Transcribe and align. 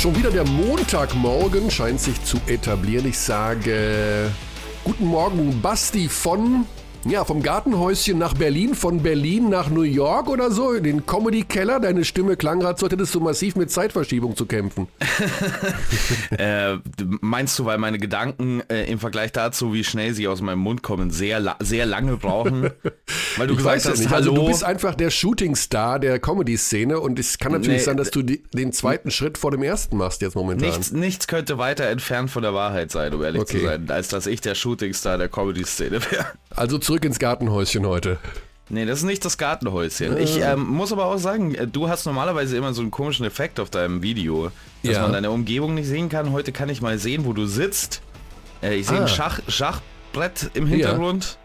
Schon 0.00 0.16
wieder 0.16 0.30
der 0.30 0.46
Montagmorgen 0.46 1.70
scheint 1.70 2.00
sich 2.00 2.24
zu 2.24 2.38
etablieren. 2.46 3.06
Ich 3.06 3.18
sage 3.18 4.30
guten 4.82 5.04
Morgen, 5.04 5.60
Basti 5.60 6.08
von 6.08 6.64
ja, 7.04 7.24
vom 7.24 7.42
Gartenhäuschen 7.42 8.18
nach 8.18 8.34
Berlin, 8.34 8.74
von 8.74 9.02
Berlin 9.02 9.48
nach 9.48 9.70
New 9.70 9.82
York 9.82 10.28
oder 10.28 10.50
so, 10.50 10.72
in 10.72 10.84
den 10.84 11.06
Comedy-Keller. 11.06 11.80
Deine 11.80 12.04
Stimme 12.04 12.36
klang 12.36 12.60
gerade 12.60 12.78
so, 12.78 12.86
als 12.86 12.92
hättest 12.92 13.14
du 13.14 13.20
massiv 13.20 13.56
mit 13.56 13.70
Zeitverschiebung 13.70 14.36
zu 14.36 14.44
kämpfen. 14.44 14.86
äh, 16.30 16.76
meinst 17.20 17.58
du, 17.58 17.64
weil 17.64 17.78
meine 17.78 17.98
Gedanken 17.98 18.62
äh, 18.68 18.84
im 18.90 18.98
Vergleich 18.98 19.32
dazu, 19.32 19.72
wie 19.72 19.82
schnell 19.82 20.12
sie 20.12 20.28
aus 20.28 20.42
meinem 20.42 20.58
Mund 20.58 20.82
kommen, 20.82 21.10
sehr, 21.10 21.40
la 21.40 21.56
sehr 21.60 21.86
lange 21.86 22.16
brauchen? 22.16 22.70
Weil 23.36 23.46
du 23.46 23.52
ich 23.52 23.58
gesagt 23.58 23.84
hast, 23.84 24.00
nicht. 24.00 24.12
Also 24.12 24.34
du 24.34 24.46
bist 24.46 24.64
einfach 24.64 24.94
der 24.94 25.10
Shootingstar 25.10 26.00
der 26.00 26.18
Comedy-Szene 26.18 26.98
und 26.98 27.18
es 27.18 27.38
kann 27.38 27.52
natürlich 27.52 27.78
nee, 27.78 27.84
sein, 27.84 27.96
dass 27.96 28.10
du 28.10 28.22
die, 28.22 28.42
den 28.52 28.72
zweiten 28.72 29.10
Schritt 29.10 29.38
vor 29.38 29.50
dem 29.52 29.62
ersten 29.62 29.96
machst 29.96 30.20
jetzt 30.20 30.34
momentan. 30.34 30.68
Nichts, 30.68 30.92
nichts 30.92 31.28
könnte 31.28 31.58
weiter 31.58 31.84
entfernt 31.86 32.30
von 32.30 32.42
der 32.42 32.54
Wahrheit 32.54 32.90
sein, 32.90 33.14
um 33.14 33.22
ehrlich 33.22 33.42
okay. 33.42 33.58
zu 33.58 33.64
sein, 33.64 33.90
als 33.90 34.08
dass 34.08 34.26
ich 34.26 34.40
der 34.40 34.54
Shootingstar 34.54 35.16
der 35.16 35.28
Comedy-Szene 35.28 36.00
wäre. 36.10 36.26
Also 36.54 36.78
zurück 36.90 37.04
ins 37.04 37.20
Gartenhäuschen 37.20 37.86
heute. 37.86 38.18
Nee, 38.68 38.84
das 38.84 38.98
ist 38.98 39.04
nicht 39.04 39.24
das 39.24 39.38
Gartenhäuschen. 39.38 40.16
Ich 40.18 40.40
ähm, 40.40 40.66
muss 40.66 40.90
aber 40.92 41.04
auch 41.04 41.18
sagen, 41.18 41.54
äh, 41.54 41.68
du 41.68 41.88
hast 41.88 42.04
normalerweise 42.04 42.56
immer 42.56 42.74
so 42.74 42.82
einen 42.82 42.90
komischen 42.90 43.24
Effekt 43.24 43.60
auf 43.60 43.70
deinem 43.70 44.02
Video, 44.02 44.50
dass 44.82 44.94
ja. 44.94 45.02
man 45.02 45.12
deine 45.12 45.30
Umgebung 45.30 45.76
nicht 45.76 45.86
sehen 45.86 46.08
kann. 46.08 46.32
Heute 46.32 46.50
kann 46.50 46.68
ich 46.68 46.82
mal 46.82 46.98
sehen, 46.98 47.26
wo 47.26 47.32
du 47.32 47.46
sitzt. 47.46 48.02
Äh, 48.60 48.74
ich 48.74 48.88
sehe 48.88 48.98
ah. 48.98 49.02
ein 49.02 49.08
Schach, 49.08 49.38
Schachbrett 49.46 50.50
im 50.54 50.66
Hintergrund. 50.66 51.38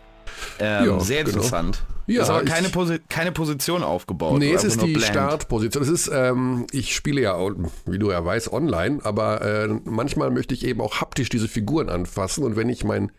Ja. 0.60 0.82
Ähm, 0.82 0.90
ja, 0.90 1.00
sehr 1.02 1.24
genau. 1.24 1.36
interessant. 1.36 1.84
Genau. 2.08 2.18
Ja, 2.18 2.24
ist 2.24 2.30
aber 2.32 2.44
keine, 2.44 2.70
Posi 2.70 3.00
keine 3.08 3.32
Position 3.32 3.84
aufgebaut. 3.84 4.40
Nee, 4.40 4.52
es 4.52 4.64
ist 4.64 4.82
die 4.82 4.94
Bland. 4.94 5.12
Startposition. 5.12 5.84
Es 5.84 5.90
ist, 5.90 6.10
ähm, 6.12 6.66
ich 6.72 6.96
spiele 6.96 7.22
ja, 7.22 7.38
wie 7.86 8.00
du 8.00 8.10
ja 8.10 8.26
weißt, 8.26 8.52
online, 8.52 8.98
aber 9.04 9.42
äh, 9.44 9.68
manchmal 9.84 10.32
möchte 10.32 10.56
ich 10.56 10.66
eben 10.66 10.82
auch 10.82 11.02
haptisch 11.02 11.30
diese 11.30 11.48
Figuren 11.48 11.90
anfassen 11.90 12.44
und 12.44 12.56
wenn 12.56 12.68
ich 12.70 12.84
mein 12.84 13.12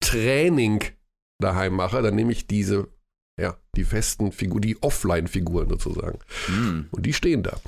Training 0.00 0.82
daheim 1.38 1.74
mache, 1.74 2.02
dann 2.02 2.14
nehme 2.14 2.32
ich 2.32 2.46
diese, 2.46 2.88
ja, 3.40 3.56
die 3.76 3.84
festen 3.84 4.32
Figuren, 4.32 4.62
die 4.62 4.82
Offline-Figuren 4.82 5.68
sozusagen. 5.68 6.18
Mm. 6.48 6.86
Und 6.90 7.06
die 7.06 7.12
stehen 7.12 7.42
da. 7.42 7.58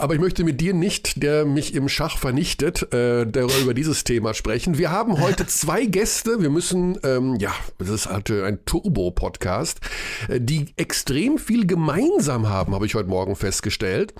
Aber 0.00 0.14
ich 0.14 0.20
möchte 0.20 0.44
mit 0.44 0.62
dir 0.62 0.72
nicht, 0.72 1.22
der 1.22 1.44
mich 1.44 1.74
im 1.74 1.88
Schach 1.90 2.16
vernichtet, 2.16 2.90
äh, 2.94 3.22
über 3.22 3.74
dieses 3.74 4.02
Thema 4.04 4.32
sprechen. 4.32 4.78
Wir 4.78 4.90
haben 4.90 5.20
heute 5.20 5.46
zwei 5.48 5.84
Gäste. 5.84 6.40
Wir 6.40 6.48
müssen, 6.48 6.98
ähm, 7.02 7.36
ja, 7.36 7.52
das 7.76 7.90
ist 7.90 8.06
halt 8.06 8.30
ein 8.30 8.64
Turbo-Podcast, 8.64 9.80
äh, 10.28 10.40
die 10.40 10.72
extrem 10.76 11.36
viel 11.36 11.66
gemeinsam 11.66 12.48
haben, 12.48 12.74
habe 12.74 12.86
ich 12.86 12.94
heute 12.94 13.10
Morgen 13.10 13.36
festgestellt. 13.36 14.14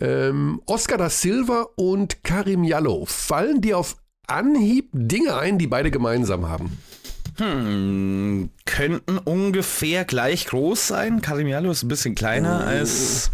Ähm, 0.00 0.62
Oscar 0.66 0.98
da 0.98 1.10
Silva 1.10 1.68
und 1.76 2.24
Karim 2.24 2.64
Jallo. 2.64 3.04
Fallen 3.06 3.60
dir 3.60 3.78
auf 3.78 3.96
Anhieb 4.26 4.90
Dinge 4.92 5.36
ein, 5.36 5.58
die 5.58 5.66
beide 5.66 5.90
gemeinsam 5.90 6.48
haben? 6.48 6.78
Hm, 7.38 8.50
könnten 8.64 9.18
ungefähr 9.18 10.04
gleich 10.04 10.46
groß 10.46 10.88
sein. 10.88 11.22
Carimiano 11.22 11.70
ist 11.70 11.82
ein 11.82 11.88
bisschen 11.88 12.14
kleiner 12.14 12.64
oh. 12.64 12.68
als. 12.68 13.30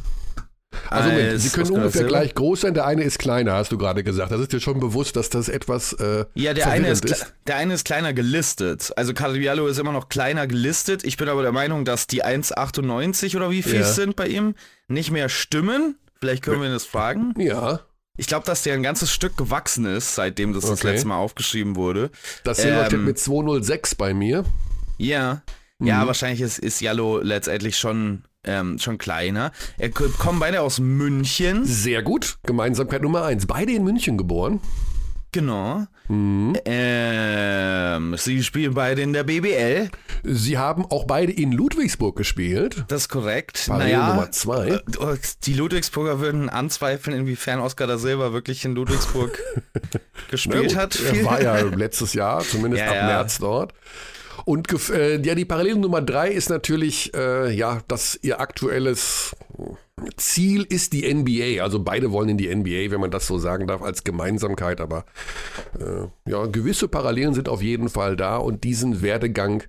Also 0.91 1.09
Moment, 1.09 1.41
sie 1.41 1.49
können 1.51 1.71
ungefähr 1.71 1.91
Silber. 1.91 2.09
gleich 2.09 2.35
groß 2.35 2.63
sein, 2.63 2.75
der 2.75 2.85
eine 2.85 3.05
ist 3.05 3.19
kleiner, 3.19 3.53
hast 3.55 3.71
du 3.71 3.79
gerade 3.79 4.03
gesagt. 4.03 4.33
Das 4.33 4.41
ist 4.41 4.53
dir 4.53 4.61
schon 4.61 4.81
bewusst, 4.81 5.15
dass 5.17 5.31
das 5.31 5.49
etwas 5.49 5.93
äh, 5.95 6.25
Ja, 6.35 6.53
der 6.53 6.69
eine 6.69 6.89
ist, 6.89 7.05
ist, 7.05 7.33
der 7.47 7.57
eine 7.57 7.75
ist 7.75 7.85
kleiner 7.85 8.13
gelistet. 8.13 8.93
Also 8.97 9.15
Carimiano 9.15 9.67
ist 9.67 9.79
immer 9.79 9.93
noch 9.93 10.09
kleiner 10.09 10.47
gelistet. 10.47 11.05
Ich 11.05 11.17
bin 11.17 11.29
aber 11.29 11.43
der 11.43 11.53
Meinung, 11.53 11.85
dass 11.85 12.07
die 12.09 12.25
1,98 12.25 13.37
oder 13.37 13.51
wie 13.51 13.63
viel 13.63 13.81
ja. 13.81 13.85
sind 13.85 14.17
bei 14.17 14.27
ihm 14.27 14.55
nicht 14.89 15.11
mehr 15.11 15.29
stimmen. 15.29 15.97
Vielleicht 16.21 16.43
können 16.43 16.61
wir 16.61 16.69
ihn 16.69 16.75
das 16.75 16.85
fragen. 16.85 17.35
Ja. 17.39 17.81
Ich 18.17 18.29
glaube, 18.29 18.47
dass 18.47 18.63
der 18.63 18.75
ein 18.75 18.83
ganzes 18.85 19.11
Stück 19.11 19.37
gewachsen 19.37 19.87
ist, 19.87 20.15
seitdem 20.15 20.53
das 20.53 20.65
okay. 20.65 20.73
das 20.73 20.83
letzte 20.85 21.09
Mal 21.09 21.17
aufgeschrieben 21.17 21.75
wurde. 21.75 22.11
Das 22.45 22.59
Silber 22.59 22.93
ähm, 22.93 23.05
mit 23.05 23.19
206 23.19 23.97
bei 23.97 24.15
mir. 24.15 24.45
Ja. 24.99 25.43
Mhm. 25.81 25.87
Ja, 25.89 26.07
wahrscheinlich 26.07 26.41
ist, 26.41 26.61
ist 26.61 26.81
Jallo 26.81 27.19
letztendlich 27.19 27.77
schon, 27.77 28.23
ähm, 28.45 28.79
schon 28.79 28.99
kleiner. 28.99 29.51
Er 29.79 29.91
kommen 29.91 30.39
beide 30.39 30.61
aus 30.61 30.79
München. 30.79 31.65
Sehr 31.65 32.03
gut. 32.03 32.39
Gemeinsamkeit 32.45 33.03
Nummer 33.03 33.25
eins. 33.25 33.47
Beide 33.47 33.73
in 33.73 33.83
München 33.83 34.17
geboren. 34.17 34.61
Genau. 35.35 35.85
Mhm. 36.07 36.57
Ähm, 36.65 38.17
sie 38.17 38.45
spielen 38.45 38.75
beide 38.75 39.03
in 39.03 39.13
der 39.13 39.25
BBL. 39.25 39.91
Sie 40.23 40.59
haben 40.59 40.87
auch 40.87 41.07
beide 41.07 41.33
in 41.33 41.51
Ludwigsburg 41.51 42.15
gespielt. 42.15 42.85
Das 42.87 43.03
ist 43.03 43.09
korrekt. 43.09 43.65
Parallel 43.67 43.93
naja, 43.93 44.09
Nummer 44.11 44.31
zwei. 44.31 44.69
Äh, 44.69 45.17
die 45.43 45.55
Ludwigsburger 45.55 46.21
würden 46.21 46.49
anzweifeln, 46.49 47.17
inwiefern 47.19 47.59
Oscar 47.59 47.89
da 47.89 47.99
Silva 47.99 48.33
wirklich 48.33 48.65
in 48.65 48.77
Ludwigsburg 48.77 49.37
gespielt 50.31 50.75
Na 50.77 50.83
hat. 50.83 51.01
Er 51.01 51.25
war 51.25 51.43
ja 51.43 51.57
letztes 51.63 52.15
Jahr, 52.15 52.43
zumindest 52.43 52.85
ja, 52.85 52.91
ab. 52.91 53.07
März 53.07 53.39
dort. 53.39 53.75
Und 54.45 54.91
äh, 54.91 55.21
ja, 55.23 55.35
die 55.35 55.45
Parallele 55.45 55.79
Nummer 55.79 56.03
drei 56.03 56.31
ist 56.31 56.51
natürlich, 56.51 57.15
äh, 57.15 57.51
ja, 57.53 57.81
dass 57.89 58.19
ihr 58.23 58.41
aktuelles 58.41 59.35
Ziel 60.17 60.63
ist 60.63 60.93
die 60.93 61.13
NBA. 61.13 61.63
Also 61.63 61.83
beide 61.83 62.13
wollen 62.13 62.31
in 62.31 62.39
die 62.39 62.55
NBA, 62.55 62.91
wenn 62.91 63.01
man 63.01 63.11
das 63.11 63.27
so 63.27 63.39
sagen 63.39 63.67
darf, 63.67 63.83
als 63.83 64.05
Gemeinsamkeit. 64.05 64.81
Aber 64.81 65.05
äh, 65.79 66.31
ja, 66.31 66.47
gewisse 66.47 66.89
Parallelen 66.89 67.35
sind 67.35 67.49
auf 67.49 67.63
jeden 67.63 67.89
Fall 67.89 68.17
da 68.17 68.37
und 68.37 68.65
diesen 68.65 69.03
Werdegang 69.03 69.63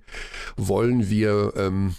wollen 0.56 1.08
wir 1.08 1.54
ähm, 1.56 1.94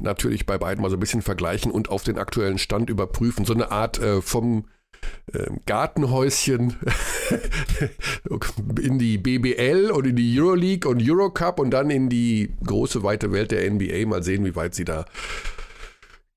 natürlich 0.00 0.46
bei 0.46 0.58
beiden 0.58 0.82
mal 0.82 0.90
so 0.90 0.96
ein 0.96 1.00
bisschen 1.00 1.22
vergleichen 1.22 1.70
und 1.70 1.88
auf 1.88 2.02
den 2.02 2.18
aktuellen 2.18 2.58
Stand 2.58 2.90
überprüfen. 2.90 3.44
So 3.44 3.54
eine 3.54 3.70
Art 3.70 3.98
äh, 3.98 4.20
vom 4.20 4.64
Gartenhäuschen 5.66 6.76
in 8.80 8.98
die 8.98 9.18
BBL 9.18 9.90
und 9.90 10.06
in 10.06 10.16
die 10.16 10.40
Euroleague 10.40 10.88
und 10.88 11.02
Eurocup 11.02 11.58
und 11.58 11.70
dann 11.70 11.90
in 11.90 12.08
die 12.08 12.54
große 12.64 13.02
weite 13.02 13.32
Welt 13.32 13.50
der 13.50 13.70
NBA. 13.70 14.06
Mal 14.06 14.22
sehen, 14.22 14.44
wie 14.44 14.54
weit 14.54 14.74
sie 14.74 14.84
da 14.84 15.04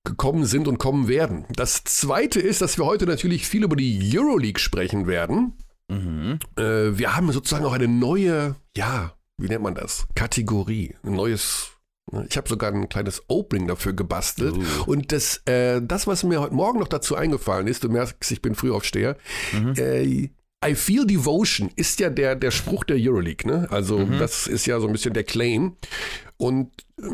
gekommen 0.03 0.45
sind 0.45 0.67
und 0.67 0.77
kommen 0.77 1.07
werden. 1.07 1.45
Das 1.49 1.83
zweite 1.83 2.39
ist, 2.39 2.61
dass 2.61 2.77
wir 2.77 2.85
heute 2.85 3.05
natürlich 3.05 3.45
viel 3.47 3.63
über 3.63 3.75
die 3.75 3.99
Euroleague 4.17 4.59
sprechen 4.59 5.05
werden. 5.05 5.53
Mhm. 5.89 6.39
Äh, 6.57 6.97
wir 6.97 7.15
haben 7.15 7.31
sozusagen 7.31 7.65
auch 7.65 7.73
eine 7.73 7.87
neue, 7.87 8.55
ja, 8.75 9.13
wie 9.37 9.47
nennt 9.47 9.63
man 9.63 9.75
das? 9.75 10.07
Kategorie, 10.15 10.95
ein 11.03 11.13
neues 11.13 11.76
ich 12.29 12.37
habe 12.37 12.47
sogar 12.47 12.71
ein 12.73 12.89
kleines 12.89 13.23
Opening 13.27 13.67
dafür 13.67 13.93
gebastelt. 13.93 14.55
Uh. 14.55 14.91
Und 14.91 15.11
das, 15.11 15.41
äh, 15.45 15.81
das, 15.81 16.07
was 16.07 16.23
mir 16.23 16.41
heute 16.41 16.53
Morgen 16.53 16.79
noch 16.79 16.87
dazu 16.87 17.15
eingefallen 17.15 17.67
ist, 17.67 17.83
du 17.83 17.89
merkst, 17.89 18.31
ich 18.31 18.41
bin 18.41 18.55
Frühaufsteher, 18.55 19.17
mhm. 19.53 19.73
äh, 19.77 20.29
I 20.65 20.73
feel 20.73 21.05
devotion 21.05 21.69
ist 21.75 21.99
ja 21.99 22.09
der, 22.09 22.35
der 22.35 22.49
Spruch 22.51 22.83
der 22.83 22.97
Euroleague, 22.99 23.47
ne? 23.47 23.67
Also, 23.69 23.99
mhm. 23.99 24.17
das 24.17 24.47
ist 24.47 24.65
ja 24.65 24.79
so 24.79 24.87
ein 24.87 24.93
bisschen 24.93 25.13
der 25.13 25.23
Claim. 25.23 25.75
Und 26.37 26.71
äh, 26.99 27.09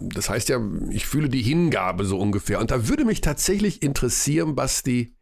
das 0.00 0.28
heißt 0.28 0.48
ja, 0.48 0.60
ich 0.90 1.06
fühle 1.06 1.28
die 1.28 1.42
Hingabe 1.42 2.04
so 2.04 2.18
ungefähr. 2.18 2.60
Und 2.60 2.70
da 2.70 2.88
würde 2.88 3.04
mich 3.04 3.20
tatsächlich 3.20 3.82
interessieren, 3.82 4.54
Basti, 4.54 5.14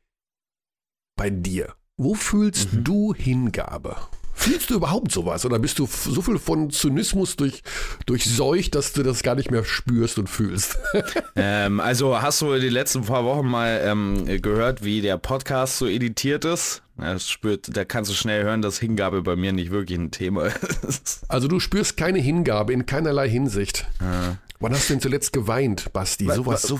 bei 1.16 1.30
dir. 1.30 1.74
Wo 1.96 2.14
fühlst 2.14 2.72
mhm. 2.72 2.84
du 2.84 3.14
Hingabe? 3.14 3.96
Fühlst 4.38 4.68
du 4.68 4.74
überhaupt 4.74 5.10
sowas 5.10 5.46
oder 5.46 5.58
bist 5.58 5.78
du 5.78 5.86
so 5.86 6.20
viel 6.20 6.38
von 6.38 6.70
Zynismus 6.70 7.36
durch, 7.36 7.62
durchseucht, 8.04 8.74
dass 8.74 8.92
du 8.92 9.02
das 9.02 9.22
gar 9.22 9.34
nicht 9.34 9.50
mehr 9.50 9.64
spürst 9.64 10.18
und 10.18 10.28
fühlst? 10.28 10.78
ähm, 11.36 11.80
also 11.80 12.20
hast 12.20 12.42
du 12.42 12.54
die 12.58 12.68
letzten 12.68 13.02
paar 13.02 13.24
Wochen 13.24 13.46
mal 13.46 13.80
ähm, 13.82 14.42
gehört, 14.42 14.84
wie 14.84 15.00
der 15.00 15.16
Podcast 15.16 15.78
so 15.78 15.88
editiert 15.88 16.44
ist? 16.44 16.82
Das 16.98 17.28
spürt, 17.28 17.76
da 17.76 17.84
kannst 17.84 18.10
du 18.10 18.14
schnell 18.14 18.44
hören, 18.44 18.62
dass 18.62 18.78
Hingabe 18.78 19.22
bei 19.22 19.36
mir 19.36 19.52
nicht 19.52 19.70
wirklich 19.70 19.98
ein 19.98 20.10
Thema 20.10 20.46
ist. 20.88 21.22
Also 21.28 21.48
du 21.48 21.58
spürst 21.58 21.96
keine 21.96 22.18
Hingabe 22.18 22.74
in 22.74 22.86
keinerlei 22.86 23.28
Hinsicht. 23.28 23.86
Ja. 24.00 24.36
Wann 24.60 24.72
hast 24.72 24.88
du 24.88 24.94
denn 24.94 25.00
zuletzt 25.00 25.32
geweint, 25.32 25.92
Basti? 25.92 26.26
Sowas 26.32 26.62
so. 26.62 26.78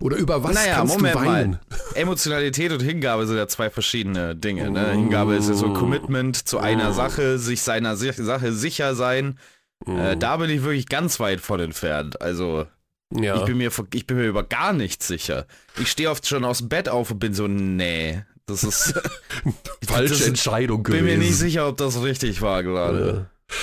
Oder 0.00 0.16
über 0.16 0.42
was 0.42 0.54
naja, 0.54 0.76
kannst 0.76 0.94
Moment 0.94 1.14
du 1.14 1.18
weinen? 1.20 1.50
Mal. 1.50 1.60
Emotionalität 1.94 2.72
und 2.72 2.80
Hingabe 2.80 3.26
sind 3.26 3.36
ja 3.36 3.46
zwei 3.46 3.70
verschiedene 3.70 4.34
Dinge. 4.34 4.70
Ne? 4.70 4.92
Hingabe 4.92 5.34
ist 5.34 5.48
ja 5.48 5.54
so 5.54 5.72
Commitment 5.72 6.48
zu 6.48 6.58
einer 6.58 6.92
Sache, 6.92 7.38
sich 7.38 7.62
seiner 7.62 7.96
Sache 7.96 8.52
sicher 8.52 8.94
sein. 8.94 9.38
Äh, 9.86 10.16
da 10.16 10.36
bin 10.36 10.50
ich 10.50 10.62
wirklich 10.62 10.88
ganz 10.88 11.20
weit 11.20 11.40
von 11.40 11.60
entfernt. 11.60 12.20
Also 12.20 12.66
ja. 13.14 13.36
ich, 13.36 13.44
bin 13.44 13.58
mir, 13.58 13.70
ich 13.92 14.06
bin 14.06 14.16
mir 14.16 14.26
über 14.26 14.42
gar 14.42 14.72
nichts 14.72 15.06
sicher. 15.06 15.46
Ich 15.78 15.90
stehe 15.90 16.10
oft 16.10 16.26
schon 16.26 16.44
aus 16.44 16.58
dem 16.58 16.68
Bett 16.68 16.88
auf 16.88 17.10
und 17.10 17.18
bin 17.18 17.34
so, 17.34 17.48
nee, 17.48 18.22
das 18.46 18.64
ist 18.64 18.94
falsche 19.86 20.14
das 20.14 20.26
Entscheidung 20.26 20.82
gewesen. 20.82 21.06
Bin 21.06 21.18
mir 21.18 21.24
nicht 21.24 21.36
sicher, 21.36 21.68
ob 21.68 21.76
das 21.76 22.02
richtig 22.02 22.42
war 22.42 22.62
gerade. 22.62 23.28
Ja. 23.48 23.56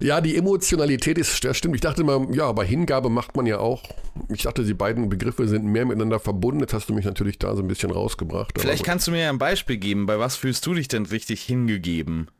Ja, 0.00 0.20
die 0.20 0.36
Emotionalität 0.36 1.16
ist, 1.16 1.42
das 1.44 1.56
stimmt. 1.56 1.74
Ich 1.74 1.80
dachte 1.80 2.02
immer, 2.02 2.26
ja, 2.32 2.46
aber 2.46 2.64
Hingabe 2.64 3.08
macht 3.08 3.34
man 3.34 3.46
ja 3.46 3.58
auch. 3.58 3.82
Ich 4.28 4.42
dachte, 4.42 4.64
die 4.64 4.74
beiden 4.74 5.08
Begriffe 5.08 5.48
sind 5.48 5.64
mehr 5.64 5.86
miteinander 5.86 6.20
verbunden. 6.20 6.60
Jetzt 6.60 6.74
hast 6.74 6.88
du 6.88 6.94
mich 6.94 7.06
natürlich 7.06 7.38
da 7.38 7.56
so 7.56 7.62
ein 7.62 7.68
bisschen 7.68 7.90
rausgebracht. 7.90 8.58
Vielleicht 8.58 8.84
kannst 8.84 9.06
du 9.06 9.10
mir 9.10 9.22
ja 9.22 9.30
ein 9.30 9.38
Beispiel 9.38 9.78
geben. 9.78 10.06
Bei 10.06 10.18
was 10.18 10.36
fühlst 10.36 10.66
du 10.66 10.74
dich 10.74 10.88
denn 10.88 11.06
richtig 11.06 11.42
hingegeben? 11.42 12.30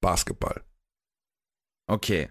Basketball. 0.00 0.62
Okay. 1.86 2.28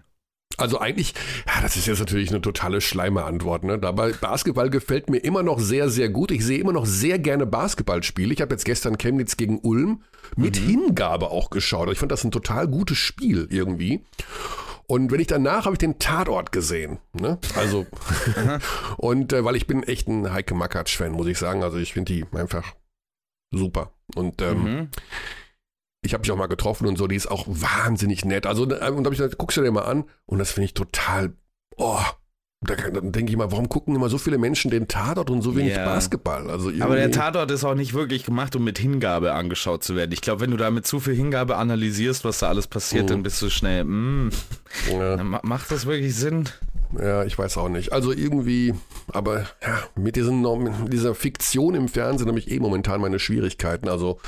Also 0.58 0.80
eigentlich, 0.80 1.14
ja, 1.46 1.62
das 1.62 1.76
ist 1.76 1.86
jetzt 1.86 2.00
natürlich 2.00 2.30
eine 2.30 2.40
totale 2.40 2.80
Schleime-Antwort. 2.80 3.62
Ne? 3.62 3.78
Dabei 3.78 4.12
Basketball 4.12 4.70
gefällt 4.70 5.08
mir 5.08 5.18
immer 5.18 5.44
noch 5.44 5.60
sehr, 5.60 5.88
sehr 5.88 6.08
gut. 6.08 6.32
Ich 6.32 6.44
sehe 6.44 6.58
immer 6.58 6.72
noch 6.72 6.84
sehr 6.84 7.20
gerne 7.20 7.46
Basketballspiele. 7.46 8.34
Ich 8.34 8.40
habe 8.40 8.54
jetzt 8.54 8.64
gestern 8.64 8.98
Chemnitz 8.98 9.36
gegen 9.36 9.60
Ulm 9.60 10.02
mit 10.36 10.60
mhm. 10.60 10.66
Hingabe 10.66 11.30
auch 11.30 11.50
geschaut. 11.50 11.90
Ich 11.92 11.98
fand 11.98 12.10
das 12.10 12.24
ein 12.24 12.32
total 12.32 12.66
gutes 12.66 12.98
Spiel 12.98 13.46
irgendwie. 13.50 14.04
Und 14.88 15.12
wenn 15.12 15.20
ich 15.20 15.28
danach 15.28 15.66
habe 15.66 15.74
ich 15.74 15.78
den 15.78 16.00
Tatort 16.00 16.50
gesehen. 16.50 16.98
Ne? 17.12 17.38
Also 17.54 17.86
und 18.96 19.32
äh, 19.32 19.44
weil 19.44 19.54
ich 19.54 19.68
bin 19.68 19.84
echt 19.84 20.08
ein 20.08 20.32
Heike 20.32 20.54
Makatsch-Fan, 20.54 21.12
muss 21.12 21.28
ich 21.28 21.38
sagen. 21.38 21.62
Also 21.62 21.78
ich 21.78 21.92
finde 21.92 22.12
die 22.12 22.26
einfach 22.36 22.74
super. 23.52 23.92
Und 24.16 24.42
ähm, 24.42 24.62
mhm 24.62 24.88
ich 26.02 26.14
habe 26.14 26.22
mich 26.22 26.30
auch 26.30 26.36
mal 26.36 26.46
getroffen 26.46 26.86
und 26.86 26.96
so, 26.96 27.06
die 27.06 27.16
ist 27.16 27.30
auch 27.30 27.46
wahnsinnig 27.48 28.24
nett. 28.24 28.46
Also, 28.46 28.62
und 28.62 28.70
da 28.70 28.80
habe 28.80 29.02
ich 29.10 29.18
gesagt, 29.18 29.38
guckst 29.38 29.56
du 29.56 29.62
dir 29.62 29.72
mal 29.72 29.82
an 29.82 30.04
und 30.26 30.38
das 30.38 30.52
finde 30.52 30.66
ich 30.66 30.74
total, 30.74 31.32
oh, 31.76 32.00
da, 32.60 32.74
dann 32.74 33.12
denke 33.12 33.30
ich 33.30 33.36
mal, 33.36 33.52
warum 33.52 33.68
gucken 33.68 33.94
immer 33.94 34.08
so 34.08 34.18
viele 34.18 34.36
Menschen 34.36 34.70
den 34.70 34.88
Tatort 34.88 35.30
und 35.30 35.42
so 35.42 35.54
wenig 35.54 35.74
yeah. 35.74 35.84
Basketball? 35.84 36.50
Also 36.50 36.72
Aber 36.80 36.96
der 36.96 37.12
Tatort 37.12 37.50
ist 37.52 37.64
auch 37.64 37.76
nicht 37.76 37.94
wirklich 37.94 38.24
gemacht, 38.24 38.56
um 38.56 38.64
mit 38.64 38.78
Hingabe 38.78 39.32
angeschaut 39.32 39.84
zu 39.84 39.94
werden. 39.94 40.10
Ich 40.12 40.22
glaube, 40.22 40.40
wenn 40.40 40.50
du 40.50 40.56
da 40.56 40.70
mit 40.70 40.84
zu 40.84 40.98
viel 40.98 41.14
Hingabe 41.14 41.56
analysierst, 41.56 42.24
was 42.24 42.40
da 42.40 42.48
alles 42.48 42.66
passiert, 42.66 43.04
mhm. 43.04 43.08
dann 43.08 43.22
bist 43.22 43.40
du 43.42 43.48
schnell, 43.48 43.84
mm, 43.84 44.30
ja. 44.90 45.22
macht 45.42 45.70
das 45.70 45.86
wirklich 45.86 46.16
Sinn? 46.16 46.48
Ja, 46.96 47.24
ich 47.24 47.38
weiß 47.38 47.58
auch 47.58 47.68
nicht. 47.68 47.92
Also 47.92 48.12
irgendwie, 48.12 48.74
aber 49.12 49.46
ja, 49.62 49.78
mit, 49.94 50.16
diesen, 50.16 50.42
mit 50.62 50.92
dieser 50.92 51.14
Fiktion 51.14 51.74
im 51.74 51.88
Fernsehen 51.88 52.28
habe 52.28 52.38
ich 52.38 52.50
eh 52.50 52.58
momentan 52.60 53.00
meine 53.00 53.18
Schwierigkeiten. 53.18 53.88
Also 53.88 54.18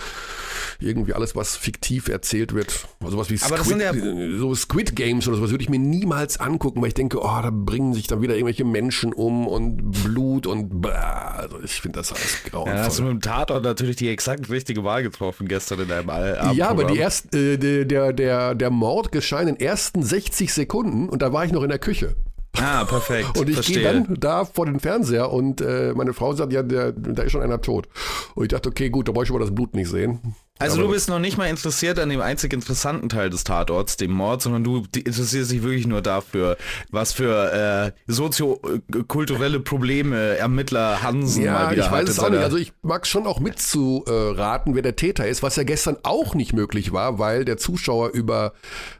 irgendwie 0.79 1.15
alles, 1.15 1.37
was 1.37 1.57
fiktiv 1.57 2.09
erzählt 2.09 2.55
wird, 2.55 2.87
also 3.03 3.19
was 3.19 3.31
wie 3.31 3.37
Squid, 3.37 3.81
ja 3.81 3.93
so 4.39 4.55
Squid 4.55 4.97
Games 4.97 5.29
oder 5.29 5.37
sowas, 5.37 5.51
würde 5.51 5.63
ich 5.63 5.71
mir 5.71 5.79
niemals 5.79 6.41
angucken, 6.41 6.81
weil 6.81 6.89
ich 6.89 6.95
denke, 6.95 7.19
oh, 7.19 7.41
da 7.43 7.51
bringen 7.53 7.95
sich 7.95 8.07
dann 8.07 8.23
wieder 8.23 8.35
irgendwelche 8.35 8.65
Menschen 8.65 9.13
um 9.13 9.47
und 9.47 9.91
Blut 10.05 10.47
und 10.47 10.81
blah. 10.81 11.37
Also 11.37 11.61
ich 11.63 11.81
finde 11.81 11.99
das 11.99 12.13
alles 12.13 12.43
grauenvoll. 12.45 12.77
Ja, 12.77 12.85
hast 12.85 12.99
du 12.99 13.03
mit 13.03 13.13
dem 13.13 13.21
Tatort 13.21 13.65
natürlich 13.65 13.97
die 13.97 14.09
exakt 14.09 14.49
richtige 14.51 14.85
Wahl 14.85 15.03
getroffen 15.03 15.49
gestern 15.49 15.81
in 15.81 15.89
deinem 15.89 16.11
Abend. 16.11 16.57
Ja, 16.57 16.69
aber 16.69 16.85
die 16.85 16.99
erst, 16.99 17.35
äh, 17.35 17.57
der, 17.85 18.13
der, 18.13 18.55
der 18.55 18.71
Mord 18.71 19.13
geschah 19.13 19.41
in 19.41 19.47
den 19.47 19.61
ersten 19.61 20.03
60 20.03 20.53
Sekunden 20.53 21.09
und 21.09 21.23
da 21.23 21.33
war 21.33 21.45
ich 21.45 21.53
noch 21.53 21.63
in 21.63 21.69
der 21.69 21.79
Küche. 21.79 22.17
Ah, 22.59 22.85
perfekt. 22.85 23.39
Und 23.39 23.49
ich 23.49 23.63
gehe 23.63 23.83
dann 23.83 24.17
da 24.19 24.45
vor 24.45 24.67
den 24.67 24.81
Fernseher 24.81 25.33
und 25.33 25.61
äh, 25.61 25.93
meine 25.95 26.13
Frau 26.13 26.35
sagt, 26.35 26.53
ja, 26.53 26.63
der, 26.63 26.93
da 26.93 27.23
ist 27.23 27.33
schon 27.33 27.43
einer 27.43 27.61
tot. 27.61 27.89
Und 28.35 28.45
ich 28.45 28.49
dachte, 28.49 28.69
okay, 28.69 28.91
gut, 28.91 29.09
da 29.09 29.13
brauche 29.13 29.25
ich 29.25 29.31
aber 29.31 29.41
das 29.41 29.55
Blut 29.55 29.75
nicht 29.75 29.89
sehen. 29.89 30.35
Also 30.61 30.75
aber 30.75 30.89
du 30.89 30.93
bist 30.93 31.09
noch 31.09 31.19
nicht 31.19 31.39
mal 31.39 31.47
interessiert 31.47 31.99
an 31.99 32.11
dem 32.11 32.21
einzig 32.21 32.53
interessanten 32.53 33.09
Teil 33.09 33.31
des 33.31 33.45
Tatorts, 33.45 33.97
dem 33.97 34.11
Mord, 34.11 34.43
sondern 34.43 34.63
du 34.63 34.85
interessierst 34.95 35.51
dich 35.51 35.63
wirklich 35.63 35.87
nur 35.87 36.03
dafür, 36.03 36.59
was 36.91 37.15
für 37.15 37.95
äh, 38.07 38.13
soziokulturelle 38.13 39.61
Probleme 39.61 40.37
Ermittler 40.37 41.03
Hansen 41.03 41.45
ja, 41.45 41.53
mal 41.53 41.73
wieder 41.73 41.87
ich 41.87 41.91
weiß 41.91 42.11
es 42.11 42.19
auch 42.19 42.29
nicht. 42.29 42.43
Also 42.43 42.59
ich 42.59 42.75
mag 42.83 43.07
schon 43.07 43.27
auch 43.27 43.41
mitzuraten, 43.41 44.75
wer 44.75 44.83
der 44.83 44.97
Täter 44.97 45.27
ist, 45.27 45.43
was 45.43 45.57
ja 45.57 45.63
gestern 45.63 45.97
auch 46.03 46.35
nicht 46.35 46.53
möglich 46.53 46.93
war, 46.93 47.19
weil 47.19 47.47
der 47.47 47.57
Zuschauer 47.57 48.11
über 48.11 48.53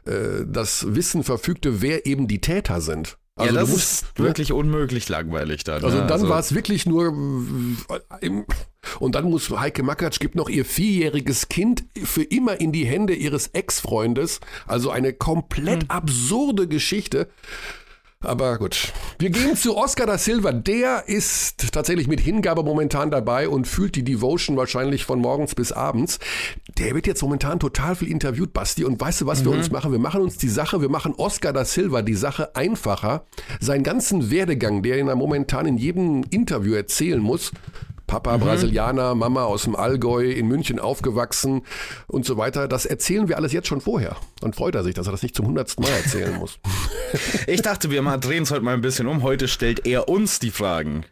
äh, 0.07 0.43
das 0.47 0.95
Wissen 0.95 1.23
verfügte, 1.23 1.83
wer 1.83 2.07
eben 2.07 2.27
die 2.27 2.41
Täter 2.41 2.81
sind. 2.81 3.19
Also 3.37 3.55
ja, 3.55 3.61
das 3.61 3.69
musst, 3.69 4.03
ist 4.03 4.19
wirklich 4.19 4.49
ne? 4.49 4.55
unmöglich 4.55 5.07
langweilig 5.07 5.63
dann. 5.63 5.83
Also 5.83 5.97
ne? 5.97 6.03
dann 6.03 6.11
also 6.11 6.29
war 6.29 6.39
es 6.39 6.53
wirklich 6.53 6.85
nur 6.85 7.07
äh, 7.07 8.25
im, 8.25 8.45
und 8.99 9.15
dann 9.15 9.25
muss 9.25 9.49
Heike 9.49 9.83
Makatsch 9.83 10.19
gibt 10.19 10.35
noch 10.35 10.49
ihr 10.49 10.65
vierjähriges 10.65 11.47
Kind 11.47 11.85
für 12.03 12.23
immer 12.23 12.59
in 12.59 12.71
die 12.71 12.85
Hände 12.85 13.13
ihres 13.13 13.47
Ex-Freundes. 13.47 14.41
Also 14.67 14.91
eine 14.91 15.13
komplett 15.13 15.83
hm. 15.83 15.91
absurde 15.91 16.67
Geschichte. 16.67 17.29
Aber 18.21 18.59
gut. 18.59 18.93
Wir 19.17 19.31
gehen 19.31 19.55
zu 19.55 19.75
Oscar 19.75 20.05
da 20.05 20.17
Silva. 20.17 20.51
Der 20.51 21.07
ist 21.07 21.71
tatsächlich 21.71 22.07
mit 22.07 22.19
Hingabe 22.19 22.63
momentan 22.63 23.09
dabei 23.09 23.49
und 23.49 23.67
fühlt 23.67 23.95
die 23.95 24.03
Devotion 24.03 24.57
wahrscheinlich 24.57 25.05
von 25.05 25.19
morgens 25.19 25.55
bis 25.55 25.71
abends. 25.71 26.19
Der 26.77 26.93
wird 26.93 27.07
jetzt 27.07 27.23
momentan 27.23 27.59
total 27.59 27.95
viel 27.95 28.11
interviewt, 28.11 28.53
Basti. 28.53 28.85
Und 28.85 29.01
weißt 29.01 29.21
du, 29.21 29.25
was 29.25 29.41
mhm. 29.41 29.45
wir 29.45 29.51
uns 29.53 29.71
machen? 29.71 29.91
Wir 29.91 29.99
machen 29.99 30.21
uns 30.21 30.37
die 30.37 30.49
Sache, 30.49 30.81
wir 30.81 30.89
machen 30.89 31.13
Oscar 31.17 31.51
da 31.51 31.65
Silva 31.65 32.03
die 32.03 32.13
Sache 32.13 32.55
einfacher. 32.55 33.25
Seinen 33.59 33.83
ganzen 33.83 34.29
Werdegang, 34.29 34.83
der 34.83 34.97
er 34.97 35.15
momentan 35.15 35.65
in 35.65 35.77
jedem 35.77 36.23
Interview 36.29 36.75
erzählen 36.75 37.19
muss, 37.19 37.51
Papa 38.11 38.37
mhm. 38.37 38.41
Brasilianer, 38.41 39.15
Mama 39.15 39.45
aus 39.45 39.63
dem 39.63 39.73
Allgäu, 39.73 40.29
in 40.31 40.45
München 40.45 40.79
aufgewachsen 40.79 41.61
und 42.07 42.25
so 42.25 42.35
weiter. 42.35 42.67
Das 42.67 42.85
erzählen 42.85 43.29
wir 43.29 43.37
alles 43.37 43.53
jetzt 43.53 43.69
schon 43.69 43.79
vorher. 43.79 44.17
Dann 44.41 44.51
freut 44.51 44.75
er 44.75 44.83
sich, 44.83 44.93
dass 44.93 45.05
er 45.07 45.13
das 45.13 45.23
nicht 45.23 45.33
zum 45.33 45.47
hundertsten 45.47 45.85
Mal 45.85 45.91
erzählen 45.91 46.35
muss. 46.37 46.59
ich 47.47 47.61
dachte, 47.61 47.89
wir 47.89 48.01
drehen 48.17 48.43
es 48.43 48.51
heute 48.51 48.65
mal 48.65 48.73
ein 48.73 48.81
bisschen 48.81 49.07
um. 49.07 49.23
Heute 49.23 49.47
stellt 49.47 49.87
er 49.87 50.09
uns 50.09 50.39
die 50.39 50.51
Fragen. 50.51 51.05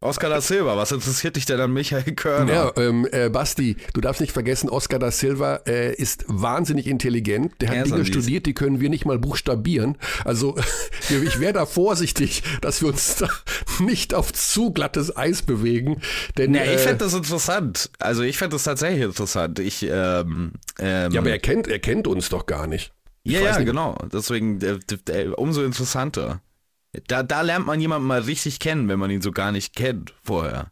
Oscar 0.00 0.30
da 0.30 0.40
Silva, 0.40 0.76
was 0.76 0.90
interessiert 0.90 1.36
dich 1.36 1.46
denn 1.46 1.60
an 1.60 1.72
Michael 1.72 2.14
Körner? 2.14 2.52
Ja, 2.52 2.72
ähm, 2.76 3.06
äh, 3.12 3.28
Basti, 3.28 3.76
du 3.94 4.00
darfst 4.00 4.20
nicht 4.20 4.32
vergessen, 4.32 4.68
Oscar 4.68 4.98
da 4.98 5.10
Silva 5.10 5.60
äh, 5.66 5.94
ist 5.94 6.24
wahnsinnig 6.26 6.88
intelligent. 6.88 7.52
Der 7.60 7.68
hat 7.68 7.76
er 7.76 7.84
Dinge 7.84 8.04
studiert, 8.04 8.46
die 8.46 8.54
können 8.54 8.80
wir 8.80 8.90
nicht 8.90 9.04
mal 9.04 9.18
buchstabieren. 9.18 9.96
Also 10.24 10.56
ich 11.08 11.38
wäre 11.38 11.52
da 11.52 11.66
vorsichtig, 11.66 12.42
dass 12.60 12.80
wir 12.82 12.88
uns 12.88 13.16
da 13.16 13.28
nicht 13.78 14.14
auf 14.14 14.32
zu 14.32 14.72
glattes 14.72 15.16
Eis 15.16 15.42
bewegen. 15.42 16.02
Denn, 16.36 16.54
ja, 16.54 16.64
ich 16.64 16.70
äh, 16.70 16.78
fände 16.78 17.04
das 17.04 17.14
interessant. 17.14 17.90
Also 17.98 18.22
ich 18.22 18.38
fände 18.38 18.56
das 18.56 18.64
tatsächlich 18.64 19.02
interessant. 19.02 19.60
Ich, 19.60 19.84
ähm, 19.84 20.52
ähm, 20.78 21.12
ja, 21.12 21.20
aber 21.20 21.30
er 21.30 21.38
kennt, 21.38 21.68
er 21.68 21.78
kennt 21.78 22.08
uns 22.08 22.28
doch 22.28 22.46
gar 22.46 22.66
nicht. 22.66 22.92
Ich 23.24 23.34
ja, 23.34 23.40
ja, 23.40 23.58
nicht. 23.58 23.66
genau. 23.66 23.96
Deswegen 24.12 24.60
äh, 24.60 25.26
umso 25.36 25.62
interessanter. 25.62 26.40
Da, 27.06 27.22
da 27.22 27.40
lernt 27.40 27.66
man 27.66 27.80
jemanden 27.80 28.06
mal 28.06 28.20
richtig 28.20 28.58
kennen, 28.58 28.88
wenn 28.88 28.98
man 28.98 29.10
ihn 29.10 29.22
so 29.22 29.32
gar 29.32 29.50
nicht 29.50 29.74
kennt 29.74 30.14
vorher. 30.22 30.70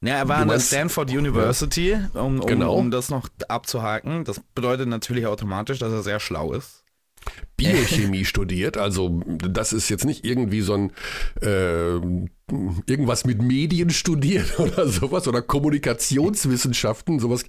Ja, 0.00 0.14
er 0.14 0.28
war 0.28 0.38
an 0.38 0.48
der 0.48 0.60
Stanford 0.60 1.10
University, 1.10 1.98
um, 2.14 2.40
um, 2.40 2.46
genau. 2.46 2.76
um 2.76 2.90
das 2.90 3.08
noch 3.08 3.28
abzuhaken. 3.48 4.24
Das 4.24 4.40
bedeutet 4.54 4.88
natürlich 4.88 5.26
automatisch, 5.26 5.78
dass 5.78 5.92
er 5.92 6.02
sehr 6.02 6.20
schlau 6.20 6.52
ist. 6.52 6.84
Biochemie 7.56 8.24
studiert. 8.24 8.76
Also 8.76 9.20
das 9.26 9.72
ist 9.72 9.88
jetzt 9.88 10.04
nicht 10.04 10.24
irgendwie 10.24 10.60
so 10.60 10.74
ein 10.74 10.92
äh, 11.40 11.96
irgendwas 12.86 13.24
mit 13.24 13.40
Medien 13.40 13.90
studiert 13.90 14.58
oder 14.58 14.86
sowas 14.88 15.26
oder 15.26 15.42
Kommunikationswissenschaften, 15.42 17.18
sowas 17.18 17.44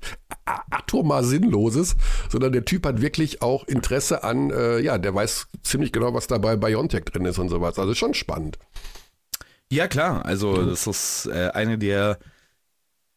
atomar 0.46 1.24
Sinnloses, 1.24 1.96
sondern 2.30 2.54
der 2.54 2.66
Typ 2.66 2.86
hat 2.86 3.02
wirklich 3.02 3.42
auch 3.42 3.68
Interesse 3.68 4.24
an, 4.24 4.50
äh, 4.50 4.80
ja, 4.80 4.98
der 4.98 5.14
weiß 5.14 5.48
ziemlich 5.62 5.92
genau, 5.92 6.14
was 6.14 6.28
da 6.28 6.38
bei 6.38 6.56
Biontech 6.56 7.06
drin 7.06 7.26
ist 7.26 7.40
und 7.40 7.50
sowas. 7.50 7.78
Also 7.78 7.94
schon 7.94 8.14
spannend. 8.14 8.58
Ja, 9.70 9.88
klar. 9.88 10.26
Also 10.26 10.66
das 10.66 10.88
ist 10.88 11.26
äh, 11.28 11.50
eine 11.54 11.78
der 11.78 12.18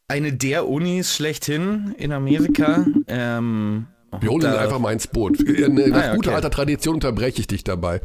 eine 0.08 0.32
der 0.32 0.68
Unis 0.68 1.14
schlechthin 1.14 1.94
in 1.96 2.12
Amerika. 2.12 2.84
Ähm, 3.06 3.86
wir 4.18 4.30
holen 4.30 4.42
ihn 4.42 4.48
einfach 4.48 4.78
mal 4.78 4.92
ins 4.92 5.06
Boot. 5.06 5.38
Nach 5.40 5.46
ah, 5.48 6.06
ja, 6.06 6.14
guter 6.14 6.30
okay. 6.30 6.36
alter 6.36 6.50
Tradition 6.50 6.94
unterbreche 6.94 7.40
ich 7.40 7.46
dich 7.46 7.64
dabei. 7.64 8.00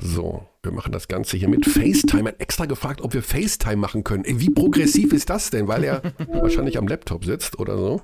So, 0.00 0.46
wir 0.62 0.72
machen 0.72 0.92
das 0.92 1.08
Ganze 1.08 1.36
hier 1.36 1.48
mit 1.48 1.66
FaceTime. 1.66 2.28
Er 2.28 2.32
hat 2.34 2.40
extra 2.40 2.66
gefragt, 2.66 3.00
ob 3.00 3.14
wir 3.14 3.22
FaceTime 3.22 3.76
machen 3.76 4.04
können. 4.04 4.24
Ey, 4.24 4.38
wie 4.40 4.50
progressiv 4.50 5.12
ist 5.12 5.30
das 5.30 5.50
denn? 5.50 5.66
Weil 5.66 5.84
er 5.84 6.02
wahrscheinlich 6.28 6.78
am 6.78 6.86
Laptop 6.86 7.24
sitzt 7.24 7.58
oder 7.58 7.76
so. 7.76 8.02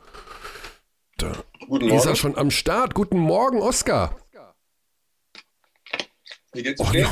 Da 1.18 1.32
Guten 1.68 1.86
Morgen. 1.86 1.96
ist 1.98 2.06
er 2.06 2.16
schon 2.16 2.36
am 2.36 2.50
Start. 2.50 2.94
Guten 2.94 3.18
Morgen, 3.18 3.60
Oskar. 3.60 4.16
Wie 6.54 6.62
geht's 6.62 6.80
oh, 6.80 6.90
dir? 6.92 7.08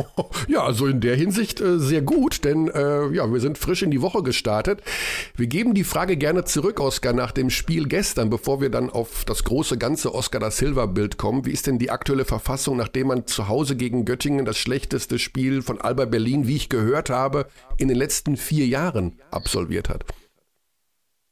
ja, 0.48 0.62
also 0.62 0.86
in 0.86 1.02
der 1.02 1.16
Hinsicht 1.16 1.60
äh, 1.60 1.78
sehr 1.78 2.00
gut, 2.00 2.44
denn 2.44 2.68
äh, 2.68 3.08
ja, 3.08 3.30
wir 3.30 3.40
sind 3.40 3.58
frisch 3.58 3.82
in 3.82 3.90
die 3.90 4.00
Woche 4.00 4.22
gestartet. 4.22 4.82
Wir 5.36 5.46
geben 5.46 5.74
die 5.74 5.84
Frage 5.84 6.16
gerne 6.16 6.44
zurück, 6.44 6.80
Oskar, 6.80 7.12
nach 7.12 7.30
dem 7.30 7.50
Spiel 7.50 7.88
gestern, 7.88 8.30
bevor 8.30 8.62
wir 8.62 8.70
dann 8.70 8.88
auf 8.88 9.26
das 9.26 9.44
große 9.44 9.76
ganze 9.76 10.14
Oscar 10.14 10.40
da 10.40 10.50
Silva 10.50 10.86
Bild 10.86 11.18
kommen. 11.18 11.44
Wie 11.44 11.50
ist 11.50 11.66
denn 11.66 11.78
die 11.78 11.90
aktuelle 11.90 12.24
Verfassung, 12.24 12.78
nachdem 12.78 13.08
man 13.08 13.26
zu 13.26 13.48
Hause 13.48 13.76
gegen 13.76 14.06
Göttingen 14.06 14.46
das 14.46 14.56
schlechteste 14.56 15.18
Spiel 15.18 15.60
von 15.60 15.78
Alba 15.78 16.06
Berlin, 16.06 16.48
wie 16.48 16.56
ich 16.56 16.70
gehört 16.70 17.10
habe, 17.10 17.48
in 17.76 17.88
den 17.88 17.98
letzten 17.98 18.38
vier 18.38 18.66
Jahren 18.66 19.20
absolviert 19.30 19.88
hat? 19.90 20.04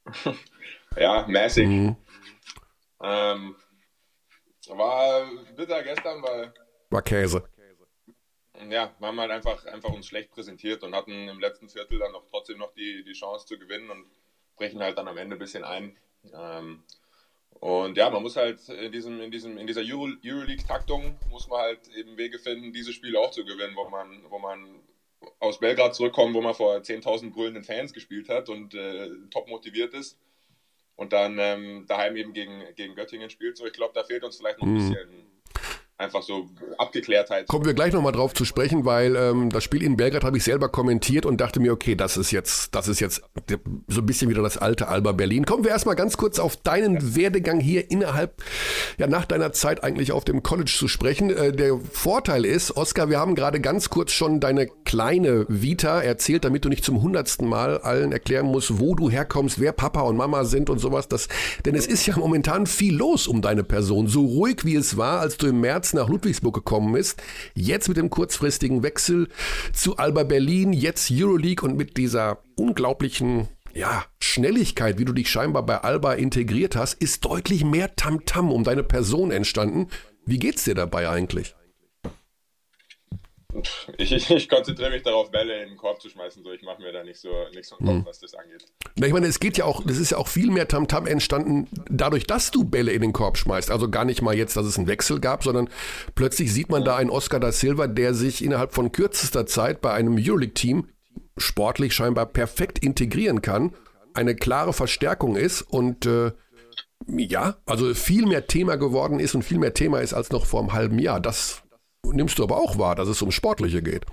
Ja, 0.96 1.26
mäßig. 1.26 1.66
Mhm. 1.66 1.96
Ähm, 3.02 3.56
war 4.68 5.26
bitter 5.56 5.82
gestern, 5.82 6.22
weil 6.22 6.54
war 6.90 7.02
Käse 7.02 7.42
ja, 8.70 8.94
wir 8.98 9.08
haben 9.08 9.20
halt 9.20 9.30
einfach, 9.30 9.64
einfach 9.66 9.90
uns 9.90 10.06
schlecht 10.06 10.30
präsentiert 10.30 10.82
und 10.82 10.94
hatten 10.94 11.28
im 11.28 11.40
letzten 11.40 11.68
Viertel 11.68 11.98
dann 11.98 12.12
noch 12.12 12.24
trotzdem 12.26 12.58
noch 12.58 12.72
die, 12.74 13.04
die 13.04 13.12
Chance 13.12 13.46
zu 13.46 13.58
gewinnen 13.58 13.90
und 13.90 14.06
brechen 14.56 14.80
halt 14.80 14.96
dann 14.96 15.08
am 15.08 15.18
Ende 15.18 15.36
ein 15.36 15.40
bisschen 15.40 15.64
ein. 15.64 15.96
Ähm, 16.32 16.84
und 17.60 17.96
ja, 17.96 18.10
man 18.10 18.22
muss 18.22 18.36
halt 18.36 18.68
in, 18.68 18.92
diesem, 18.92 19.20
in, 19.20 19.30
diesem, 19.30 19.58
in 19.58 19.66
dieser 19.66 19.82
Euro, 19.82 20.08
Euroleague-Taktung 20.24 21.18
muss 21.30 21.48
man 21.48 21.60
halt 21.60 21.88
eben 21.96 22.16
Wege 22.16 22.38
finden, 22.38 22.72
dieses 22.72 22.94
Spiel 22.94 23.16
auch 23.16 23.30
zu 23.30 23.44
gewinnen, 23.44 23.76
wo 23.76 23.88
man, 23.88 24.24
wo 24.28 24.38
man 24.38 24.82
aus 25.40 25.58
Belgrad 25.58 25.94
zurückkommt, 25.94 26.34
wo 26.34 26.40
man 26.40 26.54
vor 26.54 26.76
10.000 26.76 27.32
brüllenden 27.32 27.64
Fans 27.64 27.92
gespielt 27.92 28.28
hat 28.28 28.48
und 28.48 28.74
äh, 28.74 29.08
top 29.30 29.48
motiviert 29.48 29.94
ist 29.94 30.18
und 30.96 31.12
dann 31.12 31.38
ähm, 31.38 31.86
daheim 31.88 32.16
eben 32.16 32.32
gegen, 32.32 32.62
gegen 32.74 32.94
Göttingen 32.94 33.30
spielt. 33.30 33.56
So, 33.56 33.66
ich 33.66 33.72
glaube, 33.72 33.94
da 33.94 34.04
fehlt 34.04 34.24
uns 34.24 34.36
vielleicht 34.36 34.58
noch 34.58 34.66
ein 34.66 34.74
mhm. 34.74 34.88
bisschen 34.90 35.33
einfach 35.96 36.22
so 36.22 36.48
Abgeklärtheit. 36.78 37.46
Kommen 37.46 37.64
wir 37.64 37.74
gleich 37.74 37.92
nochmal 37.92 38.12
drauf 38.12 38.34
zu 38.34 38.44
sprechen, 38.44 38.84
weil 38.84 39.14
ähm, 39.14 39.50
das 39.50 39.62
Spiel 39.62 39.82
in 39.82 39.96
Belgrad 39.96 40.24
habe 40.24 40.36
ich 40.36 40.44
selber 40.44 40.68
kommentiert 40.68 41.24
und 41.24 41.40
dachte 41.40 41.60
mir, 41.60 41.72
okay, 41.72 41.94
das 41.94 42.16
ist 42.16 42.32
jetzt, 42.32 42.74
das 42.74 42.88
ist 42.88 43.00
jetzt 43.00 43.22
so 43.88 44.00
ein 44.00 44.06
bisschen 44.06 44.28
wieder 44.28 44.42
das 44.42 44.58
alte 44.58 44.88
Alba 44.88 45.12
Berlin. 45.12 45.46
Kommen 45.46 45.62
wir 45.62 45.70
erstmal 45.70 45.94
ganz 45.94 46.16
kurz 46.16 46.38
auf 46.38 46.56
deinen 46.56 46.94
ja. 46.94 47.16
Werdegang 47.16 47.60
hier 47.60 47.90
innerhalb, 47.90 48.42
ja, 48.98 49.06
nach 49.06 49.24
deiner 49.24 49.52
Zeit 49.52 49.84
eigentlich 49.84 50.10
auf 50.10 50.24
dem 50.24 50.42
College 50.42 50.72
zu 50.76 50.88
sprechen. 50.88 51.30
Äh, 51.30 51.52
der 51.52 51.78
Vorteil 51.78 52.44
ist, 52.44 52.76
Oskar, 52.76 53.08
wir 53.08 53.18
haben 53.18 53.36
gerade 53.36 53.60
ganz 53.60 53.88
kurz 53.88 54.12
schon 54.12 54.40
deine 54.40 54.66
kleine 54.84 55.46
Vita 55.48 56.00
erzählt, 56.00 56.44
damit 56.44 56.64
du 56.64 56.68
nicht 56.68 56.84
zum 56.84 57.02
hundertsten 57.02 57.48
Mal 57.48 57.78
allen 57.78 58.12
erklären 58.12 58.46
musst, 58.46 58.78
wo 58.78 58.94
du 58.94 59.10
herkommst, 59.10 59.60
wer 59.60 59.72
Papa 59.72 60.02
und 60.02 60.16
Mama 60.16 60.44
sind 60.44 60.70
und 60.70 60.78
sowas. 60.78 61.08
Das, 61.08 61.28
denn 61.64 61.74
es 61.74 61.86
ist 61.86 62.06
ja 62.06 62.16
momentan 62.16 62.66
viel 62.66 62.94
los 62.94 63.26
um 63.26 63.42
deine 63.42 63.64
Person. 63.64 64.06
So 64.06 64.24
ruhig 64.24 64.64
wie 64.64 64.76
es 64.76 64.96
war, 64.96 65.20
als 65.20 65.36
du 65.36 65.46
im 65.46 65.60
März 65.60 65.94
nach 65.94 66.08
Ludwigsburg 66.08 66.54
gekommen 66.54 66.94
ist. 66.96 67.22
Jetzt 67.54 67.88
mit 67.88 67.96
dem 67.96 68.10
kurzfristigen 68.10 68.82
Wechsel 68.82 69.28
zu 69.72 69.96
Alba 69.96 70.24
Berlin, 70.24 70.72
jetzt 70.72 71.10
Euroleague 71.10 71.68
und 71.68 71.76
mit 71.76 71.96
dieser 71.96 72.38
unglaublichen 72.56 73.48
ja, 73.74 74.04
Schnelligkeit, 74.20 74.98
wie 74.98 75.04
du 75.04 75.12
dich 75.12 75.28
scheinbar 75.28 75.66
bei 75.66 75.78
Alba 75.78 76.14
integriert 76.14 76.76
hast, 76.76 76.94
ist 76.94 77.24
deutlich 77.24 77.64
mehr 77.64 77.96
Tamtam 77.96 78.46
-Tam 78.46 78.52
um 78.52 78.64
deine 78.64 78.84
Person 78.84 79.30
entstanden. 79.30 79.88
Wie 80.26 80.38
geht's 80.38 80.64
dir 80.64 80.74
dabei 80.74 81.08
eigentlich? 81.08 81.54
Ich, 83.98 84.30
ich, 84.30 84.48
konzentriere 84.48 84.90
mich 84.90 85.02
darauf, 85.02 85.30
Bälle 85.30 85.62
in 85.62 85.70
den 85.70 85.78
Korb 85.78 86.00
zu 86.00 86.08
schmeißen, 86.08 86.42
so 86.42 86.52
ich 86.52 86.62
mache 86.62 86.82
mir 86.82 86.92
da 86.92 87.04
nicht 87.04 87.20
so, 87.20 87.28
nicht 87.54 87.66
so 87.66 87.76
einen 87.78 87.86
Kopf, 87.86 87.96
mhm. 87.98 88.06
was 88.06 88.18
das 88.18 88.34
angeht. 88.34 88.64
Na, 88.96 89.06
ich 89.06 89.12
meine, 89.12 89.26
es 89.26 89.38
geht 89.38 89.56
ja 89.56 89.64
auch, 89.64 89.82
das 89.84 89.98
ist 89.98 90.10
ja 90.10 90.18
auch 90.18 90.28
viel 90.28 90.50
mehr 90.50 90.66
Tamtam 90.66 91.04
-Tam 91.04 91.08
entstanden, 91.08 91.68
dadurch, 91.88 92.26
dass 92.26 92.50
du 92.50 92.64
Bälle 92.64 92.92
in 92.92 93.02
den 93.02 93.12
Korb 93.12 93.38
schmeißt. 93.38 93.70
Also 93.70 93.88
gar 93.88 94.04
nicht 94.04 94.22
mal 94.22 94.34
jetzt, 94.34 94.56
dass 94.56 94.66
es 94.66 94.78
einen 94.78 94.88
Wechsel 94.88 95.20
gab, 95.20 95.44
sondern 95.44 95.68
plötzlich 96.14 96.52
sieht 96.52 96.70
man 96.70 96.84
da 96.84 96.96
einen 96.96 97.10
Oscar 97.10 97.40
da 97.40 97.52
Silva, 97.52 97.86
der 97.86 98.14
sich 98.14 98.42
innerhalb 98.42 98.74
von 98.74 98.92
kürzester 98.92 99.46
Zeit 99.46 99.80
bei 99.80 99.92
einem 99.92 100.16
Euroleague-Team 100.18 100.88
sportlich 101.36 101.94
scheinbar 101.94 102.26
perfekt 102.26 102.78
integrieren 102.78 103.42
kann, 103.42 103.74
eine 104.14 104.34
klare 104.34 104.72
Verstärkung 104.72 105.36
ist 105.36 105.62
und 105.62 106.06
äh, 106.06 106.32
ja, 107.06 107.56
also 107.66 107.92
viel 107.94 108.26
mehr 108.26 108.46
Thema 108.46 108.76
geworden 108.76 109.20
ist 109.20 109.34
und 109.34 109.42
viel 109.42 109.58
mehr 109.58 109.74
Thema 109.74 110.00
ist 110.00 110.14
als 110.14 110.30
noch 110.30 110.46
vor 110.46 110.60
einem 110.60 110.72
halben 110.72 110.98
Jahr. 110.98 111.20
Das 111.20 111.63
nimmst 112.12 112.38
du 112.38 112.44
aber 112.44 112.56
auch 112.56 112.78
wahr, 112.78 112.94
dass 112.94 113.08
es 113.08 113.22
um 113.22 113.30
Sportliche 113.30 113.82
geht. 113.82 114.04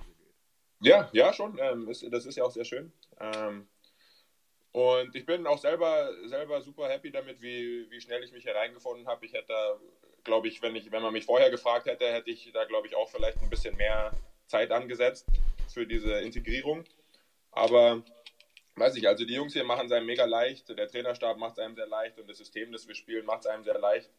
Ja, 0.82 1.10
ja, 1.14 1.32
schon. 1.34 1.60
Ähm, 1.62 1.88
ist, 1.88 2.06
das 2.12 2.26
ist 2.26 2.38
ja 2.38 2.44
auch 2.44 2.52
sehr 2.52 2.66
schön. 2.66 2.92
Ähm, 3.20 3.68
und 4.72 5.16
ich 5.16 5.26
bin 5.26 5.46
auch 5.46 5.60
selber, 5.60 6.10
selber 6.26 6.62
super 6.62 6.88
happy 6.88 7.12
damit, 7.12 7.42
wie, 7.42 7.86
wie 7.90 8.02
schnell 8.02 8.24
ich 8.24 8.32
mich 8.32 8.44
hier 8.44 8.56
reingefunden 8.56 9.08
habe. 9.08 9.26
Ich 9.26 9.34
hätte, 9.34 9.54
glaube 10.24 10.48
ich, 10.48 10.62
wenn 10.62 10.76
ich, 10.76 10.92
wenn 10.92 11.04
man 11.04 11.14
mich 11.14 11.26
vorher 11.26 11.52
gefragt 11.52 11.86
hätte, 11.86 12.06
hätte 12.12 12.32
ich 12.32 12.52
da, 12.54 12.66
glaube 12.66 12.88
ich, 12.88 12.96
auch 12.96 13.10
vielleicht 13.10 13.42
ein 13.42 13.50
bisschen 13.50 13.76
mehr 13.76 14.12
Zeit 14.48 14.72
angesetzt 14.72 15.28
für 15.68 15.86
diese 15.86 16.14
Integrierung. 16.22 16.84
Aber 17.52 18.02
weiß 18.76 18.96
ich, 18.96 19.08
also 19.08 19.26
die 19.26 19.36
Jungs 19.36 19.54
hier 19.54 19.64
machen 19.64 19.88
es 19.88 19.92
einem 19.92 20.06
mega 20.06 20.26
leicht, 20.26 20.70
der 20.70 20.88
Trainerstab 20.88 21.38
macht 21.38 21.54
es 21.54 21.60
einem 21.60 21.76
sehr 21.76 21.88
leicht 21.88 22.18
und 22.18 22.30
das 22.30 22.38
System, 22.38 22.72
das 22.72 22.88
wir 22.88 22.96
spielen, 22.96 23.26
macht 23.26 23.42
es 23.42 23.48
einem 23.48 23.64
sehr 23.64 23.78
leicht. 23.78 24.10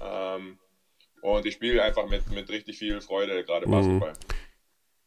Ähm, 0.00 0.58
und 1.22 1.46
ich 1.46 1.54
spiele 1.54 1.82
einfach 1.82 2.08
mit, 2.08 2.30
mit 2.30 2.50
richtig 2.50 2.78
viel 2.78 3.00
Freude 3.00 3.42
gerade 3.44 3.66
mhm. 3.66 3.70
Basketball. 3.70 4.12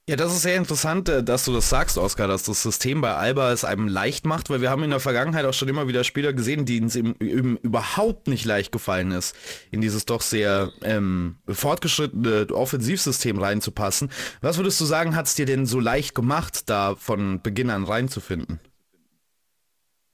Ja, 0.07 0.15
das 0.15 0.33
ist 0.33 0.43
sehr 0.43 0.55
interessant, 0.55 1.09
äh, 1.09 1.23
dass 1.23 1.45
du 1.45 1.53
das 1.53 1.67
sagst, 1.67 1.97
Oskar, 1.97 2.27
dass 2.27 2.43
das 2.43 2.61
System 2.61 3.01
bei 3.01 3.15
Alba 3.15 3.51
es 3.51 3.65
einem 3.65 3.87
leicht 3.87 4.25
macht, 4.25 4.51
weil 4.51 4.61
wir 4.61 4.69
haben 4.69 4.83
in 4.83 4.91
der 4.91 4.99
Vergangenheit 4.99 5.45
auch 5.45 5.53
schon 5.53 5.67
immer 5.67 5.87
wieder 5.87 6.03
Spieler 6.03 6.31
gesehen, 6.31 6.67
denen 6.67 6.87
es 6.87 6.95
eben, 6.95 7.15
eben 7.19 7.57
überhaupt 7.57 8.27
nicht 8.27 8.45
leicht 8.45 8.71
gefallen 8.71 9.11
ist, 9.11 9.35
in 9.71 9.81
dieses 9.81 10.05
doch 10.05 10.21
sehr 10.21 10.71
ähm, 10.83 11.37
fortgeschrittene 11.47 12.47
Offensivsystem 12.51 13.39
reinzupassen. 13.39 14.11
Was 14.41 14.57
würdest 14.57 14.79
du 14.79 14.85
sagen, 14.85 15.15
hat 15.15 15.25
es 15.25 15.33
dir 15.33 15.47
denn 15.47 15.65
so 15.65 15.79
leicht 15.79 16.13
gemacht, 16.13 16.69
da 16.69 16.95
von 16.95 17.41
Beginn 17.41 17.71
an 17.71 17.83
reinzufinden? 17.83 18.59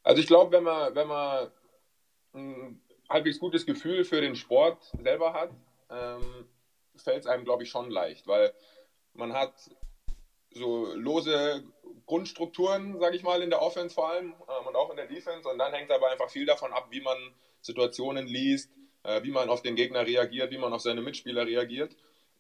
Also 0.04 0.22
ich 0.22 0.28
glaube, 0.28 0.54
wenn 0.54 0.64
man, 0.64 0.96
wenn 0.96 1.08
man 1.08 1.48
ein 2.34 2.82
halbwegs 3.10 3.40
gutes 3.40 3.66
Gefühl 3.66 4.06
für 4.06 4.22
den 4.22 4.38
Sport 4.38 4.78
selber 5.04 5.34
hat, 5.34 5.52
ähm, 5.92 6.48
fällt 6.96 7.22
es 7.22 7.28
einem, 7.28 7.44
glaube 7.44 7.64
ich, 7.64 7.70
schon 7.70 7.90
leicht, 7.90 8.28
weil 8.28 8.54
man 9.14 9.34
hat 9.34 9.54
so 10.54 10.94
lose 10.94 11.64
Grundstrukturen, 12.06 13.00
sage 13.00 13.16
ich 13.16 13.24
mal, 13.24 13.42
in 13.42 13.50
der 13.50 13.62
Offense 13.62 13.96
vor 13.96 14.10
allem 14.10 14.34
ähm, 14.34 14.68
und 14.68 14.76
auch 14.76 14.90
in 14.90 14.98
der 14.98 15.08
Defense. 15.08 15.48
Und 15.48 15.58
dann 15.58 15.74
hängt 15.74 15.92
aber 15.92 16.10
einfach 16.10 16.30
viel 16.30 16.46
davon 16.46 16.74
ab, 16.74 16.88
wie 16.92 17.02
man 17.02 17.18
Situationen 17.62 18.28
liest, 18.28 18.72
äh, 19.04 19.24
wie 19.24 19.32
man 19.32 19.50
auf 19.50 19.62
den 19.62 19.76
Gegner 19.76 20.06
reagiert, 20.06 20.52
wie 20.52 20.58
man 20.58 20.74
auf 20.74 20.82
seine 20.82 21.02
Mitspieler 21.02 21.46
reagiert. 21.46 21.96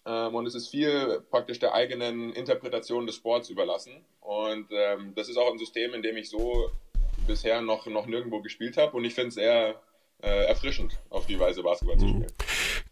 Ähm, 0.05 0.35
und 0.35 0.45
es 0.45 0.55
ist 0.55 0.69
viel 0.69 1.21
praktisch 1.29 1.59
der 1.59 1.73
eigenen 1.73 2.33
Interpretation 2.33 3.05
des 3.05 3.15
Sports 3.15 3.49
überlassen. 3.49 4.05
Und 4.19 4.67
ähm, 4.71 5.13
das 5.15 5.29
ist 5.29 5.37
auch 5.37 5.51
ein 5.51 5.57
System, 5.57 5.93
in 5.93 6.01
dem 6.01 6.17
ich 6.17 6.29
so 6.29 6.69
bisher 7.27 7.61
noch, 7.61 7.85
noch 7.85 8.07
nirgendwo 8.07 8.41
gespielt 8.41 8.77
habe. 8.77 8.97
Und 8.97 9.05
ich 9.05 9.13
finde 9.13 9.29
es 9.29 9.37
eher 9.37 9.81
äh, 10.21 10.45
erfrischend, 10.45 10.99
auf 11.09 11.27
die 11.27 11.39
Weise 11.39 11.63
Basketball 11.63 11.97
zu 11.97 12.07
spielen. 12.07 12.33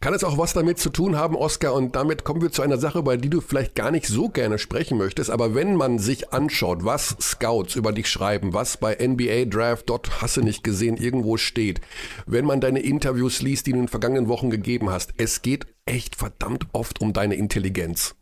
Kann 0.01 0.13
es 0.13 0.23
auch 0.23 0.37
was 0.37 0.53
damit 0.53 0.79
zu 0.79 0.91
tun 0.91 1.17
haben, 1.17 1.35
Oskar? 1.35 1.73
Und 1.73 1.93
damit 1.93 2.23
kommen 2.23 2.41
wir 2.41 2.53
zu 2.53 2.61
einer 2.61 2.77
Sache, 2.77 2.99
über 2.99 3.17
die 3.17 3.29
du 3.29 3.41
vielleicht 3.41 3.75
gar 3.75 3.91
nicht 3.91 4.07
so 4.07 4.29
gerne 4.29 4.57
sprechen 4.57 4.97
möchtest. 4.97 5.29
Aber 5.29 5.55
wenn 5.55 5.75
man 5.75 5.99
sich 5.99 6.31
anschaut, 6.31 6.85
was 6.85 7.17
Scouts 7.19 7.75
über 7.75 7.91
dich 7.91 8.09
schreiben, 8.09 8.53
was 8.53 8.77
bei 8.77 8.95
NBA 8.95 9.45
Draft 9.45 9.89
dort 9.89 10.21
hasse 10.21 10.39
nicht 10.39 10.63
gesehen 10.63 10.95
irgendwo 10.95 11.35
steht, 11.35 11.81
wenn 12.25 12.45
man 12.45 12.61
deine 12.61 12.79
Interviews 12.79 13.41
liest, 13.41 13.67
die 13.67 13.71
du 13.71 13.77
in 13.79 13.83
den 13.83 13.89
vergangenen 13.89 14.29
Wochen 14.29 14.49
gegeben 14.49 14.89
hast, 14.89 15.13
es 15.17 15.41
geht 15.41 15.67
echt 15.85 16.15
verdammt 16.15 16.67
oft 16.71 17.01
um 17.01 17.11
deine 17.11 17.35
Intelligenz. 17.35 18.15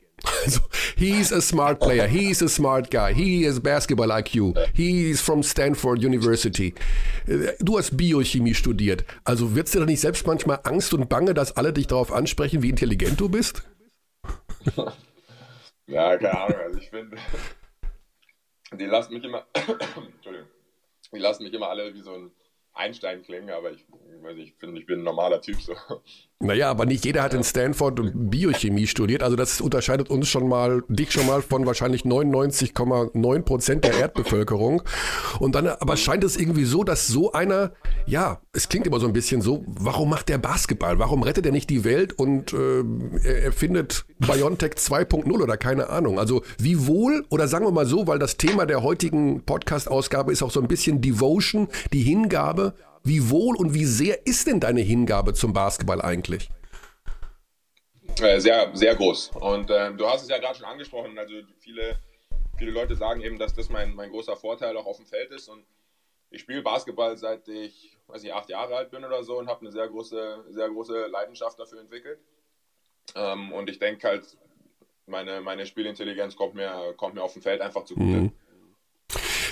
Also, 0.43 0.61
he's 0.95 1.31
a 1.31 1.41
smart 1.41 1.79
player, 1.79 2.07
he's 2.07 2.41
a 2.41 2.47
smart 2.47 2.89
guy, 2.89 3.13
he 3.13 3.45
has 3.45 3.59
basketball 3.59 4.09
IQ, 4.09 4.55
he's 4.73 5.21
from 5.21 5.43
Stanford 5.43 6.03
University. 6.03 6.73
Du 7.59 7.77
hast 7.77 7.97
Biochemie 7.97 8.53
studiert. 8.53 9.03
Also 9.23 9.55
wird's 9.55 9.71
dir 9.71 9.79
doch 9.79 9.85
nicht 9.85 10.01
selbst 10.01 10.25
manchmal 10.25 10.59
Angst 10.63 10.93
und 10.93 11.09
Bange, 11.09 11.33
dass 11.33 11.57
alle 11.57 11.73
dich 11.73 11.87
darauf 11.87 12.11
ansprechen, 12.11 12.61
wie 12.63 12.69
intelligent 12.69 13.19
du 13.19 13.29
bist? 13.29 13.63
Ja, 15.87 16.17
keine 16.17 16.37
Ahnung. 16.37 16.59
Also 16.59 16.79
ich 16.79 16.89
finde, 16.89 17.17
die 18.73 18.85
lassen 18.85 19.13
mich 19.13 19.23
immer, 19.23 19.45
Entschuldigung, 19.53 20.47
die 21.13 21.19
lassen 21.19 21.43
mich 21.43 21.53
immer 21.53 21.69
alle 21.69 21.93
wie 21.93 22.01
so 22.01 22.13
ein 22.13 22.31
Einstein 22.73 23.23
klingen, 23.23 23.49
aber 23.49 23.71
ich, 23.71 23.85
ich 24.35 24.53
finde, 24.55 24.79
ich 24.81 24.85
bin 24.85 24.99
ein 24.99 25.03
normaler 25.03 25.41
Typ 25.41 25.59
so. 25.61 25.73
Naja, 26.39 26.69
aber 26.69 26.85
nicht 26.85 27.03
jeder 27.03 27.23
hat 27.23 27.33
in 27.33 27.43
Stanford 27.43 28.11
Biochemie 28.13 28.85
studiert. 28.85 29.23
Also 29.23 29.35
das 29.35 29.59
unterscheidet 29.59 30.11
uns 30.11 30.27
schon 30.27 30.47
mal, 30.47 30.83
dich 30.87 31.11
schon 31.11 31.25
mal 31.25 31.41
von 31.41 31.65
wahrscheinlich 31.65 32.03
99,9 32.03 33.41
Prozent 33.41 33.83
der 33.83 33.95
Erdbevölkerung. 33.95 34.83
Und 35.39 35.55
dann, 35.55 35.67
aber 35.67 35.97
scheint 35.97 36.23
es 36.23 36.37
irgendwie 36.37 36.65
so, 36.65 36.83
dass 36.83 37.07
so 37.07 37.31
einer, 37.31 37.71
ja, 38.05 38.39
es 38.53 38.69
klingt 38.69 38.85
immer 38.85 38.99
so 38.99 39.07
ein 39.07 39.13
bisschen 39.13 39.41
so, 39.41 39.65
warum 39.65 40.11
macht 40.11 40.29
der 40.29 40.37
Basketball? 40.37 40.99
Warum 40.99 41.23
rettet 41.23 41.47
er 41.47 41.51
nicht 41.51 41.71
die 41.71 41.83
Welt 41.83 42.13
und 42.13 42.53
äh, 42.53 42.83
er 43.23 43.45
erfindet 43.45 44.05
Biontech 44.19 44.73
2.0 44.73 45.41
oder 45.41 45.57
keine 45.57 45.89
Ahnung? 45.89 46.19
Also 46.19 46.43
wie 46.59 46.85
wohl, 46.85 47.25
oder 47.29 47.47
sagen 47.47 47.65
wir 47.65 47.71
mal 47.71 47.87
so, 47.87 48.05
weil 48.05 48.19
das 48.19 48.37
Thema 48.37 48.67
der 48.67 48.83
heutigen 48.83 49.41
Podcast-Ausgabe 49.43 50.31
ist 50.31 50.43
auch 50.43 50.51
so 50.51 50.61
ein 50.61 50.67
bisschen 50.67 51.01
Devotion, 51.01 51.67
die 51.93 52.03
Hingabe 52.03 52.75
wie 53.07 53.29
wohl 53.29 53.55
und 53.55 53.73
wie 53.73 53.85
sehr 53.85 54.25
ist 54.25 54.47
denn 54.47 54.59
deine 54.59 54.81
Hingabe 54.81 55.33
zum 55.33 55.53
Basketball 55.53 56.01
eigentlich? 56.01 56.49
Äh, 58.19 58.39
sehr, 58.39 58.75
sehr 58.75 58.95
groß. 58.95 59.31
Und 59.39 59.69
äh, 59.69 59.93
du 59.93 60.07
hast 60.07 60.23
es 60.23 60.29
ja 60.29 60.39
gerade 60.39 60.57
schon 60.57 60.65
angesprochen. 60.65 61.17
Also 61.17 61.33
viele, 61.59 61.99
viele 62.57 62.71
Leute 62.71 62.95
sagen 62.95 63.21
eben, 63.21 63.37
dass 63.37 63.53
das 63.53 63.69
mein, 63.69 63.93
mein 63.95 64.09
großer 64.09 64.35
Vorteil 64.35 64.75
auch 64.77 64.85
auf 64.85 64.97
dem 64.97 65.05
Feld 65.05 65.31
ist. 65.31 65.47
Und 65.47 65.63
ich 66.29 66.41
spiele 66.41 66.61
Basketball 66.61 67.17
seit 67.17 67.47
ich, 67.47 67.97
weiß 68.07 68.23
nicht, 68.23 68.33
acht 68.33 68.49
Jahre 68.49 68.75
alt 68.75 68.91
bin 68.91 69.05
oder 69.05 69.23
so 69.23 69.37
und 69.37 69.47
habe 69.47 69.61
eine 69.61 69.71
sehr 69.71 69.87
große, 69.87 70.45
sehr 70.49 70.69
große 70.69 71.07
Leidenschaft 71.07 71.59
dafür 71.59 71.79
entwickelt. 71.79 72.19
Ähm, 73.15 73.51
und 73.53 73.69
ich 73.69 73.79
denke 73.79 74.07
halt, 74.07 74.37
meine, 75.05 75.41
meine 75.41 75.65
Spielintelligenz 75.65 76.35
kommt 76.35 76.55
mir, 76.55 76.93
kommt 76.97 77.15
mir 77.15 77.23
auf 77.23 77.33
dem 77.33 77.41
Feld 77.41 77.61
einfach 77.61 77.85
zugute. 77.85 78.05
Mhm. 78.05 78.31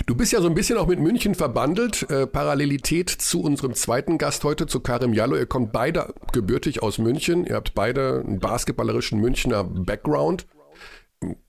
Du 0.06 0.14
bist 0.14 0.32
ja 0.32 0.40
so 0.40 0.46
ein 0.46 0.54
bisschen 0.54 0.78
auch 0.78 0.86
mit 0.86 1.00
München 1.00 1.34
verbandelt, 1.34 2.08
äh, 2.10 2.28
Parallelität 2.28 3.10
zu 3.10 3.42
unserem 3.42 3.74
zweiten 3.74 4.18
Gast 4.18 4.44
heute, 4.44 4.68
zu 4.68 4.78
Karim 4.78 5.12
Jallo. 5.12 5.36
Ihr 5.36 5.46
kommt 5.46 5.72
beide 5.72 6.14
gebürtig 6.32 6.80
aus 6.80 6.98
München. 6.98 7.44
Ihr 7.44 7.56
habt 7.56 7.74
beide 7.74 8.22
einen 8.24 8.38
basketballerischen 8.38 9.20
Münchner 9.20 9.64
Background. 9.64 10.46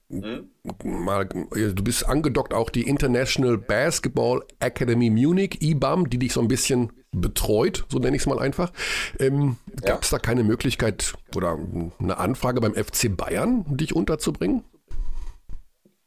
Mhm. 0.09 0.49
Mal, 0.83 1.25
du 1.25 1.83
bist 1.83 2.07
angedockt 2.07 2.53
auch 2.53 2.71
die 2.71 2.83
International 2.87 3.59
Basketball 3.59 4.43
Academy 4.59 5.11
Munich, 5.11 5.61
IBAM, 5.61 6.09
die 6.09 6.17
dich 6.17 6.33
so 6.33 6.41
ein 6.41 6.47
bisschen 6.47 6.91
betreut, 7.11 7.85
so 7.89 7.99
nenne 7.99 8.15
ich 8.15 8.23
es 8.23 8.25
mal 8.25 8.39
einfach. 8.39 8.71
Ähm, 9.19 9.57
ja. 9.81 9.91
Gab 9.91 10.03
es 10.03 10.09
da 10.09 10.17
keine 10.17 10.43
Möglichkeit 10.43 11.13
oder 11.35 11.59
eine 11.99 12.17
Anfrage 12.17 12.59
beim 12.61 12.73
FC 12.73 13.15
Bayern, 13.15 13.65
dich 13.77 13.95
unterzubringen? 13.95 14.63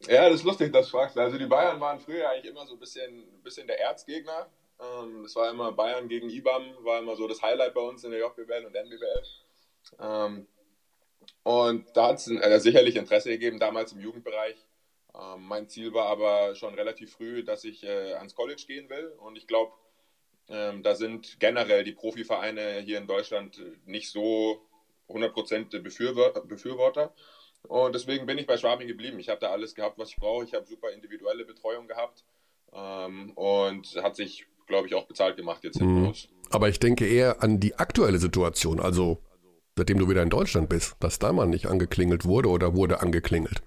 Ja, 0.09 0.29
das 0.29 0.41
ist 0.41 0.45
lustig, 0.45 0.73
dass 0.73 0.87
du 0.87 0.93
fragst. 0.97 1.17
Also 1.19 1.37
die 1.39 1.47
Bayern 1.47 1.79
waren 1.81 2.01
früher 2.01 2.29
eigentlich 2.31 2.47
immer 2.51 2.67
so 2.67 2.75
ein 2.75 2.79
bisschen, 2.79 3.21
ein 3.21 3.43
bisschen 3.43 3.67
der 3.67 3.79
Erzgegner. 3.81 4.49
Ähm, 4.81 5.23
das 5.25 5.37
war 5.37 5.51
immer 5.51 5.73
Bayern 5.73 6.09
gegen 6.09 6.31
IBAM, 6.31 6.85
war 6.85 7.01
immer 7.01 7.17
so 7.17 7.29
das 7.29 7.43
Highlight 7.43 7.75
bei 7.75 7.81
uns 7.83 8.03
in 8.05 8.11
der 8.13 8.21
JBL 8.21 8.65
und 8.67 8.75
NBL. 8.75 9.23
Ähm, 10.01 10.49
Und 11.45 11.87
da 11.97 12.09
hat 12.09 12.19
es 12.19 12.29
äh, 12.29 12.59
sicherlich 12.61 12.97
Interesse 12.97 13.31
gegeben, 13.31 13.59
damals 13.59 13.93
im 13.93 14.01
Jugendbereich. 14.01 14.57
Ähm, 15.15 15.47
mein 15.47 15.69
Ziel 15.69 15.93
war 15.95 16.07
aber 16.07 16.55
schon 16.55 16.75
relativ 16.75 17.13
früh, 17.13 17.45
dass 17.45 17.65
ich 17.65 17.83
äh, 17.85 18.15
ans 18.15 18.35
College 18.35 18.65
gehen 18.67 18.89
will. 18.91 19.09
Und 19.19 19.37
ich 19.37 19.47
glaube, 19.47 19.73
da 20.49 20.97
sind 20.97 21.39
generell 21.39 21.85
die 21.85 21.93
Profivereine 21.93 22.81
hier 22.81 22.99
in 22.99 23.07
Deutschland 23.07 23.61
nicht 23.87 24.11
so 24.11 24.61
100% 25.09 25.79
Befürworter, 25.81 26.41
Befürworter. 26.41 27.15
Und 27.69 27.95
deswegen 27.95 28.27
bin 28.27 28.39
ich 28.39 28.47
bei 28.47 28.57
Schwabing 28.57 28.89
geblieben. 28.89 29.19
Ich 29.19 29.29
habe 29.29 29.41
da 29.41 29.51
alles 29.51 29.75
gehabt, 29.75 29.99
was 29.99 30.11
ich 30.11 30.17
brauche. 30.17 30.45
Ich 30.45 30.55
habe 30.55 30.67
super 30.67 30.91
individuelle 30.91 31.45
Betreuung 31.45 31.87
gehabt 31.87 32.25
ähm, 32.73 33.33
und 33.35 33.97
hat 34.03 34.17
sich, 34.17 34.47
glaube 34.67 34.89
ich, 34.89 34.95
auch 34.95 35.07
bezahlt 35.07 35.37
gemacht 35.37 35.65
jetzt 35.65 35.79
hinten 35.79 36.03
mhm. 36.03 36.13
Aber 36.51 36.69
ich 36.69 36.81
denke 36.81 37.07
eher 37.07 37.43
an 37.43 37.61
die 37.61 37.77
aktuelle 37.77 38.19
Situation, 38.19 38.81
also 38.81 39.19
seitdem 39.77 39.99
du 39.99 40.09
wieder 40.09 40.23
in 40.23 40.31
Deutschland 40.31 40.69
bist, 40.69 40.97
dass 40.99 41.19
da 41.19 41.33
mal 41.33 41.47
nicht 41.47 41.67
angeklingelt 41.67 42.25
wurde 42.25 42.49
oder 42.49 42.75
wurde 42.75 43.01
angeklingelt. 43.01 43.63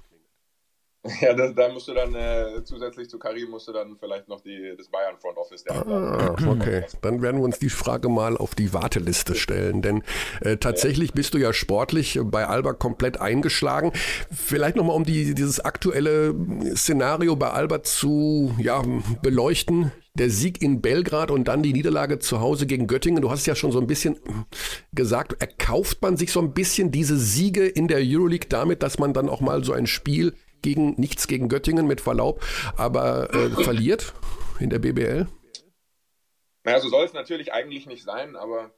Ja, 1.21 1.33
da, 1.33 1.49
da 1.49 1.69
musst 1.69 1.89
du 1.89 1.93
dann 1.93 2.15
äh, 2.15 2.63
zusätzlich 2.63 3.09
zu 3.09 3.19
Karim 3.19 3.49
musst 3.49 3.67
du 3.67 3.73
dann 3.73 3.97
vielleicht 3.99 4.29
noch 4.29 4.39
die, 4.39 4.73
das 4.77 4.87
Bayern 4.87 5.15
Front 5.19 5.37
Office. 5.37 5.65
Ah, 5.67 6.33
okay. 6.47 6.85
Dann 7.01 7.21
werden 7.21 7.41
wir 7.41 7.43
uns 7.43 7.59
die 7.59 7.69
Frage 7.69 8.07
mal 8.07 8.37
auf 8.37 8.55
die 8.55 8.73
Warteliste 8.73 9.35
stellen, 9.35 9.81
denn 9.81 10.03
äh, 10.39 10.55
tatsächlich 10.55 11.09
ja. 11.09 11.15
bist 11.15 11.33
du 11.33 11.39
ja 11.39 11.51
sportlich 11.51 12.19
bei 12.23 12.47
Alba 12.47 12.71
komplett 12.71 13.19
eingeschlagen. 13.19 13.91
Vielleicht 14.31 14.77
nochmal, 14.77 14.95
um 14.95 15.03
die, 15.03 15.33
dieses 15.33 15.59
aktuelle 15.59 16.33
Szenario 16.73 17.35
bei 17.35 17.49
Alba 17.49 17.83
zu 17.83 18.55
ja, 18.57 18.81
beleuchten. 19.21 19.91
Der 20.15 20.29
Sieg 20.29 20.61
in 20.61 20.79
Belgrad 20.79 21.31
und 21.31 21.47
dann 21.47 21.63
die 21.63 21.73
Niederlage 21.73 22.19
zu 22.19 22.39
Hause 22.39 22.67
gegen 22.67 22.85
Göttingen. 22.85 23.23
Du 23.23 23.31
hast 23.31 23.47
ja 23.47 23.55
schon 23.55 23.71
so 23.71 23.79
ein 23.79 23.87
bisschen 23.87 24.19
gesagt, 24.93 25.41
erkauft 25.41 26.03
man 26.03 26.17
sich 26.17 26.31
so 26.31 26.39
ein 26.39 26.53
bisschen 26.53 26.91
diese 26.91 27.17
Siege 27.17 27.65
in 27.65 27.87
der 27.87 27.97
Euroleague 27.99 28.47
damit, 28.47 28.83
dass 28.83 28.99
man 28.99 29.13
dann 29.13 29.27
auch 29.27 29.41
mal 29.41 29.63
so 29.63 29.73
ein 29.73 29.87
Spiel 29.87 30.35
gegen 30.63 30.99
nichts 30.99 31.27
gegen 31.27 31.49
Göttingen 31.49 31.85
mit 31.85 32.01
Verlaub, 32.01 32.43
aber 32.75 33.31
äh, 33.33 33.49
verliert 33.49 34.13
in 34.59 34.71
der 34.71 34.79
BBL? 34.79 35.27
Naja, 36.63 36.79
so 36.79 36.89
soll 36.89 37.05
es 37.05 37.13
natürlich 37.13 37.53
eigentlich 37.53 37.85
nicht 37.85 38.03
sein, 38.03 38.35
aber 38.35 38.71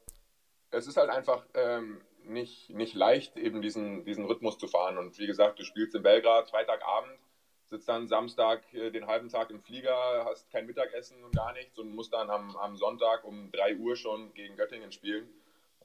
es 0.72 0.88
ist 0.88 0.98
halt 0.98 1.10
einfach 1.10 1.46
ähm, 1.54 2.02
nicht, 2.24 2.70
nicht 2.72 2.96
leicht, 2.96 3.38
eben 3.38 3.62
diesen, 3.62 4.06
diesen 4.06 4.26
Rhythmus 4.26 4.58
zu 4.58 4.68
fahren. 4.68 4.98
Und 4.98 5.18
wie 5.20 5.28
gesagt, 5.28 5.60
du 5.60 5.64
spielst 5.64 5.96
in 5.96 6.04
Belgrad 6.04 6.50
Freitagabend, 6.50 7.18
sitzt 7.66 7.88
dann 7.88 8.08
Samstag 8.08 8.62
äh, 8.74 8.92
den 8.92 9.08
halben 9.08 9.30
Tag 9.30 9.50
im 9.52 9.62
Flieger, 9.62 10.26
hast 10.26 10.50
kein 10.52 10.66
Mittagessen 10.66 11.24
und 11.24 11.36
gar 11.36 11.54
nichts 11.54 11.78
und 11.78 11.94
musst 11.94 12.14
dann 12.14 12.30
am, 12.30 12.56
am 12.58 12.76
Sonntag 12.76 13.24
um 13.24 13.52
3 13.52 13.78
Uhr 13.78 13.96
schon 13.96 14.34
gegen 14.34 14.56
Göttingen 14.56 14.92
spielen. 14.92 15.28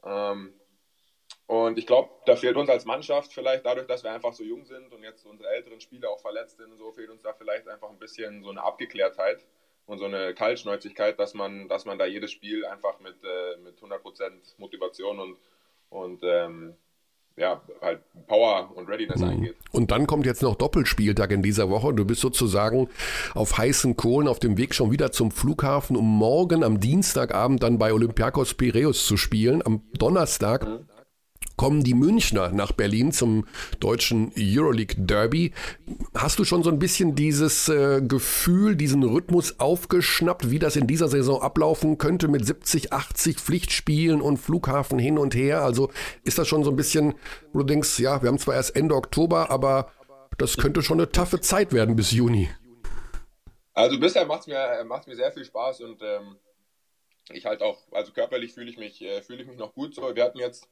Ähm, 0.04 0.54
und 1.50 1.78
ich 1.78 1.86
glaube, 1.88 2.10
da 2.26 2.36
fehlt 2.36 2.54
uns 2.56 2.70
als 2.70 2.84
Mannschaft 2.84 3.32
vielleicht 3.32 3.66
dadurch, 3.66 3.88
dass 3.88 4.04
wir 4.04 4.12
einfach 4.12 4.32
so 4.32 4.44
jung 4.44 4.64
sind 4.66 4.92
und 4.92 5.02
jetzt 5.02 5.26
unsere 5.26 5.48
älteren 5.48 5.80
Spieler 5.80 6.08
auch 6.08 6.20
verletzt 6.20 6.58
sind 6.58 6.70
und 6.70 6.78
so, 6.78 6.92
fehlt 6.92 7.10
uns 7.10 7.22
da 7.22 7.32
vielleicht 7.32 7.66
einfach 7.66 7.90
ein 7.90 7.98
bisschen 7.98 8.44
so 8.44 8.50
eine 8.50 8.62
Abgeklärtheit 8.62 9.44
und 9.86 9.98
so 9.98 10.04
eine 10.04 10.32
Kaltschnäuzigkeit, 10.32 11.18
dass 11.18 11.34
man, 11.34 11.66
dass 11.66 11.86
man 11.86 11.98
da 11.98 12.06
jedes 12.06 12.30
Spiel 12.30 12.64
einfach 12.66 13.00
mit, 13.00 13.16
äh, 13.24 13.56
mit 13.64 13.80
100% 13.80 14.30
Motivation 14.58 15.18
und, 15.18 15.36
und 15.88 16.22
ähm, 16.22 16.74
ja, 17.36 17.60
halt 17.80 18.02
Power 18.28 18.70
und 18.76 18.88
Readiness 18.88 19.18
mhm. 19.18 19.30
eingeht. 19.30 19.56
Und 19.72 19.90
dann 19.90 20.06
kommt 20.06 20.26
jetzt 20.26 20.42
noch 20.42 20.54
Doppelspieltag 20.54 21.32
in 21.32 21.42
dieser 21.42 21.68
Woche. 21.68 21.92
Du 21.92 22.04
bist 22.04 22.20
sozusagen 22.20 22.88
auf 23.34 23.58
heißen 23.58 23.96
Kohlen 23.96 24.28
auf 24.28 24.38
dem 24.38 24.56
Weg 24.56 24.72
schon 24.72 24.92
wieder 24.92 25.10
zum 25.10 25.32
Flughafen, 25.32 25.96
um 25.96 26.06
morgen 26.06 26.62
am 26.62 26.78
Dienstagabend 26.78 27.60
dann 27.64 27.78
bei 27.78 27.92
Olympiakos 27.92 28.54
Piraeus 28.54 29.04
zu 29.04 29.16
spielen. 29.16 29.66
Am 29.66 29.82
Donnerstag 29.94 30.64
mhm 30.64 30.89
kommen 31.60 31.84
die 31.84 31.92
Münchner 31.92 32.52
nach 32.52 32.72
Berlin 32.72 33.12
zum 33.12 33.46
deutschen 33.80 34.32
Euroleague 34.34 34.96
Derby. 34.96 35.52
Hast 36.14 36.38
du 36.38 36.44
schon 36.44 36.62
so 36.62 36.70
ein 36.70 36.78
bisschen 36.78 37.14
dieses 37.14 37.68
äh, 37.68 38.00
Gefühl, 38.00 38.76
diesen 38.76 39.02
Rhythmus 39.02 39.60
aufgeschnappt, 39.60 40.50
wie 40.50 40.58
das 40.58 40.76
in 40.76 40.86
dieser 40.86 41.08
Saison 41.08 41.42
ablaufen 41.42 41.98
könnte 41.98 42.28
mit 42.28 42.46
70, 42.46 42.94
80 42.94 43.38
Pflichtspielen 43.38 44.22
und 44.22 44.38
Flughafen 44.38 44.98
hin 44.98 45.18
und 45.18 45.34
her? 45.34 45.60
Also 45.60 45.90
ist 46.24 46.38
das 46.38 46.48
schon 46.48 46.64
so 46.64 46.70
ein 46.70 46.76
bisschen, 46.76 47.12
wo 47.52 47.58
du 47.58 47.66
denkst, 47.66 47.98
ja, 47.98 48.22
wir 48.22 48.30
haben 48.30 48.38
zwar 48.38 48.54
erst 48.54 48.74
Ende 48.74 48.94
Oktober, 48.94 49.50
aber 49.50 49.92
das 50.38 50.56
könnte 50.56 50.80
schon 50.80 50.98
eine 50.98 51.12
taffe 51.12 51.42
Zeit 51.42 51.74
werden 51.74 51.94
bis 51.94 52.10
Juni. 52.10 52.48
Also 53.74 54.00
bisher 54.00 54.24
macht 54.24 54.40
es 54.40 54.46
mir, 54.46 54.82
macht's 54.86 55.06
mir 55.06 55.16
sehr 55.16 55.30
viel 55.30 55.44
Spaß 55.44 55.82
und 55.82 56.00
ähm, 56.00 56.36
ich 57.34 57.44
halt 57.44 57.60
auch, 57.60 57.82
also 57.92 58.12
körperlich 58.12 58.54
fühle 58.54 58.70
ich 58.70 59.02
äh, 59.02 59.20
fühle 59.20 59.42
ich 59.42 59.46
mich 59.46 59.58
noch 59.58 59.74
gut 59.74 59.94
so. 59.94 60.16
Wir 60.16 60.24
hatten 60.24 60.38
jetzt 60.38 60.66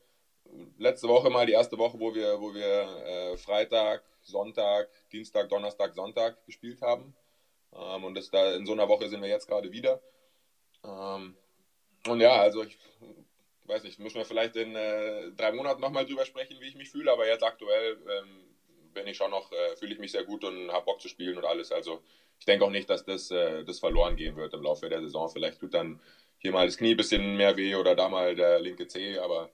letzte 0.78 1.08
Woche 1.08 1.30
mal 1.30 1.46
die 1.46 1.52
erste 1.52 1.78
Woche, 1.78 1.98
wo 1.98 2.14
wir, 2.14 2.40
wo 2.40 2.54
wir 2.54 2.62
äh, 3.06 3.36
Freitag, 3.36 4.02
Sonntag, 4.22 4.88
Dienstag, 5.12 5.48
Donnerstag, 5.48 5.94
Sonntag 5.94 6.44
gespielt 6.46 6.82
haben. 6.82 7.14
Ähm, 7.72 8.04
und 8.04 8.14
das 8.14 8.30
da 8.30 8.54
in 8.54 8.66
so 8.66 8.72
einer 8.72 8.88
Woche 8.88 9.08
sind 9.08 9.22
wir 9.22 9.28
jetzt 9.28 9.46
gerade 9.46 9.72
wieder. 9.72 10.00
Ähm, 10.84 11.36
und 12.06 12.20
ja, 12.20 12.36
also 12.40 12.62
ich 12.62 12.78
weiß 13.66 13.84
nicht, 13.84 13.98
müssen 13.98 14.16
wir 14.16 14.24
vielleicht 14.24 14.56
in 14.56 14.74
äh, 14.74 15.30
drei 15.36 15.52
Monaten 15.52 15.80
nochmal 15.80 16.06
drüber 16.06 16.24
sprechen, 16.24 16.56
wie 16.60 16.68
ich 16.68 16.76
mich 16.76 16.90
fühle, 16.90 17.12
aber 17.12 17.26
jetzt 17.26 17.42
aktuell 17.42 17.98
ähm, 18.08 18.44
bin 18.94 19.06
ich 19.06 19.16
schon 19.16 19.30
noch, 19.30 19.52
äh, 19.52 19.76
fühle 19.76 19.92
ich 19.92 19.98
mich 19.98 20.12
sehr 20.12 20.24
gut 20.24 20.44
und 20.44 20.72
habe 20.72 20.86
Bock 20.86 21.00
zu 21.00 21.08
spielen 21.08 21.36
und 21.36 21.44
alles. 21.44 21.70
Also 21.72 22.02
ich 22.38 22.46
denke 22.46 22.64
auch 22.64 22.70
nicht, 22.70 22.88
dass 22.88 23.04
das, 23.04 23.30
äh, 23.30 23.64
das 23.64 23.80
verloren 23.80 24.16
gehen 24.16 24.36
wird 24.36 24.54
im 24.54 24.62
Laufe 24.62 24.88
der 24.88 25.00
Saison. 25.00 25.28
Vielleicht 25.28 25.60
tut 25.60 25.74
dann 25.74 26.00
hier 26.38 26.52
mal 26.52 26.66
das 26.66 26.76
Knie 26.78 26.92
ein 26.92 26.96
bisschen 26.96 27.36
mehr 27.36 27.56
weh 27.56 27.74
oder 27.74 27.94
da 27.94 28.08
mal 28.08 28.34
der 28.34 28.60
linke 28.60 28.86
Zeh, 28.86 29.18
aber 29.18 29.50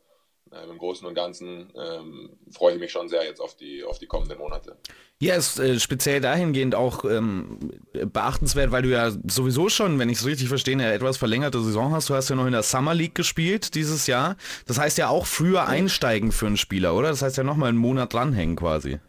ähm, 0.55 0.71
Im 0.71 0.79
Großen 0.79 1.07
und 1.07 1.15
Ganzen 1.15 1.73
ähm, 1.77 2.31
freue 2.53 2.75
ich 2.75 2.81
mich 2.81 2.93
schon 2.93 3.09
sehr 3.09 3.25
jetzt 3.25 3.41
auf 3.41 3.57
die, 3.57 3.85
auf 3.85 3.99
die 3.99 4.07
kommenden 4.07 4.39
Monate. 4.39 4.77
Ja, 5.21 5.35
ist 5.35 5.59
äh, 5.59 5.81
speziell 5.81 6.21
dahingehend 6.21 6.75
auch 6.75 7.05
ähm, 7.05 7.59
beachtenswert, 7.93 8.71
weil 8.71 8.83
du 8.83 8.91
ja 8.91 9.11
sowieso 9.11 9.69
schon, 9.69 9.99
wenn 9.99 10.09
ich 10.09 10.19
es 10.19 10.27
richtig 10.27 10.49
verstehe, 10.49 10.75
eine 10.75 10.93
etwas 10.93 11.17
verlängerte 11.17 11.61
Saison 11.61 11.93
hast. 11.93 12.11
Du 12.11 12.15
hast 12.15 12.29
ja 12.29 12.37
noch 12.37 12.47
in 12.47 12.53
der 12.53 12.63
Summer 12.63 12.95
League 12.95 13.15
gespielt 13.15 13.75
dieses 13.75 14.07
Jahr. 14.07 14.37
Das 14.67 14.79
heißt 14.79 14.99
ja 14.99 15.09
auch 15.09 15.27
früher 15.27 15.67
einsteigen 15.67 16.33
für 16.33 16.47
einen 16.47 16.57
Spieler, 16.57 16.95
oder? 16.95 17.09
Das 17.09 17.23
heißt 17.23 17.37
ja 17.37 17.45
nochmal 17.45 17.71
einen 17.71 17.79
Monat 17.79 18.13
dranhängen 18.13 18.57
quasi. 18.57 19.01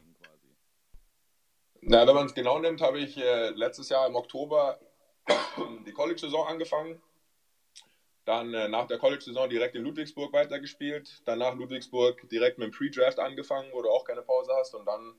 Na, 1.82 2.08
wenn 2.08 2.16
man 2.16 2.26
es 2.26 2.34
genau 2.34 2.60
nimmt, 2.60 2.82
habe 2.82 3.00
ich 3.00 3.18
äh, 3.18 3.50
letztes 3.50 3.90
Jahr 3.90 4.08
im 4.08 4.16
Oktober 4.16 4.80
die 5.86 5.92
College-Saison 5.92 6.48
angefangen 6.48 7.02
dann 8.26 8.54
äh, 8.54 8.68
nach 8.68 8.88
der 8.88 8.98
College-Saison 8.98 9.50
direkt 9.50 9.76
in 9.76 9.84
Ludwigsburg 9.84 10.34
weitergespielt. 10.34 11.22
Dann 11.26 11.40
nach 11.40 11.56
Ludwigsburg 11.56 12.28
direkt 12.30 12.58
mit 12.58 12.68
dem 12.68 12.72
Pre-Draft 12.72 13.20
angefangen, 13.20 13.70
wo 13.72 13.82
du 13.82 13.90
auch 13.90 14.04
keine 14.04 14.24
Pause 14.24 14.52
hast. 14.60 14.74
Und 14.74 14.86
dann 14.86 15.14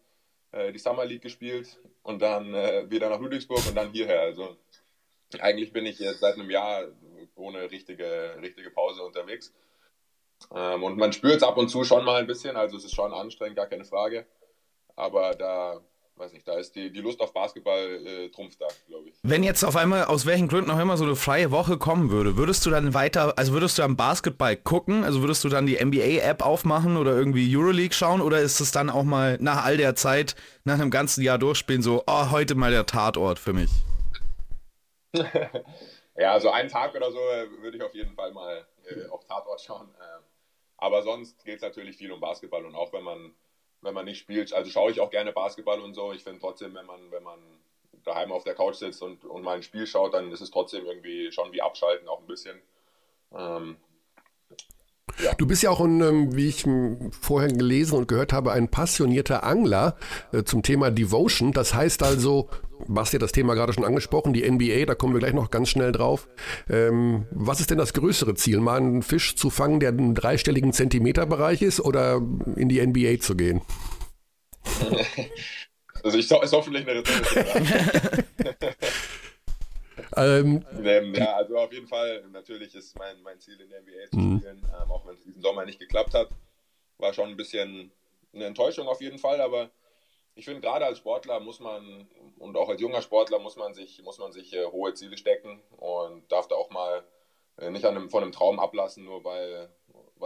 äh, 0.53 0.73
die 0.73 0.79
Summer 0.79 1.05
League 1.05 1.23
gespielt. 1.23 1.79
Und 2.03 2.21
dann 2.21 2.53
äh, 2.55 2.91
wieder 2.91 3.09
nach 3.09 3.21
Ludwigsburg 3.21 3.65
und 3.69 3.77
dann 3.77 3.93
hierher. 3.93 4.21
Also 4.23 4.57
eigentlich 5.39 5.73
bin 5.73 5.87
ich 5.87 5.99
jetzt 6.01 6.21
seit 6.21 6.35
einem 6.35 6.51
Jahr 6.51 6.89
ohne 7.37 7.71
richtige, 7.71 8.37
richtige 8.43 8.71
Pause 8.71 9.03
unterwegs. 9.03 9.55
Ähm, 10.55 10.83
und 10.83 10.99
man 10.99 11.13
spürt 11.13 11.37
es 11.37 11.43
ab 11.43 11.57
und 11.57 11.69
zu 11.69 11.85
schon 11.85 12.05
mal 12.05 12.21
ein 12.21 12.27
bisschen. 12.27 12.57
Also 12.57 12.77
es 12.77 12.85
ist 12.85 12.95
schon 12.95 13.15
anstrengend, 13.15 13.57
gar 13.57 13.69
keine 13.69 13.85
Frage. 13.85 14.27
Aber 14.97 15.35
da 15.35 15.81
weiß 16.19 16.33
nicht, 16.33 16.49
da 16.49 16.59
ist 16.59 16.75
die, 16.75 16.91
die 16.91 17.01
Lust 17.01 17.21
auf 17.21 17.33
Basketball 17.33 18.07
äh, 18.07 18.29
trumpft 18.31 18.61
da, 18.61 18.67
glaube 18.89 19.09
ich. 19.09 19.15
Wenn 19.23 19.43
jetzt 19.43 19.65
auf 19.65 19.77
einmal, 19.77 20.05
aus 20.05 20.25
welchen 20.27 20.49
Gründen 20.49 20.71
auch 20.71 20.79
immer, 20.79 20.97
so 20.97 21.05
eine 21.05 21.17
freie 21.17 21.51
Woche 21.51 21.79
kommen 21.79 22.11
würde, 22.11 22.37
würdest 22.37 22.65
du 22.65 22.71
dann 22.71 22.95
weiter, 22.95 23.37
also 23.37 23.53
würdest 23.53 23.79
du 23.79 23.83
am 23.83 23.97
Basketball 23.97 24.57
gucken? 24.57 25.05
Also 25.05 25.21
würdest 25.21 25.45
du 25.45 25.49
dann 25.49 25.67
die 25.67 25.83
NBA-App 25.83 26.45
aufmachen 26.45 26.97
oder 26.97 27.13
irgendwie 27.13 27.55
Euroleague 27.55 27.95
schauen? 27.95 28.21
Oder 28.21 28.41
ist 28.41 28.61
es 28.61 28.73
dann 28.73 28.91
auch 28.91 29.05
mal 29.05 29.37
nach 29.41 29.65
all 29.65 29.77
der 29.77 29.95
Zeit, 29.95 30.37
nach 30.65 30.75
einem 30.75 30.91
ganzen 30.91 31.23
Jahr 31.23 31.39
durchspielen, 31.39 31.83
so, 31.83 32.03
oh, 32.07 32.31
heute 32.31 32.55
mal 32.55 32.71
der 32.71 32.87
Tatort 32.87 33.39
für 33.39 33.53
mich? 33.53 33.71
ja, 35.13 36.33
also 36.33 36.51
einen 36.51 36.69
Tag 36.69 36.95
oder 36.95 37.11
so 37.11 37.19
äh, 37.19 37.63
würde 37.63 37.77
ich 37.77 37.83
auf 37.83 37.95
jeden 37.95 38.15
Fall 38.15 38.33
mal 38.33 38.67
äh, 38.87 39.09
auf 39.09 39.25
Tatort 39.27 39.61
schauen. 39.61 39.89
Ähm, 39.89 40.23
aber 40.79 41.03
sonst 41.03 41.45
geht 41.45 41.57
es 41.57 41.63
natürlich 41.63 41.97
viel 41.97 42.13
um 42.13 42.21
Basketball 42.21 42.65
und 42.65 42.75
auch 42.75 42.93
wenn 42.93 43.05
man 43.05 43.35
wenn 43.87 43.95
man 43.95 44.05
nicht 44.05 44.19
spielt. 44.19 44.53
Also 44.53 44.71
schaue 44.71 44.91
ich 44.91 45.01
auch 45.01 45.11
gerne 45.11 45.33
Basketball 45.33 45.81
und 45.81 45.95
so. 45.95 46.13
Ich 46.13 46.23
finde 46.23 46.41
trotzdem, 46.41 46.75
wenn 46.75 46.85
man, 46.87 47.11
wenn 47.11 47.23
man 47.23 47.39
daheim 48.05 48.33
auf 48.33 48.45
der 48.45 48.55
Couch 48.55 48.77
sitzt 48.77 49.03
und, 49.03 49.25
und 49.25 49.43
mal 49.43 49.57
ein 49.57 49.63
Spiel 49.63 49.87
schaut, 49.87 50.15
dann 50.15 50.31
ist 50.33 50.41
es 50.41 50.51
trotzdem 50.51 50.85
irgendwie 50.85 51.33
schon 51.33 51.53
wie 51.53 51.63
abschalten, 51.63 52.09
auch 52.09 52.21
ein 52.21 52.27
bisschen. 52.27 52.61
Ähm, 53.33 53.77
ja. 55.23 55.35
Du 55.35 55.47
bist 55.47 55.63
ja 55.63 55.71
auch, 55.71 55.81
ein, 55.81 56.01
ähm, 56.01 56.37
wie 56.37 56.49
ich 56.49 56.65
vorher 57.21 57.51
gelesen 57.51 57.97
und 57.97 58.09
gehört 58.09 58.33
habe, 58.33 58.53
ein 58.53 58.69
passionierter 58.69 59.45
Angler 59.45 59.97
äh, 60.33 60.43
zum 60.45 60.63
Thema 60.63 60.91
Devotion. 60.91 61.53
Das 61.53 61.75
heißt 61.75 62.03
also, 62.03 62.49
Basti 62.87 63.17
hat 63.17 63.23
das 63.23 63.33
Thema 63.33 63.55
gerade 63.55 63.73
schon 63.73 63.85
angesprochen, 63.85 64.33
die 64.33 64.49
NBA, 64.49 64.85
da 64.85 64.95
kommen 64.95 65.15
wir 65.15 65.21
gleich 65.21 65.33
noch 65.35 65.51
ganz 65.51 65.69
schnell 65.71 65.93
drauf. 65.93 66.29
Ähm, 66.69 67.27
was 67.31 67.61
ist 67.61 67.71
denn 67.71 67.79
das 67.79 67.95
größere 67.95 68.35
Ziel? 68.35 68.61
Mal 68.61 68.77
einen 68.79 69.03
Fisch 69.03 69.37
zu 69.37 69.51
fangen, 69.51 69.81
der 69.81 69.91
im 69.91 70.15
dreistelligen 70.15 70.73
Zentimeterbereich 70.73 71.63
ist 71.63 71.81
oder 71.81 72.21
in 72.57 72.69
die 72.69 72.85
NBA 72.85 73.21
zu 73.21 73.37
gehen? 73.37 73.63
Also 76.07 76.19
ich 76.19 76.31
ist 76.31 76.53
hoffentlich 76.53 76.87
eine 76.87 77.01
rhetorische 77.01 78.25
ähm, 80.17 80.65
ähm, 80.85 81.15
ja, 81.15 81.35
also 81.37 81.59
auf 81.59 81.73
jeden 81.73 81.87
Fall, 81.87 82.25
natürlich 82.31 82.75
ist 82.75 82.99
mein, 82.99 83.21
mein 83.23 83.41
Ziel 83.41 83.61
in 83.61 83.69
der 83.69 83.83
NBA 83.83 84.11
zu 84.11 84.19
mhm. 84.19 84.39
spielen, 84.39 84.63
ähm, 84.83 84.91
auch 84.91 85.07
wenn 85.07 85.15
es 85.15 85.23
diesen 85.23 85.43
Sommer 85.43 85.65
nicht 85.65 85.79
geklappt 85.79 86.15
hat. 86.15 86.29
War 86.99 87.13
schon 87.13 87.29
ein 87.29 87.37
bisschen 87.37 87.91
eine 88.33 88.47
Enttäuschung 88.47 88.89
auf 88.89 89.01
jeden 89.01 89.19
Fall, 89.19 89.41
aber 89.41 89.71
ich 90.35 90.45
finde, 90.45 90.61
gerade 90.61 90.85
als 90.85 90.99
Sportler 90.99 91.41
muss 91.41 91.61
man 91.61 92.07
und 92.39 92.57
auch 92.57 92.69
als 92.69 92.81
junger 92.81 93.03
Sportler 93.03 93.39
muss 93.39 93.57
man 93.57 93.75
sich, 93.75 94.03
muss 94.03 94.19
man 94.19 94.33
sich 94.33 94.53
äh, 94.53 94.67
hohe 94.67 94.95
Ziele 94.95 95.17
stecken 95.17 95.61
und 95.79 96.31
darf 96.31 96.49
da 96.49 96.55
auch 96.55 96.71
mal 96.71 97.05
äh, 97.59 97.71
nicht 97.71 97.85
einem, 97.85 98.11
von 98.11 98.23
einem 98.23 98.33
Traum 98.33 98.61
ablassen, 98.61 99.05
nur 99.05 99.25
weil 99.25 99.71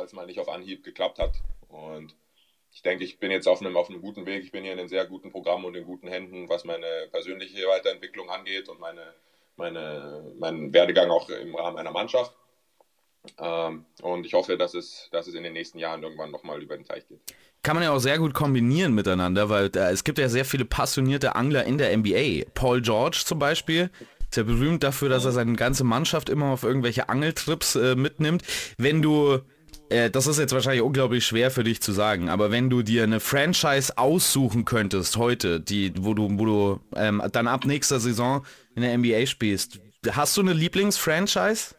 es 0.05 0.13
mal 0.13 0.27
nicht 0.27 0.41
auf 0.41 0.49
Anhieb 0.49 0.85
geklappt 0.85 1.19
hat. 1.19 1.35
Und 1.69 2.17
ich 2.73 2.83
denke, 2.83 3.05
ich 3.05 3.19
bin 3.19 3.31
jetzt 3.31 3.49
auf 3.49 3.61
einem, 3.61 3.77
auf 3.77 3.89
einem 3.89 4.01
guten 4.01 4.27
Weg. 4.27 4.45
Ich 4.45 4.53
bin 4.53 4.65
hier 4.65 4.73
in 4.73 4.79
einem 4.79 4.89
sehr 4.89 5.07
guten 5.07 5.31
Programm 5.31 5.65
und 5.65 5.75
in 5.75 5.85
guten 5.85 6.09
Händen, 6.09 6.49
was 6.49 6.65
meine 6.65 7.09
persönliche 7.11 7.67
Weiterentwicklung 7.67 8.31
angeht 8.31 8.69
und 8.69 8.81
meine, 8.81 9.15
meine, 9.61 10.33
meinen 10.39 10.73
Werdegang 10.73 11.11
auch 11.11 11.29
im 11.29 11.55
Rahmen 11.55 11.79
einer 11.79 11.93
Mannschaft. 11.93 12.35
Ähm, 13.39 13.85
und 14.03 14.27
ich 14.27 14.33
hoffe, 14.33 14.57
dass 14.57 14.75
es, 14.75 15.09
dass 15.13 15.27
es 15.27 15.35
in 15.35 15.43
den 15.43 15.53
nächsten 15.53 15.79
Jahren 15.79 16.03
irgendwann 16.03 16.31
nochmal 16.31 16.63
über 16.63 16.77
den 16.77 16.87
Teich 16.87 17.07
geht. 17.07 17.21
Kann 17.63 17.77
man 17.77 17.85
ja 17.85 17.93
auch 17.93 17.99
sehr 17.99 18.19
gut 18.19 18.33
kombinieren 18.33 18.95
miteinander, 18.95 19.51
weil 19.51 19.71
äh, 19.77 19.93
es 19.93 20.05
gibt 20.05 20.19
ja 20.19 20.29
sehr 20.29 20.47
viele 20.47 20.65
passionierte 20.65 21.37
Angler 21.37 21.65
in 21.65 21.77
der 21.77 21.97
NBA. 21.97 22.51
Paul 22.55 22.81
George 22.81 23.23
zum 23.25 23.39
Beispiel, 23.39 23.91
ist 24.31 24.37
ja 24.37 24.45
berühmt 24.45 24.83
dafür, 24.83 25.09
dass 25.09 25.25
er 25.25 25.33
seine 25.33 25.55
ganze 25.55 25.85
Mannschaft 25.85 26.29
immer 26.29 26.47
auf 26.47 26.63
irgendwelche 26.63 27.09
Angeltrips 27.09 27.75
äh, 27.75 27.97
mitnimmt. 27.97 28.43
Wenn 28.79 29.03
du 29.03 29.41
äh, 29.91 30.11
das 30.11 30.27
ist 30.27 30.39
jetzt 30.39 30.53
wahrscheinlich 30.53 30.83
unglaublich 30.83 31.27
schwer 31.27 31.51
für 31.51 31.65
dich 31.65 31.81
zu 31.81 31.93
sagen, 31.93 32.29
aber 32.29 32.51
wenn 32.51 32.71
du 32.71 32.83
dir 32.83 33.03
eine 33.03 33.21
Franchise 33.21 33.99
aussuchen 33.99 34.65
könntest 34.65 35.17
heute, 35.17 35.61
die, 35.61 35.93
wo 35.99 36.15
du, 36.15 36.29
wo 36.39 36.45
du 36.45 36.81
ähm, 36.95 37.23
dann 37.33 37.49
ab 37.49 37.65
nächster 37.65 38.01
Saison 38.01 38.47
in 38.75 38.83
der 38.83 38.97
NBA 38.97 39.27
spielst, 39.27 39.81
hast 40.13 40.37
du 40.37 40.41
eine 40.43 40.53
Lieblingsfranchise? 40.53 41.75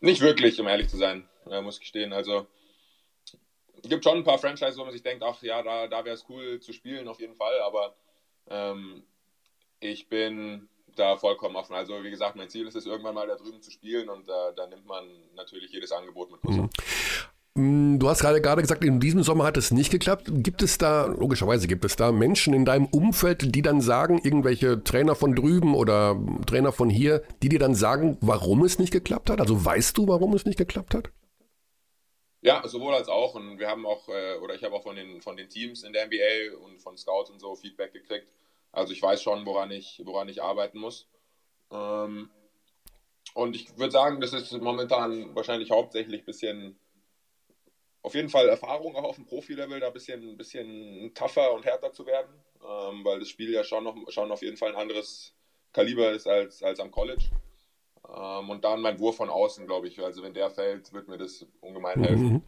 Nicht 0.00 0.20
wirklich, 0.20 0.60
um 0.60 0.66
ehrlich 0.66 0.88
zu 0.88 0.96
sein, 0.96 1.28
äh, 1.50 1.60
muss 1.60 1.76
ich 1.76 1.80
gestehen. 1.82 2.12
Also 2.12 2.46
es 3.82 3.88
gibt 3.88 4.04
schon 4.04 4.18
ein 4.18 4.24
paar 4.24 4.38
Franchises, 4.38 4.76
wo 4.76 4.84
man 4.84 4.92
sich 4.92 5.02
denkt, 5.02 5.22
ach 5.22 5.40
ja, 5.42 5.62
da, 5.62 5.86
da 5.86 6.04
wäre 6.04 6.14
es 6.14 6.26
cool 6.28 6.60
zu 6.60 6.72
spielen, 6.72 7.08
auf 7.08 7.20
jeden 7.20 7.36
Fall, 7.36 7.60
aber 7.60 7.94
ähm, 8.48 9.04
ich 9.78 10.08
bin 10.08 10.68
da 11.00 11.16
vollkommen 11.16 11.56
offen. 11.56 11.74
Also 11.74 12.02
wie 12.04 12.10
gesagt, 12.10 12.36
mein 12.36 12.48
Ziel 12.48 12.66
ist 12.66 12.76
es, 12.76 12.86
irgendwann 12.86 13.14
mal 13.14 13.26
da 13.26 13.36
drüben 13.36 13.62
zu 13.62 13.70
spielen 13.70 14.08
und 14.08 14.28
da, 14.28 14.52
da 14.52 14.66
nimmt 14.66 14.86
man 14.86 15.04
natürlich 15.34 15.72
jedes 15.72 15.90
Angebot 15.92 16.30
mit. 16.30 16.44
Mhm. 16.44 16.68
Du 17.98 18.08
hast 18.08 18.20
gerade 18.20 18.40
gerade 18.40 18.62
gesagt, 18.62 18.84
in 18.84 19.00
diesem 19.00 19.24
Sommer 19.24 19.44
hat 19.44 19.56
es 19.56 19.72
nicht 19.72 19.90
geklappt. 19.90 20.28
Gibt 20.28 20.62
es 20.62 20.78
da, 20.78 21.06
logischerweise 21.06 21.66
gibt 21.66 21.84
es 21.84 21.96
da 21.96 22.12
Menschen 22.12 22.54
in 22.54 22.64
deinem 22.64 22.86
Umfeld, 22.86 23.54
die 23.54 23.62
dann 23.62 23.80
sagen, 23.80 24.20
irgendwelche 24.22 24.84
Trainer 24.84 25.16
von 25.16 25.34
drüben 25.34 25.74
oder 25.74 26.16
Trainer 26.46 26.70
von 26.70 26.88
hier, 26.88 27.22
die 27.42 27.48
dir 27.48 27.58
dann 27.58 27.74
sagen, 27.74 28.16
warum 28.20 28.64
es 28.64 28.78
nicht 28.78 28.92
geklappt 28.92 29.30
hat? 29.30 29.40
Also 29.40 29.64
weißt 29.64 29.98
du, 29.98 30.06
warum 30.06 30.32
es 30.34 30.46
nicht 30.46 30.58
geklappt 30.58 30.94
hat? 30.94 31.10
Ja, 32.42 32.66
sowohl 32.66 32.94
als 32.94 33.08
auch. 33.08 33.34
Und 33.34 33.58
wir 33.58 33.68
haben 33.68 33.84
auch, 33.84 34.08
äh, 34.08 34.38
oder 34.38 34.54
ich 34.54 34.62
habe 34.62 34.74
auch 34.74 34.84
von 34.84 34.96
den, 34.96 35.20
von 35.20 35.36
den 35.36 35.48
Teams 35.48 35.82
in 35.82 35.92
der 35.92 36.06
NBA 36.06 36.64
und 36.64 36.80
von 36.80 36.96
Scouts 36.96 37.30
und 37.30 37.40
so 37.40 37.56
Feedback 37.56 37.92
gekriegt. 37.92 38.26
Also 38.72 38.92
ich 38.92 39.02
weiß 39.02 39.22
schon, 39.22 39.46
woran 39.46 39.70
ich, 39.70 40.00
woran 40.04 40.28
ich 40.28 40.42
arbeiten 40.42 40.78
muss. 40.78 41.08
Ähm, 41.70 42.30
und 43.34 43.56
ich 43.56 43.76
würde 43.78 43.92
sagen, 43.92 44.20
das 44.20 44.32
ist 44.32 44.52
momentan 44.52 45.34
wahrscheinlich 45.34 45.70
hauptsächlich 45.70 46.22
ein 46.22 46.26
bisschen, 46.26 46.78
auf 48.02 48.14
jeden 48.14 48.28
Fall 48.28 48.48
Erfahrung 48.48 48.96
auch 48.96 49.04
auf 49.04 49.16
dem 49.16 49.26
Profi-Level, 49.26 49.80
da 49.80 49.88
ein 49.88 49.92
bisschen, 49.92 50.30
ein 50.30 50.36
bisschen 50.36 51.12
tougher 51.14 51.52
und 51.52 51.64
härter 51.64 51.92
zu 51.92 52.06
werden, 52.06 52.32
ähm, 52.62 53.04
weil 53.04 53.20
das 53.20 53.28
Spiel 53.28 53.52
ja 53.52 53.64
schon, 53.64 53.84
noch, 53.84 53.96
schon 54.10 54.30
auf 54.30 54.42
jeden 54.42 54.56
Fall 54.56 54.70
ein 54.70 54.80
anderes 54.80 55.34
Kaliber 55.72 56.10
ist 56.10 56.26
als, 56.26 56.62
als 56.62 56.80
am 56.80 56.90
College. 56.90 57.30
Ähm, 58.08 58.50
und 58.50 58.64
dann 58.64 58.80
mein 58.80 58.98
Wurf 58.98 59.16
von 59.16 59.30
außen, 59.30 59.66
glaube 59.66 59.88
ich. 59.88 60.00
Also 60.00 60.22
wenn 60.22 60.34
der 60.34 60.50
fällt, 60.50 60.92
wird 60.92 61.08
mir 61.08 61.18
das 61.18 61.46
ungemein 61.60 62.02
helfen. 62.02 62.32
Mhm. 62.32 62.42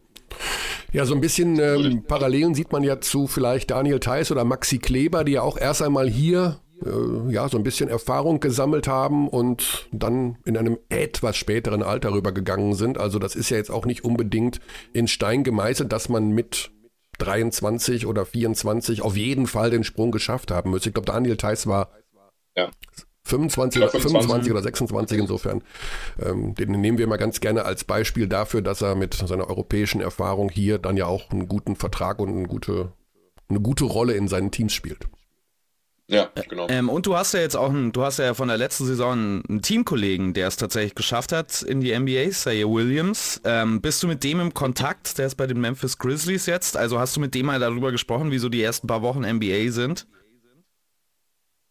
Ja, 0.93 1.05
so 1.05 1.15
ein 1.15 1.21
bisschen 1.21 1.59
ähm, 1.59 2.03
Parallelen 2.07 2.53
sieht 2.53 2.71
man 2.71 2.83
ja 2.83 3.01
zu 3.01 3.25
vielleicht 3.25 3.71
Daniel 3.71 3.99
Theiss 3.99 4.31
oder 4.31 4.45
Maxi 4.45 4.77
Kleber, 4.77 5.23
die 5.23 5.33
ja 5.33 5.41
auch 5.41 5.57
erst 5.57 5.81
einmal 5.81 6.07
hier 6.07 6.59
äh, 6.85 7.31
ja, 7.31 7.49
so 7.49 7.57
ein 7.57 7.63
bisschen 7.63 7.89
Erfahrung 7.89 8.39
gesammelt 8.39 8.87
haben 8.87 9.27
und 9.27 9.87
dann 9.91 10.37
in 10.45 10.55
einem 10.55 10.77
etwas 10.89 11.35
späteren 11.35 11.81
Alter 11.81 12.13
rübergegangen 12.13 12.75
sind. 12.75 12.99
Also 12.99 13.17
das 13.17 13.35
ist 13.35 13.49
ja 13.49 13.57
jetzt 13.57 13.71
auch 13.71 13.87
nicht 13.87 14.03
unbedingt 14.03 14.59
in 14.93 15.07
Stein 15.07 15.43
gemeißelt, 15.43 15.91
dass 15.91 16.09
man 16.09 16.29
mit 16.29 16.69
23 17.17 18.05
oder 18.05 18.25
24 18.25 19.01
auf 19.01 19.17
jeden 19.17 19.47
Fall 19.47 19.71
den 19.71 19.83
Sprung 19.83 20.11
geschafft 20.11 20.51
haben 20.51 20.69
müsste. 20.69 20.89
Ich 20.89 20.93
glaube, 20.93 21.11
Daniel 21.11 21.37
Theiss 21.37 21.65
war 21.65 21.89
ja. 22.55 22.69
25, 23.25 23.81
oder 23.81 23.91
25 23.91 24.51
oder 24.51 24.61
26 24.61 25.19
insofern. 25.19 25.63
Ähm, 26.21 26.55
den 26.55 26.71
nehmen 26.71 26.97
wir 26.97 27.05
immer 27.05 27.17
ganz 27.17 27.39
gerne 27.39 27.65
als 27.65 27.83
Beispiel 27.83 28.27
dafür, 28.27 28.61
dass 28.61 28.81
er 28.81 28.95
mit 28.95 29.13
seiner 29.13 29.49
europäischen 29.49 30.01
Erfahrung 30.01 30.49
hier 30.49 30.77
dann 30.77 30.97
ja 30.97 31.05
auch 31.05 31.31
einen 31.31 31.47
guten 31.47 31.75
Vertrag 31.75 32.19
und 32.19 32.29
eine 32.29 32.47
gute, 32.47 32.91
eine 33.49 33.61
gute 33.61 33.85
Rolle 33.85 34.13
in 34.13 34.27
seinen 34.27 34.51
Teams 34.51 34.73
spielt. 34.73 35.07
Ja, 36.07 36.29
genau. 36.49 36.67
Ähm, 36.69 36.89
und 36.89 37.05
du 37.05 37.15
hast 37.15 37.33
ja 37.33 37.39
jetzt 37.39 37.55
auch, 37.55 37.69
einen, 37.69 37.93
du 37.93 38.03
hast 38.03 38.19
ja 38.19 38.33
von 38.33 38.49
der 38.49 38.57
letzten 38.57 38.85
Saison 38.85 39.43
einen 39.47 39.61
Teamkollegen, 39.61 40.33
der 40.33 40.47
es 40.47 40.57
tatsächlich 40.57 40.95
geschafft 40.95 41.31
hat 41.31 41.61
in 41.61 41.79
die 41.79 41.97
NBA, 41.97 42.31
Sayer 42.31 42.69
Williams. 42.69 43.41
Ähm, 43.45 43.81
bist 43.81 44.03
du 44.03 44.07
mit 44.07 44.23
dem 44.23 44.41
im 44.41 44.53
Kontakt? 44.53 45.17
Der 45.17 45.27
ist 45.27 45.35
bei 45.35 45.47
den 45.47 45.61
Memphis 45.61 45.97
Grizzlies 45.97 46.45
jetzt. 46.45 46.75
Also 46.75 46.99
hast 46.99 47.15
du 47.15 47.21
mit 47.21 47.33
dem 47.33 47.45
mal 47.45 47.59
darüber 47.59 47.91
gesprochen, 47.91 48.31
wie 48.31 48.37
so 48.37 48.49
die 48.49 48.61
ersten 48.61 48.85
paar 48.85 49.01
Wochen 49.01 49.21
NBA 49.21 49.71
sind? 49.71 50.05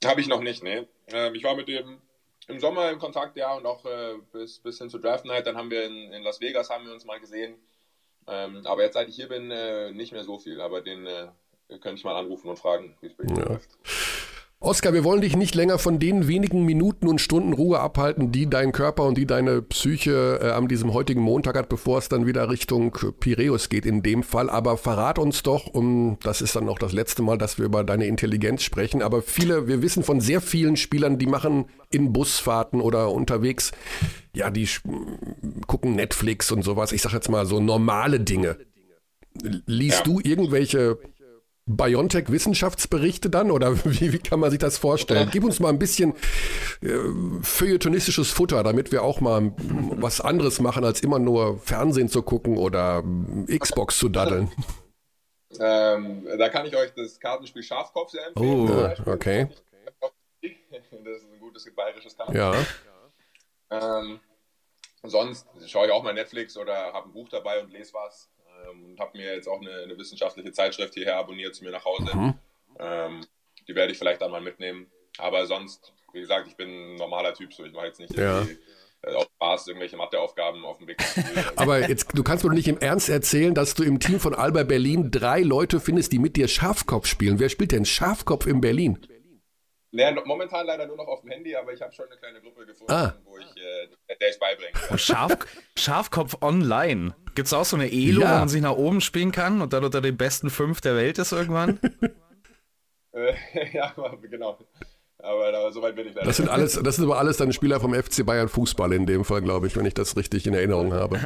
Habe 0.04 0.22
ich 0.22 0.28
noch 0.28 0.42
nicht, 0.42 0.64
ne. 0.64 0.88
Ähm, 1.08 1.34
ich 1.34 1.44
war 1.44 1.56
mit 1.56 1.68
dem 1.68 2.00
im 2.48 2.58
Sommer 2.58 2.90
im 2.90 2.98
Kontakt, 2.98 3.36
ja, 3.36 3.54
und 3.54 3.66
auch 3.66 3.84
äh, 3.84 4.14
bis, 4.32 4.58
bis 4.58 4.78
hin 4.78 4.90
zu 4.90 4.98
Draft 4.98 5.24
Night. 5.24 5.46
Dann 5.46 5.56
haben 5.56 5.70
wir 5.70 5.84
in, 5.84 6.12
in 6.12 6.22
Las 6.22 6.40
Vegas 6.40 6.70
haben 6.70 6.86
wir 6.86 6.92
uns 6.92 7.04
mal 7.04 7.20
gesehen. 7.20 7.54
Ähm, 8.26 8.62
aber 8.64 8.82
jetzt, 8.82 8.94
seit 8.94 9.08
ich 9.08 9.16
hier 9.16 9.28
bin, 9.28 9.50
äh, 9.50 9.92
nicht 9.92 10.12
mehr 10.12 10.24
so 10.24 10.38
viel. 10.38 10.60
Aber 10.60 10.80
den 10.80 11.06
äh, 11.06 11.28
könnte 11.68 11.94
ich 11.94 12.04
mal 12.04 12.16
anrufen 12.16 12.48
und 12.48 12.58
fragen, 12.58 12.96
wie 13.00 13.06
es 13.06 13.14
bei 13.14 13.24
ihm 13.24 13.36
ja. 13.36 13.44
läuft. 13.44 13.70
Oskar, 14.62 14.92
wir 14.92 15.02
wollen 15.02 15.20
dich 15.20 15.36
nicht 15.36 15.56
länger 15.56 15.76
von 15.80 15.98
den 15.98 16.28
wenigen 16.28 16.64
Minuten 16.64 17.08
und 17.08 17.20
Stunden 17.20 17.52
Ruhe 17.52 17.80
abhalten, 17.80 18.30
die 18.30 18.48
dein 18.48 18.70
Körper 18.70 19.02
und 19.02 19.18
die 19.18 19.26
deine 19.26 19.60
Psyche 19.60 20.38
äh, 20.40 20.50
an 20.50 20.68
diesem 20.68 20.92
heutigen 20.92 21.20
Montag 21.20 21.56
hat, 21.56 21.68
bevor 21.68 21.98
es 21.98 22.08
dann 22.08 22.26
wieder 22.26 22.48
Richtung 22.48 22.96
Piräus 23.18 23.68
geht 23.70 23.84
in 23.84 24.04
dem 24.04 24.22
Fall. 24.22 24.48
Aber 24.48 24.76
verrat 24.76 25.18
uns 25.18 25.42
doch, 25.42 25.66
und 25.66 26.18
das 26.22 26.40
ist 26.42 26.54
dann 26.54 26.68
auch 26.68 26.78
das 26.78 26.92
letzte 26.92 27.22
Mal, 27.22 27.38
dass 27.38 27.58
wir 27.58 27.64
über 27.64 27.82
deine 27.82 28.06
Intelligenz 28.06 28.62
sprechen, 28.62 29.02
aber 29.02 29.20
viele, 29.20 29.66
wir 29.66 29.82
wissen 29.82 30.04
von 30.04 30.20
sehr 30.20 30.40
vielen 30.40 30.76
Spielern, 30.76 31.18
die 31.18 31.26
machen 31.26 31.64
in 31.90 32.12
Busfahrten 32.12 32.80
oder 32.80 33.10
unterwegs, 33.10 33.72
ja, 34.32 34.48
die 34.48 34.68
gucken 35.66 35.96
Netflix 35.96 36.52
und 36.52 36.62
sowas. 36.62 36.92
Ich 36.92 37.02
sag 37.02 37.12
jetzt 37.12 37.28
mal 37.28 37.46
so 37.46 37.58
normale 37.58 38.20
Dinge. 38.20 38.58
Liest 39.66 39.98
ja. 39.98 40.04
du 40.04 40.20
irgendwelche 40.22 40.98
BioNTech-Wissenschaftsberichte 41.76 43.30
dann 43.30 43.50
oder 43.50 43.76
wie, 43.84 44.12
wie, 44.12 44.18
kann 44.18 44.40
man 44.40 44.50
sich 44.50 44.58
das 44.58 44.78
vorstellen? 44.78 45.28
Gib 45.32 45.44
uns 45.44 45.60
mal 45.60 45.68
ein 45.68 45.78
bisschen 45.78 46.14
äh, 46.82 46.88
feuilletonistisches 47.42 48.30
Futter, 48.30 48.62
damit 48.62 48.92
wir 48.92 49.02
auch 49.02 49.20
mal 49.20 49.52
was 49.56 50.20
anderes 50.20 50.60
machen, 50.60 50.84
als 50.84 51.00
immer 51.02 51.18
nur 51.18 51.58
Fernsehen 51.58 52.08
zu 52.08 52.22
gucken 52.22 52.56
oder 52.56 53.02
Xbox 53.46 53.98
zu 53.98 54.08
daddeln. 54.08 54.50
Ähm, 55.60 56.26
da 56.38 56.48
kann 56.48 56.66
ich 56.66 56.76
euch 56.76 56.92
das 56.94 57.20
Kartenspiel 57.20 57.62
Schafkopf 57.62 58.10
sehr 58.10 58.26
empfehlen. 58.26 58.96
Oh, 59.06 59.10
okay. 59.10 59.48
Das 60.40 61.22
ist 61.22 61.32
ein 61.32 61.40
gutes 61.40 61.68
bayerisches 61.74 62.16
Kartenspiel. 62.16 62.66
Ja. 63.70 63.98
Ähm, 64.00 64.20
sonst 65.02 65.46
schaue 65.66 65.86
ich 65.86 65.92
auch 65.92 66.02
mal 66.02 66.14
Netflix 66.14 66.56
oder 66.56 66.92
habe 66.92 67.08
ein 67.08 67.12
Buch 67.12 67.28
dabei 67.28 67.60
und 67.60 67.72
lese 67.72 67.92
was 67.94 68.28
ähm, 68.72 68.84
und 68.84 69.00
habe 69.00 69.16
mir 69.16 69.34
jetzt 69.34 69.48
auch 69.48 69.60
eine, 69.60 69.82
eine, 69.82 69.98
wissenschaftliche 69.98 70.52
Zeitschrift 70.52 70.94
hierher 70.94 71.16
abonniert 71.16 71.54
zu 71.54 71.64
mir 71.64 71.70
nach 71.70 71.84
Hause. 71.84 72.16
Mhm. 72.16 72.34
Ähm, 72.78 73.26
die 73.68 73.74
werde 73.74 73.92
ich 73.92 73.98
vielleicht 73.98 74.22
dann 74.22 74.30
mal 74.30 74.40
mitnehmen. 74.40 74.90
Aber 75.18 75.46
sonst, 75.46 75.92
wie 76.12 76.20
gesagt, 76.20 76.48
ich 76.48 76.56
bin 76.56 76.68
ein 76.68 76.94
normaler 76.96 77.34
Typ, 77.34 77.52
so 77.52 77.64
ich 77.64 77.72
mache 77.72 77.86
jetzt 77.86 78.00
nicht 78.00 78.16
ja. 78.16 78.42
äh, 79.02 79.14
auf 79.14 79.28
Spaß 79.36 79.68
irgendwelche 79.68 79.96
Matheaufgaben 79.96 80.64
auf 80.64 80.78
dem 80.78 80.88
Weg. 80.88 81.02
Aber 81.56 81.88
jetzt, 81.88 82.08
du 82.14 82.22
kannst 82.22 82.44
mir 82.44 82.50
doch 82.50 82.56
nicht 82.56 82.68
im 82.68 82.78
Ernst 82.78 83.08
erzählen, 83.08 83.54
dass 83.54 83.74
du 83.74 83.82
im 83.82 84.00
Team 84.00 84.20
von 84.20 84.34
Alba 84.34 84.62
Berlin 84.64 85.10
drei 85.10 85.40
Leute 85.40 85.80
findest, 85.80 86.12
die 86.12 86.18
mit 86.18 86.36
dir 86.36 86.48
Schafkopf 86.48 87.06
spielen. 87.06 87.38
Wer 87.38 87.48
spielt 87.48 87.72
denn 87.72 87.84
Schafkopf 87.84 88.46
in 88.46 88.60
Berlin? 88.60 88.98
Nee, 89.94 90.10
momentan 90.24 90.66
leider 90.66 90.86
nur 90.86 90.96
noch 90.96 91.06
auf 91.06 91.20
dem 91.20 91.30
Handy, 91.30 91.54
aber 91.54 91.72
ich 91.74 91.82
habe 91.82 91.92
schon 91.92 92.06
eine 92.06 92.16
kleine 92.16 92.40
Gruppe 92.40 92.64
gefunden, 92.64 92.92
ah. 92.92 93.14
wo 93.24 93.36
ich 93.36 93.44
äh, 93.44 94.16
der 94.18 94.30
ich 94.30 94.38
beibringe. 94.38 94.98
Schaf, 94.98 95.36
Schafkopf 95.76 96.36
online. 96.40 97.14
Gibt 97.34 97.46
es 97.46 97.52
auch 97.52 97.66
so 97.66 97.76
eine 97.76 97.92
Elo, 97.92 98.22
ja. 98.22 98.34
wo 98.34 98.38
man 98.38 98.48
sich 98.48 98.62
nach 98.62 98.76
oben 98.76 99.02
spielen 99.02 99.32
kann 99.32 99.60
und 99.60 99.74
dann 99.74 99.84
unter 99.84 100.00
den 100.00 100.16
besten 100.16 100.48
fünf 100.48 100.80
der 100.80 100.96
Welt 100.96 101.18
ist 101.18 101.32
irgendwann? 101.32 101.78
Äh, 103.14 103.34
ja, 103.74 103.92
genau. 104.22 104.58
Aber 105.18 105.52
da, 105.52 105.70
so 105.70 105.82
weit 105.82 105.94
bin 105.94 106.08
ich 106.08 106.14
leider. 106.14 106.26
Das 106.26 106.38
sind, 106.38 106.48
alles, 106.48 106.80
das 106.82 106.96
sind 106.96 107.04
aber 107.04 107.18
alles 107.18 107.36
dann 107.36 107.52
Spieler 107.52 107.78
vom 107.78 107.92
FC 107.92 108.24
Bayern 108.24 108.48
Fußball 108.48 108.92
in 108.94 109.04
dem 109.04 109.26
Fall, 109.26 109.42
glaube 109.42 109.66
ich, 109.66 109.76
wenn 109.76 109.84
ich 109.84 109.92
das 109.92 110.16
richtig 110.16 110.46
in 110.46 110.54
Erinnerung 110.54 110.94
habe. 110.94 111.20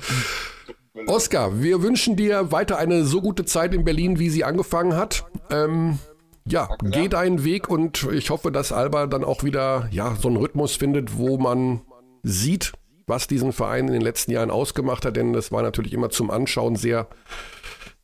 Oskar, 1.06 1.62
wir 1.62 1.82
wünschen 1.82 2.16
dir 2.16 2.50
weiter 2.50 2.76
eine 2.78 3.04
so 3.04 3.22
gute 3.22 3.44
Zeit 3.44 3.72
in 3.72 3.84
Berlin, 3.84 4.18
wie 4.18 4.30
sie 4.30 4.42
angefangen 4.42 4.96
hat. 4.96 5.24
Ähm, 5.50 6.00
ja, 6.46 6.68
geh 6.82 7.08
deinen 7.08 7.44
Weg 7.44 7.68
und 7.68 8.04
ich 8.12 8.30
hoffe, 8.30 8.52
dass 8.52 8.72
Alba 8.72 9.06
dann 9.06 9.24
auch 9.24 9.42
wieder 9.42 9.88
ja, 9.90 10.14
so 10.14 10.28
einen 10.28 10.36
Rhythmus 10.36 10.76
findet, 10.76 11.16
wo 11.16 11.38
man 11.38 11.82
sieht, 12.22 12.72
was 13.06 13.26
diesen 13.26 13.52
Verein 13.52 13.86
in 13.86 13.92
den 13.92 14.02
letzten 14.02 14.32
Jahren 14.32 14.50
ausgemacht 14.50 15.04
hat, 15.04 15.16
denn 15.16 15.32
das 15.32 15.52
war 15.52 15.62
natürlich 15.62 15.92
immer 15.92 16.10
zum 16.10 16.30
Anschauen 16.30 16.76
sehr 16.76 17.08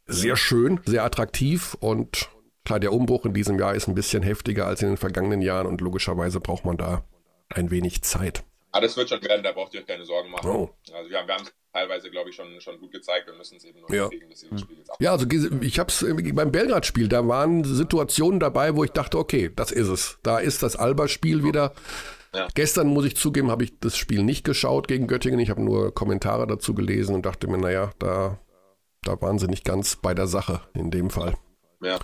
sehr 0.06 0.36
schön, 0.36 0.80
sehr 0.84 1.04
attraktiv 1.04 1.74
und 1.80 2.28
klar, 2.64 2.80
der 2.80 2.92
Umbruch 2.92 3.24
in 3.24 3.34
diesem 3.34 3.58
Jahr 3.58 3.74
ist 3.74 3.88
ein 3.88 3.94
bisschen 3.94 4.22
heftiger 4.22 4.66
als 4.66 4.82
in 4.82 4.88
den 4.88 4.96
vergangenen 4.96 5.42
Jahren 5.42 5.66
und 5.66 5.80
logischerweise 5.80 6.40
braucht 6.40 6.64
man 6.64 6.76
da 6.76 7.04
ein 7.48 7.70
wenig 7.70 8.02
Zeit. 8.02 8.44
Ah, 8.72 8.80
das 8.80 8.96
wird 8.96 9.10
schon 9.10 9.22
werden, 9.22 9.42
da 9.42 9.52
braucht 9.52 9.74
ihr 9.74 9.80
euch 9.80 9.86
keine 9.86 10.04
Sorgen 10.04 10.30
machen. 10.30 10.48
Oh. 10.48 10.70
Also 10.92 11.10
wir, 11.10 11.26
wir 11.26 11.34
haben 11.34 11.44
teilweise, 11.72 12.10
glaube 12.10 12.30
ich, 12.30 12.36
schon, 12.36 12.60
schon 12.60 12.78
gut 12.78 12.92
gezeigt. 12.92 13.26
Wir 13.26 13.34
müssen 13.34 13.56
es 13.56 13.64
eben 13.64 13.80
nur 13.80 13.92
ja. 13.94 14.08
kriegen, 14.08 14.28
dass 14.28 14.44
das 14.48 14.60
Spiel 14.60 14.78
jetzt 14.78 14.90
ab. 14.90 14.96
Ja, 15.00 15.12
also 15.12 15.26
ich 15.60 15.78
habe 15.78 15.88
es 15.90 16.04
beim 16.34 16.52
Belgrad-Spiel, 16.52 17.08
da 17.08 17.26
waren 17.26 17.64
Situationen 17.64 18.40
dabei, 18.40 18.76
wo 18.76 18.84
ich 18.84 18.92
dachte, 18.92 19.18
okay, 19.18 19.50
das 19.54 19.72
ist 19.72 19.88
es. 19.88 20.18
Da 20.22 20.38
ist 20.38 20.62
das 20.62 20.76
Alba-Spiel 20.76 21.44
wieder. 21.44 21.72
Ja. 22.34 22.48
Gestern, 22.54 22.88
muss 22.88 23.04
ich 23.04 23.16
zugeben, 23.16 23.50
habe 23.50 23.64
ich 23.64 23.78
das 23.80 23.96
Spiel 23.96 24.22
nicht 24.22 24.44
geschaut 24.44 24.88
gegen 24.88 25.06
Göttingen. 25.06 25.40
Ich 25.40 25.50
habe 25.50 25.62
nur 25.62 25.94
Kommentare 25.94 26.46
dazu 26.46 26.74
gelesen 26.74 27.14
und 27.14 27.26
dachte 27.26 27.46
mir, 27.46 27.58
naja, 27.58 27.90
da, 27.98 28.38
da 29.02 29.20
waren 29.20 29.38
sie 29.38 29.48
nicht 29.48 29.64
ganz 29.64 29.96
bei 29.96 30.14
der 30.14 30.26
Sache 30.26 30.62
in 30.74 30.90
dem 30.90 31.10
Fall. 31.10 31.36
Ja. 31.82 31.98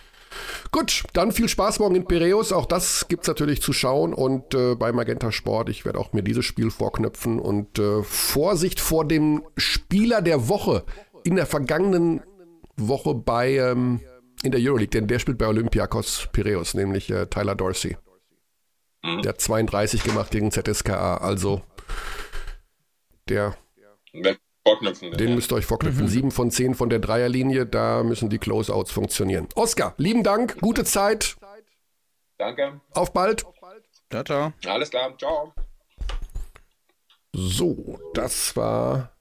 Gut, 0.71 1.05
dann 1.13 1.33
viel 1.33 1.49
Spaß 1.49 1.79
morgen 1.79 1.95
in 1.95 2.05
Piräus. 2.05 2.53
Auch 2.53 2.67
das 2.67 3.09
gibt 3.09 3.23
es 3.23 3.29
natürlich 3.29 3.63
zu 3.63 3.73
schauen. 3.73 4.13
Und 4.15 4.55
äh, 4.55 4.75
bei 4.75 4.93
Magenta 4.93 5.33
Sport, 5.33 5.69
ich 5.69 5.85
werde 5.85 5.99
auch 5.99 6.13
mir 6.13 6.23
dieses 6.23 6.45
Spiel 6.45 6.71
vorknöpfen. 6.71 7.39
Und 7.39 7.79
äh, 7.79 8.03
Vorsicht 8.03 8.81
vor 8.81 9.07
dem 9.07 9.43
Spieler 9.57 10.23
der 10.23 10.49
Woche 10.49 10.85
in 11.25 11.37
der 11.37 11.47
vergangenen 11.47 12.23
Woche 12.77 13.15
bei 13.15 13.57
ähm, 13.57 14.01
in 14.43 14.53
der 14.53 14.61
Euroleague, 14.61 14.91
denn 14.91 15.09
der 15.09 15.19
spielt 15.19 15.39
bei 15.39 15.47
Olympiakos 15.47 16.29
Piräus, 16.33 16.75
nämlich 16.75 17.11
äh, 17.11 17.27
Tyler 17.27 17.55
Dorsey. 17.55 17.97
Mhm. 19.03 19.23
Der 19.23 19.31
hat 19.31 19.41
32 19.41 20.05
gemacht 20.05 20.31
gegen 20.31 20.51
ZSKA. 20.51 21.17
Also 21.17 21.63
der. 23.29 23.57
Wenn 24.13 24.37
vorknüpfen. 24.69 25.13
Den 25.13 25.29
ja. 25.29 25.35
müsst 25.35 25.53
ihr 25.53 25.57
euch 25.57 25.67
vorknüpfen. 25.67 26.05
Mhm. 26.05 26.09
Sieben 26.09 26.31
von 26.31 26.51
zehn 26.51 26.75
von 26.75 26.91
der 26.91 26.99
Dreierlinie, 26.99 27.67
da 27.67 28.03
müssen 28.03 28.29
die 28.29 28.39
Closeouts 28.39 28.91
funktionieren. 28.91 29.49
Oskar, 29.55 29.95
lieben 29.97 30.23
Dank, 30.23 30.61
gute 30.61 30.85
Zeit. 30.85 31.37
Danke. 32.39 32.81
Auf 32.93 33.13
bald. 33.13 33.45
Ciao, 34.11 34.25
ciao. 34.25 34.53
Alles 34.67 34.91
klar, 34.91 35.17
ciao. 35.19 35.53
So, 37.35 37.99
das 38.15 38.57
war. 38.57 39.13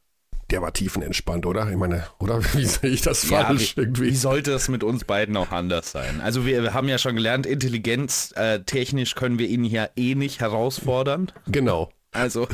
Der 0.50 0.62
war 0.62 0.72
tiefenentspannt, 0.72 1.46
oder? 1.46 1.70
Ich 1.70 1.76
meine, 1.76 2.08
oder 2.20 2.42
wie 2.54 2.66
sehe 2.66 2.90
ich 2.90 3.02
das 3.02 3.26
falsch 3.26 3.72
ja, 3.72 3.78
wie, 3.78 3.82
irgendwie? 3.82 4.12
Wie 4.12 4.16
sollte 4.16 4.54
es 4.54 4.70
mit 4.70 4.82
uns 4.82 5.04
beiden 5.04 5.36
auch 5.36 5.52
anders 5.52 5.92
sein? 5.92 6.22
Also 6.22 6.46
wir, 6.46 6.64
wir 6.64 6.74
haben 6.74 6.88
ja 6.88 6.98
schon 6.98 7.16
gelernt, 7.16 7.46
Intelligenz 7.46 8.34
äh, 8.38 8.62
technisch 8.62 9.16
können 9.16 9.40
wir 9.40 9.48
ihn 9.48 9.66
hier 9.66 9.90
eh 9.98 10.16
nicht 10.16 10.40
herausfordern. 10.40 11.34
Genau. 11.48 11.92
Also 12.18 12.48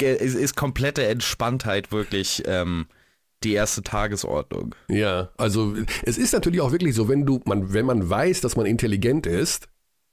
es 0.00 0.34
ist 0.34 0.56
komplette 0.56 1.06
Entspanntheit 1.06 1.92
wirklich 1.92 2.42
ähm, 2.46 2.86
die 3.44 3.52
erste 3.52 3.82
Tagesordnung. 3.82 4.74
Ja, 4.88 5.30
also 5.36 5.74
es 6.02 6.18
ist 6.18 6.32
natürlich 6.32 6.60
auch 6.60 6.72
wirklich 6.72 6.94
so, 6.94 7.08
wenn 7.08 7.24
du, 7.24 7.40
man, 7.44 7.72
wenn 7.72 7.86
man 7.86 8.08
weiß, 8.08 8.40
dass 8.40 8.56
man 8.56 8.66
intelligent 8.66 9.26
ist, 9.26 9.68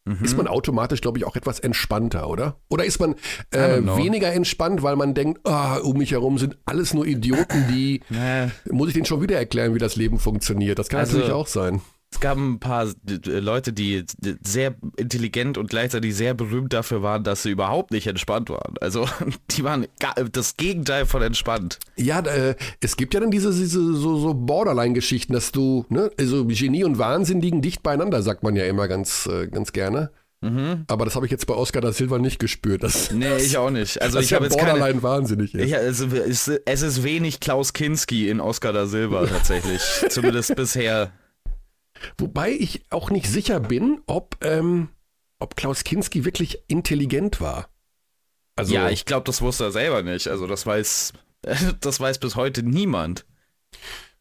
mhm. 0.05 0.23
ist 0.23 0.37
man 0.37 0.47
automatisch, 0.47 1.01
glaube 1.01 1.17
ich, 1.17 1.25
auch 1.25 1.35
etwas 1.35 1.59
entspannter, 1.59 2.29
oder? 2.29 2.59
Oder 2.69 2.85
ist 2.85 2.99
man 2.99 3.15
äh, 3.51 3.81
weniger 3.81 4.31
entspannt, 4.31 4.83
weil 4.83 4.95
man 4.95 5.15
denkt, 5.15 5.41
oh, 5.43 5.79
um 5.83 5.97
mich 5.97 6.11
herum 6.11 6.37
sind 6.37 6.57
alles 6.65 6.93
nur 6.93 7.07
Idioten, 7.07 7.65
die, 7.69 8.01
muss 8.71 8.89
ich 8.89 8.93
denen 8.93 9.05
schon 9.05 9.21
wieder 9.21 9.37
erklären, 9.37 9.73
wie 9.73 9.79
das 9.79 9.95
Leben 9.95 10.19
funktioniert? 10.19 10.77
Das 10.77 10.89
kann 10.89 10.99
also, 10.99 11.13
natürlich 11.13 11.33
auch 11.33 11.47
sein. 11.47 11.81
Es 12.15 12.21
gab 12.21 12.37
ein 12.37 12.59
paar 12.59 12.87
Leute, 13.25 13.73
die 13.73 14.05
sehr 14.41 14.75
intelligent 14.95 15.57
und 15.57 15.69
gleichzeitig 15.69 16.15
sehr 16.15 16.33
berühmt 16.33 16.71
dafür 16.71 17.01
waren, 17.01 17.25
dass 17.25 17.43
sie 17.43 17.49
überhaupt 17.49 17.91
nicht 17.91 18.07
entspannt 18.07 18.49
waren. 18.49 18.75
Also 18.79 19.05
die 19.51 19.65
waren 19.65 19.85
das 20.31 20.55
Gegenteil 20.55 21.07
von 21.07 21.21
entspannt. 21.21 21.77
Ja, 21.97 22.21
äh, 22.21 22.55
es 22.79 22.95
gibt 22.95 23.13
ja 23.13 23.19
dann 23.19 23.31
diese, 23.31 23.51
diese 23.51 23.93
so, 23.95 24.15
so 24.17 24.33
Borderline-Geschichten, 24.33 25.33
dass 25.33 25.51
du, 25.51 25.85
ne, 25.89 26.09
also 26.17 26.45
Genie 26.45 26.85
und 26.85 26.97
Wahnsinn 26.99 27.41
liegen 27.41 27.61
dicht 27.61 27.83
beieinander, 27.83 28.21
sagt 28.23 28.43
man 28.43 28.55
ja 28.55 28.63
immer 28.63 28.87
ganz, 28.87 29.27
äh, 29.27 29.47
ganz 29.47 29.73
gerne. 29.73 30.09
Mhm. 30.39 30.85
Aber 30.87 31.03
das 31.03 31.17
habe 31.17 31.25
ich 31.25 31.33
jetzt 31.33 31.47
bei 31.47 31.53
Oscar 31.53 31.81
da 31.81 31.91
Silva 31.91 32.17
nicht 32.17 32.39
gespürt. 32.39 32.81
Das, 32.83 33.11
nee, 33.11 33.35
ich 33.39 33.57
auch 33.57 33.71
nicht. 33.71 34.01
Also 34.01 34.19
ich 34.19 34.31
habe 34.31 34.47
Borderline 34.47 34.85
keine, 34.85 35.03
wahnsinnig. 35.03 35.53
Ich, 35.53 35.75
also, 35.75 36.07
es, 36.15 36.47
es 36.47 36.81
ist 36.81 37.03
wenig 37.03 37.41
Klaus 37.41 37.73
Kinski 37.73 38.29
in 38.29 38.39
Oscar 38.39 38.71
da 38.71 38.85
Silva 38.85 39.25
tatsächlich. 39.25 39.81
Zumindest 40.07 40.55
bisher. 40.55 41.11
Wobei 42.17 42.51
ich 42.51 42.83
auch 42.91 43.09
nicht 43.09 43.27
sicher 43.27 43.59
bin, 43.59 44.01
ob, 44.05 44.37
ähm, 44.41 44.89
ob 45.39 45.55
Klaus 45.55 45.83
Kinski 45.83 46.25
wirklich 46.25 46.63
intelligent 46.67 47.41
war. 47.41 47.69
Also, 48.55 48.73
ja, 48.73 48.89
ich 48.89 49.05
glaube, 49.05 49.25
das 49.25 49.41
wusste 49.41 49.65
er 49.65 49.71
selber 49.71 50.01
nicht. 50.01 50.27
Also 50.27 50.47
das 50.47 50.65
weiß, 50.65 51.13
das 51.81 51.99
weiß 51.99 52.19
bis 52.19 52.35
heute 52.35 52.63
niemand. 52.63 53.25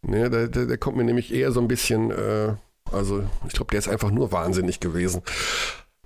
Ne, 0.02 0.28
der, 0.28 0.48
der, 0.48 0.66
der 0.66 0.78
kommt 0.78 0.96
mir 0.96 1.04
nämlich 1.04 1.32
eher 1.32 1.52
so 1.52 1.60
ein 1.60 1.68
bisschen, 1.68 2.10
äh, 2.10 2.54
also 2.92 3.24
ich 3.46 3.54
glaube, 3.54 3.70
der 3.70 3.78
ist 3.78 3.88
einfach 3.88 4.10
nur 4.10 4.32
wahnsinnig 4.32 4.80
gewesen. 4.80 5.22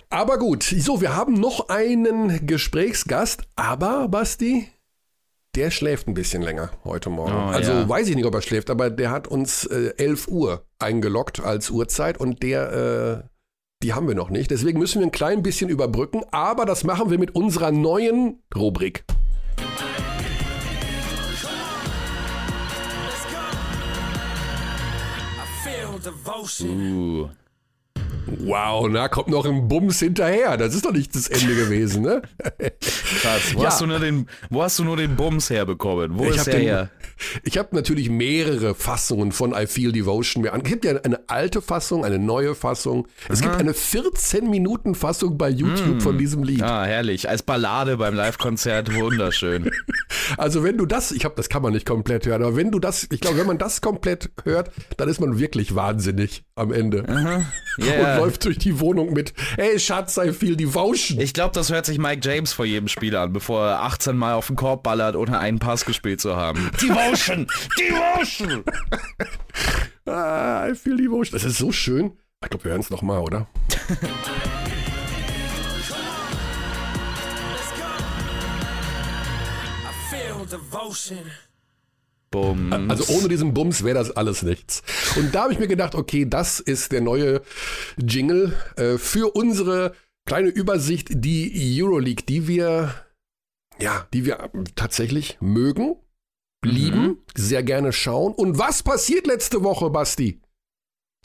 Aber 0.09 0.37
gut, 0.39 0.63
so, 0.63 1.01
wir 1.01 1.15
haben 1.15 1.33
noch 1.33 1.69
einen 1.69 2.47
Gesprächsgast, 2.47 3.43
aber 3.55 4.07
Basti, 4.07 4.67
der 5.59 5.71
schläft 5.71 6.07
ein 6.07 6.13
bisschen 6.13 6.41
länger 6.41 6.71
heute 6.85 7.09
Morgen. 7.09 7.33
Oh, 7.33 7.49
also 7.49 7.73
ja. 7.73 7.89
weiß 7.89 8.07
ich 8.07 8.15
nicht, 8.15 8.23
ob 8.23 8.33
er 8.33 8.41
schläft, 8.41 8.69
aber 8.69 8.89
der 8.89 9.11
hat 9.11 9.27
uns 9.27 9.65
äh, 9.65 9.93
11 9.97 10.29
Uhr 10.29 10.65
eingeloggt 10.79 11.41
als 11.41 11.69
Uhrzeit 11.69 12.17
und 12.17 12.41
der, 12.43 13.25
äh, 13.25 13.27
die 13.83 13.91
haben 13.91 14.07
wir 14.07 14.15
noch 14.15 14.29
nicht. 14.29 14.51
Deswegen 14.51 14.79
müssen 14.79 14.99
wir 14.99 15.07
ein 15.07 15.11
klein 15.11 15.43
bisschen 15.43 15.69
überbrücken, 15.69 16.23
aber 16.31 16.65
das 16.65 16.85
machen 16.85 17.11
wir 17.11 17.19
mit 17.19 17.35
unserer 17.35 17.71
neuen 17.71 18.41
Rubrik. 18.55 19.03
Uh. 26.61 27.29
Wow, 28.27 28.87
na, 28.89 29.07
kommt 29.07 29.29
noch 29.29 29.45
ein 29.45 29.67
Bums 29.67 29.99
hinterher. 29.99 30.57
Das 30.57 30.75
ist 30.75 30.85
doch 30.85 30.91
nicht 30.91 31.15
das 31.15 31.27
Ende 31.27 31.55
gewesen, 31.55 32.03
ne? 32.03 32.21
Krass. 33.21 33.53
Wo, 33.53 33.61
ja. 33.61 33.67
hast, 33.67 33.81
du 33.81 33.87
nur 33.87 33.99
den, 33.99 34.27
wo 34.49 34.63
hast 34.63 34.79
du 34.79 34.83
nur 34.83 34.97
den 34.97 35.15
Bums 35.15 35.49
herbekommen? 35.49 36.17
Wo 36.17 36.25
ich 36.25 36.35
ist 36.35 36.47
der 36.47 36.55
den, 36.55 36.63
her? 36.63 36.89
Ich 37.43 37.57
habe 37.57 37.75
natürlich 37.75 38.09
mehrere 38.09 38.75
Fassungen 38.75 39.31
von 39.31 39.53
I 39.53 39.67
Feel 39.67 39.91
Devotion 39.91 40.43
mir 40.43 40.53
an. 40.53 40.61
Es 40.61 40.69
gibt 40.69 40.85
ja 40.85 40.97
eine 40.97 41.19
alte 41.27 41.61
Fassung, 41.61 42.05
eine 42.05 42.19
neue 42.19 42.55
Fassung. 42.55 43.07
Es 43.27 43.41
Aha. 43.41 43.49
gibt 43.49 43.59
eine 43.59 43.73
14-Minuten-Fassung 43.73 45.37
bei 45.37 45.49
YouTube 45.49 45.97
mm. 45.97 46.01
von 46.01 46.17
diesem 46.17 46.43
Lied. 46.43 46.61
Ah, 46.61 46.85
herrlich. 46.85 47.29
Als 47.29 47.43
Ballade 47.43 47.97
beim 47.97 48.15
Live-Konzert, 48.15 48.93
wunderschön. 48.95 49.71
also 50.37 50.63
wenn 50.63 50.77
du 50.77 50.85
das, 50.85 51.11
ich 51.11 51.25
habe, 51.25 51.35
das 51.35 51.49
kann 51.49 51.61
man 51.61 51.73
nicht 51.73 51.85
komplett 51.85 52.25
hören, 52.25 52.43
aber 52.43 52.55
wenn 52.55 52.71
du 52.71 52.79
das, 52.79 53.07
ich 53.11 53.19
glaube, 53.19 53.37
wenn 53.37 53.47
man 53.47 53.57
das 53.57 53.81
komplett 53.81 54.31
hört, 54.43 54.71
dann 54.97 55.09
ist 55.09 55.19
man 55.19 55.39
wirklich 55.39 55.75
wahnsinnig 55.75 56.43
am 56.55 56.71
Ende. 56.71 57.05
Yeah. 57.07 57.45
Und 58.15 58.21
läuft 58.21 58.45
durch 58.45 58.57
die 58.57 58.79
Wohnung 58.79 59.13
mit, 59.13 59.33
hey 59.55 59.79
Schatz, 59.79 60.15
sei 60.15 60.33
viel 60.33 60.55
Devotion. 60.55 61.19
Ich 61.19 61.33
glaube, 61.33 61.53
das 61.53 61.71
hört 61.71 61.85
sich 61.85 61.97
Mike 61.97 62.21
James 62.23 62.53
vor 62.53 62.65
jedem 62.65 62.87
Spiel 62.87 63.15
an, 63.15 63.33
bevor 63.33 63.65
er 63.65 63.83
18 63.83 64.17
Mal 64.17 64.33
auf 64.33 64.47
den 64.47 64.55
Korb 64.55 64.83
ballert, 64.83 65.15
ohne 65.15 65.39
einen 65.39 65.59
Pass 65.59 65.85
gespielt 65.85 66.21
zu 66.21 66.35
haben. 66.35 66.69
Devotion! 66.81 67.08
Devotion! 67.09 68.63
ah, 70.05 70.67
I 70.69 70.75
feel 70.75 70.97
Devotion. 70.97 71.33
Das 71.33 71.43
ist 71.43 71.57
so 71.57 71.71
schön. 71.71 72.17
Ich 72.43 72.49
glaube, 72.49 72.63
wir 72.65 72.71
hören 72.71 72.81
es 72.81 72.89
nochmal, 72.89 73.19
oder? 73.19 73.47
Devotion. 80.49 81.19
Bums. 82.31 82.73
Also 82.89 83.13
ohne 83.15 83.27
diesen 83.27 83.53
Bums 83.53 83.83
wäre 83.83 83.97
das 83.97 84.11
alles 84.11 84.43
nichts. 84.43 84.83
Und 85.15 85.33
da 85.33 85.43
habe 85.43 85.53
ich 85.53 85.59
mir 85.59 85.67
gedacht, 85.67 85.95
okay, 85.95 86.25
das 86.29 86.59
ist 86.59 86.91
der 86.91 87.01
neue 87.01 87.41
Jingle 87.97 88.55
äh, 88.75 88.97
für 88.97 89.35
unsere 89.35 89.93
kleine 90.25 90.49
Übersicht, 90.49 91.07
die 91.11 91.81
Euroleague, 91.81 92.23
die 92.27 92.47
wir, 92.47 92.93
ja, 93.79 94.07
die 94.13 94.25
wir 94.25 94.51
tatsächlich 94.75 95.37
mögen, 95.41 95.95
lieben, 96.63 97.01
mhm. 97.01 97.17
sehr 97.35 97.63
gerne 97.63 97.93
schauen. 97.93 98.33
Und 98.33 98.57
was 98.57 98.83
passiert 98.83 99.27
letzte 99.27 99.63
Woche, 99.63 99.89
Basti? 99.89 100.39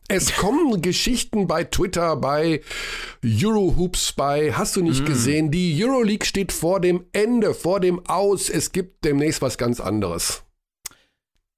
Es 0.09 0.35
kommen 0.37 0.83
Geschichten 0.83 1.47
bei 1.47 1.65
Twitter, 1.65 2.17
bei 2.17 2.61
Eurohoops, 3.25 4.13
bei 4.13 4.53
Hast 4.53 4.77
du 4.77 4.83
nicht 4.83 5.03
mm. 5.03 5.07
gesehen? 5.07 5.51
Die 5.51 5.83
Euroleague 5.83 6.27
steht 6.27 6.53
vor 6.53 6.81
dem 6.81 7.07
Ende, 7.13 7.55
vor 7.55 7.81
dem 7.81 8.05
Aus. 8.07 8.51
Es 8.51 8.73
gibt 8.73 9.05
demnächst 9.05 9.41
was 9.41 9.57
ganz 9.57 9.81
anderes. 9.81 10.43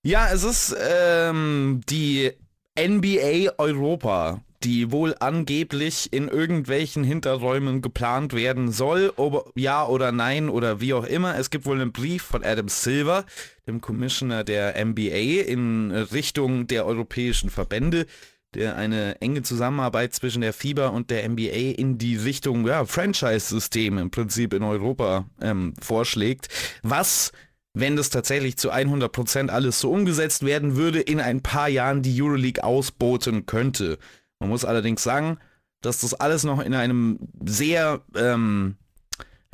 Ja, 0.05 0.31
es 0.33 0.45
ist 0.45 0.77
ähm, 0.81 1.81
die 1.89 2.31
NBA 2.79 3.55
Europa, 3.59 4.41
die 4.67 4.91
wohl 4.91 5.15
angeblich 5.21 6.13
in 6.13 6.27
irgendwelchen 6.27 7.05
Hinterräumen 7.05 7.83
geplant 7.83 8.33
werden 8.33 8.73
soll, 8.73 9.13
ob 9.15 9.53
ja 9.55 9.87
oder 9.87 10.11
nein 10.11 10.49
oder 10.49 10.81
wie 10.81 10.93
auch 10.93 11.05
immer. 11.05 11.39
Es 11.39 11.51
gibt 11.51 11.67
wohl 11.67 11.81
einen 11.81 11.93
Brief 11.93 12.25
von 12.25 12.43
Adam 12.43 12.67
Silver, 12.67 13.25
dem 13.69 13.81
Commissioner 13.81 14.43
der 14.43 14.85
NBA, 14.85 15.45
in 15.47 15.93
Richtung 15.93 16.67
der 16.67 16.85
europäischen 16.85 17.49
Verbände, 17.49 18.07
der 18.55 18.75
eine 18.75 19.21
enge 19.21 19.43
Zusammenarbeit 19.43 20.15
zwischen 20.15 20.41
der 20.41 20.53
FIBA 20.53 20.89
und 20.89 21.11
der 21.11 21.29
NBA 21.29 21.77
in 21.77 21.97
die 21.97 22.17
Richtung 22.17 22.67
ja, 22.67 22.85
Franchise-System 22.87 23.99
im 23.99 24.11
Prinzip 24.11 24.53
in 24.53 24.65
Europa 24.65 25.27
ähm, 25.41 25.75
vorschlägt, 25.81 26.49
was 26.83 27.31
wenn 27.73 27.95
das 27.95 28.11
tatsächlich 28.11 28.57
zu 28.57 28.73
100% 28.73 29.49
alles 29.49 29.79
so 29.79 29.93
umgesetzt 29.93 30.45
werden 30.45 30.75
würde, 30.75 30.99
in 30.99 31.21
ein 31.21 31.43
paar 31.43 31.69
Jahren 31.69 32.03
die 32.03 32.21
Euroleague 32.21 32.65
ausboten 32.65 33.47
könnte. 33.47 33.99
Man 34.41 34.51
muss 34.51 34.65
allerdings 34.65 35.03
sagen, 35.03 35.39
dass 35.83 36.01
das 36.01 36.15
alles 36.15 36.45
noch 36.45 36.61
in 36.61 36.75
einem 36.75 37.19
sehr 37.45 38.03
ähm, 38.15 38.77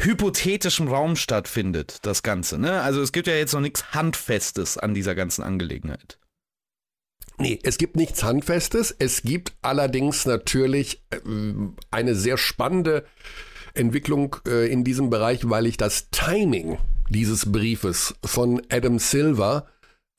hypothetischen 0.00 0.88
Raum 0.88 1.16
stattfindet, 1.16 1.98
das 2.02 2.22
Ganze. 2.22 2.58
Ne? 2.58 2.80
Also 2.80 3.00
es 3.00 3.12
gibt 3.12 3.26
ja 3.26 3.34
jetzt 3.34 3.52
noch 3.52 3.60
nichts 3.60 3.92
Handfestes 3.92 4.78
an 4.78 4.94
dieser 4.94 5.14
ganzen 5.14 5.42
Angelegenheit. 5.42 6.18
Nee, 7.38 7.58
es 7.62 7.78
gibt 7.78 7.96
nichts 7.96 8.22
Handfestes. 8.22 8.94
Es 8.98 9.22
gibt 9.22 9.52
allerdings 9.62 10.26
natürlich 10.26 11.02
äh, 11.10 11.18
eine 11.90 12.14
sehr 12.14 12.36
spannende 12.36 13.04
Entwicklung 13.74 14.36
äh, 14.46 14.70
in 14.70 14.84
diesem 14.84 15.10
Bereich, 15.10 15.48
weil 15.48 15.66
ich 15.66 15.76
das 15.76 16.10
Timing 16.10 16.78
dieses 17.08 17.50
Briefes 17.50 18.14
von 18.24 18.62
Adam 18.70 18.98
Silver 18.98 19.66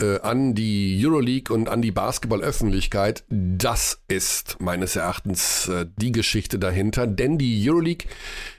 äh, 0.03 0.19
an 0.21 0.55
die 0.55 1.01
Euroleague 1.03 1.53
und 1.53 1.69
an 1.69 1.81
die 1.81 1.91
Basketballöffentlichkeit, 1.91 3.23
das 3.29 4.01
ist 4.07 4.57
meines 4.59 4.95
Erachtens 4.95 5.67
äh, 5.67 5.85
die 5.97 6.11
Geschichte 6.11 6.59
dahinter. 6.59 7.07
Denn 7.07 7.37
die 7.37 7.69
Euroleague 7.69 8.07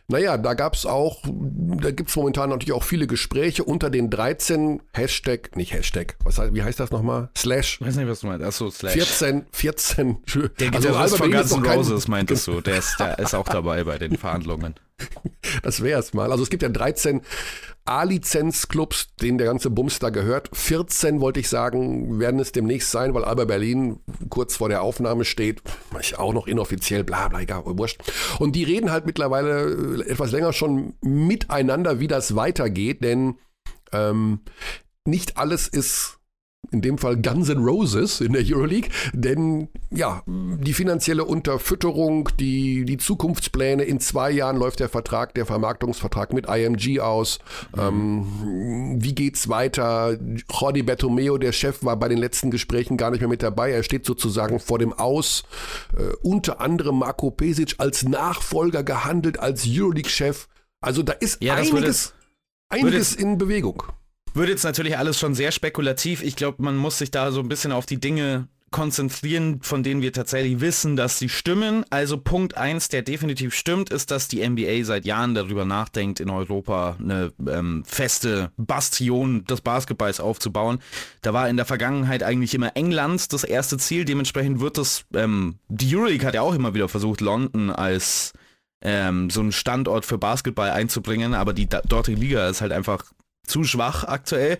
naja, 0.07 0.37
da 0.37 0.53
gab 0.53 0.75
es 0.75 0.85
auch, 0.85 1.23
da 1.25 1.91
gibt 1.91 2.11
es 2.11 2.17
momentan 2.17 2.51
natürlich 2.51 2.73
auch 2.73 2.83
viele 2.83 3.07
Gespräche 3.07 3.65
unter 3.65 3.89
den 3.89 4.11
13 4.11 4.83
Hashtag, 4.93 5.57
nicht 5.57 5.73
Hashtag, 5.73 6.17
was 6.23 6.39
heißt, 6.39 6.53
wie 6.53 6.63
heißt 6.63 6.79
das 6.79 6.91
nochmal? 6.91 7.31
Slash. 7.37 7.79
Ich 7.81 7.87
weiß 7.87 7.97
nicht, 7.97 8.09
was 8.09 8.21
du 8.21 8.27
meinst. 8.27 8.45
Achso, 8.45 8.71
Slash. 8.71 8.93
14, 8.93 9.47
14. 9.51 10.19
Der 10.27 10.71
Gitarrist 10.71 10.97
also, 10.97 11.17
von 11.17 11.33
Guns 11.33 11.53
N' 11.53 11.65
Roses 11.65 12.09
meintest 12.09 12.47
du, 12.47 12.61
der 12.61 12.79
ist, 12.79 13.01
der 13.01 13.19
ist 13.19 13.35
auch 13.35 13.49
dabei 13.49 13.85
bei 13.85 13.97
den 13.97 14.19
Verhandlungen. 14.19 14.75
Das 15.63 15.83
wäre 15.83 16.01
es 16.01 16.15
mal. 16.15 16.31
Also 16.31 16.43
es 16.43 16.51
gibt 16.51 16.63
ja 16.63 16.69
13 16.69 17.23
A-Lizenz-Clubs, 17.85 19.15
denen 19.17 19.39
der 19.39 19.47
ganze 19.47 19.71
Bums 19.71 19.99
da 19.99 20.11
gehört. 20.11 20.51
14, 20.53 21.21
wollte 21.21 21.41
ich 21.41 21.49
sagen, 21.49 22.19
werden 22.19 22.41
es 22.41 22.53
demnächst 22.53 22.91
sein, 22.91 23.15
weil 23.15 23.25
Alba 23.25 23.45
Berlin 23.45 24.01
kurz 24.31 24.57
vor 24.57 24.69
der 24.69 24.83
Aufnahme 24.83 25.25
steht. 25.25 25.63
Ich 26.01 26.19
auch 26.19 26.33
noch 26.33 26.47
inoffiziell, 26.47 27.05
bla 27.05 27.29
bla, 27.29 27.41
egal, 27.41 27.63
wurscht. 27.65 28.01
Und 28.39 28.57
die 28.57 28.65
reden 28.65 28.91
halt 28.91 29.07
mittlerweile 29.07 30.03
äh, 30.03 30.11
etwas 30.11 30.33
länger 30.33 30.53
schon 30.53 30.95
miteinander, 31.03 32.01
wie 32.01 32.09
das 32.09 32.35
weitergeht, 32.35 33.05
denn 33.05 33.37
ähm, 33.93 34.41
nicht 35.05 35.37
alles 35.37 35.69
ist 35.69 36.19
in 36.71 36.81
dem 36.81 36.99
Fall 36.99 37.17
Guns 37.17 37.49
N' 37.49 37.65
Roses 37.65 38.21
in 38.21 38.33
der 38.33 38.43
Euroleague, 38.45 38.91
denn 39.13 39.69
ja, 39.91 40.23
die 40.27 40.73
finanzielle 40.73 41.25
Unterfütterung, 41.25 42.29
die, 42.39 42.85
die 42.85 42.97
Zukunftspläne, 42.97 43.85
in 43.85 44.01
zwei 44.01 44.31
Jahren 44.31 44.57
läuft 44.57 44.81
der 44.81 44.89
Vertrag, 44.89 45.35
der 45.35 45.47
Vermarktungsvertrag 45.47 46.33
mit 46.33 46.47
IMG 46.49 47.01
aus. 47.01 47.39
Ähm, 47.77 48.97
wie 48.99 49.15
geht's 49.15 49.49
weiter? 49.49 50.19
Jordi 50.51 50.83
Bertomeo, 50.83 51.39
der 51.39 51.53
Chef, 51.53 51.85
war 51.85 51.97
bei 51.97 52.09
den 52.09 52.19
letzten 52.19 52.51
Gesprächen 52.51 52.97
gar 52.97 53.11
nicht 53.11 53.21
mehr 53.21 53.29
mit 53.29 53.43
dabei. 53.43 53.71
Er 53.71 53.83
steht 53.83 54.05
sozusagen 54.05 54.61
vor 54.61 54.79
dem 54.79 54.93
Aus. 54.93 55.45
Äh, 55.97 56.15
unter 56.23 56.61
anderem 56.61 56.99
Marco 56.99 57.31
Pesic 57.31 57.75
als 57.79 58.03
Nachfolger 58.03 58.83
gehandelt, 58.83 59.39
als 59.39 59.65
Euroleague-Chef. 59.67 60.49
Also 60.81 61.03
da 61.03 61.13
ist 61.13 61.43
ja, 61.43 61.55
einiges, 61.55 62.13
einiges 62.69 63.15
in 63.15 63.39
Bewegung. 63.39 63.83
Wird 64.35 64.49
jetzt 64.49 64.65
natürlich 64.65 64.99
alles 64.99 65.19
schon 65.19 65.37
sehr 65.37 65.53
spekulativ. 65.53 66.21
Ich 66.21 66.35
glaube, 66.35 66.61
man 66.61 66.77
muss 66.77 66.99
sich 66.99 67.13
da 67.13 67.31
so 67.31 67.41
ein 67.41 67.49
bisschen 67.49 67.71
auf 67.71 67.87
die 67.87 68.01
Dinge 68.01 68.49
konzentrieren, 68.73 69.61
von 69.63 69.85
denen 69.85 70.03
wir 70.03 70.13
tatsächlich 70.13 70.59
wissen, 70.59 70.97
dass 70.97 71.21
sie 71.21 71.29
stimmen. 71.29 71.85
Also 71.91 72.19
Punkt 72.19 72.57
1, 72.57 72.89
der 72.89 73.03
definitiv 73.03 73.55
stimmt, 73.55 73.91
ist, 73.91 74.11
dass 74.11 74.27
die 74.27 74.45
NBA 74.45 74.83
seit 74.83 75.05
Jahren 75.05 75.37
darüber 75.37 75.65
nachdenkt, 75.65 76.19
in 76.19 76.29
Europa 76.29 76.97
eine 76.99 77.33
ähm, 77.49 77.85
feste 77.87 78.51
Bastion 78.57 79.45
des 79.45 79.61
Basketballs 79.61 80.19
aufzubauen. 80.19 80.81
Da 81.23 81.33
war 81.33 81.49
in 81.49 81.57
der 81.57 81.67
Vergangenheit 81.67 82.25
eigentlich 82.25 82.53
immer 82.53 82.77
England 82.77 83.33
das 83.33 83.45
erste 83.45 83.79
Ziel. 83.79 84.05
Dementsprechend 84.05 84.59
wird 84.59 84.77
das, 84.77 85.05
ähm, 85.15 85.61
die 85.69 85.95
Euroleague 85.95 86.27
hat 86.27 86.35
ja 86.35 86.43
auch 86.43 86.55
immer 86.55 86.75
wieder 86.75 86.89
versucht, 86.89 87.21
London 87.21 87.71
als 87.71 88.33
ähm, 88.83 89.31
so 89.31 89.41
einen 89.41 89.53
Standort 89.53 90.05
für 90.05 90.19
Basketball 90.19 90.71
einzubringen, 90.71 91.35
aber 91.35 91.53
die 91.53 91.69
dortige 91.69 92.19
Liga 92.19 92.49
ist 92.49 92.61
halt 92.61 92.73
einfach 92.73 93.05
zu 93.47 93.65
schwach 93.65 94.05
aktuell. 94.05 94.59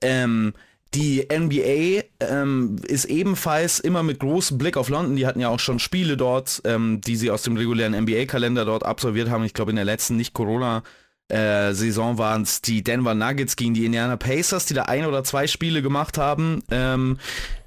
Ähm, 0.00 0.54
die 0.94 1.28
NBA 1.32 2.02
ähm, 2.18 2.76
ist 2.86 3.04
ebenfalls 3.04 3.78
immer 3.78 4.02
mit 4.02 4.18
großem 4.18 4.58
Blick 4.58 4.76
auf 4.76 4.88
London. 4.88 5.14
Die 5.14 5.26
hatten 5.26 5.40
ja 5.40 5.48
auch 5.48 5.60
schon 5.60 5.78
Spiele 5.78 6.16
dort, 6.16 6.62
ähm, 6.64 7.00
die 7.00 7.14
sie 7.14 7.30
aus 7.30 7.42
dem 7.42 7.56
regulären 7.56 7.94
NBA-Kalender 7.94 8.64
dort 8.64 8.84
absolviert 8.84 9.30
haben. 9.30 9.44
Ich 9.44 9.54
glaube, 9.54 9.70
in 9.70 9.76
der 9.76 9.84
letzten 9.84 10.16
Nicht-Corona- 10.16 10.82
äh, 11.28 11.72
waren 11.72 12.42
es 12.42 12.60
die 12.60 12.82
Denver 12.82 13.14
Nuggets 13.14 13.54
gegen 13.54 13.72
die 13.72 13.84
Indiana 13.84 14.16
Pacers, 14.16 14.66
die 14.66 14.74
da 14.74 14.82
ein 14.82 15.06
oder 15.06 15.22
zwei 15.22 15.46
Spiele 15.46 15.80
gemacht 15.80 16.18
haben. 16.18 16.62
Ähm, 16.72 17.18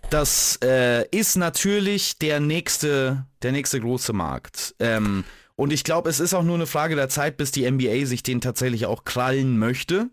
das 0.10 0.60
äh, 0.64 1.08
ist 1.10 1.38
natürlich 1.38 2.20
der 2.20 2.40
nächste, 2.40 3.26
der 3.42 3.52
nächste 3.52 3.80
große 3.80 4.14
Markt. 4.14 4.76
Ähm, 4.80 5.24
und 5.56 5.72
ich 5.72 5.84
glaube, 5.84 6.10
es 6.10 6.20
ist 6.20 6.34
auch 6.34 6.44
nur 6.44 6.56
eine 6.56 6.66
Frage 6.66 6.96
der 6.96 7.10
Zeit, 7.10 7.38
bis 7.38 7.52
die 7.52 7.70
NBA 7.70 8.06
sich 8.06 8.22
den 8.22 8.42
tatsächlich 8.42 8.86
auch 8.86 9.06
krallen 9.06 9.58
möchte. 9.58 10.10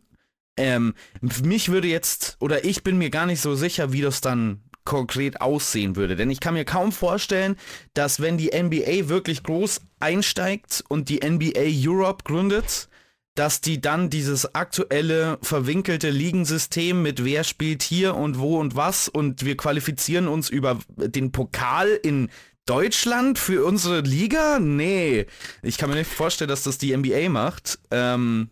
Ähm, 0.60 0.92
mich 1.22 1.70
würde 1.70 1.88
jetzt, 1.88 2.36
oder 2.38 2.66
ich 2.66 2.82
bin 2.82 2.98
mir 2.98 3.08
gar 3.08 3.24
nicht 3.24 3.40
so 3.40 3.54
sicher, 3.54 3.92
wie 3.92 4.02
das 4.02 4.20
dann 4.20 4.60
konkret 4.84 5.40
aussehen 5.40 5.96
würde. 5.96 6.16
Denn 6.16 6.30
ich 6.30 6.40
kann 6.40 6.52
mir 6.52 6.66
kaum 6.66 6.92
vorstellen, 6.92 7.56
dass 7.94 8.20
wenn 8.20 8.36
die 8.36 8.50
NBA 8.54 9.08
wirklich 9.08 9.42
groß 9.42 9.80
einsteigt 10.00 10.84
und 10.88 11.08
die 11.08 11.26
NBA 11.26 11.88
Europe 11.88 12.24
gründet, 12.24 12.88
dass 13.34 13.62
die 13.62 13.80
dann 13.80 14.10
dieses 14.10 14.54
aktuelle 14.54 15.38
verwinkelte 15.40 16.10
Ligensystem 16.10 17.00
mit 17.00 17.24
wer 17.24 17.44
spielt 17.44 17.82
hier 17.82 18.14
und 18.14 18.38
wo 18.38 18.58
und 18.58 18.76
was 18.76 19.08
und 19.08 19.46
wir 19.46 19.56
qualifizieren 19.56 20.28
uns 20.28 20.50
über 20.50 20.78
den 20.96 21.32
Pokal 21.32 21.88
in 22.02 22.28
Deutschland 22.66 23.38
für 23.38 23.64
unsere 23.64 24.00
Liga? 24.00 24.58
Nee, 24.58 25.26
ich 25.62 25.78
kann 25.78 25.88
mir 25.88 25.96
nicht 25.96 26.10
vorstellen, 26.10 26.50
dass 26.50 26.64
das 26.64 26.76
die 26.76 26.94
NBA 26.94 27.30
macht. 27.30 27.78
Ähm, 27.90 28.50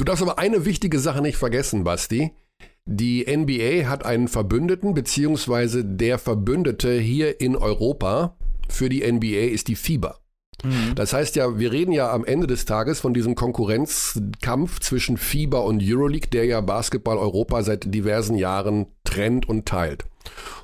Du 0.00 0.04
darfst 0.04 0.22
aber 0.22 0.38
eine 0.38 0.64
wichtige 0.64 0.98
Sache 0.98 1.20
nicht 1.20 1.36
vergessen, 1.36 1.84
Basti. 1.84 2.32
Die 2.86 3.26
NBA 3.28 3.86
hat 3.86 4.06
einen 4.06 4.28
Verbündeten, 4.28 4.94
beziehungsweise 4.94 5.84
der 5.84 6.18
Verbündete 6.18 6.98
hier 6.98 7.38
in 7.38 7.54
Europa 7.54 8.34
für 8.70 8.88
die 8.88 9.02
NBA 9.02 9.52
ist 9.52 9.68
die 9.68 9.74
FIBA. 9.74 10.18
Mhm. 10.64 10.94
Das 10.94 11.12
heißt 11.12 11.36
ja, 11.36 11.58
wir 11.58 11.70
reden 11.70 11.92
ja 11.92 12.10
am 12.10 12.24
Ende 12.24 12.46
des 12.46 12.64
Tages 12.64 12.98
von 12.98 13.12
diesem 13.12 13.34
Konkurrenzkampf 13.34 14.80
zwischen 14.80 15.18
FIBA 15.18 15.58
und 15.58 15.82
Euroleague, 15.84 16.30
der 16.30 16.46
ja 16.46 16.62
Basketball 16.62 17.18
Europa 17.18 17.62
seit 17.62 17.92
diversen 17.94 18.36
Jahren 18.36 18.86
trennt 19.04 19.50
und 19.50 19.66
teilt. 19.66 20.06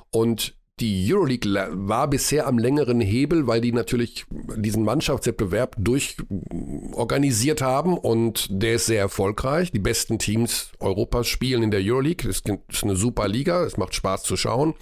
Und 0.09 0.56
die 0.79 1.11
Euroleague 1.11 1.51
war 1.71 2.07
bisher 2.07 2.45
am 2.45 2.59
längeren 2.59 3.01
Hebel, 3.01 3.47
weil 3.47 3.61
die 3.61 3.71
natürlich 3.71 4.25
diesen 4.29 4.83
Mannschaftswettbewerb 4.83 5.75
durchorganisiert 5.79 7.63
haben 7.63 7.97
und 7.97 8.47
der 8.51 8.75
ist 8.75 8.85
sehr 8.85 8.99
erfolgreich. 8.99 9.71
Die 9.71 9.79
besten 9.79 10.19
Teams 10.19 10.71
Europas 10.79 11.27
spielen 11.27 11.63
in 11.63 11.71
der 11.71 11.81
Euroleague. 11.83 12.27
Das 12.27 12.43
ist 12.69 12.83
eine 12.83 12.95
super 12.95 13.27
Liga, 13.27 13.63
es 13.63 13.77
macht 13.77 13.95
Spaß 13.95 14.21
zu 14.21 14.37
schauen. 14.37 14.75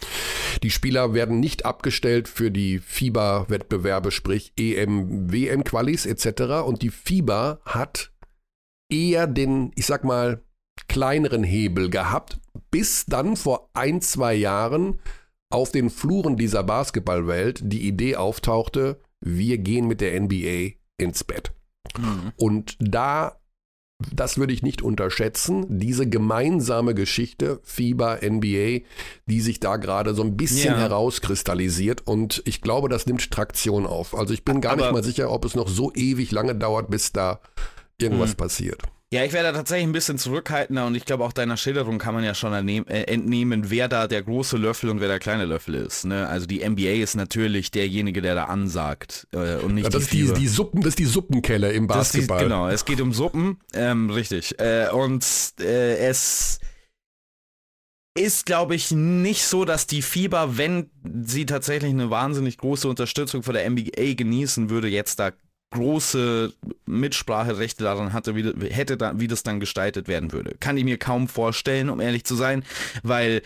Die 0.64 0.72
Spieler 0.72 1.14
werden 1.14 1.40
nicht 1.40 1.66
abgestellt 1.66 2.28
für 2.28 2.52
die 2.52 2.80
FIBA-Wettbewerbe, 2.80 4.12
sprich 4.12 4.52
EM, 4.58 5.32
WM-Qualis 5.32 6.06
etc. 6.06 6.66
Und 6.66 6.82
die 6.82 6.90
FIBA 6.90 7.62
hat 7.64 8.12
eher 8.92 9.28
den, 9.28 9.72
ich 9.76 9.86
sag 9.86 10.04
mal, 10.04 10.42
kleineren 10.90 11.46
Hebel 11.46 11.90
gehabt, 11.90 12.38
bis 12.70 13.06
dann 13.06 13.38
vor 13.38 13.70
ein, 13.74 14.02
zwei 14.02 14.34
Jahren 14.34 15.00
auf 15.56 15.72
den 15.72 15.90
Fluren 15.90 16.36
dieser 16.36 16.64
Basketballwelt 16.64 17.62
die 17.64 17.88
Idee 17.88 18.18
auftauchte, 18.18 19.00
wir 19.22 19.58
gehen 19.58 19.88
mit 19.88 20.02
der 20.02 20.20
NBA 20.20 20.76
ins 20.98 21.24
Bett. 21.24 21.54
Mhm. 21.98 22.34
Und 22.36 22.76
da, 22.80 23.40
das 24.14 24.38
würde 24.38 24.52
ich 24.52 24.64
nicht 24.64 24.82
unterschätzen, 24.82 25.66
diese 25.80 26.10
gemeinsame 26.10 26.94
Geschichte 26.94 27.62
FIBA, 27.64 28.18
NBA, 28.22 28.82
die 29.28 29.42
sich 29.42 29.62
da 29.62 29.78
gerade 29.78 30.14
so 30.14 30.24
ein 30.24 30.36
bisschen 30.36 30.74
ja. 30.74 30.78
herauskristallisiert 30.78 32.06
und 32.06 32.44
ich 32.46 32.62
glaube, 32.62 32.90
das 32.90 33.06
nimmt 33.06 33.32
Traktion 33.32 33.88
auf. 33.88 34.14
Also 34.14 34.34
ich 34.34 34.44
bin 34.44 34.60
gar 34.60 34.74
Aber 34.74 34.82
nicht 34.82 34.92
mal 34.92 35.04
sicher, 35.06 35.32
ob 35.32 35.46
es 35.46 35.56
noch 35.56 35.70
so 35.70 35.94
ewig 35.94 36.32
lange 36.32 36.56
dauert, 36.56 36.90
bis 36.90 37.14
da 37.14 37.40
irgendwas 37.98 38.32
mhm. 38.32 38.38
passiert. 38.38 38.84
Ja, 39.14 39.24
ich 39.24 39.34
werde 39.34 39.52
da 39.52 39.58
tatsächlich 39.60 39.88
ein 39.88 39.94
bisschen 39.94 40.18
zurückhaltender 40.18 40.88
und 40.88 40.96
ich 40.96 41.06
glaube 41.06 41.24
auch 41.24 41.32
deiner 41.32 41.58
Schilderung 41.58 42.00
kann 42.00 42.16
man 42.16 42.24
ja 42.24 42.34
schon 42.34 42.54
äh, 42.68 43.04
entnehmen, 43.04 43.70
wer 43.70 43.88
da 43.88 44.08
der 44.08 44.24
große 44.24 44.58
Löffel 44.58 44.90
und 44.90 45.00
wer 45.00 45.08
der 45.08 45.20
kleine 45.20 45.46
Löffel 45.46 45.76
ist. 45.76 46.06
Ne? 46.06 46.28
Also 46.28 46.48
die 46.48 46.68
NBA 46.68 47.04
ist 47.04 47.16
natürlich 47.16 47.70
derjenige, 47.70 48.22
der 48.22 48.34
da 48.34 48.46
ansagt 48.46 49.28
äh, 49.32 49.58
und 49.58 49.76
nicht 49.76 49.84
ja, 49.84 49.90
das 49.92 50.08
die, 50.08 50.22
ist 50.22 50.36
die, 50.36 50.42
die, 50.42 50.48
Suppen, 50.48 50.82
das 50.82 50.90
ist 50.90 51.00
die 51.00 51.06
Suppenkelle 51.06 51.72
im 51.72 51.86
Basketball. 51.86 52.40
Die, 52.40 52.44
genau, 52.46 52.68
es 52.68 52.84
geht 52.84 53.00
um 53.00 53.14
Suppen, 53.14 53.60
ähm, 53.74 54.10
richtig. 54.10 54.60
Äh, 54.60 54.90
und 54.92 55.24
äh, 55.60 55.98
es 55.98 56.60
ist, 58.18 58.46
glaube 58.46 58.76
ich, 58.76 58.92
nicht 58.92 59.44
so, 59.44 59.66
dass 59.66 59.88
die 59.88 60.02
Fieber, 60.02 60.58
wenn 60.58 60.90
sie 61.22 61.46
tatsächlich 61.46 61.92
eine 61.92 62.10
wahnsinnig 62.10 62.58
große 62.58 62.88
Unterstützung 62.88 63.44
von 63.44 63.54
der 63.54 63.70
NBA 63.70 64.14
genießen 64.16 64.70
würde, 64.70 64.88
jetzt 64.88 65.20
da 65.20 65.32
große 65.72 66.54
Mitspracherechte 66.86 67.84
daran 67.84 68.14
hatte, 68.14 68.36
wie, 68.36 68.70
hätte 68.70 68.98
da, 68.98 69.20
wie 69.20 69.28
das 69.28 69.44
dann 69.44 69.60
gestaltet 69.60 70.08
werden 70.08 70.32
würde. 70.32 70.56
Kann 70.60 70.78
ich 70.78 70.84
mir 70.84 70.98
kaum 70.98 71.28
vorstellen, 71.28 71.90
um 71.90 72.00
ehrlich 72.00 72.24
zu 72.24 72.36
sein, 72.36 72.64
weil 73.04 73.42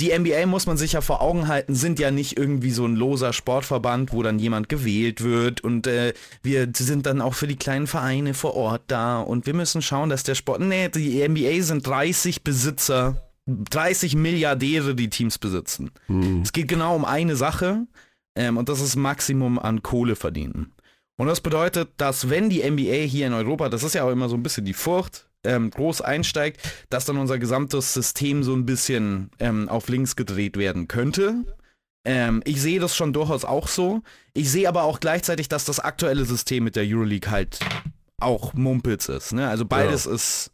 die 0.00 0.16
NBA 0.16 0.46
muss 0.46 0.66
man 0.66 0.76
sich 0.76 0.92
ja 0.92 1.00
vor 1.00 1.20
Augen 1.20 1.46
halten, 1.46 1.74
sind 1.74 2.00
ja 2.00 2.10
nicht 2.10 2.36
irgendwie 2.36 2.72
so 2.72 2.84
ein 2.84 2.96
loser 2.96 3.32
Sportverband, 3.32 4.12
wo 4.12 4.22
dann 4.22 4.40
jemand 4.40 4.68
gewählt 4.68 5.22
wird 5.22 5.62
und 5.62 5.86
äh, 5.86 6.14
wir 6.42 6.68
sind 6.74 7.06
dann 7.06 7.20
auch 7.20 7.34
für 7.34 7.46
die 7.46 7.56
kleinen 7.56 7.86
Vereine 7.86 8.34
vor 8.34 8.54
Ort 8.54 8.82
da 8.88 9.20
und 9.20 9.46
wir 9.46 9.54
müssen 9.54 9.82
schauen, 9.82 10.10
dass 10.10 10.24
der 10.24 10.34
Sport, 10.34 10.60
nee, 10.60 10.88
die 10.88 11.26
NBA 11.26 11.62
sind 11.62 11.86
30 11.86 12.42
Besitzer, 12.42 13.30
30 13.46 14.16
Milliardäre, 14.16 14.96
die 14.96 15.10
Teams 15.10 15.38
besitzen. 15.38 15.92
Mhm. 16.08 16.42
Es 16.42 16.52
geht 16.52 16.66
genau 16.66 16.96
um 16.96 17.04
eine 17.04 17.36
Sache 17.36 17.86
ähm, 18.34 18.56
und 18.56 18.68
das 18.68 18.80
ist 18.80 18.96
Maximum 18.96 19.60
an 19.60 19.82
Kohle 19.82 20.16
verdienen. 20.16 20.72
Und 21.16 21.28
das 21.28 21.40
bedeutet, 21.40 21.90
dass 21.96 22.28
wenn 22.28 22.50
die 22.50 22.68
NBA 22.68 23.06
hier 23.06 23.26
in 23.26 23.34
Europa, 23.34 23.68
das 23.68 23.82
ist 23.82 23.94
ja 23.94 24.04
auch 24.04 24.10
immer 24.10 24.28
so 24.28 24.36
ein 24.36 24.42
bisschen 24.42 24.64
die 24.64 24.74
Furcht, 24.74 25.28
ähm, 25.44 25.70
groß 25.70 26.00
einsteigt, 26.00 26.60
dass 26.90 27.04
dann 27.04 27.18
unser 27.18 27.38
gesamtes 27.38 27.92
System 27.94 28.42
so 28.42 28.54
ein 28.54 28.66
bisschen 28.66 29.30
ähm, 29.38 29.68
auf 29.68 29.88
links 29.88 30.16
gedreht 30.16 30.56
werden 30.56 30.88
könnte. 30.88 31.44
Ähm, 32.04 32.42
ich 32.44 32.60
sehe 32.60 32.80
das 32.80 32.96
schon 32.96 33.12
durchaus 33.12 33.44
auch 33.44 33.68
so. 33.68 34.02
Ich 34.32 34.50
sehe 34.50 34.68
aber 34.68 34.84
auch 34.84 35.00
gleichzeitig, 35.00 35.48
dass 35.48 35.64
das 35.64 35.80
aktuelle 35.80 36.24
System 36.24 36.64
mit 36.64 36.76
der 36.76 36.84
Euroleague 36.84 37.30
halt 37.30 37.60
auch 38.20 38.54
Mumpitz 38.54 39.08
ist. 39.08 39.32
Ne? 39.32 39.48
Also 39.48 39.64
beides 39.64 40.06
ja. 40.06 40.12
ist 40.12 40.50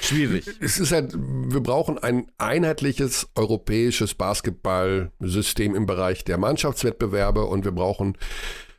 schwierig. 0.00 0.46
Es 0.60 0.78
ist 0.78 0.92
halt, 0.92 1.14
wir 1.14 1.60
brauchen 1.60 1.98
ein 1.98 2.26
einheitliches 2.38 3.28
europäisches 3.34 4.14
Basketballsystem 4.14 5.74
im 5.74 5.86
Bereich 5.86 6.24
der 6.24 6.38
Mannschaftswettbewerbe 6.38 7.44
und 7.44 7.64
wir 7.64 7.72
brauchen, 7.72 8.18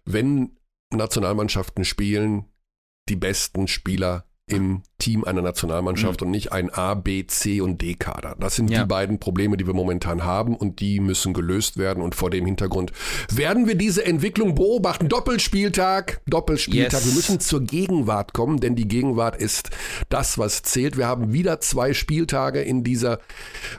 wenn 0.06 0.52
Nationalmannschaften 0.94 1.86
spielen, 1.86 2.46
die 3.10 3.16
besten 3.16 3.68
Spieler 3.68 4.28
im 4.48 4.84
Team 5.00 5.24
einer 5.24 5.42
Nationalmannschaft 5.42 6.22
mhm. 6.22 6.28
und 6.28 6.32
nicht 6.32 6.52
ein 6.52 6.70
A, 6.70 6.94
B, 6.94 7.26
C 7.26 7.62
und 7.62 7.82
D-Kader. 7.82 8.36
Das 8.40 8.56
sind 8.56 8.70
ja. 8.70 8.82
die 8.84 8.88
beiden 8.88 9.20
Probleme, 9.20 9.58
die 9.58 9.66
wir 9.66 9.74
momentan 9.74 10.24
haben 10.24 10.56
und 10.56 10.80
die 10.80 11.00
müssen 11.00 11.34
gelöst 11.34 11.78
werden. 11.78 12.04
Und 12.04 12.14
vor 12.14 12.30
dem 12.30 12.46
Hintergrund 12.46 12.92
werden 13.32 13.68
wir 13.68 13.76
diese 13.76 14.06
Entwicklung 14.06 14.54
beobachten. 14.54 15.10
Doppelspieltag, 15.10 16.22
Doppelspieltag. 16.28 17.02
Yes. 17.02 17.08
Wir 17.08 17.14
müssen 17.16 17.40
zur 17.40 17.62
Gegenwart 17.62 18.34
kommen, 18.34 18.60
denn 18.60 18.76
die 18.76 18.88
Gegenwart 18.88 19.36
ist 19.36 19.72
das, 20.10 20.38
was 20.38 20.62
zählt. 20.62 20.96
Wir 20.96 21.08
haben 21.08 21.34
wieder 21.34 21.60
zwei 21.60 21.94
Spieltage 21.94 22.62
in 22.62 22.84
dieser 22.84 23.20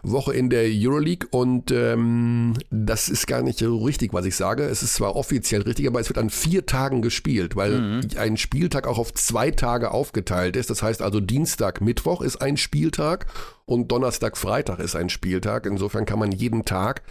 Woche 0.03 0.35
in 0.35 0.51
der 0.51 0.65
Euroleague 0.69 1.29
und 1.31 1.71
ähm, 1.71 2.55
das 2.71 3.09
ist 3.09 3.29
gar 3.29 3.43
nicht 3.43 3.61
so 3.61 3.79
richtig, 3.85 4.13
was 4.13 4.27
ich 4.27 4.35
sage. 4.35 4.65
Es 4.65 4.83
ist 4.83 4.95
zwar 4.95 5.15
offiziell 5.15 5.63
richtig, 5.63 5.87
aber 5.87 6.01
es 6.01 6.09
wird 6.09 6.19
an 6.19 6.31
vier 6.31 6.67
Tagen 6.67 7.03
gespielt, 7.03 7.55
weil 7.55 7.81
mhm. 7.81 8.09
ein 8.17 8.37
Spieltag 8.37 8.89
auch 8.89 8.99
auf 8.99 9.15
zwei 9.15 9.53
Tage 9.53 9.93
aufgeteilt 9.93 10.56
ist. 10.57 10.71
Das 10.71 10.83
heißt 10.83 11.03
also 11.03 11.21
Dienstag, 11.21 11.81
Mittwoch 11.81 12.21
ist 12.21 12.37
ein 12.37 12.57
Spieltag 12.57 13.27
und 13.65 13.93
Donnerstag, 13.93 14.37
Freitag 14.37 14.79
ist 14.79 14.97
ein 14.97 15.09
Spieltag. 15.09 15.67
Insofern 15.67 16.07
kann 16.07 16.19
man 16.19 16.33
jeden 16.33 16.65
Tag 16.65 17.03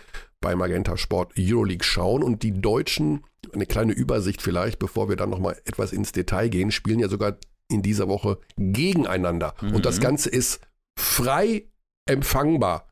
bei 0.41 0.55
Magenta 0.55 0.97
Sport 0.97 1.33
Euroleague 1.37 1.83
schauen 1.83 2.23
und 2.23 2.43
die 2.43 2.59
Deutschen, 2.59 3.23
eine 3.53 3.65
kleine 3.65 3.93
Übersicht 3.93 4.41
vielleicht, 4.41 4.79
bevor 4.79 5.09
wir 5.09 5.15
dann 5.15 5.29
nochmal 5.29 5.57
etwas 5.65 5.93
ins 5.93 6.11
Detail 6.11 6.49
gehen, 6.49 6.71
spielen 6.71 6.99
ja 6.99 7.07
sogar 7.07 7.37
in 7.69 7.81
dieser 7.81 8.07
Woche 8.07 8.37
gegeneinander. 8.57 9.55
Mhm. 9.61 9.75
Und 9.75 9.85
das 9.85 9.97
mhm. 9.97 10.01
Ganze 10.01 10.29
ist 10.29 10.59
frei 10.99 11.63
empfangbar 12.07 12.87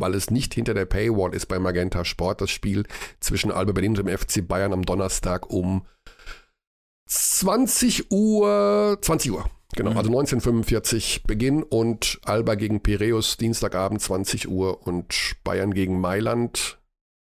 weil 0.00 0.14
es 0.14 0.30
nicht 0.30 0.54
hinter 0.54 0.74
der 0.74 0.86
Paywall 0.86 1.34
ist 1.34 1.46
bei 1.46 1.58
Magenta 1.58 2.04
Sport, 2.04 2.40
das 2.40 2.50
Spiel 2.50 2.84
zwischen 3.20 3.52
Alba 3.52 3.72
Berlin 3.72 3.96
und 3.96 4.06
dem 4.06 4.18
FC 4.18 4.46
Bayern 4.46 4.72
am 4.72 4.84
Donnerstag 4.84 5.50
um 5.50 5.86
20 7.06 8.10
Uhr, 8.10 8.98
20 9.00 9.32
Uhr. 9.32 9.50
Genau, 9.76 9.92
mhm. 9.92 9.96
also 9.98 10.10
1945 10.10 11.24
Beginn 11.24 11.62
und 11.62 12.20
Alba 12.24 12.56
gegen 12.56 12.80
Piräus 12.80 13.36
Dienstagabend 13.36 14.00
20 14.00 14.48
Uhr 14.48 14.86
und 14.86 15.36
Bayern 15.44 15.72
gegen 15.72 16.00
Mailand 16.00 16.78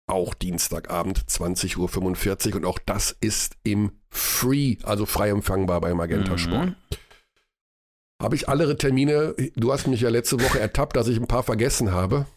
auch 0.08 0.34
Dienstagabend 0.34 1.20
20.45 1.20 2.50
Uhr 2.50 2.56
und 2.58 2.66
auch 2.66 2.80
das 2.80 3.16
ist 3.22 3.56
im 3.64 3.92
Free, 4.10 4.78
also 4.84 5.06
frei 5.06 5.30
empfangbar 5.30 5.82
bei 5.82 5.94
Magenta 5.94 6.34
mhm. 6.34 6.38
Sport. 6.38 6.76
Habe 8.22 8.36
ich 8.36 8.48
alle 8.48 8.78
Termine, 8.78 9.36
du 9.56 9.72
hast 9.72 9.88
mich 9.88 10.02
ja 10.02 10.10
letzte 10.10 10.40
Woche 10.42 10.60
ertappt, 10.60 10.96
dass 10.96 11.08
ich 11.08 11.18
ein 11.18 11.28
paar 11.28 11.44
vergessen 11.44 11.92
habe. 11.92 12.28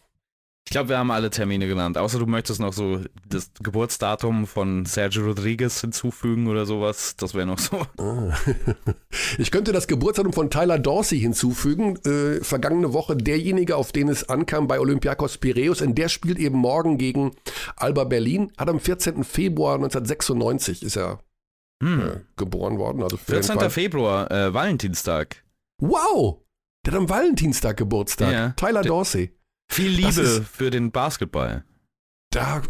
Ich 0.66 0.70
glaube, 0.70 0.88
wir 0.88 0.98
haben 0.98 1.10
alle 1.10 1.28
Termine 1.28 1.66
genannt. 1.68 1.98
Außer 1.98 2.18
du 2.18 2.26
möchtest 2.26 2.58
noch 2.58 2.72
so 2.72 3.00
das 3.28 3.50
Geburtsdatum 3.62 4.46
von 4.46 4.86
Sergio 4.86 5.26
Rodriguez 5.26 5.82
hinzufügen 5.82 6.48
oder 6.48 6.64
sowas. 6.64 7.16
Das 7.16 7.34
wäre 7.34 7.46
noch 7.46 7.58
so. 7.58 7.86
Ah. 7.98 8.34
Ich 9.38 9.50
könnte 9.50 9.72
das 9.72 9.86
Geburtsdatum 9.86 10.32
von 10.32 10.50
Tyler 10.50 10.78
Dorsey 10.78 11.18
hinzufügen. 11.20 11.96
Äh, 12.04 12.42
vergangene 12.42 12.92
Woche 12.92 13.16
derjenige, 13.16 13.76
auf 13.76 13.92
den 13.92 14.08
es 14.08 14.28
ankam 14.28 14.66
bei 14.66 14.80
Olympiakos 14.80 15.38
Piraeus. 15.38 15.82
Und 15.82 15.96
der 15.96 16.08
spielt 16.08 16.38
eben 16.38 16.58
morgen 16.58 16.98
gegen 16.98 17.32
Alba 17.76 18.04
Berlin. 18.04 18.50
Hat 18.56 18.68
am 18.68 18.80
14. 18.80 19.22
Februar 19.22 19.74
1996 19.76 20.82
ist 20.82 20.96
er 20.96 21.20
hm. 21.82 22.00
äh, 22.00 22.20
geboren 22.36 22.78
worden. 22.78 23.02
Also 23.02 23.16
14. 23.16 23.70
Februar, 23.70 24.30
äh, 24.30 24.54
Valentinstag. 24.54 25.44
Wow! 25.80 26.42
Der 26.86 26.94
hat 26.94 27.00
am 27.00 27.08
Valentinstag 27.08 27.76
Geburtstag. 27.76 28.32
Ja. 28.32 28.48
Tyler 28.50 28.82
Dorsey. 28.82 29.32
Viel 29.70 29.90
Liebe 29.90 30.20
ist, 30.20 30.44
für 30.46 30.70
den 30.70 30.90
Basketball. 30.90 31.64
Da 32.30 32.62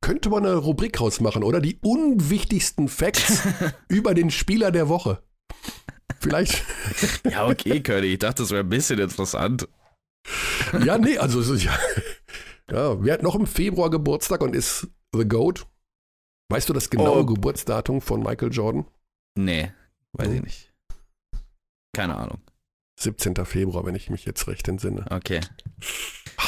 könnte 0.00 0.30
man 0.30 0.46
eine 0.46 0.56
Rubrik 0.56 1.00
rausmachen, 1.00 1.42
oder? 1.42 1.60
Die 1.60 1.78
unwichtigsten 1.82 2.88
Facts 2.88 3.42
über 3.88 4.14
den 4.14 4.30
Spieler 4.30 4.70
der 4.70 4.88
Woche. 4.88 5.22
Vielleicht. 6.20 6.64
ja, 7.24 7.46
okay, 7.46 7.82
Curly. 7.82 8.14
Ich 8.14 8.18
dachte, 8.18 8.42
das 8.42 8.50
wäre 8.50 8.62
ein 8.62 8.68
bisschen 8.68 8.98
interessant. 8.98 9.68
ja, 10.84 10.98
nee, 10.98 11.18
also 11.18 11.42
ja, 11.54 11.76
ja, 12.70 13.02
wer 13.02 13.14
hat 13.14 13.22
noch 13.22 13.34
im 13.34 13.46
Februar 13.46 13.90
Geburtstag 13.90 14.40
und 14.40 14.54
ist 14.54 14.88
The 15.12 15.28
Goat? 15.28 15.66
Weißt 16.48 16.68
du 16.68 16.72
das 16.72 16.90
genaue 16.90 17.20
oh. 17.20 17.26
Geburtsdatum 17.26 18.00
von 18.00 18.22
Michael 18.22 18.52
Jordan? 18.52 18.86
Nee, 19.36 19.72
weiß 20.12 20.28
oh. 20.28 20.32
ich 20.32 20.42
nicht. 20.42 20.74
Keine 21.94 22.16
Ahnung. 22.16 22.40
17. 23.02 23.34
Februar, 23.44 23.84
wenn 23.84 23.94
ich 23.94 24.10
mich 24.10 24.24
jetzt 24.24 24.46
recht 24.48 24.68
entsinne. 24.68 25.04
Okay. 25.10 25.40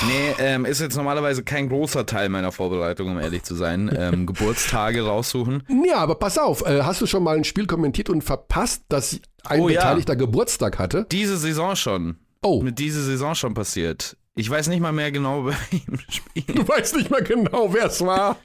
Nee, 0.07 0.35
ähm, 0.39 0.65
ist 0.65 0.81
jetzt 0.81 0.97
normalerweise 0.97 1.45
kein 1.45 1.69
großer 1.69 2.07
Teil 2.07 2.29
meiner 2.29 2.53
Vorbereitung, 2.53 3.13
um 3.13 3.19
ehrlich 3.19 3.43
zu 3.43 3.55
sein. 3.55 3.95
Ähm, 3.97 4.27
Geburtstage 4.27 5.03
raussuchen. 5.03 5.63
Ja, 5.87 5.99
aber 5.99 6.17
pass 6.17 6.39
auf, 6.39 6.67
äh, 6.67 6.83
hast 6.83 7.01
du 7.01 7.07
schon 7.07 7.23
mal 7.23 7.37
ein 7.37 7.45
Spiel 7.45 7.67
kommentiert 7.67 8.11
und 8.11 8.23
verpasst, 8.23 8.83
dass 8.89 9.21
ein 9.45 9.61
oh, 9.61 9.67
Beteiligter 9.67 10.15
ja. 10.15 10.19
Geburtstag 10.19 10.79
hatte? 10.79 11.07
Diese 11.11 11.37
Saison 11.37 11.77
schon. 11.77 12.17
Oh. 12.43 12.63
Mit 12.63 12.79
dieser 12.79 13.03
Saison 13.03 13.35
schon 13.35 13.55
passiert. 13.55 14.17
Ich 14.37 14.51
weiß 14.51 14.69
nicht 14.69 14.81
mal 14.81 14.93
mehr 14.93 15.13
genau, 15.13 15.43
bei 15.45 15.55
wem 15.71 15.99
Spiel. 16.09 16.55
Du 16.55 16.67
weißt 16.67 16.97
nicht 16.97 17.11
mal 17.11 17.23
genau, 17.23 17.73
wer 17.73 17.87
es 17.87 18.01
war. 18.01 18.37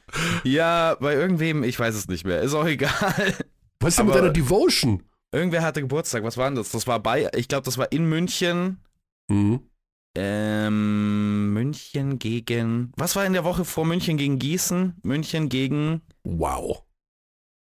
ja, 0.44 0.96
bei 1.00 1.16
irgendwem, 1.16 1.64
ich 1.64 1.80
weiß 1.80 1.96
es 1.96 2.08
nicht 2.08 2.26
mehr. 2.26 2.42
Ist 2.42 2.54
auch 2.54 2.68
egal. 2.68 3.34
Was 3.80 3.94
ist 3.94 4.00
denn 4.00 4.08
mit 4.08 4.16
deiner 4.16 4.30
Devotion? 4.30 5.04
Irgendwer 5.32 5.62
hatte 5.62 5.82
Geburtstag. 5.82 6.24
Was 6.24 6.38
war 6.38 6.46
denn 6.46 6.56
das? 6.56 6.72
Das 6.72 6.88
war 6.88 7.00
bei, 7.00 7.30
ich 7.36 7.48
glaube, 7.48 7.64
das 7.64 7.78
war 7.78 7.92
in 7.92 8.08
München. 8.08 8.80
Mhm. 9.30 9.62
Ähm, 10.18 11.54
München 11.54 12.18
gegen. 12.18 12.92
Was 12.98 13.16
war 13.16 13.26
in 13.26 13.34
der 13.34 13.44
Woche 13.44 13.64
vor 13.64 13.86
München 13.86 14.18
gegen 14.18 14.40
Gießen? 14.40 14.96
München 15.04 15.50
gegen. 15.50 16.02
Wow. 16.24 16.84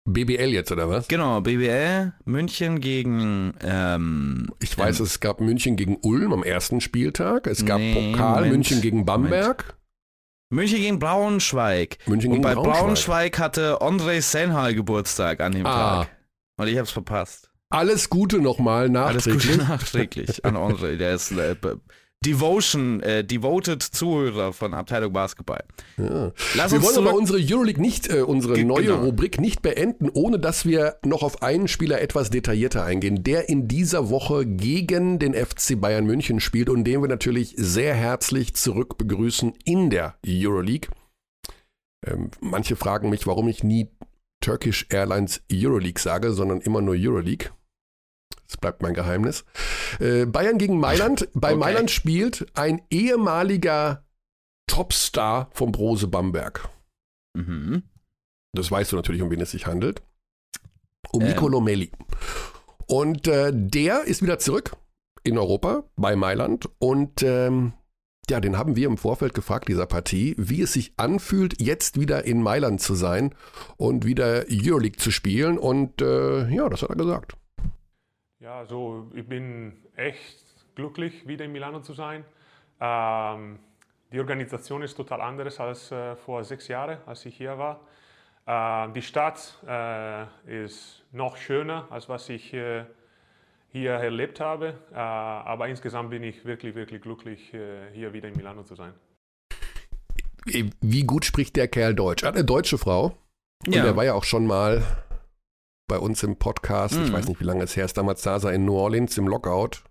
BBL 0.05 0.49
jetzt, 0.49 0.73
oder 0.73 0.89
was? 0.89 1.07
Genau, 1.07 1.41
BBL, 1.41 2.13
München 2.25 2.81
gegen. 2.81 3.55
Ähm, 3.63 4.53
ich 4.61 4.77
weiß, 4.77 4.99
ähm, 4.99 5.07
es 5.07 5.21
gab 5.21 5.41
München 5.41 5.77
gegen 5.77 5.99
Ulm 6.03 6.33
am 6.33 6.43
ersten 6.43 6.81
Spieltag. 6.81 7.47
Es 7.47 7.65
gab 7.65 7.79
nee, 7.79 7.95
Pokal 7.95 8.35
Moment, 8.35 8.53
München 8.53 8.81
gegen 8.81 9.05
Bamberg. 9.05 9.63
Moment. 9.63 9.79
München 10.51 10.79
gegen 10.79 10.99
Braunschweig. 10.99 11.99
München 12.07 12.33
gegen 12.33 12.35
Und 12.35 12.43
bei 12.43 12.55
Braunschweig. 12.55 12.83
Braunschweig 12.83 13.39
hatte 13.39 13.81
André 13.81 14.21
Senhal 14.21 14.75
Geburtstag 14.75 15.41
an 15.41 15.53
dem 15.53 15.65
ah. 15.65 16.05
Tag. 16.05 16.17
Und 16.59 16.67
ich 16.67 16.77
hab's 16.77 16.91
verpasst. 16.91 17.52
Alles 17.73 18.11
Gute 18.11 18.39
nochmal 18.39 18.89
nachträglich. 18.89 19.47
Alles 19.49 19.59
Gute 19.59 19.69
nachträglich 19.69 20.45
an 20.45 20.57
André. 20.57 20.97
Der 20.97 21.15
ist 21.15 21.33
äh, 21.33 21.57
Devotion, 22.25 23.01
äh, 23.01 23.25
devoted 23.25 23.83
Zuhörer 23.83 24.53
von 24.53 24.75
Abteilung 24.75 25.13
Basketball. 25.13 25.65
Ja. 25.97 26.33
wir 26.71 26.83
wollen 26.83 26.97
aber 26.97 27.15
unsere 27.15 27.39
Euroleague 27.41 27.81
nicht, 27.81 28.09
äh, 28.09 28.23
unsere 28.23 28.55
Ge 28.55 28.65
neue 28.65 28.85
genau. 28.85 29.05
Rubrik 29.05 29.41
nicht 29.41 29.61
beenden, 29.61 30.09
ohne 30.09 30.39
dass 30.39 30.65
wir 30.65 30.97
noch 31.05 31.23
auf 31.23 31.43
einen 31.43 31.67
Spieler 31.67 32.01
etwas 32.01 32.31
detaillierter 32.31 32.85
eingehen, 32.85 33.25
der 33.25 33.49
in 33.49 33.67
dieser 33.67 34.09
Woche 34.09 34.47
gegen 34.47 35.19
den 35.19 35.35
FC 35.35 35.81
Bayern 35.81 36.07
München 36.07 36.39
spielt 36.39 36.69
und 36.69 36.85
den 36.85 37.03
wir 37.03 37.09
natürlich 37.09 37.55
sehr 37.57 37.95
herzlich 37.95 38.55
zurück 38.55 38.99
begrüßen 38.99 39.55
in 39.65 39.91
der 39.91 40.15
Euroleague. 40.27 40.91
Ähm, 42.07 42.31
manche 42.41 42.77
fragen 42.77 43.11
mich, 43.11 43.27
warum 43.27 43.49
ich 43.49 43.65
nie 43.65 43.89
Turkish 44.41 44.87
Airlines 44.91 45.43
Euroleague 45.53 46.01
sage, 46.01 46.33
sondern 46.33 46.61
immer 46.61 46.81
nur 46.83 46.95
Euroleague. 46.97 47.51
Das 48.53 48.59
bleibt 48.59 48.83
mein 48.83 48.93
Geheimnis. 48.93 49.45
Äh, 49.99 50.27
Bayern 50.27 50.59
gegen 50.59 50.79
Mailand. 50.79 51.29
Bei 51.35 51.53
okay. 51.53 51.59
Mailand 51.59 51.91
spielt 51.91 52.47
ein 52.55 52.83
ehemaliger 52.91 54.05
Topstar 54.67 55.49
vom 55.53 55.73
Brose 55.73 56.07
Bamberg. 56.07 56.69
Mhm. 57.35 57.83
Das 58.55 58.71
weißt 58.71 58.93
du 58.93 58.97
natürlich, 58.97 59.23
um 59.23 59.31
wen 59.31 59.41
es 59.41 59.53
sich 59.53 59.67
handelt. 59.67 60.03
Um 61.11 61.23
ähm. 61.23 61.29
Nicolo 61.29 61.61
Melli. 61.61 61.91
Und 62.87 63.27
äh, 63.27 63.53
der 63.55 64.05
ist 64.05 64.23
wieder 64.23 64.39
zurück 64.39 64.77
in 65.25 65.39
Europa 65.39 65.85
bei 65.97 66.15
Mailand 66.15 66.69
und 66.79 67.23
ähm, 67.23 67.73
ja, 68.29 68.39
den 68.41 68.59
haben 68.59 68.77
wir 68.77 68.87
im 68.87 68.99
Vorfeld 68.99 69.35
gefragt, 69.35 69.69
dieser 69.69 69.87
Partie, 69.87 70.35
wie 70.39 70.63
es 70.63 70.75
sich 70.75 70.93
anfühlt, 70.97 71.61
jetzt 71.61 71.99
wieder 71.99 72.25
in 72.25 72.43
Mailand 72.43 72.81
zu 72.81 72.95
sein 72.95 73.35
und 73.77 74.05
wieder 74.05 74.45
Euroleague 74.51 74.99
zu 74.99 75.11
spielen. 75.11 75.59
Und 75.59 76.01
äh, 76.03 76.49
ja, 76.49 76.69
das 76.69 76.83
hat 76.83 76.91
er 76.91 76.97
gesagt. 76.97 77.37
Ja, 78.43 78.59
also 78.59 79.07
ich 79.15 79.25
bin 79.25 79.73
echt 79.95 80.43
glücklich, 80.75 81.29
wieder 81.29 81.45
in 81.45 81.53
Milano 81.53 81.81
zu 81.81 81.93
sein. 81.93 82.25
Ähm, 82.81 83.61
die 84.11 84.19
Organisation 84.19 84.83
ist 84.83 84.97
total 84.97 85.21
anders 85.21 85.61
als 85.61 85.93
äh, 85.93 86.17
vor 86.17 86.43
sechs 86.43 86.67
Jahren, 86.67 86.99
als 87.07 87.25
ich 87.25 87.37
hier 87.37 87.57
war. 87.57 87.81
Äh, 88.47 88.93
die 88.95 89.03
Stadt 89.03 89.57
äh, 89.65 90.25
ist 90.65 91.05
noch 91.13 91.37
schöner, 91.37 91.87
als 91.91 92.09
was 92.09 92.29
ich 92.31 92.53
äh, 92.53 92.85
hier 93.69 93.93
erlebt 93.93 94.41
habe. 94.41 94.75
Äh, 94.91 94.97
aber 94.97 95.69
insgesamt 95.69 96.11
bin 96.11 96.25
ich 96.25 96.45
wirklich, 96.45 96.75
wirklich 96.75 97.01
glücklich, 97.01 97.55
äh, 97.55 97.93
hier 97.93 98.13
wieder 98.13 98.27
in 98.27 98.37
Milano 98.37 98.65
zu 98.65 98.75
sein. 98.75 98.93
Wie 100.81 101.05
gut 101.05 101.25
spricht 101.25 101.55
der 101.55 101.69
Kerl 101.69 101.95
Deutsch? 101.95 102.25
Er 102.25 102.31
hat 102.31 102.35
eine 102.35 102.45
deutsche 102.45 102.77
Frau. 102.77 103.17
Und 103.65 103.77
ja. 103.77 103.85
er 103.85 103.95
war 103.95 104.05
ja 104.05 104.15
auch 104.15 104.25
schon 104.25 104.49
mal 104.49 104.83
bei 105.93 105.99
uns 105.99 106.23
im 106.23 106.37
Podcast. 106.37 106.95
Mhm. 106.95 107.05
Ich 107.05 107.13
weiß 107.13 107.29
nicht, 107.29 107.39
wie 107.39 107.45
lange 107.45 107.65
es 107.65 107.77
her 107.77 107.85
ist. 107.85 107.99
Damals 107.99 108.23
saß 108.23 108.45
er 108.45 108.55
in 108.55 108.65
New 108.65 108.79
Orleans 108.79 109.19
im 109.19 109.29
Lockout. 109.29 109.83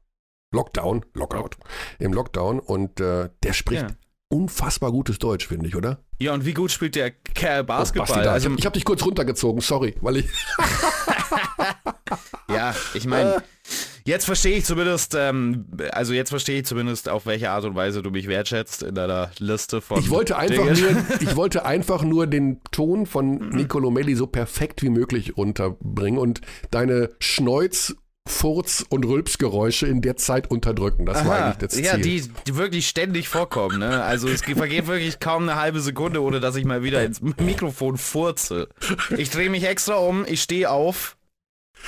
Lockdown, 0.51 1.05
Lockout, 1.13 1.57
im 1.99 2.11
Lockdown. 2.11 2.59
Und 2.59 2.99
äh, 2.99 3.29
der 3.43 3.53
spricht 3.53 3.83
ja. 3.83 3.89
unfassbar 4.29 4.91
gutes 4.91 5.19
Deutsch, 5.19 5.47
finde 5.47 5.67
ich, 5.67 5.75
oder? 5.75 5.99
Ja, 6.19 6.33
und 6.33 6.43
wie 6.43 6.55
gut 6.55 6.71
spielt 6.71 6.95
der 6.95 7.11
Kerl 7.11 7.63
Basketball? 7.63 8.25
Oh, 8.25 8.29
also, 8.31 8.49
ich 8.57 8.65
habe 8.65 8.73
dich 8.73 8.83
kurz 8.83 9.05
runtergezogen, 9.05 9.61
sorry, 9.61 9.95
weil 10.01 10.17
ich. 10.17 10.25
ja, 12.49 12.73
ich 12.95 13.05
meine, 13.05 13.43
Jetzt 14.03 14.25
verstehe 14.25 14.57
ich 14.57 14.65
zumindest, 14.65 15.15
ähm, 15.15 15.65
also 15.91 16.13
jetzt 16.13 16.29
verstehe 16.29 16.59
ich 16.59 16.65
zumindest, 16.65 17.09
auf 17.09 17.25
welche 17.25 17.51
Art 17.51 17.65
und 17.65 17.75
Weise 17.75 18.01
du 18.01 18.09
mich 18.09 18.27
wertschätzt 18.27 18.83
in 18.83 18.95
deiner 18.95 19.31
Liste 19.39 19.81
von. 19.81 19.99
Ich 19.99 20.09
wollte 20.09 20.37
einfach, 20.37 20.65
nur, 20.65 20.95
ich 21.19 21.35
wollte 21.35 21.65
einfach 21.65 22.03
nur 22.03 22.27
den 22.27 22.61
Ton 22.71 23.05
von 23.05 23.49
Nicolo 23.49 23.91
Melli 23.91 24.15
so 24.15 24.27
perfekt 24.27 24.81
wie 24.81 24.89
möglich 24.89 25.37
runterbringen 25.37 26.19
und 26.19 26.41
deine 26.71 27.09
Schneuz 27.19 27.95
Furz- 28.27 28.85
und 28.87 29.03
Rülpsgeräusche 29.03 29.87
in 29.87 30.01
der 30.01 30.15
Zeit 30.15 30.51
unterdrücken. 30.51 31.05
Das 31.05 31.17
Aha, 31.17 31.27
war 31.27 31.45
eigentlich 31.45 31.57
das 31.57 31.73
Ziel. 31.73 31.85
Ja, 31.85 31.97
die, 31.97 32.21
die 32.47 32.55
wirklich 32.55 32.87
ständig 32.87 33.27
vorkommen. 33.27 33.79
Ne? 33.79 34.03
Also 34.03 34.27
es 34.27 34.43
vergeht 34.43 34.87
wirklich 34.87 35.19
kaum 35.19 35.43
eine 35.43 35.59
halbe 35.59 35.81
Sekunde, 35.81 36.21
ohne 36.21 36.39
dass 36.39 36.55
ich 36.55 36.63
mal 36.63 36.83
wieder 36.83 37.03
ins 37.03 37.19
Mikrofon 37.21 37.97
furze. 37.97 38.69
Ich 39.17 39.31
drehe 39.31 39.49
mich 39.49 39.63
extra 39.63 39.95
um, 39.95 40.23
ich 40.27 40.41
stehe 40.41 40.69
auf 40.69 41.17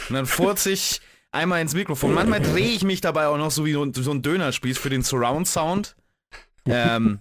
und 0.09 0.16
dann 0.16 0.26
furze 0.26 0.72
ich 0.72 1.01
einmal 1.34 1.61
ins 1.61 1.73
Mikrofon. 1.73 2.13
Manchmal 2.13 2.41
drehe 2.41 2.69
ich 2.69 2.84
mich 2.84 3.01
dabei 3.01 3.27
auch 3.27 3.38
noch 3.38 3.51
so 3.51 3.65
wie 3.65 3.73
so 3.73 4.11
ein 4.11 4.21
Dönerspieß 4.21 4.77
für 4.77 4.89
den 4.89 5.01
Surround 5.03 5.47
Sound. 5.47 5.95
Ähm, 6.65 7.19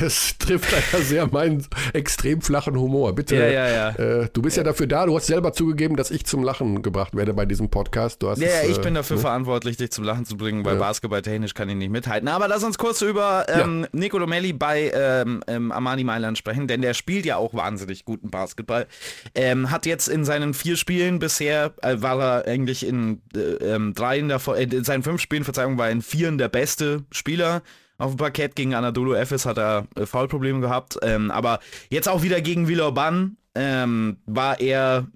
es 0.00 0.36
trifft 0.38 0.72
leider 0.72 1.04
sehr 1.04 1.26
meinen 1.26 1.66
extrem 1.92 2.40
flachen 2.40 2.78
Humor. 2.78 3.14
Bitte, 3.14 3.36
ja, 3.36 3.46
ja, 3.46 3.68
ja. 3.68 3.88
Äh, 3.90 4.28
du 4.32 4.42
bist 4.42 4.56
ja. 4.56 4.62
dafür 4.62 4.86
da. 4.86 5.06
Du 5.06 5.16
hast 5.16 5.26
selber 5.26 5.52
zugegeben, 5.52 5.96
dass 5.96 6.10
ich 6.10 6.24
zum 6.24 6.42
Lachen 6.42 6.82
gebracht 6.82 7.14
werde 7.14 7.34
bei 7.34 7.46
diesem 7.46 7.68
Podcast. 7.68 8.22
Ja, 8.22 8.32
es, 8.32 8.68
ich 8.68 8.78
äh, 8.78 8.80
bin 8.80 8.94
dafür 8.94 9.16
ne? 9.16 9.22
verantwortlich, 9.22 9.76
dich 9.76 9.90
zum 9.90 10.04
Lachen 10.04 10.24
zu 10.24 10.36
bringen, 10.36 10.64
weil 10.64 10.76
basketballtechnisch 10.76 11.54
kann 11.54 11.68
ich 11.68 11.76
nicht 11.76 11.90
mithalten. 11.90 12.28
Aber 12.28 12.48
lass 12.48 12.64
uns 12.64 12.78
kurz 12.78 13.02
über 13.02 13.46
ähm, 13.48 13.86
Nicolo 13.92 14.26
Melli 14.26 14.52
bei 14.52 14.90
ähm, 14.94 15.42
ähm, 15.46 15.72
Armani 15.72 16.04
Mailand 16.04 16.38
sprechen, 16.38 16.66
denn 16.66 16.82
der 16.82 16.94
spielt 16.94 17.26
ja 17.26 17.36
auch 17.36 17.54
wahnsinnig 17.54 18.04
guten 18.04 18.30
Basketball. 18.30 18.86
Ähm, 19.34 19.70
hat 19.70 19.86
jetzt 19.86 20.08
in 20.08 20.24
seinen 20.24 20.54
vier 20.54 20.76
Spielen 20.76 21.18
bisher, 21.18 21.72
äh, 21.82 21.96
war 21.98 22.20
er 22.20 22.46
eigentlich 22.46 22.86
in 22.86 23.22
äh, 23.34 23.38
ähm, 23.74 23.94
drei 23.94 24.18
in, 24.18 24.28
der, 24.28 24.40
äh, 24.48 24.64
in 24.64 24.84
seinen 24.84 25.02
fünf 25.02 25.20
Spielen, 25.20 25.44
Verzeihung, 25.44 25.78
war 25.78 25.90
in 25.90 26.02
vieren 26.02 26.38
der 26.38 26.48
beste 26.48 27.04
Spieler 27.10 27.62
auf 28.02 28.12
dem 28.12 28.18
Parkett. 28.18 28.56
Gegen 28.56 28.74
Anadolu 28.74 29.14
Efes 29.14 29.46
hat 29.46 29.58
er 29.58 29.86
äh, 29.94 30.06
Foulprobleme 30.06 30.60
gehabt. 30.60 30.98
Ähm, 31.02 31.30
aber 31.30 31.60
jetzt 31.88 32.08
auch 32.08 32.22
wieder 32.22 32.40
gegen 32.40 32.68
Villeurbanne 32.68 33.32
ähm, 33.54 34.18
war 34.26 34.60
er, 34.60 35.06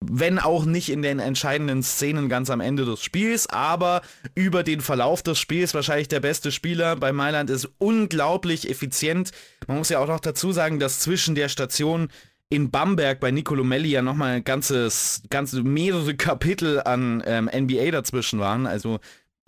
wenn 0.00 0.38
auch 0.38 0.64
nicht 0.64 0.90
in 0.90 1.02
den 1.02 1.18
entscheidenden 1.18 1.82
Szenen 1.82 2.28
ganz 2.28 2.50
am 2.50 2.60
Ende 2.60 2.84
des 2.84 3.02
Spiels, 3.02 3.48
aber 3.48 4.02
über 4.34 4.62
den 4.62 4.80
Verlauf 4.80 5.22
des 5.22 5.38
Spiels 5.38 5.74
wahrscheinlich 5.74 6.08
der 6.08 6.20
beste 6.20 6.52
Spieler 6.52 6.96
bei 6.96 7.12
Mailand 7.12 7.50
ist 7.50 7.68
unglaublich 7.78 8.68
effizient. 8.68 9.30
Man 9.66 9.78
muss 9.78 9.88
ja 9.88 9.98
auch 9.98 10.08
noch 10.08 10.20
dazu 10.20 10.52
sagen, 10.52 10.78
dass 10.78 11.00
zwischen 11.00 11.34
der 11.34 11.48
Station 11.48 12.08
in 12.52 12.70
Bamberg 12.72 13.20
bei 13.20 13.30
Nicolo 13.30 13.62
Melli 13.62 13.90
ja 13.90 14.02
nochmal 14.02 14.42
ganzes, 14.42 15.22
ganze 15.30 15.62
mehrere 15.62 16.16
Kapitel 16.16 16.80
an 16.80 17.22
ähm, 17.24 17.48
NBA 17.54 17.92
dazwischen 17.92 18.40
waren. 18.40 18.66
Also 18.66 18.98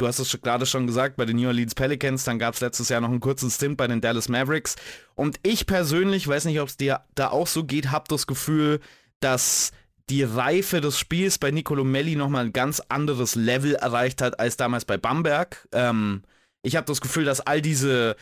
Du 0.03 0.09
hast 0.09 0.19
es 0.19 0.37
gerade 0.43 0.67
schon 0.67 0.89
gesagt, 0.89 1.15
bei 1.15 1.27
den 1.27 1.37
New 1.37 1.47
Orleans 1.47 1.77
Pelicans, 1.77 2.25
dann 2.25 2.41
gab 2.41 2.55
es 2.55 2.61
letztes 2.61 2.89
Jahr 2.89 3.01
noch 3.01 3.09
einen 3.09 3.21
kurzen 3.21 3.53
Stint 3.53 3.77
bei 3.77 3.87
den 3.87 4.01
Dallas 4.01 4.29
Mavericks. 4.29 4.75
Und 5.15 5.39
ich 5.45 5.65
persönlich, 5.65 6.27
weiß 6.27 6.47
nicht, 6.47 6.59
ob 6.59 6.67
es 6.67 6.77
dir 6.77 7.03
da 7.15 7.29
auch 7.29 7.47
so 7.47 7.63
geht, 7.63 7.93
habe 7.93 8.07
das 8.09 8.27
Gefühl, 8.27 8.81
dass 9.21 9.71
die 10.11 10.25
Reife 10.25 10.81
des 10.81 10.99
Spiels 10.99 11.39
bei 11.39 11.53
Nicolo 11.53 11.85
Melli 11.85 12.17
nochmal 12.17 12.47
ein 12.47 12.53
ganz 12.53 12.83
anderes 12.89 13.37
Level 13.37 13.77
erreicht 13.77 14.21
hat 14.23 14.41
als 14.41 14.57
damals 14.57 14.87
bei 14.87 14.97
Bamberg. 14.97 15.69
Ähm, 15.71 16.23
ich 16.63 16.75
habe 16.75 16.87
das 16.87 17.01
Gefühl, 17.01 17.25
dass 17.25 17.41
all 17.41 17.63
diese 17.63 18.17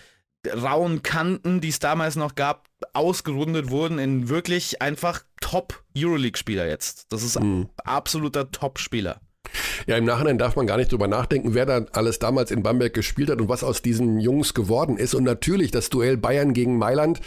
rauen 0.46 1.02
Kanten, 1.02 1.62
die 1.62 1.70
es 1.70 1.78
damals 1.78 2.14
noch 2.14 2.34
gab, 2.34 2.68
ausgerundet 2.92 3.70
wurden 3.70 3.98
in 3.98 4.28
wirklich 4.28 4.82
einfach 4.82 5.22
Top-Euroleague-Spieler 5.40 6.68
jetzt. 6.68 7.10
Das 7.10 7.22
ist 7.22 7.40
mhm. 7.40 7.70
absoluter 7.84 8.50
Top-Spieler. 8.50 9.22
Ja, 9.86 9.96
im 9.96 10.04
Nachhinein 10.04 10.38
darf 10.38 10.56
man 10.56 10.66
gar 10.66 10.76
nicht 10.76 10.92
drüber 10.92 11.08
nachdenken, 11.08 11.54
wer 11.54 11.66
da 11.66 11.84
alles 11.92 12.18
damals 12.18 12.50
in 12.50 12.62
Bamberg 12.62 12.94
gespielt 12.94 13.30
hat 13.30 13.40
und 13.40 13.48
was 13.48 13.64
aus 13.64 13.82
diesen 13.82 14.20
Jungs 14.20 14.54
geworden 14.54 14.96
ist. 14.96 15.14
Und 15.14 15.24
natürlich 15.24 15.70
das 15.70 15.90
Duell 15.90 16.16
Bayern 16.16 16.52
gegen 16.52 16.78
Mailand, 16.78 17.20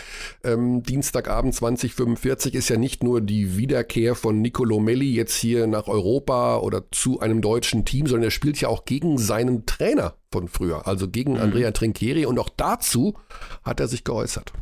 ähm, 0.44 0.84
Dienstagabend 0.84 1.56
2045, 1.56 2.56
ist 2.56 2.70
ja 2.70 2.78
nicht 2.78 3.04
nur 3.04 3.22
die 3.22 3.58
Wiederkehr 3.58 4.16
von 4.16 4.42
Nicolo 4.42 4.80
Melli 4.80 5.14
jetzt 5.14 5.36
hier 5.36 5.68
nach 5.68 5.88
Europa 5.88 6.58
oder 6.58 6.84
zu 6.92 7.20
einem 7.20 7.42
deutschen 7.42 7.86
Team, 7.86 8.08
sondern 8.08 8.26
er 8.26 8.32
spielt 8.32 8.60
ja 8.60 8.68
auch 8.70 8.86
gegen 8.86 9.18
seinen 9.18 9.66
Trainer 9.66 10.16
von 10.32 10.48
früher, 10.48 10.88
also 10.88 11.08
gegen 11.08 11.34
mhm. 11.34 11.42
Andrea 11.42 11.72
Trinchieri. 11.72 12.26
Und 12.26 12.40
auch 12.40 12.50
dazu 12.50 13.16
hat 13.64 13.80
er 13.80 13.88
sich 13.88 14.04
geäußert. 14.04 14.54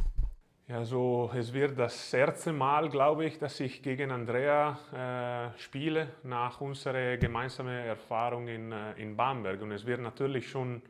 Ja, 0.72 0.86
so, 0.86 1.30
es 1.36 1.52
wird 1.52 1.78
das 1.78 2.14
erste 2.14 2.54
Mal, 2.54 2.88
glaube 2.88 3.26
ich, 3.26 3.38
dass 3.38 3.60
ich 3.60 3.84
gegen 3.84 4.10
Andrea 4.10 5.52
äh, 5.54 5.60
spiele 5.60 6.14
nach 6.24 6.62
unserer 6.62 7.18
gemeinsamen 7.18 7.78
Erfahrung 7.86 8.48
in, 8.48 8.72
äh, 8.72 8.94
in 8.94 9.18
Bamberg. 9.18 9.62
Und 9.62 9.74
es 9.74 9.86
wird 9.86 10.00
natürlich 10.00 10.50
schon, 10.50 10.82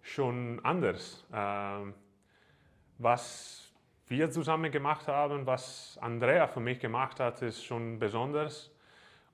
schon 0.00 0.60
anders. 0.64 1.26
Äh, 1.32 1.90
was 2.98 3.72
wir 4.06 4.30
zusammen 4.30 4.70
gemacht 4.70 5.08
haben, 5.08 5.44
was 5.44 5.98
Andrea 6.00 6.46
für 6.46 6.60
mich 6.60 6.78
gemacht 6.78 7.18
hat, 7.18 7.42
ist 7.42 7.64
schon 7.64 7.98
besonders. 7.98 8.70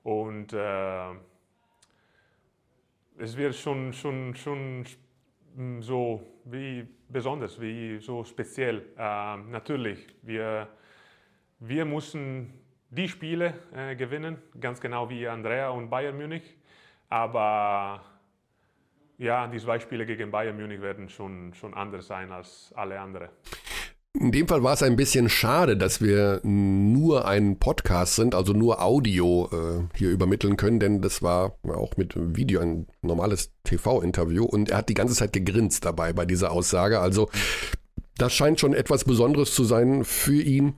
Und 0.01 0.53
äh, 0.53 1.11
es 3.19 3.37
wird 3.37 3.53
schon, 3.53 3.93
schon, 3.93 4.33
schon 4.33 4.87
so 5.81 6.23
wie 6.45 6.96
besonders, 7.09 7.59
wie 7.59 7.99
so 7.99 8.23
speziell. 8.23 8.83
Äh, 8.97 9.37
natürlich, 9.37 10.07
wir, 10.21 10.67
wir 11.59 11.85
müssen 11.85 12.53
die 12.89 13.07
Spiele 13.07 13.53
äh, 13.73 13.95
gewinnen, 13.95 14.37
ganz 14.59 14.79
genau 14.79 15.09
wie 15.09 15.27
Andrea 15.27 15.69
und 15.69 15.89
Bayern 15.89 16.17
Munich. 16.17 16.55
Aber 17.09 18.01
ja, 19.17 19.47
die 19.47 19.59
zwei 19.59 19.79
Spiele 19.79 20.05
gegen 20.05 20.31
Bayern 20.31 20.55
Munich 20.55 20.81
werden 20.81 21.09
schon, 21.09 21.53
schon 21.53 21.73
anders 21.73 22.07
sein 22.07 22.31
als 22.31 22.73
alle 22.75 22.99
anderen. 22.99 23.29
In 24.19 24.31
dem 24.31 24.47
Fall 24.47 24.63
war 24.63 24.73
es 24.73 24.81
ein 24.81 24.95
bisschen 24.95 25.29
schade, 25.29 25.77
dass 25.77 26.01
wir 26.01 26.41
nur 26.43 27.27
ein 27.27 27.59
Podcast 27.59 28.15
sind, 28.15 28.33
also 28.33 28.51
nur 28.51 28.81
Audio 28.81 29.49
äh, 29.51 29.97
hier 29.97 30.09
übermitteln 30.09 30.57
können, 30.57 30.79
denn 30.79 31.01
das 31.01 31.21
war 31.21 31.57
auch 31.67 31.97
mit 31.97 32.13
Video 32.15 32.61
ein 32.61 32.87
normales 33.03 33.51
TV-Interview 33.63 34.43
und 34.43 34.69
er 34.69 34.77
hat 34.77 34.89
die 34.89 34.95
ganze 34.95 35.13
Zeit 35.13 35.33
gegrinst 35.33 35.85
dabei 35.85 36.13
bei 36.13 36.25
dieser 36.25 36.51
Aussage. 36.51 36.99
Also 36.99 37.29
das 38.17 38.33
scheint 38.33 38.59
schon 38.59 38.73
etwas 38.73 39.05
Besonderes 39.05 39.53
zu 39.53 39.63
sein 39.63 40.03
für 40.03 40.41
ihn, 40.41 40.75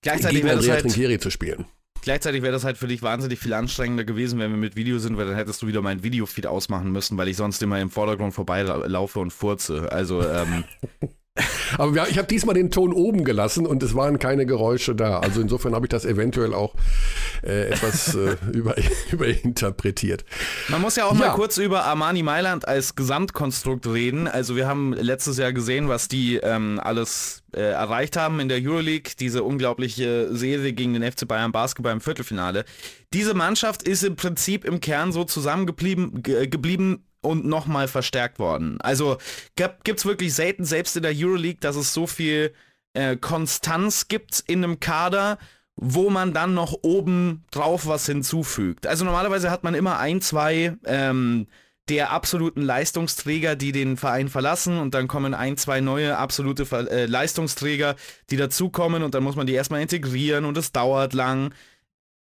Gleichzeitig 0.00 0.42
gegen 0.42 0.50
Andrea 0.50 0.74
halt, 0.74 0.82
Trinchieri 0.82 1.18
zu 1.18 1.30
spielen. 1.30 1.66
Gleichzeitig 2.00 2.42
wäre 2.42 2.52
das 2.52 2.64
halt 2.64 2.78
für 2.78 2.86
dich 2.86 3.02
wahnsinnig 3.02 3.38
viel 3.38 3.52
anstrengender 3.52 4.04
gewesen, 4.04 4.38
wenn 4.38 4.50
wir 4.50 4.58
mit 4.58 4.76
Video 4.76 4.98
sind, 4.98 5.18
weil 5.18 5.26
dann 5.26 5.34
hättest 5.34 5.60
du 5.60 5.66
wieder 5.66 5.82
mein 5.82 6.02
Videofeed 6.02 6.46
ausmachen 6.46 6.90
müssen, 6.90 7.18
weil 7.18 7.28
ich 7.28 7.36
sonst 7.36 7.62
immer 7.62 7.80
im 7.80 7.90
Vordergrund 7.90 8.32
vorbeilaufe 8.32 9.18
und 9.18 9.32
furze. 9.32 9.92
Also 9.92 10.26
ähm, 10.26 10.64
Aber 11.78 11.94
wir, 11.94 12.08
ich 12.08 12.18
habe 12.18 12.28
diesmal 12.28 12.54
den 12.54 12.70
Ton 12.70 12.92
oben 12.92 13.24
gelassen 13.24 13.66
und 13.66 13.82
es 13.82 13.94
waren 13.94 14.18
keine 14.18 14.46
Geräusche 14.46 14.94
da. 14.94 15.20
Also 15.20 15.40
insofern 15.40 15.74
habe 15.74 15.86
ich 15.86 15.90
das 15.90 16.04
eventuell 16.04 16.54
auch 16.54 16.74
äh, 17.42 17.68
etwas 17.68 18.14
äh, 18.14 18.36
über, 18.52 18.74
überinterpretiert. 19.10 20.24
Man 20.68 20.80
muss 20.80 20.96
ja 20.96 21.04
auch 21.04 21.12
ja. 21.12 21.18
mal 21.18 21.30
kurz 21.30 21.58
über 21.58 21.84
Armani 21.84 22.22
Mailand 22.22 22.66
als 22.66 22.94
Gesamtkonstrukt 22.94 23.86
reden. 23.86 24.28
Also 24.28 24.56
wir 24.56 24.66
haben 24.66 24.92
letztes 24.92 25.38
Jahr 25.38 25.52
gesehen, 25.52 25.88
was 25.88 26.08
die 26.08 26.36
ähm, 26.36 26.80
alles 26.82 27.42
äh, 27.54 27.60
erreicht 27.60 28.16
haben 28.16 28.40
in 28.40 28.48
der 28.48 28.58
Euroleague. 28.62 29.12
Diese 29.18 29.42
unglaubliche 29.42 30.34
Serie 30.34 30.72
gegen 30.72 30.94
den 30.94 31.10
FC 31.10 31.26
Bayern 31.28 31.52
Basketball 31.52 31.92
im 31.92 32.00
Viertelfinale. 32.00 32.64
Diese 33.12 33.34
Mannschaft 33.34 33.82
ist 33.82 34.02
im 34.02 34.16
Prinzip 34.16 34.64
im 34.64 34.80
Kern 34.80 35.12
so 35.12 35.24
zusammengeblieben 35.24 36.22
geblieben 36.22 37.05
und 37.26 37.44
nochmal 37.44 37.88
verstärkt 37.88 38.38
worden. 38.38 38.80
Also 38.80 39.18
gibt 39.56 39.98
es 39.98 40.06
wirklich 40.06 40.34
selten, 40.34 40.64
selbst 40.64 40.96
in 40.96 41.02
der 41.02 41.12
Euroleague, 41.14 41.60
dass 41.60 41.76
es 41.76 41.92
so 41.92 42.06
viel 42.06 42.54
äh, 42.94 43.16
Konstanz 43.16 44.08
gibt 44.08 44.42
in 44.46 44.64
einem 44.64 44.80
Kader, 44.80 45.38
wo 45.76 46.08
man 46.08 46.32
dann 46.32 46.54
noch 46.54 46.78
oben 46.82 47.44
drauf 47.50 47.86
was 47.86 48.06
hinzufügt. 48.06 48.86
Also 48.86 49.04
normalerweise 49.04 49.50
hat 49.50 49.64
man 49.64 49.74
immer 49.74 49.98
ein, 49.98 50.20
zwei 50.22 50.74
ähm, 50.86 51.46
der 51.88 52.10
absoluten 52.10 52.62
Leistungsträger, 52.62 53.54
die 53.54 53.72
den 53.72 53.96
Verein 53.96 54.28
verlassen 54.28 54.78
und 54.78 54.94
dann 54.94 55.06
kommen 55.06 55.34
ein, 55.34 55.56
zwei 55.56 55.80
neue 55.80 56.16
absolute 56.16 56.66
Ver 56.66 56.90
äh, 56.90 57.06
Leistungsträger, 57.06 57.94
die 58.30 58.36
dazukommen 58.36 59.02
und 59.02 59.14
dann 59.14 59.22
muss 59.22 59.36
man 59.36 59.46
die 59.46 59.52
erstmal 59.52 59.82
integrieren 59.82 60.44
und 60.44 60.56
es 60.56 60.72
dauert 60.72 61.12
lang. 61.12 61.54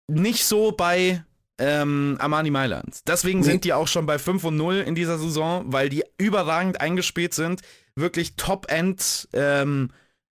Nicht 0.08 0.44
so 0.44 0.72
bei 0.72 1.22
ähm, 1.58 2.16
Armani 2.18 2.50
Mailand. 2.50 3.00
Deswegen 3.06 3.40
nee. 3.40 3.46
sind 3.46 3.64
die 3.64 3.72
auch 3.72 3.88
schon 3.88 4.06
bei 4.06 4.18
5 4.18 4.44
und 4.44 4.56
0 4.56 4.76
in 4.76 4.94
dieser 4.94 5.18
Saison, 5.18 5.64
weil 5.66 5.88
die 5.88 6.04
überragend 6.18 6.80
eingespielt 6.80 7.34
sind, 7.34 7.62
wirklich 7.94 8.36
Top-End 8.36 9.28
ähm, 9.32 9.90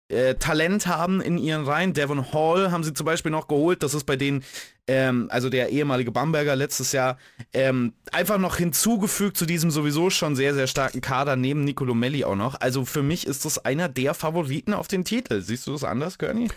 äh, 0.08 0.34
Talent 0.34 0.86
haben 0.86 1.20
in 1.20 1.38
ihren 1.38 1.64
Reihen. 1.64 1.94
Devon 1.94 2.32
Hall 2.32 2.70
haben 2.70 2.84
sie 2.84 2.92
zum 2.92 3.06
Beispiel 3.06 3.30
noch 3.30 3.48
geholt. 3.48 3.82
Das 3.82 3.94
ist 3.94 4.04
bei 4.04 4.16
denen, 4.16 4.44
ähm, 4.86 5.28
also 5.30 5.48
der 5.48 5.70
ehemalige 5.70 6.12
Bamberger 6.12 6.54
letztes 6.54 6.92
Jahr, 6.92 7.18
ähm, 7.52 7.94
einfach 8.10 8.38
noch 8.38 8.56
hinzugefügt 8.56 9.36
zu 9.36 9.46
diesem 9.46 9.70
sowieso 9.70 10.10
schon 10.10 10.36
sehr, 10.36 10.54
sehr 10.54 10.66
starken 10.66 11.00
Kader 11.00 11.36
neben 11.36 11.64
Nicolo 11.64 11.94
Melli 11.94 12.24
auch 12.24 12.36
noch. 12.36 12.60
Also 12.60 12.84
für 12.84 13.02
mich 13.02 13.26
ist 13.26 13.44
das 13.44 13.64
einer 13.64 13.88
der 13.88 14.14
Favoriten 14.14 14.74
auf 14.74 14.88
den 14.88 15.04
Titel. 15.04 15.40
Siehst 15.40 15.66
du 15.66 15.72
das 15.72 15.84
anders, 15.84 16.18
Körny? 16.18 16.48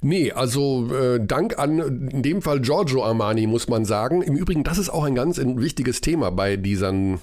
Nee, 0.00 0.32
also 0.32 0.88
äh, 0.94 1.24
Dank 1.24 1.58
an 1.58 2.08
in 2.10 2.22
dem 2.22 2.42
Fall 2.42 2.60
Giorgio 2.60 3.04
Armani, 3.04 3.46
muss 3.46 3.68
man 3.68 3.84
sagen. 3.84 4.22
Im 4.22 4.36
Übrigen, 4.36 4.64
das 4.64 4.78
ist 4.78 4.90
auch 4.90 5.04
ein 5.04 5.14
ganz 5.14 5.38
wichtiges 5.38 6.00
Thema 6.00 6.30
bei 6.30 6.56
diesen, 6.56 7.20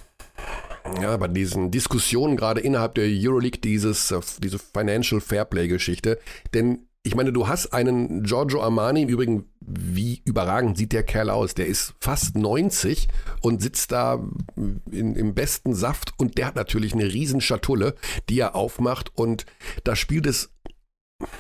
ja, 1.02 1.16
bei 1.18 1.28
diesen 1.28 1.72
Diskussionen 1.72 2.38
gerade 2.38 2.62
innerhalb 2.62 2.96
der 2.96 3.06
Euroleague, 3.08 3.60
dieses, 3.62 4.12
äh, 4.12 4.20
diese 4.42 4.60
Financial 4.60 5.22
Fairplay-Geschichte. 5.22 6.20
Denn 6.54 6.88
ich 7.04 7.16
meine, 7.16 7.34
du 7.34 7.48
hast 7.48 7.74
einen 7.74 8.24
Giorgio 8.24 8.62
Armani, 8.62 9.04
im 9.04 9.10
Übrigen, 9.10 9.46
wie 9.60 10.22
überragend 10.24 10.78
sieht 10.78 10.92
der 10.92 11.04
Kerl 11.04 11.32
aus? 11.32 11.56
Der 11.56 11.66
ist 11.66 11.96
fast 12.00 12.36
90 12.36 13.08
und 13.42 13.62
sitzt 13.62 13.92
da 13.92 14.24
in, 14.56 15.16
im 15.16 15.34
besten 15.34 15.74
Saft 15.74 16.14
und 16.18 16.38
der 16.38 16.46
hat 16.46 16.56
natürlich 16.56 16.94
eine 16.94 17.06
riesen 17.06 17.42
Schatulle, 17.42 17.96
die 18.30 18.40
er 18.40 18.56
aufmacht 18.56 19.12
und 19.16 19.46
da 19.84 19.96
spielt 19.96 20.28
es 20.28 20.52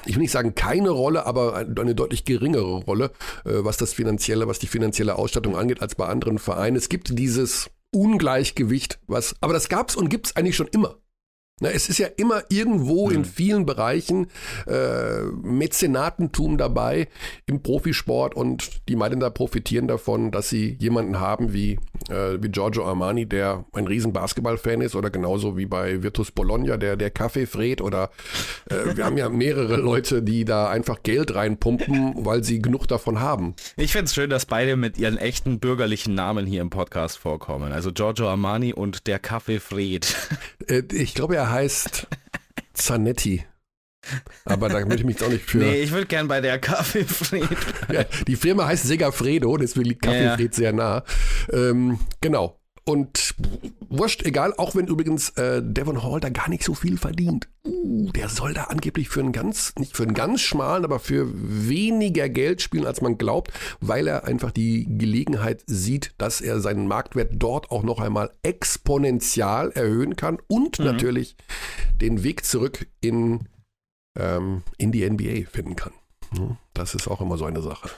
ich 0.06 0.16
will 0.16 0.22
nicht 0.22 0.32
sagen 0.32 0.56
keine 0.56 0.90
Rolle, 0.90 1.26
aber 1.26 1.56
eine 1.56 1.96
deutlich 1.96 2.26
geringere 2.26 2.84
Rolle, 2.84 3.12
äh, 3.46 3.64
was 3.64 3.78
das 3.78 3.94
finanzielle, 3.94 4.48
was 4.48 4.60
die 4.60 4.68
finanzielle 4.68 5.16
Ausstattung 5.16 5.56
angeht, 5.56 5.82
als 5.82 5.96
bei 5.96 6.08
anderen 6.08 6.40
Vereinen. 6.40 6.76
Es 6.76 6.90
gibt 6.90 7.18
dieses 7.18 7.70
Ungleichgewicht, 7.94 9.00
was, 9.08 9.36
aber 9.42 9.54
das 9.54 9.70
gab 9.70 9.90
es 9.90 9.96
und 9.96 10.10
gibt 10.10 10.28
es 10.28 10.36
eigentlich 10.36 10.56
schon 10.56 10.68
immer. 10.68 10.98
Na, 11.62 11.70
es 11.70 11.90
ist 11.90 12.00
ja 12.00 12.08
immer 12.18 12.44
irgendwo 12.50 13.08
mhm. 13.10 13.18
in 13.18 13.26
vielen 13.26 13.66
Bereichen 13.68 14.28
äh, 14.66 15.22
Mäzenatentum 15.44 16.58
dabei 16.58 17.08
im 17.46 17.62
Profisport 17.62 18.36
und 18.36 18.90
die 18.90 18.96
Mailänder 18.96 19.30
profitieren 19.30 19.88
davon, 19.88 20.32
dass 20.32 20.50
sie 20.50 20.76
jemanden 20.80 21.20
haben 21.20 21.54
wie, 21.54 21.74
äh, 22.10 22.40
wie 22.42 22.50
Giorgio 22.50 22.84
Armani, 22.86 23.28
der 23.28 23.64
ein 23.74 23.86
riesen 23.86 24.12
Basketballfan 24.12 24.82
ist 24.82 24.96
oder 24.96 25.12
genauso 25.12 25.56
wie 25.56 25.68
bei 25.68 26.02
Virtus 26.02 26.32
Bologna, 26.32 26.78
der 26.78 26.96
der 26.96 27.12
Kaffee 27.12 27.46
fred 27.46 27.80
oder 27.80 28.10
äh, 28.68 28.96
wir 28.96 29.06
haben 29.06 29.18
ja 29.18 29.30
mehrere 29.30 29.76
Leute, 29.76 30.24
die 30.24 30.46
da 30.46 30.68
einfach 30.68 31.04
Geld 31.04 31.36
reinpumpen, 31.36 32.26
weil 32.26 32.44
sie 32.44 32.60
genug 32.60 32.88
davon 32.88 33.20
haben. 33.20 33.54
Ich 33.78 33.92
finde 33.92 34.06
es 34.06 34.16
schön, 34.16 34.32
dass 34.32 34.48
beide 34.48 34.76
mit 34.78 34.98
ihren 34.98 35.20
echten 35.20 35.60
bürgerlichen 35.60 36.16
Namen 36.16 36.48
hier 36.48 36.62
im 36.62 36.72
Podcast 36.72 37.20
vorkommen. 37.20 37.72
Also 37.72 37.92
Giorgio 37.92 38.28
Armani 38.30 38.74
und 38.74 39.06
der 39.06 39.20
Kaffee 39.20 39.60
Fred. 39.60 40.16
Äh, 40.68 40.84
ich 40.94 41.16
glaube, 41.16 41.36
er 41.36 41.51
heißt 41.52 42.08
Zanetti. 42.74 43.46
Aber 44.46 44.70
da 44.70 44.80
möchte 44.80 44.96
ich 44.96 45.04
mich 45.04 45.24
auch 45.24 45.30
nicht 45.30 45.46
für. 45.46 45.60
Nee, 45.60 45.82
ich 45.82 45.92
würde 45.92 46.08
gern 46.08 46.28
bei 46.28 46.42
der 46.42 46.58
Kaffeefred. 46.58 47.48
ja, 47.94 48.04
die 48.28 48.36
Firma 48.36 48.66
heißt 48.66 48.86
Segafredo, 48.86 49.56
deswegen 49.58 49.86
liegt 49.90 50.02
Kaffeefred 50.02 50.40
ja, 50.40 50.46
ja. 50.46 50.54
sehr 50.54 50.74
nah. 50.74 51.04
Ähm, 51.52 52.00
genau. 52.20 52.61
Und 52.92 53.36
wurscht, 53.88 54.26
egal, 54.26 54.54
auch 54.58 54.76
wenn 54.76 54.88
übrigens 54.88 55.30
äh, 55.38 55.62
Devon 55.64 56.04
Hall 56.04 56.20
da 56.20 56.28
gar 56.28 56.50
nicht 56.50 56.64
so 56.64 56.74
viel 56.74 56.98
verdient. 56.98 57.48
Uh, 57.64 58.12
der 58.12 58.28
soll 58.28 58.54
da 58.54 58.66
angeblich 58.66 59.08
für 59.08 59.22
einen 59.22 59.32
ganz, 59.32 59.74
nicht 59.80 59.96
für 59.96 60.04
einen 60.04 60.14
ganz 60.14 60.42
schmalen, 60.42 60.84
aber 60.84 61.00
für 61.00 61.30
weniger 61.34 62.28
Geld 62.28 62.62
spielen, 62.62 62.86
als 62.86 63.00
man 63.00 63.18
glaubt, 63.18 63.54
weil 63.80 64.08
er 64.08 64.26
einfach 64.26 64.52
die 64.52 64.86
Gelegenheit 64.98 65.64
sieht, 65.68 66.14
dass 66.18 66.42
er 66.42 66.60
seinen 66.60 66.86
Marktwert 66.86 67.32
dort 67.36 67.72
auch 67.72 67.84
noch 67.84 68.02
einmal 68.02 68.32
exponentiell 68.44 69.72
erhöhen 69.72 70.18
kann 70.18 70.40
und 70.48 70.80
mhm. 70.80 70.86
natürlich 70.86 71.38
den 72.02 72.24
Weg 72.24 72.44
zurück 72.44 72.88
in, 73.00 73.48
ähm, 74.20 74.64
in 74.78 74.92
die 74.92 75.10
NBA 75.10 75.50
finden 75.50 75.78
kann. 75.78 75.94
Das 76.74 76.94
ist 76.94 77.08
auch 77.08 77.22
immer 77.22 77.38
so 77.38 77.46
eine 77.46 77.62
Sache. 77.62 77.90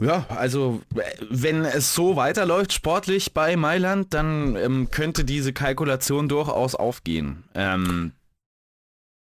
Ja, 0.00 0.24
also 0.30 0.80
wenn 1.28 1.64
es 1.64 1.94
so 1.94 2.16
weiterläuft 2.16 2.72
sportlich 2.72 3.34
bei 3.34 3.56
Mailand, 3.56 4.14
dann 4.14 4.56
ähm, 4.56 4.90
könnte 4.90 5.24
diese 5.24 5.52
Kalkulation 5.52 6.28
durchaus 6.28 6.74
aufgehen. 6.74 7.44
Ähm, 7.54 8.12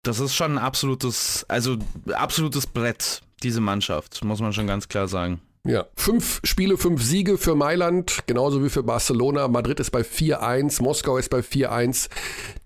das 0.03 0.19
ist 0.19 0.35
schon 0.35 0.53
ein 0.53 0.63
absolutes, 0.63 1.45
also 1.47 1.77
absolutes 2.13 2.67
Brett, 2.67 3.21
diese 3.41 3.61
Mannschaft, 3.61 4.23
muss 4.23 4.41
man 4.41 4.53
schon 4.53 4.67
ganz 4.67 4.87
klar 4.87 5.07
sagen. 5.07 5.41
Ja, 5.65 5.87
fünf 5.95 6.41
Spiele, 6.43 6.77
fünf 6.77 7.01
Siege 7.01 7.39
für 7.39 7.55
Mailand, 7.55 8.19
genauso 8.27 8.63
wie 8.63 8.69
für 8.69 8.83
Barcelona. 8.83 9.47
Madrid 9.47 9.79
ist 9.79 9.89
bei 9.89 10.01
4-1, 10.01 10.83
Moskau 10.83 11.17
ist 11.17 11.29
bei 11.29 11.39
4-1. 11.39 12.09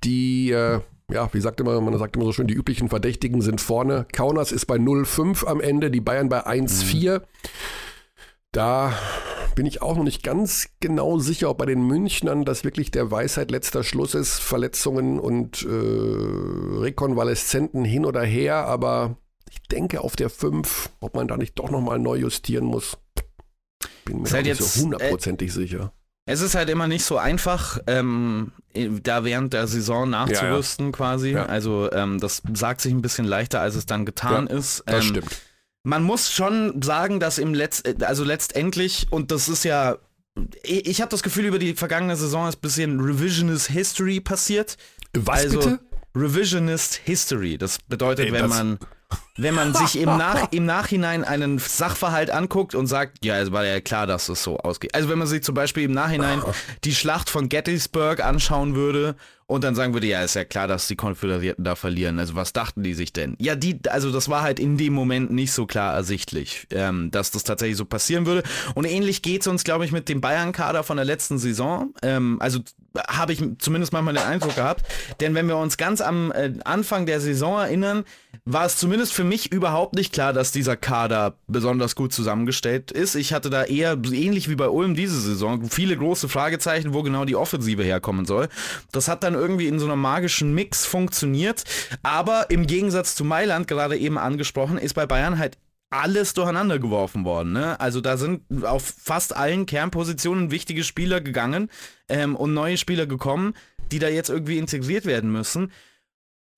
Die, 0.04 0.52
äh, 0.52 0.82
ja, 1.10 1.30
wie 1.32 1.40
sagt 1.40 1.62
immer, 1.62 1.80
man 1.80 1.98
sagt 1.98 2.18
immer 2.18 2.26
so 2.26 2.34
schön, 2.34 2.48
die 2.48 2.56
üblichen 2.56 2.90
Verdächtigen 2.90 3.42
sind 3.42 3.62
vorne. 3.62 4.06
Kaunas 4.12 4.52
ist 4.52 4.66
bei 4.66 4.76
0-5 4.76 5.46
am 5.46 5.62
Ende, 5.62 5.92
die 5.92 6.02
Bayern 6.02 6.28
bei 6.28 6.46
1-4. 6.46 7.20
Mhm. 7.20 7.24
Da 8.52 8.94
bin 9.56 9.66
ich 9.66 9.82
auch 9.82 9.96
noch 9.96 10.04
nicht 10.04 10.24
ganz 10.24 10.70
genau 10.80 11.20
sicher, 11.20 11.50
ob 11.50 11.60
bei 11.60 11.66
den 11.66 11.86
Münchnern 11.86 12.46
das 12.46 12.64
wirklich 12.64 12.92
der 12.92 13.12
Weisheit 13.12 13.52
letzter 13.52 13.84
Schluss 13.84 14.16
ist. 14.16 14.40
Verletzungen 14.40 15.20
und 15.20 15.64
äh, 15.64 15.68
Rekonvaleszenten 15.70 17.86
hin 17.86 18.06
oder 18.06 18.24
her, 18.24 18.66
aber 18.66 19.18
ich 19.52 19.62
denke 19.68 20.02
auf 20.02 20.16
der 20.16 20.30
5, 20.30 20.90
ob 21.00 21.16
man 21.16 21.28
da 21.28 21.38
nicht 21.38 21.60
doch 21.60 21.70
nochmal 21.70 22.00
neu 22.00 22.16
justieren 22.16 22.66
muss. 22.66 22.98
Bin 24.06 24.22
mir 24.22 24.32
halt 24.32 24.46
nicht 24.46 24.60
jetzt, 24.60 24.74
so 24.74 24.84
hundertprozentig 24.84 25.50
äh, 25.50 25.52
sicher. 25.52 25.94
Es 26.26 26.42
ist 26.42 26.56
halt 26.56 26.70
immer 26.70 26.88
nicht 26.88 27.04
so 27.04 27.18
einfach, 27.18 27.80
ähm, 27.88 28.52
da 28.74 29.26
während 29.26 29.54
der 29.54 29.68
Saison 29.68 30.10
nachzurüsten 30.10 30.86
ja, 30.86 30.92
ja. 30.92 30.96
quasi. 30.96 31.32
Ja. 31.32 31.46
Also 31.46 31.92
ähm, 31.92 32.20
das 32.20 32.42
sagt 32.54 32.82
sich 32.82 32.94
ein 32.94 33.02
bisschen 33.02 33.26
leichter, 33.26 33.62
als 33.62 33.76
es 33.76 33.86
dann 33.86 34.06
getan 34.06 34.48
ist. 34.48 34.84
Das 34.86 35.06
ähm, 35.06 35.10
stimmt 35.10 35.42
man 35.84 36.04
muss 36.04 36.32
schon 36.32 36.82
sagen, 36.82 37.20
dass 37.20 37.38
im 37.38 37.54
Letz 37.54 37.84
also 38.02 38.24
letztendlich, 38.24 39.08
und 39.10 39.32
das 39.32 39.50
ist 39.50 39.64
ja, 39.64 39.98
ich, 40.64 41.02
habe 41.02 41.10
das 41.10 41.24
Gefühl, 41.24 41.46
über 41.46 41.60
die 41.60 41.74
vergangene 41.74 42.16
Saison 42.16 42.48
ist 42.48 42.58
ein 42.58 42.62
bisschen 42.62 43.00
Revisionist 43.00 43.68
History 43.68 44.20
passiert. 44.20 44.78
Was 45.14 45.46
also, 45.46 45.60
bitte? 45.60 45.80
Revisionist 46.16 46.96
History. 46.96 47.58
Das 47.58 47.80
bedeutet, 47.80 48.28
Ey, 48.28 48.32
wenn 48.34 48.42
das 48.42 48.50
man 48.50 48.80
wenn 49.38 49.56
man 49.56 49.74
sich 49.74 50.00
im, 50.00 50.18
Nach 50.18 50.52
im 50.52 50.66
Nachhinein 50.66 51.24
einen 51.24 51.60
Sachverhalt 51.60 52.30
anguckt 52.30 52.76
und 52.76 52.88
sagt, 52.88 53.24
ja, 53.24 53.40
es 53.40 53.52
war 53.52 53.66
ja 53.66 53.80
klar, 53.80 54.08
dass 54.08 54.30
es 54.30 54.44
so 54.44 54.58
ausgeht. 54.58 54.96
Also 54.96 55.10
wenn 55.10 55.18
man 55.18 55.28
sich 55.28 55.44
zum 55.44 55.56
Beispiel 55.56 55.84
im 55.84 55.92
Nachhinein 55.92 56.42
die 56.84 56.94
Schlacht 56.94 57.30
von 57.30 57.50
Gettysburg 57.50 58.24
anschauen 58.24 58.76
würde 58.76 59.16
und 59.50 59.64
dann 59.64 59.74
sagen 59.74 59.94
würde, 59.94 60.06
ja, 60.06 60.22
ist 60.22 60.36
ja 60.36 60.46
klar, 60.46 60.68
dass 60.68 60.88
die 60.88 60.96
Konföderierten 60.96 61.64
da 61.64 61.76
verlieren. 61.76 62.20
Also 62.20 62.36
was 62.36 62.54
dachten 62.54 62.84
die 62.84 62.94
sich 62.94 63.14
denn? 63.14 63.36
Ja, 63.40 63.56
die, 63.56 63.80
also 63.90 64.12
das 64.12 64.30
war 64.30 64.44
halt 64.44 64.60
in 64.60 64.78
dem 64.78 64.94
Moment 64.94 65.32
nicht 65.32 65.52
so 65.54 65.66
klar 65.66 65.94
ersichtlich, 65.94 66.68
ähm, 66.70 67.10
dass 67.10 67.32
das 67.32 67.44
tatsächlich 67.44 67.78
so 67.78 67.86
passieren 67.86 68.28
würde. 68.28 68.44
Und 68.76 68.86
ähnlich 68.86 69.24
geht 69.24 69.42
es 69.42 69.48
uns, 69.48 69.64
glaube 69.64 69.86
ich, 69.86 69.92
mit 69.92 70.08
dem 70.08 70.22
Bayern-Kader 70.22 70.84
von 70.84 70.98
der 70.98 71.06
letzten 71.06 71.40
Saison. 71.40 71.94
Ähm, 72.04 72.38
also 72.40 72.60
habe 73.08 73.34
ich 73.34 73.42
zumindest 73.58 73.92
manchmal 73.92 74.14
den 74.14 74.24
Eindruck 74.24 74.56
gehabt. 74.56 74.86
Denn 75.20 75.34
wenn 75.34 75.48
wir 75.48 75.58
uns 75.58 75.78
ganz 75.78 76.02
am 76.02 76.32
äh, 76.32 76.54
Anfang 76.64 77.08
der 77.08 77.20
Saison 77.20 77.60
erinnern, 77.60 78.04
war 78.46 78.66
es 78.66 78.78
zumindest 78.78 79.14
für 79.20 79.26
mich 79.26 79.52
überhaupt 79.52 79.96
nicht 79.96 80.14
klar, 80.14 80.32
dass 80.32 80.54
dieser 80.54 80.78
Kader 80.78 81.36
besonders 81.46 81.98
gut 81.98 82.14
zusammengestellt 82.14 82.90
ist. 82.90 83.16
Ich 83.16 83.34
hatte 83.34 83.50
da 83.50 83.66
eher, 83.66 83.98
ähnlich 84.14 84.48
wie 84.48 84.56
bei 84.56 84.70
Ulm 84.70 84.96
diese 84.96 85.20
Saison, 85.20 85.70
viele 85.70 85.98
große 85.98 86.30
Fragezeichen, 86.30 86.94
wo 86.94 87.04
genau 87.04 87.26
die 87.26 87.36
Offensive 87.36 87.84
herkommen 87.84 88.24
soll. 88.26 88.48
Das 88.94 89.10
hat 89.10 89.24
dann 89.24 89.34
irgendwie 89.34 89.68
in 89.68 89.78
so 89.78 89.88
einem 89.88 90.00
magischen 90.00 90.56
Mix 90.56 90.86
funktioniert. 90.86 91.66
Aber 92.02 92.50
im 92.50 92.66
Gegensatz 92.66 93.14
zu 93.14 93.26
Mailand, 93.26 93.68
gerade 93.68 93.98
eben 93.98 94.18
angesprochen, 94.18 94.78
ist 94.78 94.94
bei 94.94 95.06
Bayern 95.06 95.38
halt 95.38 95.58
alles 95.90 96.34
durcheinander 96.34 96.80
geworfen 96.80 97.26
worden. 97.26 97.52
Ne? 97.52 97.78
Also 97.78 98.00
da 98.00 98.16
sind 98.16 98.44
auf 98.64 98.94
fast 99.04 99.36
allen 99.36 99.66
Kernpositionen 99.66 100.50
wichtige 100.50 100.86
Spieler 100.86 101.20
gegangen 101.20 101.70
ähm, 102.08 102.38
und 102.38 102.54
neue 102.54 102.78
Spieler 102.78 103.06
gekommen, 103.06 103.54
die 103.92 104.00
da 104.00 104.08
jetzt 104.08 104.30
irgendwie 104.30 104.58
integriert 104.58 105.06
werden 105.06 105.30
müssen. 105.30 105.74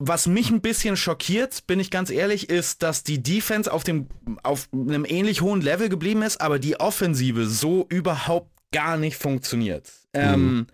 Was 0.04 0.26
mich 0.26 0.50
ein 0.50 0.62
bisschen 0.62 0.98
schockiert, 0.98 1.68
bin 1.68 1.80
ich 1.80 1.92
ganz 1.92 2.10
ehrlich, 2.10 2.50
ist, 2.50 2.82
dass 2.82 3.04
die 3.04 3.22
Defense 3.22 3.72
auf, 3.72 3.84
dem, 3.84 4.08
auf 4.42 4.68
einem 4.74 5.06
ähnlich 5.06 5.42
hohen 5.42 5.62
Level 5.62 5.90
geblieben 5.90 6.24
ist, 6.24 6.42
aber 6.42 6.58
die 6.58 6.80
Offensive 6.80 7.46
so 7.46 7.86
überhaupt 7.88 8.50
gar 8.72 8.98
nicht 8.98 9.16
funktioniert. 9.16 9.92
Ähm, 10.16 10.54
mhm. 10.54 10.68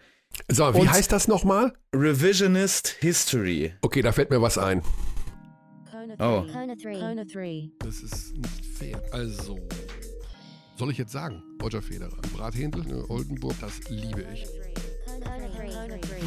so, 0.47 0.73
wie 0.73 0.87
heißt 0.87 1.11
das 1.11 1.27
nochmal? 1.27 1.73
Revisionist 1.93 2.87
History. 3.01 3.73
Okay, 3.81 4.01
da 4.01 4.13
fällt 4.13 4.29
mir 4.29 4.41
was 4.41 4.57
ein. 4.57 4.81
Oh. 6.19 6.45
Das 7.79 7.99
ist 7.99 8.37
nicht 8.37 8.65
fair. 8.77 9.01
Also, 9.11 9.59
soll 10.77 10.91
ich 10.91 10.97
jetzt 10.97 11.11
sagen? 11.11 11.43
Roger 11.61 11.81
Federer. 11.81 12.15
Brathändel, 12.33 12.85
ne, 12.85 13.03
Oldenburg, 13.09 13.55
das 13.59 13.89
liebe 13.89 14.25
ich. 14.31 14.47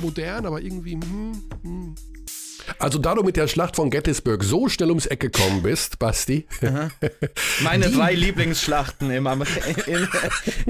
Modern, 0.03 0.45
aber 0.45 0.61
irgendwie, 0.61 0.93
hm, 0.93 1.49
hm. 1.63 1.95
Also 2.79 2.99
da 2.99 3.15
du 3.15 3.23
mit 3.23 3.37
der 3.37 3.49
Schlacht 3.49 3.77
von 3.77 3.91
Gettysburg 3.91 4.45
so 4.45 4.69
schnell 4.69 4.89
ums 4.89 5.07
Eck 5.07 5.21
gekommen 5.21 5.63
bist, 5.63 5.99
Basti. 5.99 6.47
Meine 7.63 7.89
die, 7.89 7.95
drei 7.95 8.15
Lieblingsschlachten 8.15 9.11
im, 9.11 9.27
Amer 9.27 9.47
in, 9.87 10.09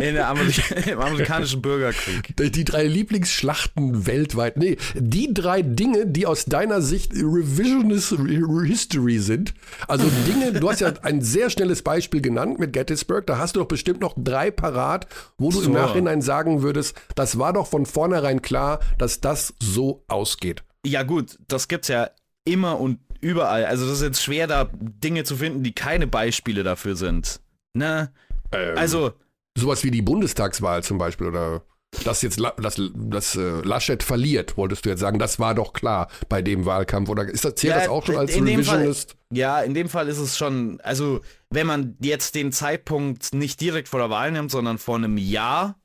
in 0.03 0.18
Amerik 0.18 0.86
im, 0.86 1.01
amerikanischen 1.01 1.62
Bürgerkrieg. 1.62 2.34
Die 2.36 2.64
drei 2.64 2.84
Lieblingsschlachten 2.84 4.07
weltweit. 4.07 4.57
Nee, 4.57 4.76
die 4.94 5.32
drei 5.32 5.62
Dinge, 5.62 6.07
die 6.07 6.26
aus 6.26 6.44
deiner 6.44 6.82
Sicht 6.82 7.12
Revisionist 7.14 8.16
History 8.64 9.18
sind. 9.18 9.55
Also 9.88 10.11
Dinge, 10.26 10.59
du 10.59 10.70
hast 10.70 10.80
ja 10.80 10.92
ein 11.03 11.22
sehr 11.22 11.51
schnelles 11.51 11.82
Beispiel 11.82 12.20
genannt 12.20 12.59
mit 12.59 12.72
Gettysburg. 12.72 13.26
Da 13.26 13.38
hast 13.38 13.57
du 13.57 13.61
doch 13.61 13.68
bestimmt 13.68 14.01
noch 14.01 14.14
drei 14.16 14.51
parat, 14.51 15.07
wo 15.38 15.51
du 15.51 15.61
so. 15.61 15.66
im 15.66 15.72
Nachhinein 15.72 16.22
sagen 16.22 16.62
würdest, 16.62 16.96
das 17.14 17.38
war 17.38 17.53
doch 17.53 17.66
von 17.66 17.86
vornherein 17.86 18.42
klar, 18.42 18.80
dass 18.98 19.20
das 19.20 19.55
so 19.61 20.05
ausgeht. 20.09 20.62
Ja 20.84 21.02
gut, 21.02 21.38
das 21.48 21.68
gibt's 21.68 21.88
ja 21.88 22.10
immer 22.44 22.80
und 22.80 22.98
überall. 23.20 23.64
Also 23.66 23.86
das 23.86 23.96
ist 23.96 24.02
jetzt 24.02 24.22
schwer, 24.22 24.46
da 24.46 24.70
Dinge 24.72 25.24
zu 25.24 25.36
finden, 25.36 25.62
die 25.62 25.74
keine 25.74 26.06
Beispiele 26.06 26.62
dafür 26.62 26.96
sind. 26.96 27.40
Ne? 27.74 28.12
Ähm, 28.52 28.76
also. 28.76 29.12
Sowas 29.58 29.84
wie 29.84 29.90
die 29.90 30.02
Bundestagswahl 30.02 30.82
zum 30.82 30.98
Beispiel 30.98 31.26
oder 31.26 31.62
dass 32.04 32.22
jetzt 32.22 32.40
dass, 32.58 32.80
dass, 32.94 33.36
äh, 33.36 33.60
Laschet 33.62 34.02
verliert, 34.02 34.56
wolltest 34.56 34.84
du 34.84 34.90
jetzt 34.90 35.00
sagen, 35.00 35.18
das 35.18 35.40
war 35.40 35.54
doch 35.54 35.72
klar 35.72 36.08
bei 36.28 36.40
dem 36.40 36.64
Wahlkampf. 36.64 37.08
Oder 37.08 37.24
ist 37.24 37.44
das, 37.44 37.56
zählt 37.56 37.74
ja, 37.74 37.80
das 37.80 37.88
auch 37.88 38.06
schon 38.06 38.16
als 38.16 38.34
Revisionist? 38.34 39.10
Fall, 39.10 39.18
ja, 39.36 39.60
in 39.60 39.74
dem 39.74 39.88
Fall 39.88 40.08
ist 40.08 40.18
es 40.18 40.38
schon, 40.38 40.80
also 40.82 41.20
wenn 41.50 41.66
man 41.66 41.96
jetzt 42.00 42.36
den 42.36 42.52
Zeitpunkt 42.52 43.34
nicht 43.34 43.60
direkt 43.60 43.88
vor 43.88 43.98
der 43.98 44.10
Wahl 44.10 44.30
nimmt, 44.30 44.52
sondern 44.52 44.78
vor 44.78 44.96
einem 44.96 45.18
Jahr, 45.18 45.79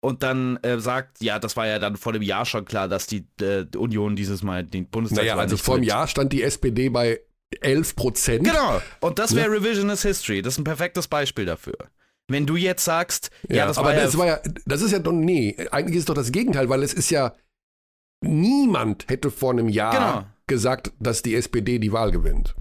und 0.00 0.22
dann 0.22 0.56
äh, 0.58 0.78
sagt, 0.78 1.22
ja, 1.22 1.38
das 1.38 1.56
war 1.56 1.66
ja 1.66 1.78
dann 1.78 1.96
vor 1.96 2.12
dem 2.12 2.22
Jahr 2.22 2.46
schon 2.46 2.64
klar, 2.64 2.88
dass 2.88 3.06
die 3.06 3.26
äh, 3.40 3.66
Union 3.76 4.16
dieses 4.16 4.42
Mal 4.42 4.64
den 4.64 4.86
Bundestag. 4.86 5.24
Naja, 5.24 5.36
also 5.36 5.56
vor 5.56 5.76
dem 5.76 5.84
Jahr 5.84 6.08
stand 6.08 6.32
die 6.32 6.42
SPD 6.42 6.88
bei 6.88 7.20
11 7.60 7.96
Prozent. 7.96 8.44
Genau. 8.44 8.80
Und 9.00 9.18
das 9.18 9.34
wäre 9.34 9.48
ja. 9.48 9.52
Revisionist 9.52 10.02
History. 10.02 10.42
Das 10.42 10.54
ist 10.54 10.58
ein 10.58 10.64
perfektes 10.64 11.08
Beispiel 11.08 11.44
dafür. 11.44 11.76
Wenn 12.28 12.46
du 12.46 12.56
jetzt 12.56 12.84
sagst, 12.84 13.30
ja, 13.48 13.56
ja 13.56 13.66
das 13.66 13.76
aber 13.76 13.88
war 13.88 13.96
das 13.96 14.12
ja, 14.12 14.18
war 14.18 14.26
ja, 14.26 14.40
das 14.64 14.82
ist 14.82 14.92
ja 14.92 15.00
doch, 15.00 15.12
nee, 15.12 15.56
eigentlich 15.70 15.96
ist 15.96 16.08
doch 16.08 16.14
das 16.14 16.30
Gegenteil, 16.30 16.68
weil 16.68 16.82
es 16.82 16.94
ist 16.94 17.10
ja, 17.10 17.34
niemand 18.22 19.08
hätte 19.08 19.30
vor 19.30 19.50
einem 19.50 19.68
Jahr 19.68 19.92
genau. 19.92 20.26
gesagt, 20.46 20.92
dass 21.00 21.22
die 21.22 21.34
SPD 21.34 21.78
die 21.80 21.92
Wahl 21.92 22.12
gewinnt. 22.12 22.54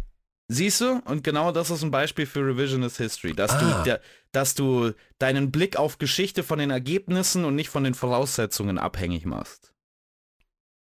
Siehst 0.51 0.81
du? 0.81 0.99
Und 1.05 1.23
genau 1.23 1.51
das 1.51 1.69
ist 1.69 1.83
ein 1.83 1.91
Beispiel 1.91 2.25
für 2.25 2.39
Revisionist 2.39 2.97
History, 2.97 3.33
dass 3.33 3.51
ah. 3.51 3.59
du, 3.59 3.83
der, 3.83 4.01
dass 4.31 4.55
du 4.55 4.93
deinen 5.19 5.51
Blick 5.51 5.77
auf 5.77 5.99
Geschichte 5.99 6.41
von 6.41 6.57
den 6.57 6.71
Ergebnissen 6.71 7.45
und 7.45 7.55
nicht 7.55 7.69
von 7.69 7.83
den 7.83 7.93
Voraussetzungen 7.93 8.79
abhängig 8.79 9.25
machst. 9.25 9.73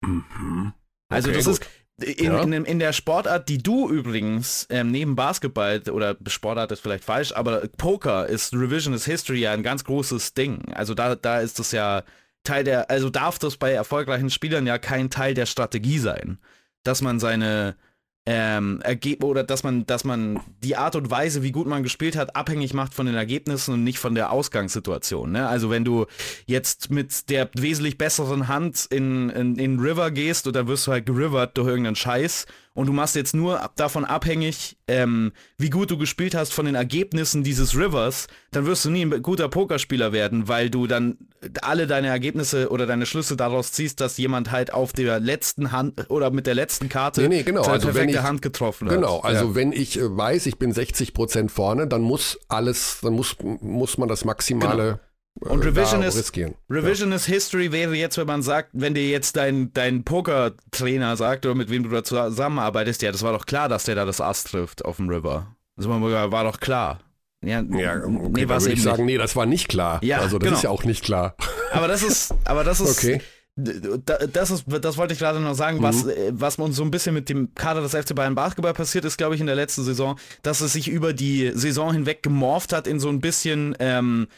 Mhm. 0.04 0.74
Also 1.08 1.28
okay, 1.28 1.38
das 1.38 1.46
gut. 1.46 1.60
ist 1.60 2.18
in, 2.18 2.32
ja. 2.32 2.42
in, 2.42 2.52
in, 2.52 2.78
der 2.80 2.92
Sportart, 2.92 3.48
die 3.48 3.58
du 3.58 3.88
übrigens 3.88 4.66
ähm, 4.68 4.90
neben 4.90 5.14
Basketball 5.14 5.80
oder 5.90 6.16
Sportart 6.26 6.72
ist 6.72 6.80
vielleicht 6.80 7.04
falsch, 7.04 7.32
aber 7.32 7.68
Poker 7.76 8.26
ist 8.26 8.52
Revisionist 8.54 9.04
History 9.04 9.40
ja 9.40 9.52
ein 9.52 9.62
ganz 9.62 9.84
großes 9.84 10.34
Ding. 10.34 10.72
Also 10.72 10.94
da, 10.94 11.14
da 11.14 11.40
ist 11.40 11.60
das 11.60 11.70
ja 11.70 12.02
Teil 12.42 12.64
der, 12.64 12.90
also 12.90 13.10
darf 13.10 13.38
das 13.38 13.56
bei 13.56 13.70
erfolgreichen 13.70 14.30
Spielern 14.30 14.66
ja 14.66 14.78
kein 14.78 15.10
Teil 15.10 15.34
der 15.34 15.46
Strategie 15.46 15.98
sein, 15.98 16.38
dass 16.82 17.00
man 17.00 17.20
seine 17.20 17.76
ähm, 18.24 18.80
Ergeb 18.82 19.24
oder 19.24 19.42
dass 19.42 19.64
man, 19.64 19.84
dass 19.86 20.04
man 20.04 20.40
die 20.62 20.76
Art 20.76 20.94
und 20.94 21.10
Weise, 21.10 21.42
wie 21.42 21.50
gut 21.50 21.66
man 21.66 21.82
gespielt 21.82 22.14
hat, 22.16 22.36
abhängig 22.36 22.72
macht 22.72 22.94
von 22.94 23.06
den 23.06 23.16
Ergebnissen 23.16 23.74
und 23.74 23.84
nicht 23.84 23.98
von 23.98 24.14
der 24.14 24.30
Ausgangssituation. 24.30 25.32
Ne? 25.32 25.48
Also 25.48 25.70
wenn 25.70 25.84
du 25.84 26.06
jetzt 26.46 26.90
mit 26.90 27.30
der 27.30 27.50
wesentlich 27.54 27.98
besseren 27.98 28.46
Hand 28.46 28.86
in, 28.90 29.28
in, 29.30 29.56
in 29.56 29.80
River 29.80 30.12
gehst 30.12 30.46
und 30.46 30.54
dann 30.54 30.68
wirst 30.68 30.86
du 30.86 30.92
halt 30.92 31.06
gerivert 31.06 31.56
durch 31.56 31.66
irgendeinen 31.66 31.96
Scheiß 31.96 32.46
und 32.74 32.86
du 32.86 32.92
machst 32.92 33.16
jetzt 33.16 33.34
nur 33.34 33.70
davon 33.76 34.04
abhängig, 34.04 34.78
ähm, 34.88 35.32
wie 35.58 35.70
gut 35.70 35.90
du 35.90 35.98
gespielt 35.98 36.34
hast 36.34 36.52
von 36.52 36.64
den 36.64 36.74
Ergebnissen 36.74 37.44
dieses 37.44 37.76
Rivers, 37.76 38.28
dann 38.50 38.66
wirst 38.66 38.84
du 38.84 38.90
nie 38.90 39.04
ein 39.04 39.22
guter 39.22 39.48
Pokerspieler 39.48 40.12
werden, 40.12 40.48
weil 40.48 40.70
du 40.70 40.86
dann 40.86 41.18
alle 41.60 41.86
deine 41.86 42.08
Ergebnisse 42.08 42.70
oder 42.70 42.86
deine 42.86 43.04
Schlüsse 43.04 43.36
daraus 43.36 43.72
ziehst, 43.72 44.00
dass 44.00 44.16
jemand 44.16 44.50
halt 44.50 44.72
auf 44.72 44.92
der 44.92 45.20
letzten 45.20 45.72
Hand 45.72 46.10
oder 46.10 46.30
mit 46.30 46.46
der 46.46 46.54
letzten 46.54 46.88
Karte 46.88 47.22
nee, 47.22 47.28
nee, 47.28 47.42
genau. 47.42 47.62
seine 47.62 47.74
also 47.74 47.88
perfekte 47.88 48.16
ich, 48.16 48.22
Hand 48.22 48.42
getroffen 48.42 48.88
hat. 48.88 48.94
Genau, 48.94 49.20
also 49.20 49.48
ja. 49.48 49.54
wenn 49.54 49.72
ich 49.72 49.98
äh, 49.98 50.16
weiß, 50.16 50.46
ich 50.46 50.58
bin 50.58 50.72
60 50.72 51.12
Prozent 51.14 51.52
vorne, 51.52 51.86
dann 51.86 52.00
muss 52.02 52.38
alles, 52.48 52.98
dann 53.02 53.12
muss, 53.12 53.36
muss 53.60 53.98
man 53.98 54.08
das 54.08 54.24
Maximale 54.24 54.82
genau 54.82 55.11
und 55.41 55.64
Revisionist, 55.64 56.33
Revisionist 56.70 57.26
ja. 57.26 57.35
History 57.35 57.72
wäre 57.72 57.95
jetzt, 57.95 58.16
wenn 58.16 58.26
man 58.26 58.43
sagt, 58.43 58.70
wenn 58.72 58.95
dir 58.95 59.09
jetzt 59.09 59.37
dein, 59.37 59.72
dein 59.72 60.05
Poker-Trainer 60.05 61.16
sagt 61.16 61.47
oder 61.47 61.55
mit 61.55 61.70
wem 61.70 61.83
du 61.83 61.89
da 61.89 62.05
zusammenarbeitest, 62.05 63.03
ja, 63.03 63.11
das 63.11 63.22
war 63.22 63.33
doch 63.33 63.47
klar, 63.47 63.68
dass 63.68 63.85
der 63.85 63.95
da 63.95 64.05
das 64.05 64.20
Ass 64.20 64.45
trifft 64.45 64.85
auf 64.85 64.97
dem 64.97 65.09
River. 65.09 65.57
Das 65.76 65.89
war 65.89 66.45
doch 66.45 66.61
klar. 66.61 67.01
Ja, 67.45 67.61
ja 67.61 67.97
okay, 67.97 68.09
nee, 68.09 68.49
würde 68.49 68.72
ich 68.72 68.83
sagen, 68.83 69.05
nicht. 69.05 69.14
nee, 69.14 69.18
das 69.18 69.35
war 69.35 69.47
nicht 69.47 69.68
klar. 69.68 69.99
Ja, 70.05 70.18
also 70.18 70.39
das 70.39 70.47
genau. 70.47 70.57
ist 70.57 70.62
ja 70.62 70.70
auch 70.70 70.85
nicht 70.85 71.05
klar. 71.05 71.35
Aber 71.72 71.89
das 71.89 72.03
ist, 72.03 72.35
aber 72.45 72.62
das 72.62 72.80
ist, 72.80 72.99
okay. 72.99 73.20
Das, 73.55 74.51
ist, 74.51 74.64
das 74.66 74.97
wollte 74.97 75.12
ich 75.12 75.18
gerade 75.18 75.39
noch 75.39 75.55
sagen, 75.55 75.78
mhm. 75.78 75.83
was, 75.83 76.07
äh, 76.07 76.33
was 76.33 76.57
uns 76.57 76.76
so 76.76 76.85
ein 76.85 76.91
bisschen 76.91 77.14
mit 77.14 77.28
dem 77.28 77.55
Kader 77.55 77.83
des 77.83 77.95
FC 77.95 78.14
Bayern 78.14 78.35
Basketball 78.35 78.72
passiert 78.72 79.05
ist, 79.05 79.18
glaube 79.18 79.35
ich, 79.35 79.41
in 79.41 79.47
der 79.47 79.57
letzten 79.57 79.83
Saison, 79.83 80.18
dass 80.43 80.62
es 80.62 80.72
sich 80.72 80.89
über 80.89 81.12
die 81.12 81.51
Saison 81.55 81.93
hinweg 81.93 82.22
gemorpht 82.22 82.72
hat 82.72 82.87
in 82.87 82.99
so 82.99 83.09
ein 83.09 83.20
bisschen, 83.20 83.76
ähm, 83.78 84.28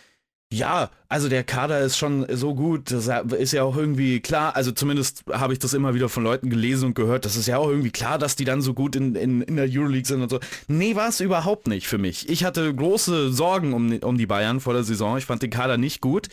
ja, 0.52 0.90
also 1.08 1.28
der 1.28 1.42
Kader 1.42 1.80
ist 1.80 1.96
schon 1.96 2.26
so 2.36 2.54
gut, 2.54 2.90
das 2.90 3.08
ist 3.32 3.52
ja 3.52 3.64
auch 3.64 3.76
irgendwie 3.76 4.20
klar, 4.20 4.54
also 4.54 4.72
zumindest 4.72 5.24
habe 5.32 5.52
ich 5.52 5.58
das 5.58 5.74
immer 5.74 5.94
wieder 5.94 6.08
von 6.08 6.22
Leuten 6.22 6.48
gelesen 6.48 6.86
und 6.86 6.94
gehört, 6.94 7.24
das 7.24 7.36
ist 7.36 7.46
ja 7.46 7.58
auch 7.58 7.68
irgendwie 7.68 7.90
klar, 7.90 8.18
dass 8.18 8.36
die 8.36 8.44
dann 8.44 8.62
so 8.62 8.72
gut 8.72 8.94
in, 8.94 9.14
in, 9.16 9.42
in 9.42 9.56
der 9.56 9.68
Euroleague 9.68 10.06
sind 10.06 10.22
und 10.22 10.30
so. 10.30 10.38
Nee, 10.68 10.94
war 10.94 11.08
es 11.08 11.20
überhaupt 11.20 11.66
nicht 11.66 11.88
für 11.88 11.98
mich. 11.98 12.28
Ich 12.28 12.44
hatte 12.44 12.72
große 12.72 13.32
Sorgen 13.32 13.72
um, 13.72 13.98
um 13.98 14.16
die 14.16 14.26
Bayern 14.26 14.60
vor 14.60 14.74
der 14.74 14.84
Saison, 14.84 15.18
ich 15.18 15.26
fand 15.26 15.42
den 15.42 15.50
Kader 15.50 15.76
nicht 15.76 16.00
gut 16.00 16.28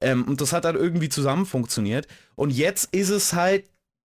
ähm, 0.00 0.24
und 0.24 0.40
das 0.40 0.52
hat 0.52 0.64
dann 0.64 0.76
irgendwie 0.76 1.08
zusammen 1.08 1.44
funktioniert 1.44 2.06
und 2.34 2.50
jetzt 2.50 2.94
ist 2.94 3.10
es 3.10 3.34
halt 3.34 3.64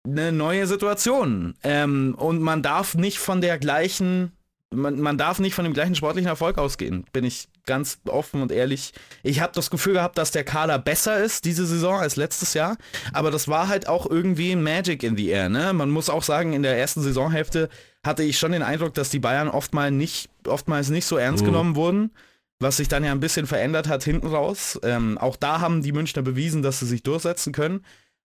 eine 0.05 0.31
neue 0.31 0.67
Situation 0.67 1.55
ähm, 1.63 2.15
und 2.17 2.41
man 2.41 2.61
darf 2.61 2.95
nicht 2.95 3.19
von 3.19 3.41
der 3.41 3.57
gleichen 3.57 4.31
man, 4.71 4.99
man 4.99 5.17
darf 5.17 5.39
nicht 5.39 5.55
von 5.55 5.63
dem 5.63 5.73
gleichen 5.73 5.95
sportlichen 5.95 6.27
Erfolg 6.27 6.57
ausgehen, 6.57 7.05
bin 7.11 7.23
ich 7.23 7.47
ganz 7.65 7.99
offen 8.07 8.41
und 8.41 8.51
ehrlich. 8.51 8.93
Ich 9.23 9.41
habe 9.41 9.53
das 9.53 9.69
Gefühl 9.69 9.93
gehabt, 9.93 10.17
dass 10.17 10.31
der 10.31 10.43
Kader 10.43 10.77
besser 10.77 11.23
ist 11.23 11.45
diese 11.45 11.65
Saison 11.65 11.99
als 11.99 12.15
letztes 12.15 12.53
Jahr, 12.53 12.77
aber 13.11 13.31
das 13.31 13.47
war 13.47 13.67
halt 13.67 13.87
auch 13.87 14.09
irgendwie 14.09 14.55
Magic 14.55 15.03
in 15.03 15.17
the 15.17 15.29
air. 15.29 15.49
Ne? 15.49 15.73
Man 15.73 15.89
muss 15.89 16.09
auch 16.09 16.23
sagen, 16.23 16.53
in 16.53 16.63
der 16.63 16.77
ersten 16.77 17.01
Saisonhälfte 17.01 17.69
hatte 18.05 18.23
ich 18.23 18.37
schon 18.37 18.51
den 18.51 18.63
Eindruck, 18.63 18.93
dass 18.93 19.09
die 19.09 19.19
Bayern 19.19 19.49
oftmals 19.49 19.91
nicht, 19.91 20.29
oftmals 20.47 20.89
nicht 20.89 21.05
so 21.05 21.17
ernst 21.17 21.43
mhm. 21.43 21.47
genommen 21.47 21.75
wurden, 21.75 22.11
was 22.59 22.77
sich 22.77 22.87
dann 22.87 23.03
ja 23.03 23.11
ein 23.11 23.19
bisschen 23.19 23.47
verändert 23.47 23.87
hat 23.87 24.03
hinten 24.03 24.27
raus. 24.27 24.79
Ähm, 24.83 25.17
auch 25.17 25.35
da 25.35 25.61
haben 25.61 25.81
die 25.81 25.91
Münchner 25.91 26.21
bewiesen, 26.21 26.61
dass 26.61 26.79
sie 26.79 26.85
sich 26.85 27.03
durchsetzen 27.03 27.53
können, 27.53 27.83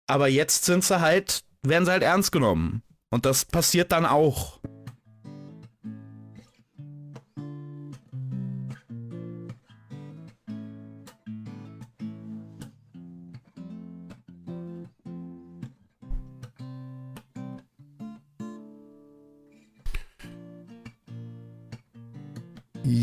aber 0.08 0.26
jetzt 0.28 0.64
sind 0.64 0.84
sie 0.84 1.00
halt, 1.00 1.44
werden 1.62 1.84
sie 1.84 1.92
halt 1.92 2.02
ernst 2.02 2.32
genommen. 2.32 2.82
Und 3.10 3.26
das 3.26 3.44
passiert 3.44 3.92
dann 3.92 4.06
auch. 4.06 4.58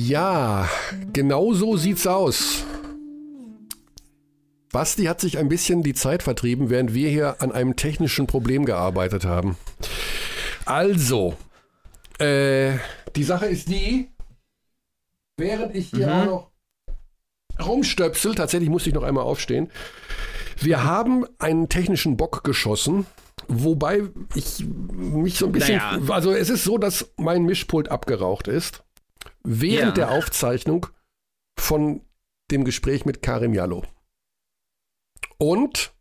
Ja, 0.10 0.68
genau 1.14 1.54
so 1.54 1.78
sieht's 1.78 2.08
aus. 2.08 2.64
Basti 4.72 5.04
hat 5.04 5.22
sich 5.22 5.38
ein 5.38 5.50
bisschen 5.50 5.84
die 5.84 5.94
Zeit 5.94 6.24
vertrieben, 6.24 6.72
während 6.72 6.96
wir 6.96 7.12
hier 7.12 7.44
an 7.44 7.52
einem 7.52 7.76
technischen 7.76 8.26
Problem 8.26 8.66
gearbeitet 8.66 9.26
haben. 9.26 9.56
Also, 10.66 11.36
äh, 12.18 12.78
die 13.16 13.24
Sache 13.24 13.46
ist 13.46 13.70
die, 13.70 14.10
während 15.38 15.76
ich 15.76 15.92
hier 15.92 16.08
mhm. 16.08 16.14
auch 16.14 16.26
noch 16.26 16.52
rumstöpsel, 17.64 18.34
tatsächlich 18.34 18.72
musste 18.72 18.90
ich 18.90 18.96
noch 18.96 19.04
einmal 19.04 19.26
aufstehen, 19.26 19.70
wir 20.60 20.84
haben 20.84 21.28
einen 21.38 21.70
technischen 21.70 22.18
Bock 22.18 22.44
geschossen, 22.44 23.06
wobei 23.48 24.02
ich 24.34 24.66
mich 24.92 25.38
so 25.38 25.46
ein 25.46 25.52
bisschen, 25.52 25.78
naja. 25.78 26.02
also 26.12 26.32
es 26.32 26.50
ist 26.50 26.64
so, 26.64 26.80
dass 26.80 27.14
mein 27.18 27.44
Mischpult 27.44 27.90
abgeraucht 27.90 28.48
ist, 28.48 28.84
während 29.44 29.98
ja. 29.98 30.06
der 30.06 30.12
Aufzeichnung 30.12 30.88
von 31.58 32.02
dem 32.52 32.66
Gespräch 32.66 33.06
mit 33.06 33.22
Karim 33.22 33.54
Jallo. 33.54 33.84
Und 35.38 35.94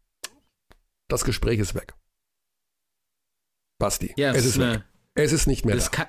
das 1.08 1.24
Gespräch 1.24 1.58
ist 1.58 1.74
weg. 1.74 1.94
Basti, 3.78 4.12
yes, 4.16 4.36
es 4.36 4.46
ist 4.46 4.58
weg. 4.58 4.82
Es 5.14 5.32
ist 5.32 5.46
nicht 5.46 5.64
mehr 5.64 5.74
das 5.74 5.90
da. 5.90 6.08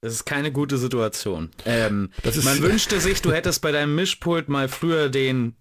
das 0.00 0.12
ist 0.12 0.24
keine 0.24 0.52
gute 0.52 0.78
Situation. 0.78 1.50
Ähm, 1.64 2.10
man 2.42 2.58
wünschte 2.62 3.00
sich, 3.00 3.22
du 3.22 3.32
hättest 3.32 3.62
bei 3.62 3.72
deinem 3.72 3.94
Mischpult 3.94 4.48
mal 4.48 4.68
früher 4.68 5.08
den 5.08 5.56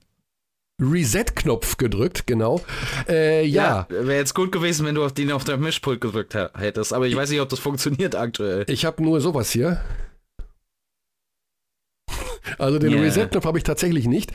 Reset-Knopf 0.81 1.77
gedrückt, 1.77 2.25
genau. 2.25 2.61
Äh, 3.07 3.45
ja. 3.45 3.87
ja 3.89 4.05
Wäre 4.05 4.15
jetzt 4.15 4.33
gut 4.33 4.51
gewesen, 4.51 4.85
wenn 4.85 4.95
du 4.95 5.05
auf 5.05 5.13
den 5.13 5.31
auf 5.31 5.43
deinem 5.43 5.61
Mischpult 5.63 6.01
gedrückt 6.01 6.33
hättest, 6.33 6.93
aber 6.93 7.07
ich 7.07 7.15
weiß 7.15 7.29
nicht, 7.29 7.41
ob 7.41 7.49
das 7.49 7.59
funktioniert 7.59 8.15
aktuell. 8.15 8.65
Ich 8.67 8.85
habe 8.85 9.03
nur 9.03 9.21
sowas 9.21 9.51
hier. 9.51 9.83
Also 12.57 12.79
den 12.79 12.91
yeah. 12.91 13.01
Reset-Knopf 13.01 13.45
habe 13.45 13.57
ich 13.57 13.63
tatsächlich 13.63 14.07
nicht. 14.07 14.31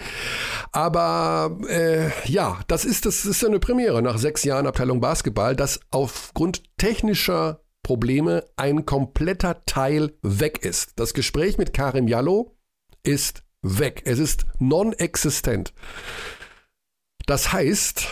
Aber 0.73 1.59
äh, 1.69 2.11
ja, 2.31 2.61
das 2.69 2.85
ist, 2.85 3.07
das 3.07 3.25
ist 3.25 3.45
eine 3.45 3.59
Premiere 3.59 4.03
nach 4.03 4.19
sechs 4.19 4.45
Jahren 4.45 4.67
Abteilung 4.67 5.01
Basketball, 5.01 5.57
dass 5.57 5.81
aufgrund 5.91 6.63
technischer 6.79 7.61
Probleme 7.83 8.45
ein 8.57 8.85
kompletter 8.87 9.65
Teil 9.65 10.13
weg 10.23 10.65
ist. 10.65 10.93
Das 10.97 11.15
Gespräch 11.15 11.59
mit 11.59 11.73
Karim 11.73 12.09
Jallo 12.09 12.57
ist 13.03 13.43
weg. 13.63 14.03
Es 14.05 14.19
ist 14.19 14.45
non-existent. 14.59 15.73
Das 17.27 17.53
heißt, 17.53 18.07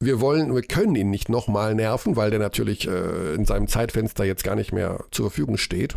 wir 0.00 0.20
wollen, 0.20 0.54
wir 0.54 0.62
können 0.62 0.96
ihn 0.96 1.10
nicht 1.10 1.28
nochmal 1.28 1.74
nerven, 1.74 2.16
weil 2.16 2.30
der 2.30 2.40
natürlich 2.40 2.88
äh, 2.88 3.34
in 3.34 3.44
seinem 3.44 3.68
Zeitfenster 3.68 4.24
jetzt 4.24 4.44
gar 4.44 4.56
nicht 4.56 4.72
mehr 4.72 5.04
zur 5.10 5.30
Verfügung 5.30 5.56
steht. 5.56 5.96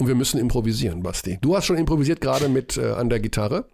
Und 0.00 0.08
wir 0.08 0.14
müssen 0.14 0.40
improvisieren, 0.40 1.02
Basti. 1.02 1.38
Du 1.40 1.56
hast 1.56 1.66
schon 1.66 1.76
improvisiert 1.76 2.20
gerade 2.20 2.48
mit 2.48 2.76
äh, 2.76 2.92
an 2.92 3.08
der 3.08 3.20
Gitarre. 3.20 3.68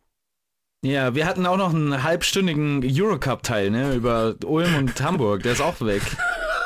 Ja, 0.83 1.15
wir 1.15 1.27
hatten 1.27 1.47
auch 1.47 1.59
noch 1.59 1.75
einen 1.75 2.03
halbstündigen 2.03 2.83
Eurocup-Teil, 2.85 3.71
ne, 3.71 3.95
über 3.95 4.35
Ulm 4.45 4.75
und 4.77 5.01
Hamburg. 5.03 5.43
Der 5.43 5.53
ist 5.53 5.61
auch 5.61 5.81
weg. 5.81 6.03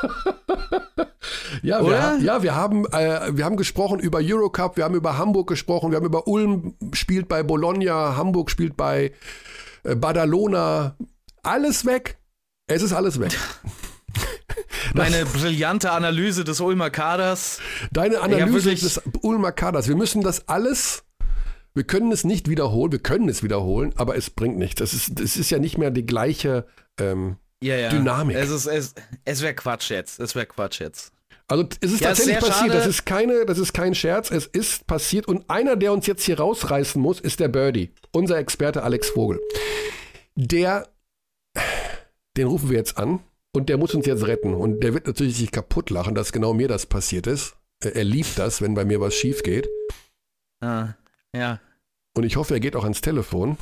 ja, 1.63 1.85
wir, 1.85 2.19
ja, 2.21 2.43
wir 2.43 2.55
haben, 2.55 2.87
äh, 2.87 3.37
wir 3.37 3.45
haben 3.45 3.57
gesprochen 3.57 3.99
über 3.99 4.21
Eurocup, 4.23 4.77
wir 4.77 4.85
haben 4.85 4.95
über 4.95 5.19
Hamburg 5.19 5.49
gesprochen, 5.49 5.91
wir 5.91 5.97
haben 5.97 6.07
über 6.07 6.29
Ulm 6.29 6.75
spielt 6.93 7.29
bei 7.29 7.43
Bologna, 7.43 8.17
Hamburg 8.17 8.51
spielt 8.51 8.77
bei 8.77 9.13
äh, 9.83 9.97
Badalona. 9.97 10.97
Alles 11.43 11.85
weg. 11.85 12.19
Es 12.67 12.83
ist 12.83 12.93
alles 12.93 13.21
weg. 13.21 13.37
Meine 14.95 15.25
brillante 15.25 15.91
Analyse 15.91 16.45
des 16.45 16.61
Ulmer 16.61 16.91
Kaders. 16.91 17.61
Deine 17.93 18.21
Analyse 18.21 18.75
des 18.75 19.01
Ulmer 19.23 19.53
Kaders. 19.53 19.89
Wir 19.89 19.97
müssen 19.97 20.23
das 20.23 20.49
alles 20.49 21.05
wir 21.75 21.85
können 21.85 22.13
es 22.13 22.25
nicht 22.25 22.49
wiederholen, 22.49 22.93
wir 22.93 23.01
können 23.01 23.29
es 23.29 23.43
wiederholen, 23.43 23.93
aber 23.97 24.17
es 24.17 24.31
bringt 24.31 24.57
nichts. 24.57 24.81
Es 24.81 24.95
ist, 24.95 25.19
es 25.21 25.37
ist 25.37 25.51
ja 25.51 25.59
nicht 25.59 25.77
mehr 25.77 25.91
die 25.91 26.07
gleiche 26.07 26.67
ähm, 27.01 27.37
ja, 27.63 27.77
ja. 27.77 27.89
Dynamik. 27.89 28.37
Es, 28.37 28.67
es, 28.67 28.95
es 29.25 29.43
wäre 29.43 29.55
Quatsch 29.55 29.91
jetzt. 29.91 30.21
Es 30.21 30.35
wäre 30.37 30.47
Quatsch 30.47 30.81
jetzt. 30.81 31.13
Also 31.49 31.69
es 31.81 31.93
ist 31.93 32.01
ja, 32.01 32.09
tatsächlich 32.09 32.37
ist 32.37 32.49
passiert. 32.49 32.75
Das 32.75 32.87
ist, 32.87 33.05
keine, 33.05 33.45
das 33.45 33.59
ist 33.59 33.73
kein 33.75 33.95
Scherz. 33.95 34.31
Es 34.31 34.47
ist 34.47 34.87
passiert. 34.87 35.27
Und 35.27 35.51
einer, 35.51 35.77
der 35.77 35.93
uns 35.93 36.07
jetzt 36.07 36.25
hier 36.25 36.39
rausreißen 36.39 37.03
muss, 37.03 37.21
ist 37.21 37.41
der 37.41 37.49
Birdie. 37.49 37.93
Unser 38.13 38.39
Experte 38.39 38.83
Alex 38.83 39.11
Vogel. 39.11 39.41
Der, 40.37 40.89
den 42.37 42.47
rufen 42.47 42.71
wir 42.71 42.79
jetzt 42.79 42.97
an. 42.97 43.21
Und 43.55 43.69
der 43.69 43.79
muss 43.79 43.95
uns 43.95 44.05
jetzt 44.07 44.27
retten. 44.27 44.53
Und 44.53 44.81
der 44.81 44.95
wird 44.95 45.07
natürlich 45.07 45.37
sich 45.37 45.53
kaputt 45.53 45.91
lachen, 45.91 46.15
dass 46.15 46.33
genau 46.33 46.53
mir 46.53 46.67
das 46.67 46.87
passiert 46.87 47.29
ist. 47.29 47.57
Er 47.81 48.05
liebt 48.05 48.37
das, 48.37 48.61
wenn 48.61 48.75
bei 48.75 48.85
mir 48.85 49.01
was 49.01 49.15
schief 49.15 49.43
geht. 49.43 49.69
Ah. 50.61 50.95
Ja. 51.33 51.61
Und 52.17 52.25
ich 52.25 52.37
hoffe, 52.37 52.55
er 52.55 52.61
geht 52.61 52.75
auch 52.75 52.83
ans 52.83 53.01
Telefon. 53.01 53.57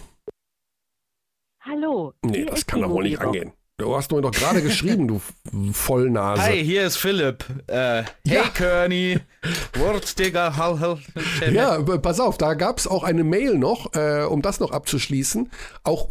Hallo. 1.61 2.15
Nee, 2.25 2.45
das 2.47 2.67
kann 2.67 2.81
doch 2.81 2.91
wohl 2.91 3.05
nicht 3.05 3.21
angehen. 3.21 3.53
Du 3.83 3.97
hast 3.97 4.13
mir 4.13 4.23
doch 4.23 4.31
gerade 4.31 4.63
geschrieben, 4.63 5.09
du 5.09 5.21
Vollnase. 5.73 6.41
Hi, 6.41 6.65
hier 6.65 6.87
ist 6.87 6.99
Philipp. 6.99 7.45
Äh, 7.67 8.05
hey. 8.25 8.43
Körny. 8.55 9.19
Hall, 10.57 10.99
ja, 11.53 11.83
pass 11.99 12.21
auf, 12.21 12.39
da 12.39 12.55
gab 12.55 12.79
es 12.79 12.87
auch 12.87 13.03
eine 13.03 13.25
Mail 13.25 13.59
noch, 13.59 13.93
äh, 13.95 14.23
um 14.23 14.41
das 14.41 14.61
noch 14.61 14.71
abzuschließen. 14.71 15.51
Auch, 15.83 16.09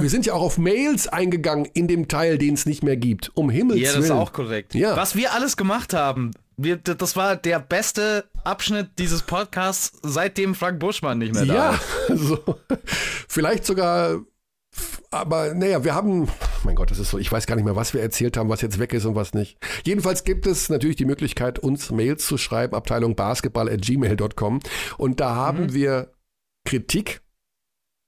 wir 0.00 0.10
sind 0.10 0.26
ja 0.26 0.34
auch 0.34 0.42
auf 0.42 0.58
Mails 0.58 1.08
eingegangen 1.08 1.66
in 1.72 1.88
dem 1.88 2.06
Teil, 2.08 2.36
den 2.36 2.52
es 2.52 2.66
nicht 2.66 2.82
mehr 2.82 2.98
gibt. 2.98 3.30
Um 3.34 3.48
Himmels 3.48 3.80
Willen. 3.80 3.86
Ja, 3.86 3.96
das 3.96 4.04
ist 4.04 4.10
auch 4.10 4.34
korrekt. 4.34 4.74
Ja. 4.74 4.94
Was 4.94 5.16
wir 5.16 5.32
alles 5.32 5.56
gemacht 5.56 5.94
haben, 5.94 6.32
wir, 6.58 6.76
das 6.76 7.16
war 7.16 7.36
der 7.36 7.60
beste 7.60 8.24
Abschnitt 8.44 8.90
dieses 8.98 9.22
Podcasts, 9.22 9.98
seitdem 10.02 10.54
Frank 10.54 10.80
Buschmann 10.80 11.18
nicht 11.18 11.34
mehr 11.34 11.46
da 11.46 11.54
ja, 11.54 11.70
ist. 11.70 11.80
Ja, 12.08 12.16
so. 12.16 12.58
vielleicht 13.26 13.64
sogar, 13.64 14.20
aber 15.10 15.54
naja, 15.54 15.84
wir 15.84 15.94
haben, 15.94 16.28
mein 16.64 16.74
Gott, 16.74 16.90
das 16.90 16.98
ist 16.98 17.10
so, 17.10 17.18
ich 17.18 17.30
weiß 17.30 17.46
gar 17.46 17.56
nicht 17.56 17.64
mehr, 17.64 17.76
was 17.76 17.94
wir 17.94 18.02
erzählt 18.02 18.36
haben, 18.36 18.48
was 18.48 18.60
jetzt 18.60 18.78
weg 18.78 18.92
ist 18.92 19.04
und 19.04 19.14
was 19.14 19.34
nicht. 19.34 19.58
Jedenfalls 19.84 20.24
gibt 20.24 20.46
es 20.46 20.68
natürlich 20.68 20.96
die 20.96 21.04
Möglichkeit, 21.04 21.58
uns 21.58 21.90
Mails 21.90 22.26
zu 22.26 22.38
schreiben, 22.38 22.74
Abteilung 22.74 23.16
basketball 23.16 23.68
at 23.68 23.82
gmail.com 23.82 24.60
und 24.98 25.20
da 25.20 25.34
haben 25.34 25.64
mhm. 25.64 25.74
wir 25.74 26.12
Kritik 26.64 27.22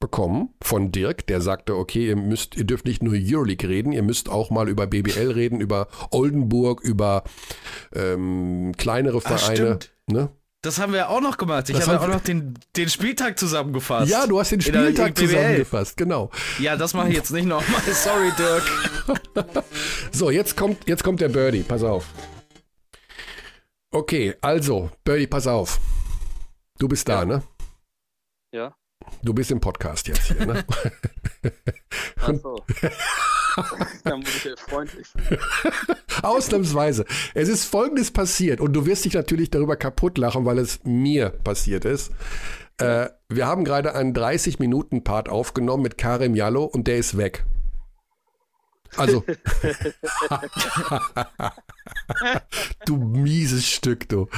bekommen 0.00 0.54
von 0.62 0.92
Dirk, 0.92 1.26
der 1.26 1.40
sagte, 1.40 1.76
okay, 1.76 2.08
ihr 2.08 2.16
müsst, 2.16 2.56
ihr 2.56 2.64
dürft 2.64 2.84
nicht 2.86 3.02
nur 3.02 3.14
Euroleague 3.16 3.68
reden, 3.68 3.92
ihr 3.92 4.02
müsst 4.02 4.28
auch 4.28 4.50
mal 4.50 4.68
über 4.68 4.86
BBL 4.86 5.32
reden, 5.32 5.60
über 5.60 5.88
Oldenburg, 6.10 6.80
über 6.82 7.24
ähm, 7.92 8.72
kleinere 8.76 9.20
Vereine. 9.20 9.78
Ach, 9.82 10.12
ne? 10.12 10.28
Das 10.62 10.80
haben 10.80 10.92
wir 10.92 11.08
auch 11.08 11.20
noch 11.20 11.36
gemacht. 11.36 11.68
Ich 11.68 11.76
das 11.76 11.86
habe 11.86 12.00
auch 12.00 12.08
noch 12.08 12.20
den, 12.20 12.58
den 12.76 12.88
Spieltag 12.88 13.38
zusammengefasst. 13.38 14.10
Ja, 14.10 14.26
du 14.26 14.40
hast 14.40 14.50
den 14.50 14.60
Spieltag 14.60 15.16
zusammengefasst, 15.16 15.96
genau. 15.96 16.30
Ja, 16.58 16.76
das 16.76 16.94
mache 16.94 17.10
ich 17.10 17.14
jetzt 17.14 17.30
nicht 17.30 17.46
nochmal. 17.46 17.80
Sorry, 17.92 18.32
Dirk. 18.36 19.64
so, 20.12 20.30
jetzt 20.30 20.56
kommt, 20.56 20.88
jetzt 20.88 21.04
kommt 21.04 21.20
der 21.20 21.28
Birdie. 21.28 21.62
Pass 21.62 21.84
auf. 21.84 22.06
Okay, 23.92 24.34
also, 24.40 24.90
Birdie, 25.04 25.28
pass 25.28 25.46
auf. 25.46 25.78
Du 26.78 26.88
bist 26.88 27.08
da, 27.08 27.20
ja. 27.20 27.24
ne? 27.24 27.42
Ja. 28.52 28.74
Du 29.22 29.32
bist 29.32 29.52
im 29.52 29.60
Podcast 29.60 30.08
jetzt 30.08 30.26
hier, 30.26 30.44
ne? 30.44 30.64
Ach 32.20 32.34
so. 32.42 32.64
da 34.04 34.16
muss 34.16 34.36
ich 34.36 34.44
ja 34.44 34.56
freundlich 34.56 35.06
sein. 35.08 35.38
Ausnahmsweise. 36.22 37.04
Es 37.34 37.48
ist 37.48 37.64
folgendes 37.64 38.10
passiert 38.10 38.60
und 38.60 38.72
du 38.72 38.86
wirst 38.86 39.04
dich 39.04 39.14
natürlich 39.14 39.50
darüber 39.50 39.76
kaputt 39.76 40.18
lachen, 40.18 40.44
weil 40.44 40.58
es 40.58 40.80
mir 40.84 41.30
passiert 41.30 41.84
ist. 41.84 42.12
Äh, 42.78 43.08
wir 43.28 43.46
haben 43.46 43.64
gerade 43.64 43.94
einen 43.94 44.14
30-Minuten-Part 44.14 45.28
aufgenommen 45.28 45.82
mit 45.82 45.98
Karim 45.98 46.34
Jallo 46.34 46.64
und 46.64 46.86
der 46.86 46.98
ist 46.98 47.16
weg. 47.16 47.44
Also. 48.96 49.24
du 52.86 52.96
mieses 52.96 53.68
Stück, 53.68 54.08
du. 54.08 54.28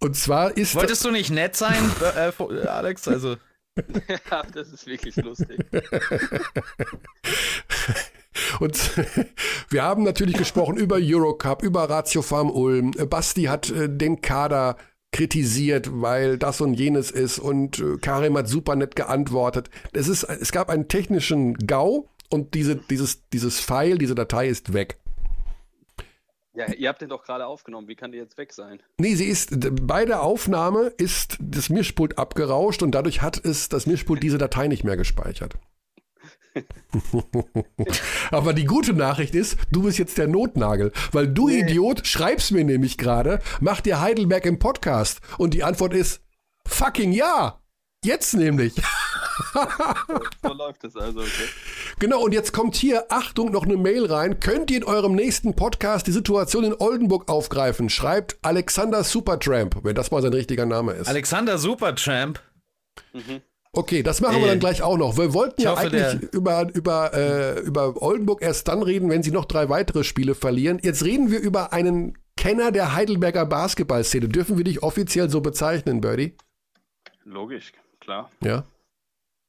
Und 0.00 0.16
zwar 0.16 0.56
ist. 0.56 0.74
Wolltest 0.74 1.04
du 1.04 1.10
nicht 1.10 1.30
nett 1.30 1.56
sein, 1.56 1.90
äh, 2.16 2.32
Alex? 2.66 3.06
Also. 3.08 3.36
ja, 4.30 4.42
das 4.54 4.72
ist 4.72 4.86
wirklich 4.86 5.16
lustig. 5.16 5.58
Und 8.60 8.92
wir 9.70 9.82
haben 9.82 10.02
natürlich 10.02 10.36
gesprochen 10.36 10.76
über 10.76 10.98
Eurocup, 11.00 11.62
über 11.62 11.88
Ratio 11.88 12.22
Farm 12.22 12.50
Ulm. 12.50 12.92
Basti 13.08 13.44
hat 13.44 13.70
äh, 13.70 13.88
den 13.88 14.20
Kader 14.20 14.76
kritisiert, 15.12 15.88
weil 15.90 16.38
das 16.38 16.60
und 16.60 16.74
jenes 16.74 17.10
ist 17.10 17.38
und 17.38 17.78
äh, 17.78 17.96
Karim 17.96 18.36
hat 18.36 18.48
super 18.48 18.76
nett 18.76 18.94
geantwortet. 18.94 19.70
Es, 19.92 20.08
ist, 20.08 20.24
es 20.24 20.52
gab 20.52 20.68
einen 20.68 20.88
technischen 20.88 21.54
GAU 21.54 22.08
und 22.30 22.54
diese, 22.54 22.76
dieses, 22.76 23.28
dieses 23.30 23.58
File, 23.58 23.98
diese 23.98 24.14
Datei 24.14 24.48
ist 24.48 24.72
weg. 24.74 24.98
Ja, 26.54 26.66
ihr 26.72 26.88
habt 26.88 27.00
den 27.00 27.08
doch 27.08 27.22
gerade 27.22 27.46
aufgenommen. 27.46 27.86
Wie 27.86 27.94
kann 27.94 28.10
die 28.10 28.18
jetzt 28.18 28.36
weg 28.36 28.52
sein? 28.52 28.80
Nee, 28.98 29.14
sie 29.14 29.26
ist, 29.26 29.50
bei 29.86 30.04
der 30.04 30.22
Aufnahme 30.22 30.92
ist 30.98 31.38
das 31.40 31.70
Mischpult 31.70 32.18
abgerauscht 32.18 32.82
und 32.82 32.90
dadurch 32.90 33.22
hat 33.22 33.42
es 33.44 33.68
das 33.68 33.86
Mischpult 33.86 34.22
diese 34.24 34.38
Datei 34.38 34.66
nicht 34.66 34.82
mehr 34.82 34.96
gespeichert. 34.96 35.54
Aber 38.30 38.52
die 38.52 38.64
gute 38.64 38.92
Nachricht 38.92 39.34
ist, 39.34 39.56
du 39.70 39.82
bist 39.82 39.98
jetzt 39.98 40.18
der 40.18 40.28
Notnagel, 40.28 40.92
weil 41.12 41.28
du 41.28 41.48
nee. 41.48 41.60
Idiot 41.60 42.06
schreibst 42.06 42.52
mir 42.52 42.64
nämlich 42.64 42.98
gerade, 42.98 43.40
mach 43.60 43.80
dir 43.80 44.00
Heidelberg 44.00 44.46
im 44.46 44.58
Podcast 44.58 45.20
und 45.38 45.54
die 45.54 45.64
Antwort 45.64 45.94
ist 45.94 46.20
fucking 46.66 47.12
ja. 47.12 47.60
Jetzt 48.04 48.34
nämlich. 48.34 48.74
so 50.42 50.52
läuft 50.52 50.84
es 50.84 50.94
also, 50.94 51.20
okay. 51.20 51.48
Genau, 51.98 52.20
und 52.20 52.32
jetzt 52.32 52.52
kommt 52.52 52.76
hier, 52.76 53.06
Achtung, 53.08 53.50
noch 53.50 53.64
eine 53.64 53.76
Mail 53.76 54.06
rein. 54.06 54.38
Könnt 54.38 54.70
ihr 54.70 54.78
in 54.78 54.84
eurem 54.84 55.14
nächsten 55.14 55.56
Podcast 55.56 56.06
die 56.06 56.12
Situation 56.12 56.62
in 56.62 56.74
Oldenburg 56.78 57.28
aufgreifen? 57.28 57.88
Schreibt 57.88 58.38
Alexander 58.42 59.02
Supertramp, 59.02 59.80
wenn 59.82 59.96
das 59.96 60.12
mal 60.12 60.22
sein 60.22 60.32
richtiger 60.32 60.64
Name 60.64 60.92
ist. 60.92 61.08
Alexander 61.08 61.58
Supertramp. 61.58 62.40
Mhm. 63.12 63.42
Okay, 63.78 64.02
das 64.02 64.20
machen 64.20 64.40
wir 64.40 64.48
dann 64.48 64.58
gleich 64.58 64.82
auch 64.82 64.98
noch. 64.98 65.16
Wir 65.16 65.32
wollten 65.32 65.62
ja 65.62 65.70
hoffe, 65.70 65.82
eigentlich 65.82 66.32
über, 66.32 66.68
über, 66.74 67.14
äh, 67.14 67.60
über 67.60 68.02
Oldenburg 68.02 68.42
erst 68.42 68.66
dann 68.66 68.82
reden, 68.82 69.08
wenn 69.08 69.22
sie 69.22 69.30
noch 69.30 69.44
drei 69.44 69.68
weitere 69.68 70.02
Spiele 70.02 70.34
verlieren. 70.34 70.80
Jetzt 70.82 71.04
reden 71.04 71.30
wir 71.30 71.38
über 71.38 71.72
einen 71.72 72.18
Kenner 72.36 72.72
der 72.72 72.96
Heidelberger 72.96 73.46
Basketballszene. 73.46 74.28
Dürfen 74.28 74.56
wir 74.56 74.64
dich 74.64 74.82
offiziell 74.82 75.30
so 75.30 75.40
bezeichnen, 75.40 76.00
Birdie? 76.00 76.34
Logisch, 77.22 77.72
klar. 78.00 78.32
Ja. 78.42 78.64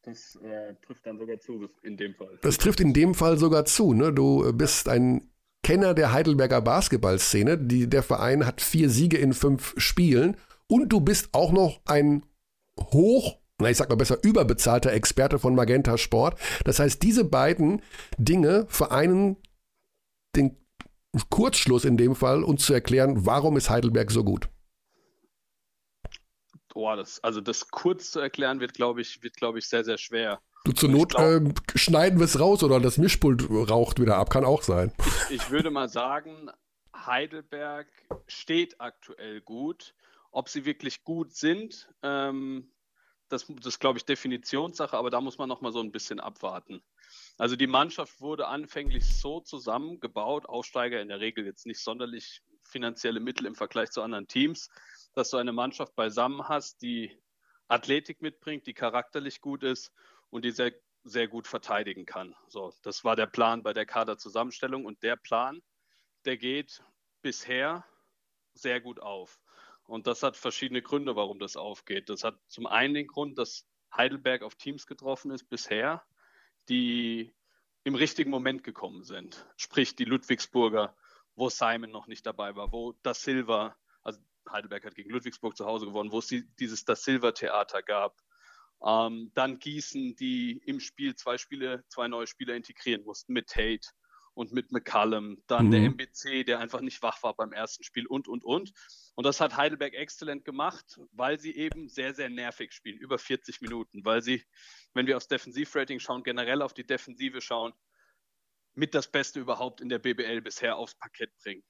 Das 0.03 0.36
äh, 0.43 0.75
trifft 0.86 1.07
dann 1.07 1.17
sogar 1.17 1.39
zu 1.39 1.67
in 1.82 1.97
dem 1.97 2.13
Fall. 2.13 2.38
Das 2.43 2.59
trifft 2.59 2.82
in 2.82 2.93
dem 2.93 3.15
Fall 3.15 3.39
sogar 3.39 3.65
zu. 3.65 3.93
Ne? 3.93 4.13
Du 4.13 4.53
bist 4.53 4.89
ein 4.89 5.27
Kenner 5.63 5.95
der 5.95 6.13
Heidelberger 6.13 6.61
Basketballszene. 6.61 7.57
Die, 7.57 7.89
der 7.89 8.03
Verein 8.03 8.45
hat 8.45 8.61
vier 8.61 8.91
Siege 8.91 9.17
in 9.17 9.34
fünf 9.34 9.73
Spielen. 9.77 10.38
Und 10.67 10.89
du 10.89 10.99
bist 10.99 11.30
auch 11.32 11.51
noch 11.51 11.82
ein 11.88 12.21
hoch 12.80 13.38
na, 13.60 13.70
ich 13.70 13.78
sag 13.78 13.89
mal 13.89 13.95
besser, 13.95 14.18
überbezahlter 14.24 14.93
Experte 14.93 15.39
von 15.39 15.55
Magenta 15.55 15.97
Sport. 15.97 16.39
Das 16.64 16.80
heißt, 16.80 17.01
diese 17.03 17.26
beiden 17.26 17.82
Dinge 18.18 18.66
vereinen 18.70 19.38
den 20.36 20.57
Kurzschluss 21.30 21.86
in 21.86 21.97
dem 21.97 22.16
Fall, 22.16 22.43
uns 22.43 22.66
zu 22.66 22.74
erklären, 22.74 23.26
warum 23.26 23.57
ist 23.57 23.70
Heidelberg 23.70 24.12
so 24.12 24.24
gut. 24.24 24.47
Boah, 26.74 26.95
das, 26.95 27.22
also 27.24 27.41
das 27.41 27.70
kurz 27.70 28.12
zu 28.12 28.20
erklären 28.20 28.60
wird, 28.60 28.74
glaube 28.74 29.01
ich, 29.01 29.22
wird, 29.24 29.36
glaube 29.36 29.60
ich, 29.60 29.68
sehr, 29.68 29.84
sehr 29.84 29.97
schwer. 29.97 30.39
Du 30.66 30.72
zur 30.72 30.89
Not 30.89 31.16
glaub, 31.16 31.24
äh, 31.24 31.53
schneiden 31.76 32.20
wir 32.20 32.26
es 32.26 32.39
raus 32.39 32.64
oder 32.64 32.80
das 32.80 32.97
Mischpult 32.97 33.49
raucht 33.49 33.99
wieder 33.99 34.18
ab, 34.18 34.30
kann 34.30 34.45
auch 34.45 34.62
sein. 34.62 34.93
Ich 35.30 35.49
würde 35.49 35.72
mal 35.72 35.89
sagen, 35.89 36.49
Heidelberg 36.95 37.88
steht 38.28 38.80
aktuell 38.80 39.41
gut. 39.41 39.95
Ob 40.32 40.47
sie 40.47 40.64
wirklich 40.64 41.03
gut 41.03 41.34
sind, 41.34 41.89
ähm, 42.03 42.70
das, 43.30 43.45
das 43.61 43.80
glaube 43.80 43.97
ich, 43.97 44.05
Definitionssache, 44.05 44.97
aber 44.97 45.09
da 45.09 45.21
muss 45.21 45.38
man 45.38 45.47
noch 45.47 45.61
mal 45.61 45.71
so 45.71 45.80
ein 45.80 45.91
bisschen 45.91 46.19
abwarten. 46.19 46.84
Also 47.38 47.55
die 47.55 47.67
Mannschaft 47.67 48.19
wurde 48.21 48.47
anfänglich 48.47 49.05
so 49.05 49.39
zusammengebaut, 49.39 50.47
Aufsteiger 50.47 51.01
in 51.01 51.07
der 51.07 51.19
Regel 51.19 51.45
jetzt 51.45 51.65
nicht 51.65 51.80
sonderlich 51.80 52.41
finanzielle 52.63 53.19
Mittel 53.19 53.45
im 53.45 53.55
Vergleich 53.55 53.91
zu 53.91 54.01
anderen 54.01 54.27
Teams, 54.27 54.69
dass 55.13 55.30
du 55.30 55.38
eine 55.38 55.53
Mannschaft 55.53 55.95
beisammen 55.95 56.47
hast, 56.47 56.82
die 56.82 57.17
Athletik 57.67 58.21
mitbringt, 58.21 58.67
die 58.67 58.73
charakterlich 58.73 59.41
gut 59.41 59.63
ist 59.63 59.91
und 60.30 60.43
die 60.43 60.51
sehr, 60.51 60.73
sehr 61.03 61.27
gut 61.27 61.47
verteidigen 61.47 62.05
kann. 62.05 62.36
So, 62.47 62.73
das 62.84 63.03
war 63.03 63.15
der 63.15 63.27
Plan 63.27 63.63
bei 63.63 63.73
der 63.73 63.86
Kaderzusammenstellung 63.86 64.86
und 64.86 65.01
der 65.03 65.15
Plan, 65.15 65.61
der 66.25 66.38
geht 66.38 66.84
bisher 67.21 67.86
sehr 68.53 68.82
gut 68.82 68.99
auf. 68.99 69.39
Und 69.89 70.05
das 70.05 70.21
hat 70.21 70.37
verschiedene 70.37 70.83
Gründe, 70.83 71.15
warum 71.15 71.39
das 71.39 71.55
aufgeht. 71.55 72.09
Das 72.09 72.23
hat 72.23 72.39
zum 72.47 72.67
einen 72.67 72.93
den 72.93 73.07
Grund, 73.07 73.39
dass 73.39 73.67
Heidelberg 73.95 74.43
auf 74.43 74.55
Teams 74.55 74.85
getroffen 74.85 75.31
ist 75.31 75.49
bisher, 75.49 76.03
die 76.69 77.33
im 77.83 77.95
richtigen 77.95 78.29
Moment 78.29 78.63
gekommen 78.63 79.03
sind. 79.03 79.47
Sprich 79.57 79.95
die 79.95 80.05
Ludwigsburger, 80.05 80.95
wo 81.35 81.49
Simon 81.49 81.89
noch 81.89 82.05
nicht 82.05 82.23
dabei 82.25 82.55
war, 82.55 82.71
wo 82.71 82.93
Da 83.01 83.15
Silva, 83.15 83.75
also 84.03 84.19
Heidelberg 84.47 84.85
hat 84.85 84.93
gegen 84.93 85.09
Ludwigsburg 85.09 85.57
zu 85.57 85.65
Hause 85.65 85.87
gewonnen, 85.87 86.11
wo 86.11 86.19
es 86.19 86.27
die, 86.27 86.43
dieses 86.59 86.85
Da 86.85 86.95
Silva 86.95 87.31
Theater 87.31 87.81
gab. 87.81 88.21
Ähm, 88.85 89.31
dann 89.33 89.57
Gießen, 89.57 90.15
die 90.15 90.61
im 90.65 90.79
Spiel 90.79 91.15
zwei 91.15 91.39
Spiele, 91.39 91.83
zwei 91.87 92.07
neue 92.07 92.27
Spieler 92.27 92.53
integrieren 92.55 93.03
mussten 93.03 93.33
mit 93.33 93.47
Tate 93.47 93.89
und 94.35 94.53
mit 94.53 94.71
McCallum, 94.71 95.41
dann 95.47 95.67
mhm. 95.67 95.71
der 95.71 95.81
MBC, 95.81 96.43
der 96.45 96.59
einfach 96.59 96.81
nicht 96.81 97.01
wach 97.01 97.21
war 97.23 97.33
beim 97.35 97.51
ersten 97.51 97.83
Spiel 97.83 98.05
und, 98.07 98.27
und, 98.27 98.43
und. 98.43 98.71
Und 99.20 99.26
das 99.26 99.41
hat 99.41 99.57
Heidelberg 99.57 99.95
exzellent 99.95 100.45
gemacht, 100.45 100.97
weil 101.11 101.41
sie 101.41 101.53
eben 101.53 101.89
sehr, 101.89 102.13
sehr 102.13 102.30
nervig 102.30 102.72
spielen, 102.72 102.97
über 102.97 103.20
40 103.20 103.59
Minuten, 103.59 104.05
weil 104.05 104.22
sie, 104.22 104.45
wenn 104.93 105.07
wir 105.07 105.17
aufs 105.17 105.28
Defensivrating 105.28 105.99
schauen, 105.99 106.24
generell 106.24 106.61
auf 106.61 106.74
die 106.74 106.88
Defensive 106.88 107.41
schauen, 107.41 107.74
mit 108.76 108.95
das 108.95 109.11
Beste 109.11 109.41
überhaupt 109.41 109.82
in 109.82 109.89
der 109.89 109.99
BBL 109.99 110.39
bisher 110.39 110.78
aufs 110.78 110.95
Parkett 110.95 111.36
bringen. 111.43 111.65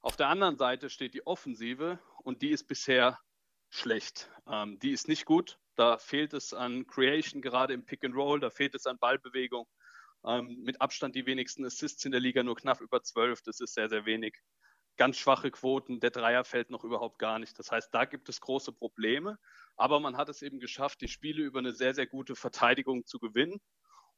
Auf 0.00 0.16
der 0.16 0.26
anderen 0.26 0.58
Seite 0.58 0.90
steht 0.90 1.14
die 1.14 1.24
Offensive 1.24 2.00
und 2.24 2.42
die 2.42 2.50
ist 2.50 2.64
bisher 2.66 3.20
schlecht. 3.68 4.28
Ähm, 4.48 4.80
die 4.80 4.90
ist 4.90 5.06
nicht 5.06 5.26
gut. 5.26 5.60
Da 5.76 5.96
fehlt 5.96 6.34
es 6.34 6.52
an 6.52 6.88
Creation, 6.88 7.40
gerade 7.40 7.72
im 7.72 7.84
Pick 7.84 8.04
and 8.04 8.16
Roll, 8.16 8.40
da 8.40 8.50
fehlt 8.50 8.74
es 8.74 8.86
an 8.86 8.98
Ballbewegung. 8.98 9.68
Ähm, 10.24 10.60
mit 10.64 10.80
Abstand 10.80 11.14
die 11.14 11.24
wenigsten 11.24 11.64
Assists 11.64 12.04
in 12.04 12.10
der 12.10 12.20
Liga, 12.20 12.42
nur 12.42 12.56
knapp 12.56 12.80
über 12.80 13.00
zwölf. 13.04 13.42
Das 13.42 13.60
ist 13.60 13.74
sehr, 13.74 13.88
sehr 13.88 14.06
wenig. 14.06 14.36
Ganz 15.00 15.16
schwache 15.16 15.50
Quoten. 15.50 15.98
Der 15.98 16.10
Dreier 16.10 16.44
fällt 16.44 16.68
noch 16.68 16.84
überhaupt 16.84 17.18
gar 17.18 17.38
nicht. 17.38 17.58
Das 17.58 17.72
heißt, 17.72 17.88
da 17.94 18.04
gibt 18.04 18.28
es 18.28 18.42
große 18.42 18.70
Probleme. 18.70 19.38
Aber 19.78 19.98
man 19.98 20.18
hat 20.18 20.28
es 20.28 20.42
eben 20.42 20.60
geschafft, 20.60 21.00
die 21.00 21.08
Spiele 21.08 21.42
über 21.42 21.58
eine 21.58 21.72
sehr, 21.72 21.94
sehr 21.94 22.06
gute 22.06 22.36
Verteidigung 22.36 23.06
zu 23.06 23.18
gewinnen 23.18 23.62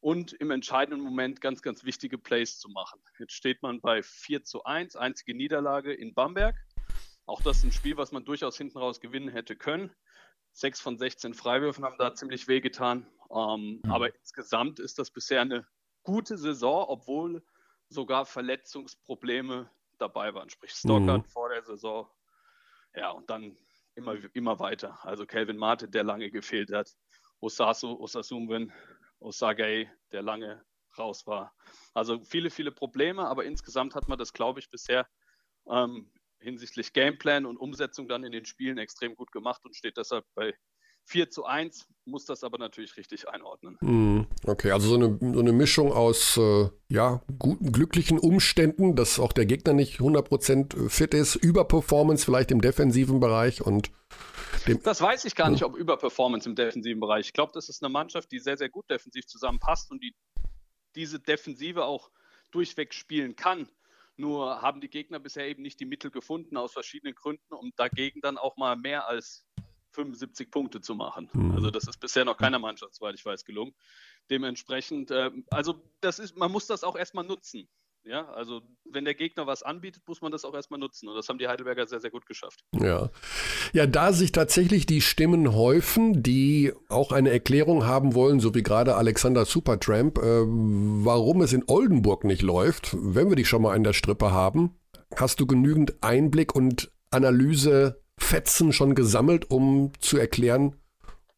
und 0.00 0.32
im 0.32 0.50
entscheidenden 0.50 1.00
Moment 1.00 1.40
ganz, 1.40 1.62
ganz 1.62 1.84
wichtige 1.84 2.18
Plays 2.18 2.58
zu 2.58 2.68
machen. 2.68 3.00
Jetzt 3.20 3.34
steht 3.34 3.62
man 3.62 3.80
bei 3.80 4.02
4 4.02 4.42
zu 4.42 4.64
1, 4.64 4.96
einzige 4.96 5.36
Niederlage 5.36 5.94
in 5.94 6.14
Bamberg. 6.14 6.56
Auch 7.26 7.40
das 7.42 7.58
ist 7.58 7.62
ein 7.62 7.70
Spiel, 7.70 7.96
was 7.96 8.10
man 8.10 8.24
durchaus 8.24 8.58
hinten 8.58 8.78
raus 8.78 9.00
gewinnen 9.00 9.28
hätte 9.28 9.54
können. 9.54 9.94
Sechs 10.52 10.80
von 10.80 10.98
16 10.98 11.34
Freiwürfen 11.34 11.84
haben 11.84 11.96
da 11.96 12.12
ziemlich 12.12 12.48
wehgetan. 12.48 13.06
Ähm, 13.30 13.80
mhm. 13.84 13.92
Aber 13.92 14.12
insgesamt 14.12 14.80
ist 14.80 14.98
das 14.98 15.12
bisher 15.12 15.42
eine 15.42 15.64
gute 16.02 16.36
Saison, 16.36 16.86
obwohl 16.88 17.44
sogar 17.88 18.26
Verletzungsprobleme 18.26 19.70
dabei 20.02 20.34
waren. 20.34 20.50
Sprich 20.50 20.72
Stockard 20.72 21.26
mhm. 21.26 21.30
vor 21.30 21.48
der 21.48 21.62
Saison. 21.62 22.08
Ja, 22.94 23.10
und 23.10 23.30
dann 23.30 23.56
immer, 23.94 24.16
immer 24.34 24.58
weiter. 24.58 24.98
Also 25.02 25.26
Kelvin 25.26 25.56
Marte, 25.56 25.88
der 25.88 26.04
lange 26.04 26.30
gefehlt 26.30 26.72
hat. 26.72 26.94
Osasu, 27.40 27.98
Osasumwen, 27.98 28.72
Osagay, 29.20 29.90
der 30.12 30.22
lange 30.22 30.64
raus 30.98 31.26
war. 31.26 31.54
Also 31.94 32.22
viele, 32.24 32.50
viele 32.50 32.70
Probleme, 32.70 33.26
aber 33.26 33.44
insgesamt 33.44 33.94
hat 33.94 34.08
man 34.08 34.18
das, 34.18 34.32
glaube 34.32 34.60
ich, 34.60 34.70
bisher 34.70 35.08
ähm, 35.66 36.12
hinsichtlich 36.40 36.92
Gameplan 36.92 37.46
und 37.46 37.56
Umsetzung 37.56 38.08
dann 38.08 38.24
in 38.24 38.32
den 38.32 38.44
Spielen 38.44 38.78
extrem 38.78 39.14
gut 39.14 39.32
gemacht 39.32 39.64
und 39.64 39.74
steht 39.76 39.96
deshalb 39.96 40.26
bei 40.34 40.54
4 41.04 41.30
zu 41.30 41.44
1, 41.44 41.86
muss 42.04 42.24
das 42.24 42.42
aber 42.44 42.58
natürlich 42.58 42.96
richtig 42.96 43.28
einordnen. 43.28 43.76
Hm, 43.80 44.26
okay, 44.46 44.72
also 44.72 44.88
so 44.88 44.94
eine, 44.94 45.18
so 45.20 45.40
eine 45.40 45.52
Mischung 45.52 45.92
aus 45.92 46.36
äh, 46.36 46.68
ja, 46.88 47.22
guten, 47.38 47.72
glücklichen 47.72 48.18
Umständen, 48.18 48.96
dass 48.96 49.18
auch 49.18 49.32
der 49.32 49.46
Gegner 49.46 49.72
nicht 49.72 50.00
100% 50.00 50.88
fit 50.88 51.14
ist, 51.14 51.36
Überperformance 51.36 52.24
vielleicht 52.24 52.50
im 52.50 52.60
defensiven 52.60 53.20
Bereich 53.20 53.62
und 53.62 53.90
dem 54.66 54.82
Das 54.82 55.00
weiß 55.00 55.24
ich 55.24 55.34
gar 55.34 55.50
nicht, 55.50 55.64
ob 55.64 55.76
Überperformance 55.76 56.48
im 56.48 56.54
defensiven 56.54 57.00
Bereich. 57.00 57.26
Ich 57.26 57.32
glaube, 57.32 57.52
das 57.54 57.68
ist 57.68 57.82
eine 57.82 57.92
Mannschaft, 57.92 58.30
die 58.32 58.38
sehr, 58.38 58.56
sehr 58.56 58.68
gut 58.68 58.88
defensiv 58.90 59.26
zusammenpasst 59.26 59.90
und 59.90 60.02
die 60.02 60.14
diese 60.94 61.18
Defensive 61.18 61.84
auch 61.84 62.10
durchweg 62.50 62.92
spielen 62.94 63.34
kann. 63.34 63.68
Nur 64.16 64.60
haben 64.60 64.80
die 64.80 64.90
Gegner 64.90 65.18
bisher 65.18 65.48
eben 65.48 65.62
nicht 65.62 65.80
die 65.80 65.86
Mittel 65.86 66.10
gefunden, 66.10 66.56
aus 66.56 66.72
verschiedenen 66.72 67.14
Gründen, 67.14 67.54
um 67.54 67.72
dagegen 67.76 68.20
dann 68.20 68.36
auch 68.36 68.56
mal 68.56 68.76
mehr 68.76 69.08
als 69.08 69.46
75 69.92 70.50
Punkte 70.50 70.80
zu 70.80 70.94
machen. 70.94 71.30
Mhm. 71.32 71.52
Also 71.52 71.70
das 71.70 71.84
ist 71.84 71.98
bisher 71.98 72.24
noch 72.24 72.36
keiner 72.36 72.58
Mannschaft, 72.58 72.94
soweit 72.94 73.14
ich 73.14 73.24
weiß, 73.24 73.44
gelungen. 73.44 73.74
Dementsprechend, 74.30 75.10
äh, 75.10 75.30
also 75.50 75.82
das 76.00 76.18
ist, 76.18 76.36
man 76.36 76.50
muss 76.50 76.66
das 76.66 76.84
auch 76.84 76.96
erstmal 76.96 77.24
nutzen. 77.24 77.68
Ja, 78.04 78.28
also 78.30 78.62
wenn 78.84 79.04
der 79.04 79.14
Gegner 79.14 79.46
was 79.46 79.62
anbietet, 79.62 80.02
muss 80.08 80.20
man 80.20 80.32
das 80.32 80.44
auch 80.44 80.54
erstmal 80.54 80.80
nutzen. 80.80 81.08
Und 81.08 81.14
das 81.14 81.28
haben 81.28 81.38
die 81.38 81.46
Heidelberger 81.46 81.86
sehr, 81.86 82.00
sehr 82.00 82.10
gut 82.10 82.26
geschafft. 82.26 82.64
Ja. 82.72 83.10
Ja, 83.72 83.86
da 83.86 84.12
sich 84.12 84.32
tatsächlich 84.32 84.86
die 84.86 85.00
Stimmen 85.00 85.54
häufen, 85.54 86.22
die 86.22 86.72
auch 86.88 87.12
eine 87.12 87.30
Erklärung 87.30 87.86
haben 87.86 88.14
wollen, 88.14 88.40
so 88.40 88.54
wie 88.56 88.62
gerade 88.64 88.96
Alexander 88.96 89.44
Supertramp, 89.44 90.18
äh, 90.18 90.22
warum 90.22 91.42
es 91.42 91.52
in 91.52 91.64
Oldenburg 91.68 92.24
nicht 92.24 92.42
läuft, 92.42 92.96
wenn 92.98 93.28
wir 93.28 93.36
dich 93.36 93.48
schon 93.48 93.62
mal 93.62 93.76
in 93.76 93.84
der 93.84 93.92
Strippe 93.92 94.32
haben, 94.32 94.74
hast 95.14 95.38
du 95.38 95.46
genügend 95.46 96.02
Einblick 96.02 96.56
und 96.56 96.90
Analyse 97.10 98.01
Fetzen 98.32 98.72
schon 98.72 98.94
gesammelt, 98.94 99.50
um 99.50 99.92
zu 100.00 100.16
erklären, 100.16 100.76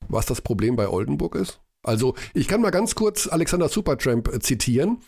was 0.09 0.26
das 0.26 0.40
Problem 0.40 0.76
bei 0.76 0.88
Oldenburg 0.88 1.34
ist? 1.34 1.61
Also 1.82 2.14
ich 2.34 2.47
kann 2.47 2.61
mal 2.61 2.70
ganz 2.70 2.95
kurz 2.95 3.26
Alexander 3.26 3.68
Supertramp 3.68 4.32
äh, 4.32 4.38
zitieren, 4.38 4.99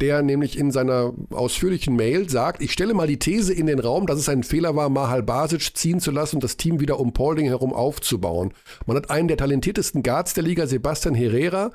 der 0.00 0.22
nämlich 0.22 0.56
in 0.58 0.70
seiner 0.70 1.12
ausführlichen 1.28 1.96
Mail 1.96 2.30
sagt, 2.30 2.62
ich 2.62 2.72
stelle 2.72 2.94
mal 2.94 3.06
die 3.06 3.18
These 3.18 3.52
in 3.52 3.66
den 3.66 3.78
Raum, 3.78 4.06
dass 4.06 4.18
es 4.18 4.30
ein 4.30 4.42
Fehler 4.42 4.74
war, 4.74 4.88
Mahal 4.88 5.22
Basic 5.22 5.76
ziehen 5.76 6.00
zu 6.00 6.12
lassen 6.12 6.36
und 6.36 6.44
das 6.44 6.56
Team 6.56 6.80
wieder 6.80 6.98
um 6.98 7.12
Paulding 7.12 7.44
herum 7.44 7.74
aufzubauen. 7.74 8.54
Man 8.86 8.96
hat 8.96 9.10
einen 9.10 9.28
der 9.28 9.36
talentiertesten 9.36 10.02
Guards 10.02 10.32
der 10.32 10.44
Liga, 10.44 10.66
Sebastian 10.66 11.14
Herrera, 11.14 11.72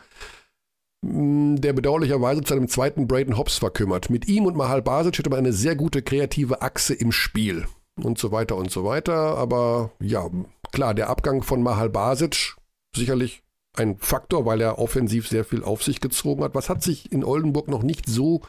mm, 1.04 1.58
der 1.58 1.74
bedauerlicherweise 1.74 2.42
zu 2.42 2.56
einem 2.56 2.70
zweiten 2.70 3.08
Braden 3.08 3.38
Hobbs 3.38 3.60
verkümmert. 3.60 4.10
Mit 4.10 4.28
ihm 4.28 4.48
und 4.48 4.58
Mahal 4.58 4.82
Basic 4.82 5.20
hätte 5.20 5.30
man 5.30 5.38
eine 5.38 5.54
sehr 5.54 5.76
gute 5.76 6.02
kreative 6.02 6.64
Achse 6.64 6.96
im 6.96 7.12
Spiel 7.12 7.68
und 8.04 8.18
so 8.18 8.32
weiter 8.32 8.56
und 8.56 8.72
so 8.72 8.84
weiter. 8.86 9.38
Aber 9.38 9.92
ja, 10.00 10.30
klar, 10.72 10.94
der 10.94 11.10
Abgang 11.10 11.44
von 11.44 11.64
Mahal 11.64 11.90
Basic 11.90 12.56
sicherlich 12.96 13.44
ein 13.76 13.98
Faktor, 13.98 14.46
weil 14.46 14.62
er 14.62 14.80
offensiv 14.80 15.28
sehr 15.28 15.46
viel 15.46 15.64
auf 15.64 15.84
sich 15.84 16.02
gezogen 16.02 16.44
hat. 16.44 16.56
Was 16.56 16.70
hat 16.70 16.84
sich 16.84 17.12
in 17.12 17.24
Oldenburg 17.24 17.68
noch 17.68 17.84
nicht 17.84 18.08
so 18.08 18.42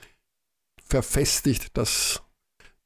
verfestigt, 0.85 1.77
dass 1.77 2.23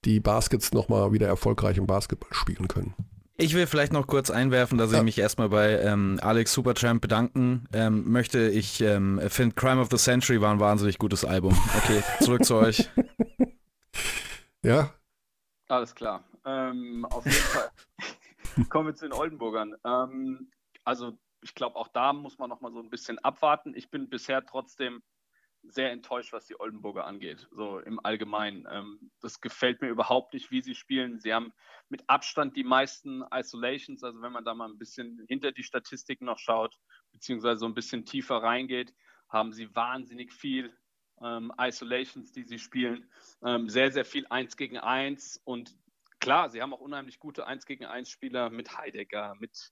die 0.05 0.21
Baskets 0.21 0.73
nochmal 0.73 1.13
wieder 1.13 1.27
erfolgreich 1.27 1.79
im 1.79 1.87
Basketball 1.87 2.33
spielen 2.33 2.69
können? 2.69 2.95
Ich 3.37 3.55
will 3.55 3.67
vielleicht 3.67 3.93
noch 3.93 4.07
kurz 4.07 4.31
einwerfen, 4.31 4.79
dass 4.79 4.93
ja. 4.93 4.99
ich 4.99 5.05
mich 5.05 5.19
erstmal 5.19 5.49
bei 5.49 5.81
ähm, 5.81 6.21
Alex 6.23 6.53
Supertramp 6.53 7.01
bedanken 7.01 7.67
ähm, 7.73 8.11
möchte. 8.13 8.49
Ich 8.49 8.81
ähm, 8.81 9.21
finde 9.29 9.57
Crime 9.57 9.81
of 9.81 9.89
the 9.91 9.97
Century 9.97 10.41
war 10.41 10.53
ein 10.53 10.61
wahnsinnig 10.61 10.99
gutes 10.99 11.25
Album. 11.25 11.57
Okay, 11.79 12.03
zurück 12.21 12.45
zu 12.45 12.57
euch. 12.57 12.89
Ja. 14.65 14.95
Alles 15.69 15.95
klar. 15.95 16.25
Ähm, 16.45 17.05
auf 17.07 17.25
jeden 17.25 17.37
Fall. 17.37 17.71
Kommen 18.69 18.89
wir 18.89 18.95
zu 18.95 19.07
den 19.07 19.13
Oldenburgern. 19.13 19.75
Ähm, 19.85 20.51
also 20.85 21.19
ich 21.43 21.55
glaube, 21.55 21.77
auch 21.77 21.89
da 21.89 22.13
muss 22.13 22.39
man 22.39 22.49
noch 22.49 22.61
mal 22.61 22.73
so 22.73 22.81
ein 22.81 22.91
bisschen 22.91 23.19
abwarten. 23.19 23.75
Ich 23.77 23.91
bin 23.91 24.09
bisher 24.09 24.45
trotzdem 24.45 25.03
sehr 25.63 25.93
enttäuscht, 25.93 26.33
was 26.33 26.47
die 26.47 26.59
Oldenburger 26.61 27.07
angeht, 27.07 27.49
so 27.51 27.79
im 27.79 27.99
Allgemeinen. 28.05 28.67
Ähm, 28.71 29.11
das 29.21 29.41
gefällt 29.41 29.81
mir 29.81 29.89
überhaupt 29.89 30.35
nicht, 30.35 30.51
wie 30.51 30.61
sie 30.61 30.75
spielen. 30.75 31.21
Sie 31.21 31.33
haben 31.33 31.53
mit 31.89 32.03
Abstand 32.09 32.57
die 32.57 32.65
meisten 32.65 33.23
Isolations, 33.33 34.03
also 34.03 34.21
wenn 34.23 34.33
man 34.33 34.45
da 34.45 34.55
mal 34.55 34.69
ein 34.69 34.79
bisschen 34.79 35.25
hinter 35.29 35.53
die 35.53 35.63
Statistiken 35.63 36.27
noch 36.27 36.39
schaut, 36.39 36.77
beziehungsweise 37.13 37.61
so 37.61 37.67
ein 37.67 37.75
bisschen 37.75 38.05
tiefer 38.05 38.37
reingeht, 38.43 38.95
haben 39.29 39.53
sie 39.53 39.75
wahnsinnig 39.75 40.33
viel 40.33 40.77
ähm, 41.23 41.53
Isolations, 41.59 42.33
die 42.33 42.45
sie 42.45 42.59
spielen. 42.59 43.11
Ähm, 43.43 43.69
sehr, 43.69 43.91
sehr 43.91 44.05
viel 44.05 44.27
1 44.29 44.57
gegen 44.57 44.79
1 44.79 45.41
und 45.45 45.75
klar, 46.25 46.49
sie 46.49 46.63
haben 46.63 46.73
auch 46.73 46.81
unheimlich 46.81 47.19
gute 47.19 47.47
1 47.47 47.67
gegen 47.67 47.85
1 47.85 48.09
Spieler 48.09 48.49
mit 48.49 48.79
Heidegger, 48.79 49.35
mit 49.41 49.71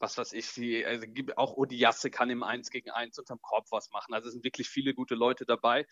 was 0.00 0.18
weiß 0.18 0.32
ich, 0.32 0.52
die, 0.52 0.84
also 0.84 1.06
auch 1.36 1.56
Odiasse 1.56 2.10
kann 2.10 2.28
im 2.28 2.42
1 2.42 2.70
gegen 2.70 2.90
1 2.90 3.20
unterm 3.20 3.40
Korb 3.40 3.70
was 3.70 3.92
machen. 3.92 4.12
Also 4.12 4.26
es 4.26 4.34
sind 4.34 4.42
wirklich 4.42 4.68
viele 4.68 4.94
gute 4.94 5.14
Leute 5.14 5.46
dabei. 5.46 5.86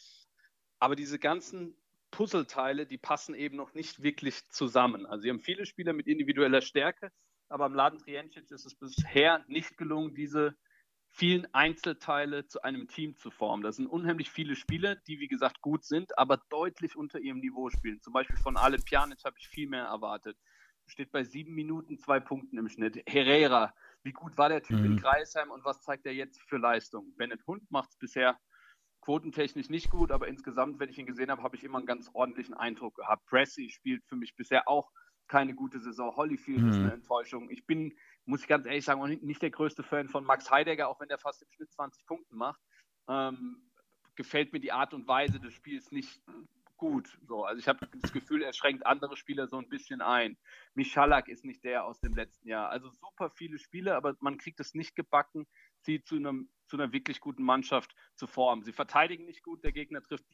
Aber 0.80 0.96
diese 0.96 1.20
ganzen 1.20 1.76
Puzzleteile, 2.10 2.86
die 2.86 2.98
passen 2.98 3.36
eben 3.36 3.54
noch 3.54 3.72
nicht 3.72 4.02
wirklich 4.02 4.48
zusammen. 4.48 5.06
Also 5.06 5.22
sie 5.22 5.30
haben 5.30 5.38
viele 5.38 5.64
Spieler 5.64 5.92
mit 5.92 6.08
individueller 6.08 6.60
Stärke, 6.60 7.12
aber 7.48 7.66
im 7.66 7.74
Laden 7.74 8.00
Trientschitz 8.00 8.50
ist 8.50 8.66
es 8.66 8.74
bisher 8.74 9.44
nicht 9.46 9.78
gelungen, 9.78 10.16
diese 10.16 10.56
vielen 11.10 11.52
Einzelteile 11.52 12.46
zu 12.46 12.62
einem 12.62 12.88
Team 12.88 13.16
zu 13.16 13.30
formen. 13.30 13.62
Das 13.62 13.76
sind 13.76 13.86
unheimlich 13.86 14.30
viele 14.30 14.56
Spieler, 14.56 14.96
die 14.96 15.20
wie 15.20 15.28
gesagt 15.28 15.60
gut 15.60 15.84
sind, 15.84 16.16
aber 16.18 16.40
deutlich 16.48 16.96
unter 16.96 17.18
ihrem 17.18 17.40
Niveau 17.40 17.70
spielen. 17.70 18.00
Zum 18.00 18.12
Beispiel 18.12 18.36
von 18.36 18.56
Alen 18.56 18.82
Pjanic 18.82 19.24
habe 19.24 19.36
ich 19.38 19.48
viel 19.48 19.68
mehr 19.68 19.84
erwartet. 19.84 20.36
Steht 20.86 21.12
bei 21.12 21.24
sieben 21.24 21.54
Minuten 21.54 21.98
zwei 21.98 22.20
Punkten 22.20 22.58
im 22.58 22.68
Schnitt. 22.68 23.02
Herrera 23.06 23.72
wie 24.02 24.12
gut 24.12 24.38
war 24.38 24.48
der 24.48 24.62
Typ 24.62 24.78
mhm. 24.78 24.84
in 24.86 24.96
Kreisheim 25.00 25.50
und 25.50 25.64
was 25.64 25.82
zeigt 25.82 26.06
er 26.06 26.14
jetzt 26.14 26.40
für 26.42 26.56
Leistung? 26.56 27.14
Bennett 27.16 27.46
Hund 27.46 27.70
macht 27.70 27.90
es 27.90 27.96
bisher 27.96 28.38
quotentechnisch 29.00 29.68
nicht 29.68 29.90
gut, 29.90 30.10
aber 30.10 30.28
insgesamt, 30.28 30.78
wenn 30.78 30.90
ich 30.90 30.98
ihn 30.98 31.06
gesehen 31.06 31.30
habe, 31.30 31.42
habe 31.42 31.56
ich 31.56 31.64
immer 31.64 31.78
einen 31.78 31.86
ganz 31.86 32.10
ordentlichen 32.12 32.54
Eindruck 32.54 32.96
gehabt. 32.96 33.26
Pressy 33.26 33.70
spielt 33.70 34.04
für 34.06 34.16
mich 34.16 34.36
bisher 34.36 34.68
auch 34.68 34.90
keine 35.26 35.54
gute 35.54 35.80
Saison. 35.80 36.14
Holyfield 36.16 36.62
mhm. 36.62 36.68
ist 36.68 36.76
eine 36.76 36.92
Enttäuschung. 36.92 37.50
Ich 37.50 37.66
bin, 37.66 37.94
muss 38.24 38.42
ich 38.42 38.48
ganz 38.48 38.66
ehrlich 38.66 38.84
sagen, 38.84 39.02
nicht 39.22 39.42
der 39.42 39.50
größte 39.50 39.82
Fan 39.82 40.08
von 40.08 40.24
Max 40.24 40.50
Heidegger, 40.50 40.88
auch 40.88 41.00
wenn 41.00 41.08
der 41.08 41.18
fast 41.18 41.42
im 41.42 41.50
Schnitt 41.50 41.72
20 41.72 42.06
Punkte 42.06 42.34
macht. 42.34 42.60
Ähm, 43.08 43.70
gefällt 44.14 44.52
mir 44.52 44.60
die 44.60 44.72
Art 44.72 44.92
und 44.94 45.08
Weise 45.08 45.40
des 45.40 45.54
Spiels 45.54 45.90
nicht 45.90 46.22
gut. 46.80 47.18
So, 47.26 47.44
also 47.44 47.60
ich 47.60 47.68
habe 47.68 47.86
das 48.00 48.12
Gefühl, 48.12 48.42
er 48.42 48.52
schränkt 48.52 48.86
andere 48.86 49.16
Spieler 49.16 49.46
so 49.46 49.58
ein 49.58 49.68
bisschen 49.68 50.00
ein. 50.00 50.36
Michalak 50.74 51.28
ist 51.28 51.44
nicht 51.44 51.62
der 51.62 51.84
aus 51.84 52.00
dem 52.00 52.14
letzten 52.14 52.48
Jahr. 52.48 52.70
Also 52.70 52.88
super 52.88 53.30
viele 53.30 53.58
Spiele, 53.58 53.94
aber 53.94 54.16
man 54.20 54.38
kriegt 54.38 54.60
es 54.60 54.74
nicht 54.74 54.96
gebacken, 54.96 55.46
sie 55.82 56.02
zu, 56.02 56.16
einem, 56.16 56.48
zu 56.66 56.76
einer 56.76 56.92
wirklich 56.92 57.20
guten 57.20 57.42
Mannschaft 57.42 57.94
zu 58.16 58.26
formen. 58.26 58.62
Sie 58.62 58.72
verteidigen 58.72 59.26
nicht 59.26 59.42
gut, 59.42 59.62
der 59.62 59.72
Gegner 59.72 60.02
trifft 60.02 60.24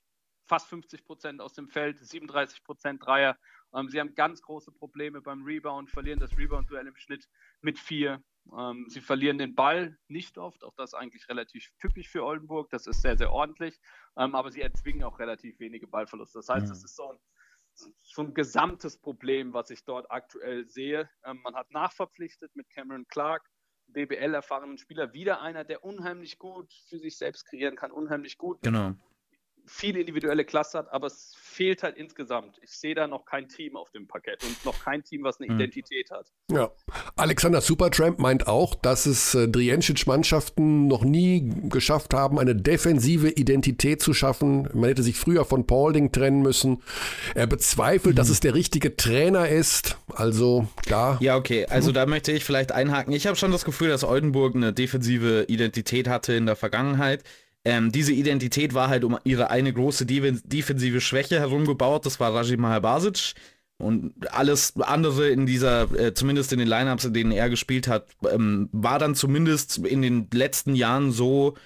fast 0.46 0.68
50 0.68 1.04
Prozent 1.04 1.40
aus 1.40 1.54
dem 1.54 1.68
Feld, 1.68 1.98
37 1.98 2.64
Prozent 2.64 3.04
Dreier. 3.04 3.36
Ähm, 3.74 3.88
sie 3.88 4.00
haben 4.00 4.14
ganz 4.14 4.42
große 4.42 4.72
Probleme 4.72 5.20
beim 5.20 5.44
Rebound, 5.44 5.90
verlieren 5.90 6.20
das 6.20 6.36
Rebound-Duell 6.36 6.86
im 6.86 6.96
Schnitt 6.96 7.28
mit 7.60 7.78
vier. 7.78 8.22
Ähm, 8.56 8.86
sie 8.88 9.00
verlieren 9.00 9.38
den 9.38 9.54
Ball 9.54 9.98
nicht 10.08 10.38
oft, 10.38 10.62
auch 10.64 10.74
das 10.76 10.94
eigentlich 10.94 11.28
relativ 11.28 11.68
typisch 11.80 12.08
für 12.08 12.24
Oldenburg. 12.24 12.70
Das 12.70 12.86
ist 12.86 13.02
sehr, 13.02 13.16
sehr 13.16 13.32
ordentlich. 13.32 13.78
Ähm, 14.16 14.34
aber 14.34 14.50
sie 14.50 14.62
erzwingen 14.62 15.02
auch 15.02 15.18
relativ 15.18 15.58
wenige 15.58 15.86
Ballverluste. 15.86 16.38
Das 16.38 16.48
heißt, 16.48 16.70
es 16.70 16.80
mhm. 16.80 16.84
ist 16.84 16.96
so 16.96 17.10
ein, 17.10 17.18
so 17.74 18.22
ein 18.22 18.34
gesamtes 18.34 18.98
Problem, 18.98 19.52
was 19.52 19.70
ich 19.70 19.84
dort 19.84 20.10
aktuell 20.10 20.66
sehe. 20.66 21.10
Ähm, 21.24 21.40
man 21.42 21.54
hat 21.56 21.70
nachverpflichtet 21.72 22.54
mit 22.54 22.70
Cameron 22.70 23.06
Clark, 23.08 23.50
BBL-erfahrenen 23.88 24.78
Spieler, 24.78 25.12
wieder 25.12 25.42
einer, 25.42 25.64
der 25.64 25.84
unheimlich 25.84 26.38
gut 26.38 26.72
für 26.88 26.98
sich 26.98 27.18
selbst 27.18 27.46
kreieren 27.46 27.76
kann, 27.76 27.90
unheimlich 27.90 28.38
gut 28.38 28.62
genau 28.62 28.94
viel 29.66 29.96
individuelle 29.96 30.44
Klasse 30.44 30.78
hat, 30.78 30.92
aber 30.92 31.08
es 31.08 31.34
fehlt 31.38 31.82
halt 31.82 31.96
insgesamt. 31.96 32.58
Ich 32.62 32.70
sehe 32.70 32.94
da 32.94 33.06
noch 33.06 33.24
kein 33.24 33.48
Team 33.48 33.76
auf 33.76 33.90
dem 33.90 34.06
Parkett 34.06 34.44
und 34.44 34.64
noch 34.64 34.84
kein 34.84 35.02
Team, 35.02 35.24
was 35.24 35.40
eine 35.40 35.48
hm. 35.48 35.56
Identität 35.56 36.10
hat. 36.10 36.26
Ja. 36.50 36.70
Alexander 37.16 37.60
Supertramp 37.60 38.18
meint 38.18 38.46
auch, 38.46 38.74
dass 38.74 39.06
es 39.06 39.34
äh, 39.34 39.48
Drientschitsch-Mannschaften 39.48 40.86
noch 40.86 41.02
nie 41.02 41.50
geschafft 41.68 42.14
haben, 42.14 42.38
eine 42.38 42.54
defensive 42.54 43.30
Identität 43.30 44.02
zu 44.02 44.12
schaffen. 44.12 44.68
Man 44.74 44.90
hätte 44.90 45.02
sich 45.02 45.16
früher 45.16 45.44
von 45.44 45.66
Paulding 45.66 46.12
trennen 46.12 46.42
müssen. 46.42 46.82
Er 47.34 47.46
bezweifelt, 47.46 48.14
mhm. 48.14 48.18
dass 48.18 48.28
es 48.28 48.40
der 48.40 48.54
richtige 48.54 48.96
Trainer 48.96 49.48
ist. 49.48 49.96
Also, 50.14 50.68
da. 50.88 51.16
Ja, 51.20 51.36
okay. 51.36 51.66
Also, 51.66 51.90
da 51.90 52.06
möchte 52.06 52.32
ich 52.32 52.44
vielleicht 52.44 52.72
einhaken. 52.72 53.12
Ich 53.12 53.26
habe 53.26 53.36
schon 53.36 53.50
das 53.50 53.64
Gefühl, 53.64 53.88
dass 53.88 54.04
Oldenburg 54.04 54.54
eine 54.54 54.72
defensive 54.72 55.46
Identität 55.48 56.08
hatte 56.08 56.34
in 56.34 56.46
der 56.46 56.56
Vergangenheit. 56.56 57.24
Ähm, 57.66 57.90
diese 57.90 58.12
Identität 58.12 58.74
war 58.74 58.88
halt 58.88 59.02
um 59.02 59.18
ihre 59.24 59.50
eine 59.50 59.72
große 59.72 60.06
defensive 60.06 61.00
Schwäche 61.00 61.40
herumgebaut. 61.40 62.06
Das 62.06 62.20
war 62.20 62.32
Rajim 62.32 62.60
Mahabasic. 62.60 63.34
Und 63.78 64.14
alles 64.32 64.74
andere 64.80 65.28
in 65.30 65.46
dieser, 65.46 65.92
äh, 65.98 66.14
zumindest 66.14 66.52
in 66.52 66.60
den 66.60 66.68
Lineups, 66.68 67.06
in 67.06 67.12
denen 67.12 67.32
er 67.32 67.50
gespielt 67.50 67.88
hat, 67.88 68.06
ähm, 68.30 68.68
war 68.70 69.00
dann 69.00 69.16
zumindest 69.16 69.78
in 69.78 70.00
den 70.00 70.28
letzten 70.32 70.76
Jahren 70.76 71.10
so 71.10 71.56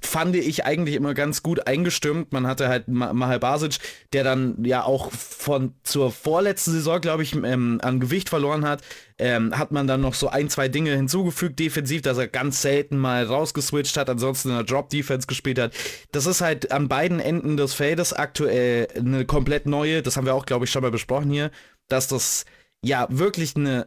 fand 0.00 0.36
ich 0.36 0.64
eigentlich 0.64 0.94
immer 0.94 1.14
ganz 1.14 1.42
gut 1.42 1.66
eingestimmt. 1.66 2.32
Man 2.32 2.46
hatte 2.46 2.68
halt 2.68 2.88
Mahal 2.88 3.38
Basic, 3.38 3.78
der 4.12 4.24
dann 4.24 4.64
ja 4.64 4.84
auch 4.84 5.10
von 5.12 5.74
zur 5.82 6.10
vorletzten 6.10 6.72
Saison, 6.72 7.00
glaube 7.00 7.22
ich, 7.22 7.34
ähm, 7.34 7.80
an 7.82 8.00
Gewicht 8.00 8.28
verloren 8.28 8.66
hat. 8.66 8.82
Ähm, 9.18 9.56
hat 9.58 9.70
man 9.70 9.86
dann 9.86 10.00
noch 10.00 10.14
so 10.14 10.28
ein, 10.28 10.48
zwei 10.48 10.68
Dinge 10.68 10.96
hinzugefügt, 10.96 11.58
defensiv, 11.58 12.00
dass 12.02 12.16
er 12.16 12.26
ganz 12.26 12.62
selten 12.62 12.96
mal 12.96 13.24
rausgeswitcht 13.24 13.96
hat, 13.96 14.08
ansonsten 14.08 14.48
in 14.48 14.54
der 14.54 14.64
Drop-Defense 14.64 15.26
gespielt 15.26 15.58
hat. 15.58 15.74
Das 16.12 16.26
ist 16.26 16.40
halt 16.40 16.72
an 16.72 16.88
beiden 16.88 17.20
Enden 17.20 17.56
des 17.56 17.74
Feldes 17.74 18.12
aktuell 18.12 18.88
eine 18.96 19.26
komplett 19.26 19.66
neue, 19.66 20.02
das 20.02 20.16
haben 20.16 20.26
wir 20.26 20.34
auch, 20.34 20.46
glaube 20.46 20.64
ich, 20.64 20.70
schon 20.70 20.82
mal 20.82 20.90
besprochen 20.90 21.30
hier, 21.30 21.50
dass 21.88 22.08
das 22.08 22.46
ja 22.82 23.06
wirklich 23.10 23.56
eine 23.56 23.86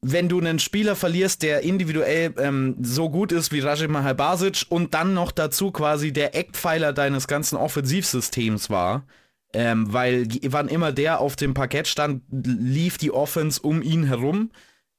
wenn 0.00 0.28
du 0.28 0.38
einen 0.38 0.58
Spieler 0.58 0.94
verlierst, 0.94 1.42
der 1.42 1.62
individuell 1.62 2.32
ähm, 2.38 2.76
so 2.80 3.10
gut 3.10 3.32
ist 3.32 3.50
wie 3.52 3.60
Rajim 3.60 3.90
Mahalbasic 3.90 4.66
und 4.68 4.94
dann 4.94 5.12
noch 5.14 5.32
dazu 5.32 5.72
quasi 5.72 6.12
der 6.12 6.36
Eckpfeiler 6.36 6.92
deines 6.92 7.26
ganzen 7.26 7.56
Offensivsystems 7.56 8.70
war, 8.70 9.06
ähm, 9.52 9.92
weil 9.92 10.28
wann 10.46 10.68
immer 10.68 10.92
der 10.92 11.20
auf 11.20 11.34
dem 11.34 11.54
Parkett 11.54 11.88
stand, 11.88 12.22
lief 12.30 12.98
die 12.98 13.10
Offense 13.10 13.60
um 13.60 13.82
ihn 13.82 14.04
herum. 14.04 14.50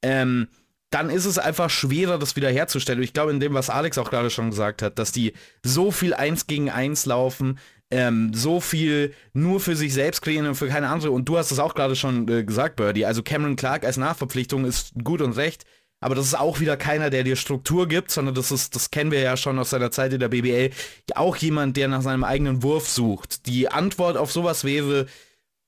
Ähm, 0.02 0.48
dann 0.90 1.08
ist 1.08 1.24
es 1.24 1.38
einfach 1.38 1.70
schwerer, 1.70 2.18
das 2.18 2.34
wiederherzustellen. 2.36 3.02
ich 3.02 3.12
glaube, 3.12 3.30
in 3.30 3.40
dem, 3.40 3.54
was 3.54 3.70
Alex 3.70 3.96
auch 3.96 4.10
gerade 4.10 4.28
schon 4.28 4.50
gesagt 4.50 4.82
hat, 4.82 4.98
dass 4.98 5.12
die 5.12 5.34
so 5.62 5.92
viel 5.92 6.14
eins 6.14 6.48
gegen 6.48 6.68
eins 6.68 7.06
laufen, 7.06 7.58
ähm, 7.90 8.32
so 8.32 8.60
viel 8.60 9.14
nur 9.32 9.60
für 9.60 9.76
sich 9.76 9.92
selbst 9.92 10.22
kreieren 10.22 10.46
und 10.46 10.54
für 10.54 10.68
keine 10.68 10.88
andere. 10.88 11.10
Und 11.10 11.28
du 11.28 11.36
hast 11.38 11.50
es 11.50 11.58
auch 11.58 11.74
gerade 11.74 11.96
schon 11.96 12.28
äh, 12.28 12.44
gesagt, 12.44 12.76
Birdie. 12.76 13.06
Also 13.06 13.22
Cameron 13.22 13.56
Clark 13.56 13.84
als 13.84 13.96
Nachverpflichtung 13.96 14.64
ist 14.64 14.92
gut 15.02 15.20
und 15.20 15.32
recht. 15.32 15.64
Aber 16.02 16.14
das 16.14 16.26
ist 16.26 16.38
auch 16.38 16.60
wieder 16.60 16.78
keiner, 16.78 17.10
der 17.10 17.24
dir 17.24 17.36
Struktur 17.36 17.86
gibt, 17.86 18.10
sondern 18.10 18.34
das 18.34 18.50
ist, 18.50 18.74
das 18.74 18.90
kennen 18.90 19.10
wir 19.10 19.20
ja 19.20 19.36
schon 19.36 19.58
aus 19.58 19.70
seiner 19.70 19.90
Zeit 19.90 20.14
in 20.14 20.20
der 20.20 20.28
BBL, 20.28 20.70
auch 21.14 21.36
jemand, 21.36 21.76
der 21.76 21.88
nach 21.88 22.00
seinem 22.00 22.24
eigenen 22.24 22.62
Wurf 22.62 22.88
sucht. 22.88 23.46
Die 23.46 23.68
Antwort 23.68 24.16
auf 24.16 24.32
sowas 24.32 24.64
wäre, 24.64 25.06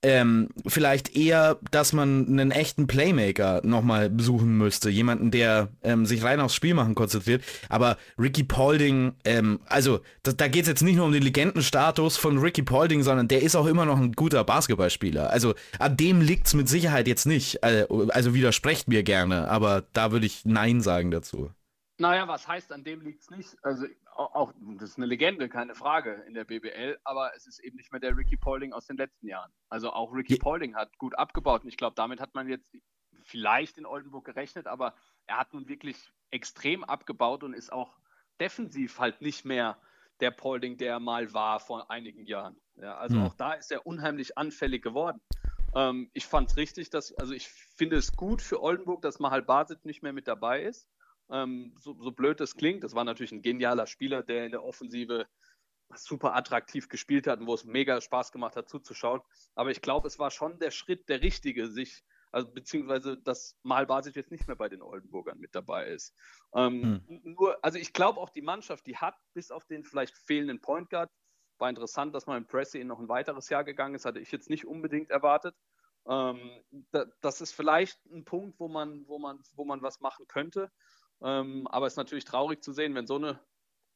ähm, 0.03 0.49
vielleicht 0.67 1.17
eher, 1.17 1.59
dass 1.71 1.93
man 1.93 2.27
einen 2.27 2.51
echten 2.51 2.87
Playmaker 2.87 3.61
nochmal 3.65 4.11
suchen 4.19 4.57
müsste. 4.59 4.91
Jemanden, 4.91 5.31
der 5.31 5.69
ähm, 5.83 6.07
sich 6.07 6.23
rein 6.23 6.41
aufs 6.41 6.55
Spiel 6.55 6.75
machen 6.75 6.95
konzentriert. 6.95 7.43
Aber 7.69 7.97
Ricky 8.19 8.45
Paulding, 8.45 9.15
ähm, 9.25 9.61
also 9.67 10.01
da, 10.23 10.33
da 10.33 10.49
geht 10.49 10.63
es 10.63 10.69
jetzt 10.69 10.83
nicht 10.83 10.97
nur 10.97 11.07
um 11.07 11.13
den 11.13 11.23
Legendenstatus 11.23 12.17
von 12.17 12.39
Ricky 12.39 12.63
Paulding, 12.63 13.03
sondern 13.03 13.29
der 13.29 13.43
ist 13.43 13.55
auch 13.55 13.67
immer 13.67 13.85
noch 13.85 13.99
ein 13.99 14.13
guter 14.13 14.45
Basketballspieler. 14.45 15.31
Also 15.31 15.55
an 15.79 15.97
dem 15.97 16.21
liegt 16.21 16.49
es 16.49 16.55
mit 16.55 16.69
Sicherheit 16.69 17.07
jetzt 17.07 17.27
nicht. 17.27 17.63
Also 17.63 18.35
widersprecht 18.35 18.89
mir 18.89 19.03
gerne, 19.03 19.49
aber 19.49 19.85
da 19.93 20.13
würde 20.13 20.27
ich 20.27 20.45
Nein 20.45 20.81
sagen 20.81 21.11
dazu. 21.11 21.51
Naja, 21.99 22.27
was 22.27 22.49
heißt, 22.49 22.73
an 22.73 22.83
dem 22.83 23.01
liegt 23.03 23.23
es 23.23 23.31
nicht? 23.31 23.57
Also 23.63 23.87
auch, 24.17 24.53
das 24.79 24.91
ist 24.91 24.97
eine 24.97 25.07
Legende, 25.07 25.49
keine 25.49 25.75
Frage 25.75 26.23
in 26.27 26.35
der 26.35 26.45
BBL, 26.45 26.99
aber 27.05 27.35
es 27.35 27.47
ist 27.47 27.59
eben 27.61 27.77
nicht 27.77 27.93
mehr 27.93 28.01
der 28.01 28.17
Ricky 28.17 28.37
Paulding 28.37 28.73
aus 28.73 28.87
den 28.87 28.97
letzten 28.97 29.27
Jahren. 29.27 29.53
Also 29.69 29.93
auch 29.93 30.13
Ricky. 30.13 30.37
Paulding 30.37 30.75
hat 30.75 30.97
gut 30.99 31.17
abgebaut 31.19 31.63
und 31.63 31.69
ich 31.69 31.77
glaube, 31.77 31.95
damit 31.97 32.21
hat 32.21 32.35
man 32.35 32.49
jetzt 32.49 32.77
vielleicht 33.25 33.79
in 33.79 33.87
Oldenburg 33.87 34.25
gerechnet, 34.25 34.67
aber 34.67 34.95
er 35.27 35.39
hat 35.39 35.53
nun 35.55 35.69
wirklich 35.69 35.97
extrem 36.31 36.85
abgebaut 36.85 37.43
und 37.43 37.55
ist 37.55 37.73
auch 37.73 37.97
defensiv 38.41 38.99
halt 38.99 39.21
nicht 39.21 39.45
mehr 39.45 39.79
der 40.21 40.31
Paulding, 40.31 40.77
der 40.77 41.01
mal 41.01 41.33
war 41.33 41.61
vor 41.61 41.91
einigen 41.91 42.25
Jahren. 42.27 42.57
Ja, 42.77 42.97
also 42.97 43.17
mhm. 43.17 43.27
auch 43.27 43.35
da 43.35 43.53
ist 43.53 43.71
er 43.73 43.87
unheimlich 43.87 44.39
anfällig 44.39 44.83
geworden. 44.83 45.21
Ähm, 45.75 46.11
ich 46.13 46.27
fand 46.27 46.51
es 46.51 46.57
richtig, 46.57 46.91
dass, 46.91 47.13
also 47.15 47.33
ich 47.33 47.49
finde 47.49 47.97
es 47.97 48.13
gut 48.13 48.43
für 48.43 48.63
Oldenburg, 48.63 49.03
dass 49.03 49.19
Mahal 49.19 49.43
Basit 49.43 49.85
nicht 49.85 50.03
mehr 50.03 50.13
mit 50.13 50.29
dabei 50.29 50.63
ist. 50.63 50.89
Ähm, 51.31 51.75
so, 51.79 51.95
so 52.01 52.13
blöd 52.13 52.41
das 52.41 52.57
klingt, 52.57 52.85
das 52.85 52.95
war 52.95 53.05
natürlich 53.05 53.33
ein 53.33 53.43
genialer 53.43 53.87
Spieler, 53.87 54.23
der 54.23 54.45
in 54.47 54.53
der 54.53 54.65
Offensive 54.65 55.27
super 55.95 56.35
attraktiv 56.35 56.89
gespielt 56.89 57.27
hat 57.27 57.41
und 57.41 57.47
wo 57.47 57.55
es 57.55 57.65
mega 57.65 58.01
Spaß 58.01 58.33
gemacht 58.33 58.57
hat 58.57 58.69
zuzuschauen. 58.69 59.21
Aber 59.55 59.71
ich 59.71 59.83
glaube, 59.83 60.09
es 60.09 60.19
war 60.19 60.31
schon 60.31 60.59
der 60.59 60.71
Schritt 60.71 61.09
der 61.09 61.23
richtige, 61.23 61.69
sich 61.69 62.03
also 62.33 62.51
beziehungsweise 62.51 63.19
dass 63.19 63.59
Mal 63.63 63.87
Basic 63.87 64.17
jetzt 64.17 64.31
nicht 64.31 64.47
mehr 64.47 64.57
bei 64.57 64.69
den 64.69 64.83
Oldenburgern 64.83 65.39
mit 65.39 65.55
dabei 65.55 65.89
ist. 65.89 66.15
Ähm, 66.55 67.03
hm. 67.07 67.21
Nur, 67.25 67.63
also 67.63 67.79
ich 67.79 67.93
glaube 67.93 68.21
auch 68.21 68.31
die 68.31 68.43
Mannschaft, 68.43 68.87
die 68.87 68.97
hat 68.97 69.15
bis 69.35 69.51
auf 69.51 69.67
den 69.67 69.85
vielleicht 69.85 70.17
fehlenden 70.17 70.61
Point 70.61 70.89
Guard, 70.91 71.11
war 71.59 71.69
interessant, 71.69 72.15
dass 72.15 72.27
man 72.27 72.39
im 72.39 72.47
Pressing 72.47 72.87
noch 72.87 72.99
ein 72.99 73.09
weiteres 73.09 73.49
Jahr 73.51 73.65
gegangen 73.65 73.95
ist, 73.95 74.07
hatte 74.07 74.19
ich 74.19 74.33
jetzt 74.33 74.51
nicht 74.51 74.67
unbedingt 74.67 75.11
erwartet. 75.11 75.55
Ähm, 76.09 76.51
da, 76.91 77.05
das 77.21 77.41
ist 77.41 77.53
vielleicht 77.53 78.05
ein 78.07 78.25
Punkt, 78.25 78.59
wo 78.59 78.69
man, 78.69 79.07
wo 79.07 79.19
man, 79.19 79.39
wo 79.55 79.65
man 79.65 79.83
was 79.83 80.01
machen 80.01 80.27
könnte. 80.27 80.73
Ähm, 81.23 81.67
aber 81.69 81.87
es 81.87 81.95
ist 81.95 81.99
natürlich 81.99 82.25
traurig 82.25 82.63
zu 82.63 82.73
sehen, 82.73 82.95
wenn 82.95 83.07
so 83.07 83.17
eine 83.17 83.39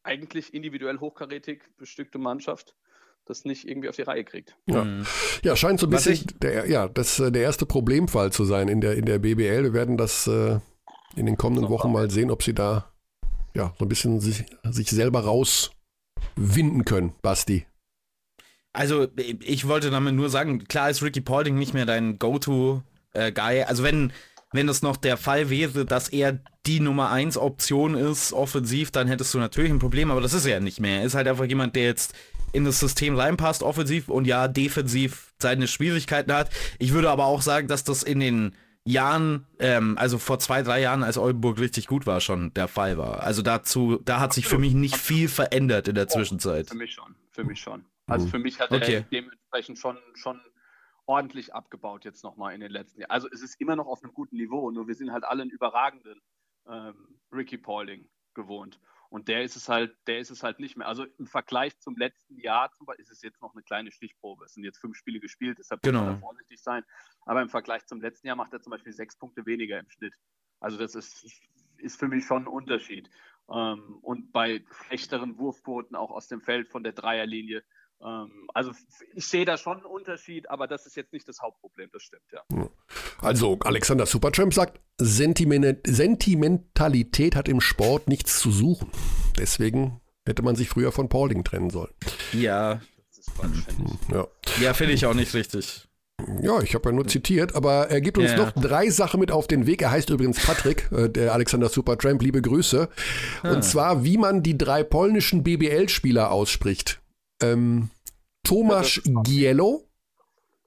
eigentlich 0.03 0.55
individuell 0.55 1.01
hochkarätig 1.01 1.63
bestückte 1.77 2.19
Mannschaft 2.19 2.77
das 3.25 3.45
nicht 3.45 3.67
irgendwie 3.67 3.89
auf 3.89 3.97
die 3.97 4.03
Reihe 4.03 4.25
kriegt. 4.25 4.57
Ja, 4.67 4.85
mhm. 4.85 5.05
ja 5.43 5.57
scheint 5.57 5.81
so 5.81 5.87
ein 5.87 5.91
bisschen 5.91 6.27
der, 6.41 6.69
ja, 6.71 6.89
das, 6.89 7.19
äh, 7.19 7.33
der 7.33 7.43
erste 7.43 7.67
Problemfall 7.67 8.31
zu 8.33 8.45
sein 8.45 8.69
in 8.69 8.81
der, 8.81 8.95
in 8.95 9.05
der 9.05 9.19
BBL. 9.19 9.65
Wir 9.65 9.73
werden 9.73 9.97
das 9.97 10.29
äh, 10.29 10.61
in 11.17 11.27
den 11.27 11.37
kommenden 11.37 11.69
Wochen 11.69 11.93
mal 11.93 12.11
sehen, 12.11 12.31
ob 12.31 12.43
sie 12.43 12.55
da 12.55 12.93
ja, 13.55 13.75
so 13.79 13.85
ein 13.85 13.89
bisschen 13.89 14.21
sich, 14.21 14.45
sich 14.71 14.91
selber 14.91 15.21
rauswinden 15.21 16.85
können, 16.85 17.15
Basti. 17.23 17.67
Also 18.73 19.09
ich 19.17 19.67
wollte 19.67 19.91
damit 19.91 20.15
nur 20.15 20.29
sagen, 20.29 20.65
klar 20.65 20.91
ist 20.91 21.03
Ricky 21.03 21.23
Paulding 21.23 21.57
nicht 21.57 21.73
mehr 21.73 21.87
dein 21.87 22.19
Go-To-Guy. 22.19 23.59
Äh, 23.59 23.65
also 23.65 23.83
wenn, 23.83 24.13
wenn 24.57 24.67
das 24.67 24.83
noch 24.83 24.97
der 24.97 25.17
Fall 25.17 25.51
wäre, 25.51 25.85
dass 25.85 26.09
er 26.09 26.41
die 26.67 26.81
Nummer 26.81 27.11
1 27.11 27.37
Option 27.37 27.95
ist, 27.95 28.33
offensiv, 28.33 28.91
dann 28.91 29.09
hättest 29.09 29.33
du 29.35 29.39
natürlich 29.39 29.71
ein 29.71 29.79
Problem, 29.79 30.11
aber 30.11 30.21
das 30.21 30.33
ist 30.33 30.47
er 30.47 30.55
ja 30.55 30.61
nicht 30.61 30.81
mehr. 30.81 31.01
Er 31.01 31.05
ist 31.05 31.15
halt 31.15 31.29
einfach 31.29 31.45
jemand, 31.45 31.77
der 31.77 31.85
jetzt 31.85 32.15
in 32.53 32.65
das 32.65 32.81
System 32.81 33.17
reinpasst, 33.17 33.63
offensiv 33.63 34.09
und 34.09 34.27
ja, 34.27 34.49
defensiv 34.49 35.33
seine 35.39 35.69
Schwierigkeiten 35.69 36.33
hat. 36.33 36.51
Ich 36.79 36.93
würde 36.93 37.11
aber 37.11 37.27
auch 37.27 37.43
sagen, 37.43 37.69
dass 37.69 37.85
das 37.85 38.03
in 38.03 38.21
den 38.21 38.57
Jahren, 38.85 39.47
ähm, 39.59 39.99
also 39.99 40.19
vor 40.19 40.39
zwei, 40.39 40.63
drei 40.63 40.81
Jahren, 40.81 41.03
als 41.03 41.19
Oldenburg 41.19 41.59
richtig 41.59 41.87
gut 41.87 42.07
war, 42.07 42.21
schon 42.21 42.55
der 42.55 42.69
Fall 42.69 42.97
war. 42.99 43.23
Also 43.25 43.43
dazu, 43.43 44.01
da 44.05 44.21
hat 44.21 44.33
sich 44.33 44.47
für 44.47 44.59
mich 44.59 44.75
nicht 44.75 44.97
viel 44.97 45.29
verändert 45.29 45.89
in 45.89 45.97
der 45.97 46.09
Zwischenzeit. 46.09 46.69
Für 46.69 46.77
mich 46.77 46.95
schon, 46.95 47.15
für 47.33 47.45
mich 47.45 47.61
schon. 47.61 47.85
Also 48.07 48.29
für 48.29 48.39
mich 48.39 48.61
hat 48.61 48.71
er 48.71 48.77
okay. 48.77 49.05
dementsprechend 49.11 49.79
schon, 49.79 49.99
schon 50.15 50.41
ordentlich 51.07 51.55
abgebaut 51.55 52.05
jetzt 52.05 52.25
nochmal 52.25 52.55
in 52.55 52.61
den 52.61 52.71
letzten 52.71 53.01
Jahren. 53.01 53.11
Also 53.11 53.29
es 53.33 53.43
ist 53.43 53.61
immer 53.61 53.77
noch 53.77 53.87
auf 53.87 54.03
einem 54.03 54.13
guten 54.13 54.37
Niveau, 54.37 54.71
nur 54.71 54.89
wir 54.89 54.95
sind 54.95 55.13
halt 55.13 55.25
alle 55.25 55.43
einen 55.43 55.51
überragenden 55.51 56.21
ähm, 56.69 57.21
Ricky 57.33 57.59
Paulding 57.59 58.09
gewohnt. 58.35 58.81
Und 59.09 59.29
der 59.29 59.43
ist 59.43 59.57
es 59.57 59.69
halt, 59.69 59.97
der 60.09 60.19
ist 60.19 60.31
es 60.31 60.43
halt 60.43 60.59
nicht 60.59 60.77
mehr. 60.77 60.89
Also 60.89 61.05
im 61.19 61.27
Vergleich 61.27 61.79
zum 61.79 61.97
letzten 61.97 62.39
Jahr 62.39 62.73
zum 62.73 62.87
Beispiel 62.87 63.05
ist 63.05 63.13
es 63.13 63.23
jetzt 63.23 63.41
noch 63.41 63.55
eine 63.55 63.63
kleine 63.63 63.93
Stichprobe. 63.93 64.45
Es 64.45 64.55
sind 64.55 64.65
jetzt 64.65 64.79
fünf 64.79 64.97
Spiele 64.97 65.21
gespielt, 65.21 65.59
deshalb 65.59 65.83
genau. 65.83 66.01
muss 66.01 66.07
man 66.07 66.15
da 66.15 66.21
vorsichtig 66.21 66.61
sein. 66.61 66.85
Aber 67.25 67.41
im 67.41 67.49
Vergleich 67.49 67.87
zum 67.87 68.01
letzten 68.01 68.27
Jahr 68.27 68.37
macht 68.37 68.53
er 68.53 68.61
zum 68.61 68.73
Beispiel 68.73 68.93
sechs 68.93 69.17
Punkte 69.17 69.47
weniger 69.47 69.79
im 69.79 69.89
Schnitt. 69.89 70.15
Also 70.59 70.77
das 70.77 70.97
ist, 70.97 71.25
ist 71.79 71.99
für 71.99 72.09
mich 72.09 72.25
schon 72.25 72.45
ein 72.45 72.49
Unterschied. 72.49 73.09
Ähm, 73.49 73.99
und 74.03 74.33
bei 74.33 74.65
schlechteren 74.87 75.39
Wurfquoten 75.39 75.95
auch 75.95 76.11
aus 76.11 76.27
dem 76.27 76.41
Feld 76.41 76.69
von 76.69 76.83
der 76.83 76.93
Dreierlinie 76.93 77.63
also 77.99 78.73
ich 79.15 79.27
sehe 79.27 79.45
da 79.45 79.57
schon 79.57 79.77
einen 79.79 79.87
Unterschied, 79.87 80.51
aber 80.51 80.67
das 80.67 80.87
ist 80.87 80.97
jetzt 80.97 81.13
nicht 81.13 81.29
das 81.29 81.41
Hauptproblem, 81.41 81.89
das 81.93 82.03
stimmt, 82.03 82.25
ja. 82.33 82.43
Also 83.21 83.59
Alexander 83.61 84.07
Supertramp 84.07 84.53
sagt, 84.55 84.81
Sentimentalität 84.99 87.37
hat 87.37 87.49
im 87.49 87.61
Sport 87.61 88.09
nichts 88.09 88.39
zu 88.39 88.51
suchen. 88.51 88.91
Deswegen 89.39 90.01
hätte 90.27 90.43
man 90.43 90.57
sich 90.57 90.69
früher 90.69 90.93
von 90.93 91.09
Paulding 91.09 91.45
trennen 91.45 91.71
sollen. 91.71 91.95
Ja. 92.33 92.81
Das 93.09 93.19
ist 93.19 93.31
falsch, 93.31 93.65
Ja, 94.13 94.27
ja 94.61 94.75
finde 94.75 94.93
ich 94.93 95.07
auch 95.07 95.15
nicht 95.15 95.33
richtig. 95.35 95.89
Ja, 96.41 96.63
ich 96.63 96.75
habe 96.75 96.89
ja 96.89 96.95
nur 96.95 97.07
zitiert, 97.07 97.55
aber 97.55 97.91
er 97.91 98.01
gibt 98.01 98.17
uns 98.17 98.31
ja. 98.31 98.39
noch 98.39 98.53
drei 98.53 98.89
Sachen 98.89 99.21
mit 99.21 99.31
auf 99.31 99.47
den 99.47 99.67
Weg. 99.67 99.83
Er 99.83 99.91
heißt 99.91 100.09
übrigens 100.11 100.45
Patrick, 100.45 100.91
äh, 100.91 101.09
der 101.09 101.35
Alexander 101.35 101.69
Supertramp, 101.69 102.23
liebe 102.23 102.41
Grüße. 102.41 102.89
Ah. 103.43 103.53
Und 103.53 103.65
zwar, 103.65 104.03
wie 104.03 104.17
man 104.17 104.43
die 104.43 104.57
drei 104.57 104.83
polnischen 104.83 105.43
BBL-Spieler 105.43 106.31
ausspricht. 106.31 107.01
Ähm, 107.43 107.91
Tomasz 108.43 109.01
Gielo. 109.25 109.85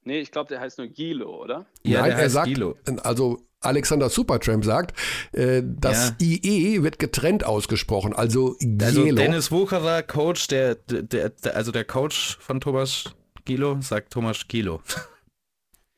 Nee, 0.04 0.20
ich 0.20 0.32
glaube, 0.32 0.50
der 0.50 0.60
heißt 0.60 0.78
nur 0.78 0.88
Gilo, 0.88 1.44
oder? 1.44 1.66
Ja, 1.84 2.02
Nein, 2.02 2.12
er 2.12 2.30
sagt, 2.30 2.48
Gilo. 2.48 2.76
also 3.04 3.42
Alexander 3.62 4.10
Supertramp 4.10 4.64
sagt, 4.64 4.98
äh, 5.34 5.62
das 5.64 6.16
ja. 6.20 6.28
IE 6.28 6.82
wird 6.82 7.00
getrennt 7.00 7.46
ausgesprochen, 7.46 8.14
also 8.14 8.56
Gielo. 8.60 8.86
Also 8.86 9.04
Dennis 9.16 9.52
Wucherer, 9.52 10.04
Coach, 10.04 10.48
der, 10.48 10.76
der, 10.76 11.30
der, 11.30 11.56
also 11.56 11.72
der 11.72 11.86
Coach 11.86 12.38
von 12.40 12.62
Thomas 12.62 13.16
Gilo, 13.46 13.78
sagt 13.82 14.14
Thomas 14.14 14.48
Gilo. 14.48 14.82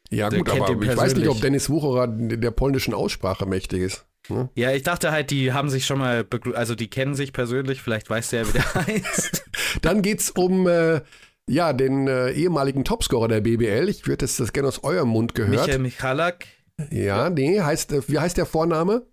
Ja 0.09 0.29
der 0.29 0.39
gut, 0.39 0.49
aber 0.49 0.81
ich 0.81 0.97
weiß 0.97 1.15
nicht, 1.15 1.29
ob 1.29 1.39
Dennis 1.39 1.69
Wucherer 1.69 2.07
der 2.07 2.51
polnischen 2.51 2.93
Aussprache 2.93 3.45
mächtig 3.45 3.81
ist. 3.81 4.05
Ne? 4.33 4.49
Ja, 4.55 4.71
ich 4.71 4.83
dachte 4.83 5.11
halt, 5.11 5.31
die 5.31 5.53
haben 5.53 5.69
sich 5.69 5.85
schon 5.85 5.99
mal, 5.99 6.25
also 6.53 6.75
die 6.75 6.89
kennen 6.89 7.15
sich 7.15 7.33
persönlich, 7.33 7.81
vielleicht 7.81 8.09
weiß 8.09 8.29
der, 8.29 8.47
wie 8.47 8.53
der 8.53 8.73
heißt. 8.87 9.43
Dann 9.81 10.01
geht's 10.01 10.31
um 10.31 10.67
äh, 10.67 11.01
ja, 11.49 11.73
den 11.73 12.07
äh, 12.07 12.31
ehemaligen 12.31 12.83
Topscorer 12.83 13.27
der 13.27 13.41
BBL. 13.41 13.89
Ich 13.89 14.07
würde 14.07 14.17
das, 14.17 14.37
das 14.37 14.53
gerne 14.53 14.67
aus 14.67 14.83
eurem 14.83 15.09
Mund 15.09 15.35
gehört. 15.35 15.51
Michael 15.51 15.79
Michalak. 15.79 16.47
Ja, 16.89 17.29
nee, 17.29 17.61
heißt, 17.61 17.91
äh, 17.91 18.07
wie 18.07 18.19
heißt 18.19 18.37
der 18.37 18.45
Vorname? 18.45 19.05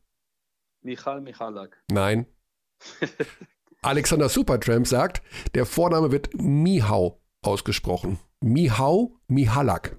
Michal 0.83 1.21
Michalak. 1.21 1.83
Nein. 1.91 2.27
Alexander 3.83 4.29
Supertramp 4.29 4.87
sagt, 4.87 5.23
der 5.55 5.67
Vorname 5.67 6.13
wird 6.13 6.31
Mihau 6.35 7.21
ausgesprochen. 7.43 8.19
Mihau 8.41 9.17
Mihalak. 9.27 9.97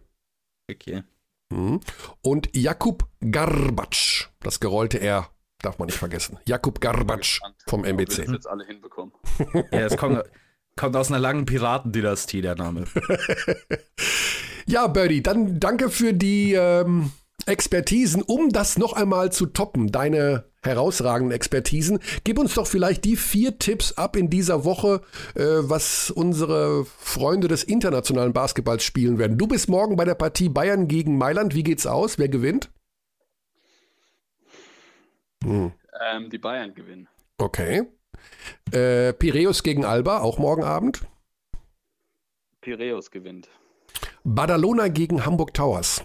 Okay. 0.69 1.03
Mhm. 1.51 1.79
Und 2.21 2.49
Jakub 2.55 3.07
Garbatsch, 3.31 4.27
das 4.41 4.59
gerollte 4.59 4.99
R, 5.01 5.29
darf 5.61 5.79
man 5.79 5.87
nicht 5.87 5.97
vergessen. 5.97 6.37
Jakub 6.45 6.79
Garbatsch 6.79 7.41
vom 7.67 7.83
MBC. 7.83 8.27
Wir 8.27 8.33
jetzt 8.33 8.47
alle 8.47 8.65
hinbekommen. 8.65 9.13
ja, 9.71 9.79
es 9.79 9.97
kommt, 9.97 10.23
kommt 10.75 10.95
aus 10.95 11.11
einer 11.11 11.19
langen 11.19 11.45
Piratendynastie, 11.45 12.41
der 12.41 12.55
Name. 12.55 12.85
ja, 14.65 14.87
Birdie, 14.87 15.23
dann 15.23 15.59
danke 15.59 15.89
für 15.89 16.13
die 16.13 16.53
ähm, 16.53 17.11
Expertisen, 17.45 18.21
um 18.21 18.49
das 18.49 18.77
noch 18.77 18.93
einmal 18.93 19.31
zu 19.31 19.47
toppen, 19.47 19.91
deine 19.91 20.48
herausragenden 20.61 21.35
Expertisen. 21.35 21.99
Gib 22.23 22.37
uns 22.37 22.53
doch 22.55 22.67
vielleicht 22.67 23.05
die 23.05 23.15
vier 23.15 23.59
Tipps 23.59 23.93
ab 23.93 24.15
in 24.15 24.29
dieser 24.29 24.65
Woche, 24.65 25.01
äh, 25.35 25.41
was 25.41 26.11
unsere 26.11 26.85
Freunde 26.85 27.47
des 27.47 27.63
internationalen 27.63 28.33
Basketballs 28.33 28.83
spielen 28.83 29.17
werden. 29.17 29.37
Du 29.37 29.47
bist 29.47 29.69
morgen 29.69 29.95
bei 29.95 30.05
der 30.05 30.15
Partie 30.15 30.49
Bayern 30.49 30.87
gegen 30.87 31.17
Mailand. 31.17 31.55
Wie 31.55 31.63
geht's 31.63 31.87
aus? 31.87 32.17
Wer 32.17 32.29
gewinnt? 32.29 32.69
Hm. 35.43 35.71
Ähm, 36.01 36.29
die 36.29 36.37
Bayern 36.37 36.73
gewinnen. 36.73 37.07
Okay. 37.37 37.83
Äh, 38.71 39.13
Piräus 39.13 39.63
gegen 39.63 39.85
Alba, 39.85 40.19
auch 40.19 40.37
morgen 40.37 40.63
Abend. 40.63 41.01
Piräus 42.61 43.09
gewinnt. 43.09 43.49
Badalona 44.23 44.89
gegen 44.89 45.25
Hamburg 45.25 45.53
Towers. 45.53 46.03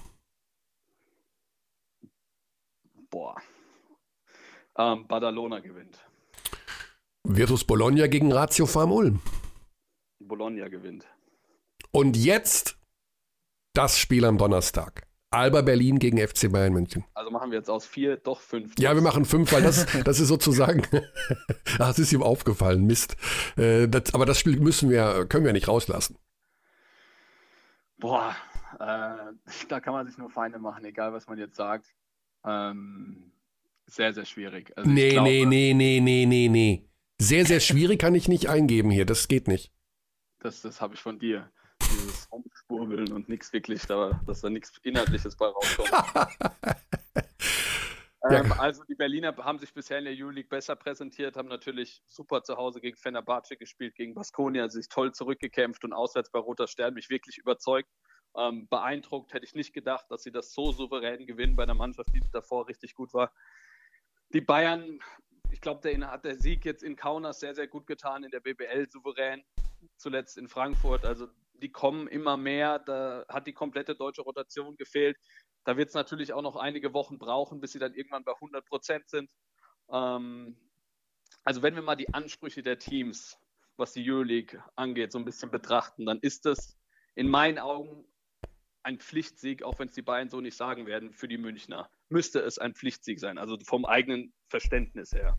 Boah. 3.10 3.36
Ähm, 4.76 5.06
Badalona 5.06 5.60
gewinnt. 5.60 5.98
Virtus 7.24 7.64
Bologna 7.64 8.06
gegen 8.06 8.32
Ratio 8.32 8.66
Farm 8.66 8.92
Ulm. 8.92 9.20
Bologna 10.20 10.68
gewinnt. 10.68 11.06
Und 11.90 12.16
jetzt 12.16 12.76
das 13.72 13.98
Spiel 13.98 14.24
am 14.24 14.38
Donnerstag. 14.38 15.06
Alba 15.30 15.62
Berlin 15.62 15.98
gegen 15.98 16.18
FC 16.18 16.51
Bayern 16.51 16.72
München. 16.72 17.05
Also 17.14 17.30
machen 17.30 17.51
wir 17.51 17.59
jetzt 17.59 17.68
aus 17.68 17.86
vier 17.86 18.16
doch 18.16 18.40
fünf. 18.40 18.74
Ja, 18.78 18.94
wir 18.94 19.02
machen 19.02 19.24
fünf, 19.24 19.52
weil 19.52 19.62
das, 19.62 19.86
das 20.05 20.20
ist 20.20 20.28
sozusagen, 20.28 20.82
das 21.78 21.98
ist 21.98 22.12
ihm 22.12 22.22
aufgefallen, 22.22 22.86
Mist. 22.86 23.16
Äh, 23.56 23.88
das, 23.88 24.14
aber 24.14 24.26
das 24.26 24.38
Spiel 24.38 24.60
müssen 24.60 24.90
wir, 24.90 25.26
können 25.26 25.44
wir 25.44 25.52
nicht 25.52 25.66
rauslassen. 25.66 26.18
Boah, 27.98 28.36
äh, 28.78 29.32
da 29.68 29.80
kann 29.80 29.92
man 29.92 30.06
sich 30.06 30.18
nur 30.18 30.30
Feinde 30.30 30.59
machen, 30.59 30.84
egal 30.84 31.12
was 31.12 31.26
man 31.26 31.38
jetzt 31.38 31.56
sagt. 31.56 31.86
Ähm, 32.44 33.32
sehr, 33.86 34.12
sehr 34.12 34.24
schwierig. 34.24 34.73
Also 34.77 34.90
nee, 34.90 35.11
glaube, 35.11 35.28
nee, 35.28 35.44
nee, 35.44 35.74
nee, 35.74 36.01
nee, 36.01 36.27
nee, 36.27 36.48
nee. 36.48 36.89
Sehr, 37.20 37.44
sehr 37.47 37.61
schwierig 37.69 38.01
kann 38.01 38.15
ich 38.15 38.28
nicht 38.28 38.48
eingeben 38.48 38.90
hier. 38.90 39.06
Das 39.06 39.28
geht 39.28 39.48
nicht. 39.48 39.73
Das, 40.40 40.62
das 40.62 40.81
habe 40.81 40.94
ich 40.94 41.01
von 41.01 41.19
dir. 41.19 41.51
Dieses 41.81 42.31
Rumspurbeln 42.31 43.12
und 43.12 43.28
nichts 43.28 43.52
wirklich, 43.52 43.82
da, 43.86 44.20
dass 44.27 44.40
da 44.40 44.51
nichts 44.51 44.78
Inhaltliches 44.82 45.36
bei 45.36 45.47
rauskommt. 45.47 45.90
Ähm, 48.31 48.52
also 48.52 48.82
die 48.85 48.94
Berliner 48.94 49.36
haben 49.36 49.59
sich 49.59 49.74
bisher 49.74 49.98
in 49.98 50.06
der 50.06 50.15
Euroleague 50.15 50.48
besser 50.48 50.77
präsentiert, 50.77 51.36
haben 51.36 51.48
natürlich 51.48 52.02
super 52.06 52.43
zu 52.43 52.56
Hause 52.56 52.81
gegen 52.81 52.97
Fenerbahce 52.97 53.56
gespielt, 53.56 53.94
gegen 53.97 54.15
Baskonia, 54.15 54.69
sich 54.70 54.89
toll 54.89 55.12
zurückgekämpft 55.12 55.85
und 55.85 55.93
auswärts 55.93 56.31
bei 56.31 56.39
Roter 56.39 56.66
Stern 56.66 56.94
mich 56.94 57.11
wirklich 57.11 57.36
überzeugt. 57.36 57.90
Ähm, 58.36 58.66
beeindruckt 58.69 59.35
hätte 59.35 59.44
ich 59.44 59.55
nicht 59.55 59.74
gedacht, 59.74 60.06
dass 60.09 60.23
sie 60.23 60.32
das 60.32 60.55
so 60.55 60.73
souverän 60.73 61.27
gewinnen 61.27 61.55
bei 61.55 61.65
einer 61.65 61.74
Mannschaft, 61.74 62.09
die 62.15 62.20
davor 62.32 62.66
richtig 62.66 62.94
gut 62.94 63.12
war. 63.12 63.31
Die 64.35 64.40
Bayern, 64.40 64.98
ich 65.52 65.61
glaube, 65.61 65.81
der 65.81 66.11
hat 66.11 66.24
der 66.24 66.35
Sieg 66.35 66.65
jetzt 66.65 66.82
in 66.82 66.97
Kaunas 66.97 67.39
sehr, 67.39 67.55
sehr 67.55 67.69
gut 67.69 67.86
getan, 67.86 68.24
in 68.24 68.32
der 68.32 68.40
BBL 68.40 68.90
souverän, 68.90 69.44
zuletzt 69.97 70.36
in 70.36 70.48
Frankfurt. 70.48 71.05
Also 71.05 71.28
die 71.52 71.70
kommen 71.70 72.09
immer 72.09 72.36
mehr, 72.36 72.81
da 72.81 73.24
hat 73.28 73.47
die 73.47 73.52
komplette 73.52 73.94
deutsche 73.94 74.23
Rotation 74.23 74.77
gefehlt. 74.77 75.16
Da 75.62 75.77
wird 75.77 75.90
es 75.90 75.94
natürlich 75.94 76.32
auch 76.32 76.43
noch 76.43 76.56
einige 76.56 76.93
Wochen 76.93 77.16
brauchen, 77.16 77.61
bis 77.61 77.73
sie 77.73 77.78
dann 77.78 77.94
irgendwann 77.94 78.24
bei 78.24 78.35
100 78.35 78.66
Prozent 78.66 79.09
sind. 79.09 79.31
Ähm, 79.89 80.59
also 81.44 81.62
wenn 81.62 81.77
wir 81.77 81.82
mal 81.82 81.94
die 81.94 82.12
Ansprüche 82.12 82.65
der 82.65 82.81
Teams, 82.81 83.39
was 83.77 83.93
die 83.93 84.11
Euroleague 84.11 84.61
angeht, 84.74 85.12
so 85.12 85.19
ein 85.19 85.24
bisschen 85.24 85.52
betrachten, 85.52 86.06
dann 86.06 86.19
ist 86.19 86.44
es 86.47 86.77
in 87.15 87.28
meinen 87.28 87.61
Augen 87.61 88.05
ein 88.85 88.98
Pflichtsieg, 88.98 89.62
auch 89.62 89.78
wenn 89.78 89.89
es 89.89 89.94
die 89.94 90.02
Bayern 90.02 90.28
so 90.28 90.40
nicht 90.40 90.56
sagen 90.56 90.86
werden, 90.86 91.12
für 91.12 91.27
die 91.27 91.39
Münchner. 91.39 91.90
Müsste 92.09 92.40
es 92.40 92.59
ein 92.59 92.74
Pflichtsieg 92.74 93.19
sein, 93.19 93.39
also 93.39 93.59
vom 93.65 93.85
eigenen 93.85 94.32
Verständnis 94.48 95.12
her. 95.12 95.36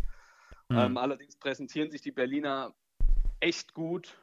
Mhm. 0.69 0.77
Ähm, 0.77 0.97
allerdings 0.97 1.37
präsentieren 1.37 1.91
sich 1.91 2.01
die 2.01 2.11
Berliner 2.11 2.73
echt 3.39 3.73
gut 3.73 4.17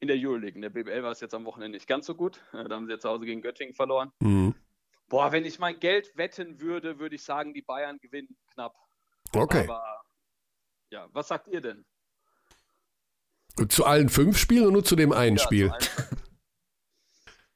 in 0.00 0.08
der 0.08 0.16
Euroleague. 0.18 0.56
In 0.56 0.62
der 0.62 0.70
BBL 0.70 1.02
war 1.02 1.12
es 1.12 1.20
jetzt 1.20 1.34
am 1.34 1.44
Wochenende 1.44 1.76
nicht 1.76 1.86
ganz 1.86 2.06
so 2.06 2.14
gut. 2.14 2.40
Äh, 2.52 2.64
da 2.64 2.74
haben 2.74 2.86
sie 2.86 2.92
jetzt 2.92 3.02
zu 3.02 3.08
Hause 3.08 3.24
gegen 3.24 3.40
Göttingen 3.40 3.74
verloren. 3.74 4.12
Mhm. 4.20 4.54
Boah, 5.08 5.32
wenn 5.32 5.44
ich 5.44 5.58
mein 5.58 5.78
Geld 5.78 6.16
wetten 6.16 6.60
würde, 6.60 6.98
würde 6.98 7.14
ich 7.14 7.22
sagen, 7.22 7.54
die 7.54 7.62
Bayern 7.62 7.98
gewinnen 7.98 8.36
knapp. 8.52 8.74
Okay. 9.32 9.64
Aber 9.64 10.02
ja, 10.90 11.08
was 11.12 11.28
sagt 11.28 11.48
ihr 11.48 11.60
denn? 11.60 11.84
Zu 13.68 13.84
allen 13.84 14.08
fünf 14.08 14.36
Spielen 14.38 14.64
oder 14.64 14.72
nur 14.72 14.84
zu 14.84 14.96
dem 14.96 15.12
einen 15.12 15.36
ja, 15.36 15.42
Spiel? 15.42 15.72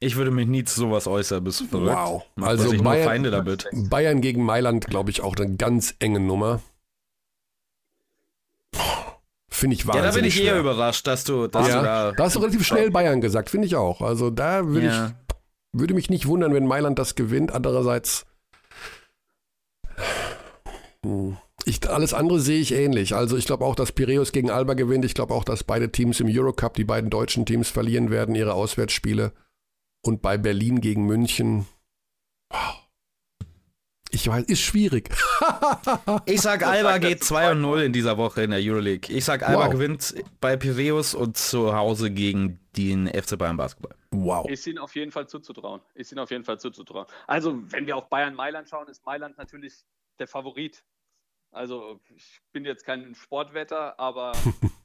Ich 0.01 0.15
würde 0.15 0.31
mich 0.31 0.47
nie 0.47 0.63
zu 0.63 0.79
sowas 0.79 1.09
äußern, 1.09 1.43
bis 1.43 1.61
verrückt. 1.61 1.97
Wow. 1.97 2.23
Macht 2.37 2.51
also 2.51 2.83
Bayern, 2.83 3.09
Feinde 3.09 3.31
damit. 3.31 3.67
Bayern 3.73 4.21
gegen 4.21 4.45
Mailand, 4.45 4.87
glaube 4.87 5.11
ich, 5.11 5.23
auch 5.23 5.35
eine 5.37 5.57
ganz 5.57 5.95
enge 5.99 6.21
Nummer. 6.21 6.61
Finde 9.51 9.75
ich 9.75 9.89
wahnsinnig 9.89 10.05
Ja, 10.05 10.11
da 10.11 10.15
bin 10.15 10.25
ich 10.25 10.35
schwer. 10.35 10.55
eher 10.55 10.61
überrascht, 10.61 11.05
dass 11.07 11.25
du, 11.25 11.49
dass 11.49 11.67
ja, 11.67 11.79
du 11.79 11.85
da... 11.85 12.13
Da 12.13 12.25
hast 12.25 12.37
du 12.37 12.39
relativ 12.39 12.65
schnell 12.65 12.93
Bayern 12.93 13.21
gesagt, 13.21 13.51
finde 13.51 13.67
ich 13.67 13.75
auch. 13.75 14.01
Also 14.01 14.31
da 14.31 14.69
würde 14.69 14.87
ja. 14.87 15.07
ich... 15.07 15.13
Würde 15.73 15.95
mich 15.95 16.09
nicht 16.09 16.27
wundern, 16.27 16.55
wenn 16.55 16.65
Mailand 16.65 16.99
das 16.99 17.17
gewinnt. 17.17 17.51
Andererseits... 17.51 18.25
Ich, 21.65 21.91
alles 21.91 22.15
andere 22.15 22.39
sehe 22.39 22.61
ich 22.61 22.73
ähnlich. 22.73 23.17
Also 23.17 23.37
ich 23.37 23.47
glaube 23.47 23.65
auch, 23.65 23.75
dass 23.75 23.91
Piraeus 23.91 24.31
gegen 24.31 24.51
Alba 24.51 24.75
gewinnt. 24.75 25.05
Ich 25.05 25.15
glaube 25.15 25.35
auch, 25.35 25.45
dass 25.45 25.65
beide 25.65 25.91
Teams 25.91 26.21
im 26.21 26.29
Eurocup, 26.31 26.75
die 26.75 26.85
beiden 26.85 27.11
deutschen 27.11 27.45
Teams, 27.45 27.69
verlieren 27.69 28.11
werden, 28.11 28.37
ihre 28.37 28.55
Auswärtsspiele. 28.55 29.33
Und 30.03 30.23
bei 30.23 30.39
Berlin 30.39 30.81
gegen 30.81 31.07
München, 31.07 31.67
ich 34.11 34.27
weiß, 34.27 34.45
ist 34.45 34.61
schwierig. 34.61 35.11
ich 36.25 36.41
sag, 36.41 36.67
Alba 36.67 36.99
geht 36.99 37.23
2 37.23 37.53
und 37.53 37.61
0 37.61 37.83
in 37.83 37.93
dieser 37.93 38.17
Woche 38.17 38.43
in 38.43 38.51
der 38.51 38.61
Euroleague. 38.61 39.15
Ich 39.15 39.25
sag, 39.25 39.47
Alba 39.47 39.67
wow. 39.67 39.73
gewinnt 39.73 40.15
bei 40.41 40.57
Piraeus 40.57 41.15
und 41.15 41.37
zu 41.37 41.75
Hause 41.75 42.11
gegen 42.11 42.59
den 42.77 43.07
FC 43.07 43.37
Bayern 43.37 43.57
Basketball. 43.57 43.95
Wow. 44.11 44.49
Ist 44.49 44.67
ihnen 44.67 44.79
auf 44.79 44.95
jeden 44.95 45.13
Fall 45.13 45.29
zuzutrauen. 45.29 45.83
Ist 45.95 46.13
ihnen 46.13 46.21
auf 46.21 46.31
jeden 46.31 46.45
Fall 46.45 46.59
zuzutrauen. 46.59 47.07
Also, 47.27 47.61
wenn 47.71 47.87
wir 47.87 47.97
auf 47.97 48.09
Bayern 48.09 48.35
Mailand 48.35 48.69
schauen, 48.69 48.89
ist 48.89 49.05
Mailand 49.05 49.37
natürlich 49.37 49.85
der 50.19 50.27
Favorit. 50.27 50.83
Also, 51.51 52.01
ich 52.17 52.41
bin 52.53 52.65
jetzt 52.65 52.85
kein 52.85 53.15
Sportwetter, 53.15 53.99
aber 54.01 54.33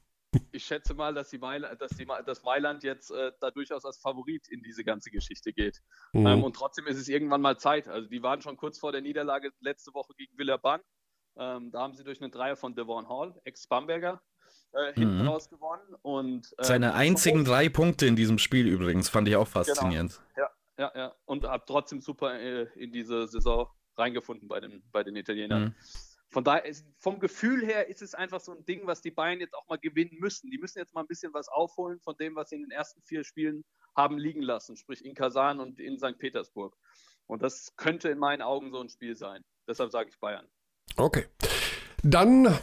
ich 0.52 0.64
schätze 0.64 0.94
mal, 0.94 1.14
dass, 1.14 1.30
die 1.30 1.38
Mailand, 1.38 1.80
dass, 1.80 1.90
die, 1.92 2.06
dass 2.26 2.42
Mailand 2.42 2.82
jetzt 2.82 3.10
äh, 3.10 3.32
da 3.40 3.50
durchaus 3.50 3.84
als 3.84 3.98
Favorit 3.98 4.48
in 4.48 4.62
diese 4.62 4.84
ganze 4.84 5.10
Geschichte 5.10 5.52
geht. 5.52 5.80
Mhm. 6.12 6.26
Ähm, 6.26 6.44
und 6.44 6.56
trotzdem 6.56 6.86
ist 6.86 6.98
es 6.98 7.08
irgendwann 7.08 7.40
mal 7.40 7.58
Zeit. 7.58 7.88
Also 7.88 8.08
die 8.08 8.22
waren 8.22 8.40
schon 8.40 8.56
kurz 8.56 8.78
vor 8.78 8.92
der 8.92 9.00
Niederlage 9.00 9.50
letzte 9.60 9.92
Woche 9.94 10.14
gegen 10.16 10.36
Villeurbanne. 10.38 10.82
Ähm, 11.36 11.70
da 11.72 11.80
haben 11.80 11.94
sie 11.94 12.04
durch 12.04 12.20
eine 12.20 12.30
Dreier 12.30 12.56
von 12.56 12.74
Devon 12.74 13.08
Hall, 13.08 13.34
Ex-Bamberger, 13.44 14.22
äh, 14.72 14.92
hinten 14.92 15.22
mhm. 15.22 15.28
raus 15.28 15.48
gewonnen. 15.50 15.94
Und, 16.02 16.54
äh, 16.58 16.64
Seine 16.64 16.94
einzigen 16.94 17.44
drei 17.44 17.68
Punkte 17.68 18.06
in 18.06 18.16
diesem 18.16 18.38
Spiel 18.38 18.68
übrigens, 18.68 19.08
fand 19.08 19.28
ich 19.28 19.36
auch 19.36 19.50
genau. 19.52 19.64
faszinierend. 19.64 20.20
Genau. 20.34 20.48
Ja, 20.78 20.84
ja, 20.84 20.92
ja. 20.94 21.14
Und 21.24 21.44
habe 21.44 21.64
trotzdem 21.66 22.00
super 22.00 22.38
äh, 22.38 22.68
in 22.76 22.92
diese 22.92 23.26
Saison 23.26 23.68
reingefunden 23.96 24.48
bei 24.48 24.60
den, 24.60 24.82
bei 24.92 25.02
den 25.02 25.16
Italienern. 25.16 25.64
Mhm. 25.64 25.74
Von 26.34 26.42
daher, 26.42 26.64
ist, 26.64 26.84
vom 26.98 27.20
Gefühl 27.20 27.64
her 27.64 27.86
ist 27.86 28.02
es 28.02 28.12
einfach 28.12 28.40
so 28.40 28.50
ein 28.50 28.64
Ding, 28.64 28.88
was 28.88 29.00
die 29.00 29.12
Bayern 29.12 29.38
jetzt 29.38 29.54
auch 29.54 29.68
mal 29.68 29.78
gewinnen 29.78 30.16
müssen. 30.18 30.50
Die 30.50 30.58
müssen 30.58 30.80
jetzt 30.80 30.92
mal 30.92 31.02
ein 31.02 31.06
bisschen 31.06 31.32
was 31.32 31.46
aufholen 31.46 32.00
von 32.00 32.16
dem, 32.16 32.34
was 32.34 32.48
sie 32.48 32.56
in 32.56 32.62
den 32.62 32.72
ersten 32.72 33.00
vier 33.02 33.22
Spielen 33.22 33.64
haben 33.96 34.18
liegen 34.18 34.42
lassen, 34.42 34.76
sprich 34.76 35.04
in 35.04 35.14
Kasan 35.14 35.60
und 35.60 35.78
in 35.78 35.96
St. 35.96 36.18
Petersburg. 36.18 36.76
Und 37.26 37.44
das 37.44 37.76
könnte 37.76 38.08
in 38.08 38.18
meinen 38.18 38.42
Augen 38.42 38.72
so 38.72 38.80
ein 38.80 38.88
Spiel 38.88 39.14
sein. 39.14 39.44
Deshalb 39.68 39.92
sage 39.92 40.08
ich 40.10 40.18
Bayern. 40.18 40.44
Okay. 40.96 41.26
Dann 42.02 42.58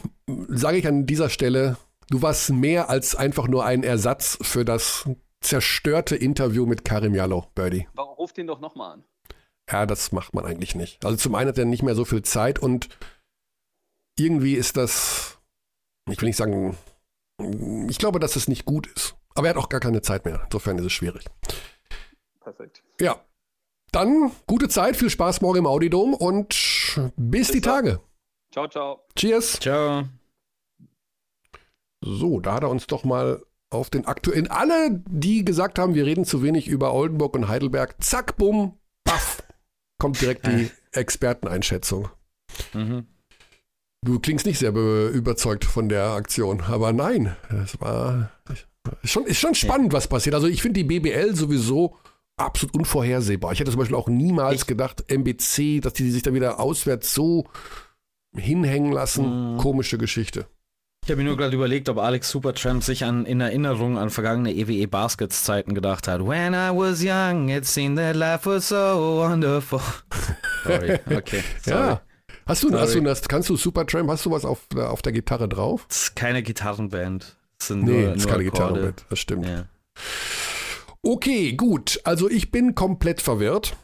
sage 0.48 0.76
ich 0.76 0.86
an 0.86 1.06
dieser 1.06 1.30
Stelle, 1.30 1.78
du 2.10 2.20
warst 2.20 2.50
mehr 2.50 2.90
als 2.90 3.14
einfach 3.14 3.48
nur 3.48 3.64
ein 3.64 3.84
Ersatz 3.84 4.36
für 4.42 4.66
das 4.66 5.08
zerstörte 5.40 6.14
Interview 6.14 6.66
mit 6.66 6.84
Karim 6.84 7.14
Jallo, 7.14 7.46
Birdie. 7.54 7.88
Warum 7.94 8.16
ruft 8.16 8.36
ihn 8.36 8.48
doch 8.48 8.60
nochmal 8.60 8.92
an? 8.92 9.04
Ja, 9.70 9.86
das 9.86 10.12
macht 10.12 10.34
man 10.34 10.44
eigentlich 10.44 10.74
nicht. 10.74 11.06
Also 11.06 11.16
zum 11.16 11.34
einen 11.34 11.48
hat 11.48 11.56
er 11.56 11.64
nicht 11.64 11.82
mehr 11.82 11.94
so 11.94 12.04
viel 12.04 12.20
Zeit 12.20 12.58
und 12.58 12.90
irgendwie 14.18 14.54
ist 14.54 14.76
das, 14.76 15.38
ich 16.10 16.20
will 16.20 16.28
nicht 16.28 16.36
sagen, 16.36 16.76
ich 17.88 17.98
glaube, 17.98 18.20
dass 18.20 18.36
es 18.36 18.48
nicht 18.48 18.64
gut 18.64 18.86
ist. 18.88 19.16
Aber 19.34 19.46
er 19.46 19.54
hat 19.54 19.62
auch 19.62 19.68
gar 19.68 19.80
keine 19.80 20.02
Zeit 20.02 20.24
mehr. 20.24 20.42
Insofern 20.44 20.78
ist 20.78 20.84
es 20.84 20.92
schwierig. 20.92 21.24
Perfekt. 22.40 22.82
Ja. 23.00 23.24
Dann 23.92 24.32
gute 24.46 24.68
Zeit, 24.68 24.96
viel 24.96 25.10
Spaß 25.10 25.40
morgen 25.42 25.58
im 25.58 25.66
Audidom 25.66 26.14
und 26.14 26.48
bis, 26.48 27.12
bis 27.16 27.48
die 27.50 27.60
dann. 27.60 27.84
Tage. 27.84 28.00
Ciao, 28.52 28.68
ciao. 28.68 29.04
Cheers. 29.16 29.60
Ciao. 29.60 30.04
So, 32.02 32.40
da 32.40 32.54
hat 32.54 32.62
er 32.62 32.70
uns 32.70 32.86
doch 32.86 33.04
mal 33.04 33.42
auf 33.70 33.90
den 33.90 34.06
aktuellen. 34.06 34.48
Alle, 34.48 35.02
die 35.08 35.44
gesagt 35.44 35.78
haben, 35.78 35.94
wir 35.94 36.04
reden 36.04 36.24
zu 36.24 36.42
wenig 36.42 36.68
über 36.68 36.92
Oldenburg 36.92 37.34
und 37.34 37.48
Heidelberg, 37.48 38.02
zack, 38.02 38.36
bumm, 38.36 38.78
baff, 39.04 39.42
kommt 39.98 40.20
direkt 40.20 40.46
die 40.46 40.70
Experteneinschätzung. 40.92 42.08
Mhm. 42.74 43.06
Du 44.04 44.18
klingst 44.18 44.46
nicht 44.46 44.58
sehr 44.58 44.70
überzeugt 44.70 45.64
von 45.64 45.88
der 45.88 46.06
Aktion, 46.10 46.60
aber 46.62 46.92
nein, 46.92 47.36
es 47.64 47.80
war 47.80 48.30
ist 49.02 49.12
schon, 49.12 49.26
ist 49.26 49.38
schon 49.38 49.54
spannend, 49.54 49.92
was 49.92 50.08
passiert. 50.08 50.34
Also 50.34 50.48
ich 50.48 50.60
finde 50.60 50.82
die 50.82 50.98
BBL 50.98 51.36
sowieso 51.36 51.96
absolut 52.36 52.74
unvorhersehbar. 52.74 53.52
Ich 53.52 53.60
hätte 53.60 53.70
zum 53.70 53.78
Beispiel 53.78 53.96
auch 53.96 54.08
niemals 54.08 54.62
ich 54.62 54.66
gedacht, 54.66 55.04
MBC, 55.08 55.80
dass 55.80 55.92
die 55.92 56.10
sich 56.10 56.22
da 56.22 56.34
wieder 56.34 56.58
auswärts 56.58 57.14
so 57.14 57.46
hinhängen 58.34 58.92
lassen. 58.92 59.54
Mhm. 59.54 59.58
Komische 59.58 59.98
Geschichte. 59.98 60.46
Ich 61.04 61.10
habe 61.10 61.20
mir 61.20 61.28
nur 61.28 61.36
gerade 61.36 61.54
überlegt, 61.54 61.88
ob 61.88 61.98
Alex 61.98 62.30
Supertramp 62.30 62.82
sich 62.84 63.04
an, 63.04 63.26
in 63.26 63.40
Erinnerung 63.40 63.98
an 63.98 64.10
vergangene 64.10 64.54
EWE 64.54 64.86
Baskets 64.86 65.42
Zeiten 65.42 65.74
gedacht 65.74 66.06
hat. 66.06 66.20
When 66.24 66.54
I 66.54 66.70
was 66.70 67.02
young, 67.02 67.48
it 67.48 67.66
seemed 67.66 67.98
that 67.98 68.14
life 68.14 68.48
was 68.48 68.68
so 68.68 69.20
wonderful. 69.20 69.80
Sorry, 70.64 70.98
okay. 71.10 71.42
Sorry. 71.60 71.88
Ja. 71.88 72.02
Hast 72.46 72.62
du, 72.62 72.78
hast 72.78 72.94
du 72.94 73.00
das, 73.00 73.28
kannst 73.28 73.48
du 73.48 73.56
Supertramp, 73.56 74.10
hast 74.10 74.26
du 74.26 74.30
was 74.30 74.44
auf, 74.44 74.60
auf 74.76 75.02
der 75.02 75.12
Gitarre 75.12 75.48
drauf? 75.48 75.86
Das 75.88 76.02
ist 76.02 76.16
keine 76.16 76.42
Gitarrenband. 76.42 77.36
Das 77.58 77.68
sind 77.68 77.84
nee, 77.84 78.02
nur, 78.02 78.10
das 78.10 78.24
ist 78.24 78.28
keine 78.28 78.44
Gitarrenband, 78.44 79.04
das 79.08 79.18
stimmt. 79.18 79.46
Ja. 79.46 79.66
Okay, 81.02 81.52
gut. 81.52 82.00
Also 82.04 82.28
ich 82.30 82.50
bin 82.50 82.74
komplett 82.74 83.20
verwirrt. 83.20 83.76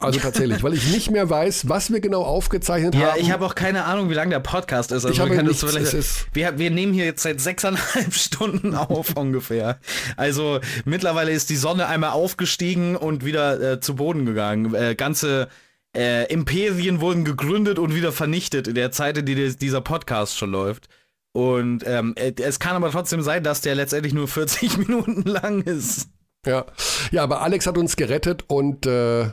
Also 0.00 0.20
tatsächlich, 0.20 0.62
weil 0.62 0.74
ich 0.74 0.86
nicht 0.92 1.10
mehr 1.10 1.28
weiß, 1.28 1.68
was 1.68 1.92
wir 1.92 2.00
genau 2.00 2.22
aufgezeichnet 2.22 2.94
ja, 2.94 3.00
haben. 3.00 3.16
Ja, 3.16 3.22
ich 3.22 3.32
habe 3.32 3.44
auch 3.44 3.54
keine 3.54 3.84
Ahnung, 3.84 4.10
wie 4.10 4.14
lang 4.14 4.30
der 4.30 4.40
Podcast 4.40 4.92
ist. 4.92 5.04
Also 5.04 5.08
ich 5.08 5.20
habe 5.20 5.42
nichts, 5.42 5.62
ist 5.62 6.26
wir, 6.32 6.58
wir 6.58 6.70
nehmen 6.70 6.92
hier 6.92 7.04
jetzt 7.04 7.22
seit 7.22 7.40
sechseinhalb 7.40 8.14
Stunden 8.14 8.74
auf 8.74 9.16
ungefähr. 9.16 9.78
Also 10.16 10.60
mittlerweile 10.84 11.32
ist 11.32 11.50
die 11.50 11.56
Sonne 11.56 11.88
einmal 11.88 12.10
aufgestiegen 12.10 12.96
und 12.96 13.24
wieder 13.24 13.60
äh, 13.60 13.80
zu 13.80 13.96
Boden 13.96 14.24
gegangen. 14.24 14.72
Äh, 14.74 14.94
ganze 14.94 15.48
äh, 15.96 16.32
Imperien 16.32 17.00
wurden 17.00 17.24
gegründet 17.24 17.78
und 17.78 17.94
wieder 17.94 18.12
vernichtet 18.12 18.68
in 18.68 18.74
der 18.74 18.92
Zeit, 18.92 19.18
in 19.18 19.26
der 19.26 19.50
dieser 19.50 19.80
Podcast 19.80 20.36
schon 20.36 20.50
läuft. 20.50 20.88
Und 21.32 21.84
ähm, 21.86 22.14
äh, 22.16 22.32
es 22.40 22.58
kann 22.58 22.76
aber 22.76 22.90
trotzdem 22.90 23.22
sein, 23.22 23.42
dass 23.42 23.60
der 23.60 23.74
letztendlich 23.74 24.14
nur 24.14 24.28
40 24.28 24.78
Minuten 24.88 25.22
lang 25.22 25.62
ist. 25.62 26.08
Ja, 26.46 26.66
ja 27.10 27.22
aber 27.22 27.42
Alex 27.42 27.66
hat 27.66 27.78
uns 27.78 27.96
gerettet 27.96 28.44
und 28.48 28.86
äh, 28.86 29.30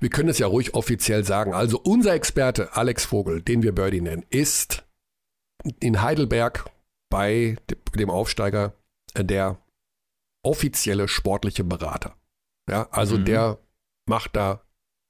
wir 0.00 0.10
können 0.10 0.28
es 0.28 0.38
ja 0.38 0.46
ruhig 0.46 0.74
offiziell 0.74 1.24
sagen. 1.24 1.54
Also 1.54 1.80
unser 1.80 2.14
Experte 2.14 2.76
Alex 2.76 3.04
Vogel, 3.04 3.42
den 3.42 3.62
wir 3.62 3.74
Birdie 3.74 4.00
nennen, 4.00 4.24
ist 4.30 4.84
in 5.80 6.02
Heidelberg 6.02 6.70
bei 7.10 7.56
dem 7.94 8.10
Aufsteiger 8.10 8.74
äh, 9.14 9.24
der 9.24 9.58
offizielle 10.42 11.08
sportliche 11.08 11.64
Berater. 11.64 12.16
Ja, 12.70 12.88
also 12.90 13.18
mhm. 13.18 13.24
der 13.24 13.58
macht 14.06 14.36
da 14.36 14.62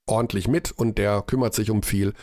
ordentlich 0.09 0.49
mit 0.49 0.71
und 0.71 0.99
der 0.99 1.23
kümmert 1.23 1.55
sich 1.55 1.71
um 1.71 1.83
viel. 1.83 2.15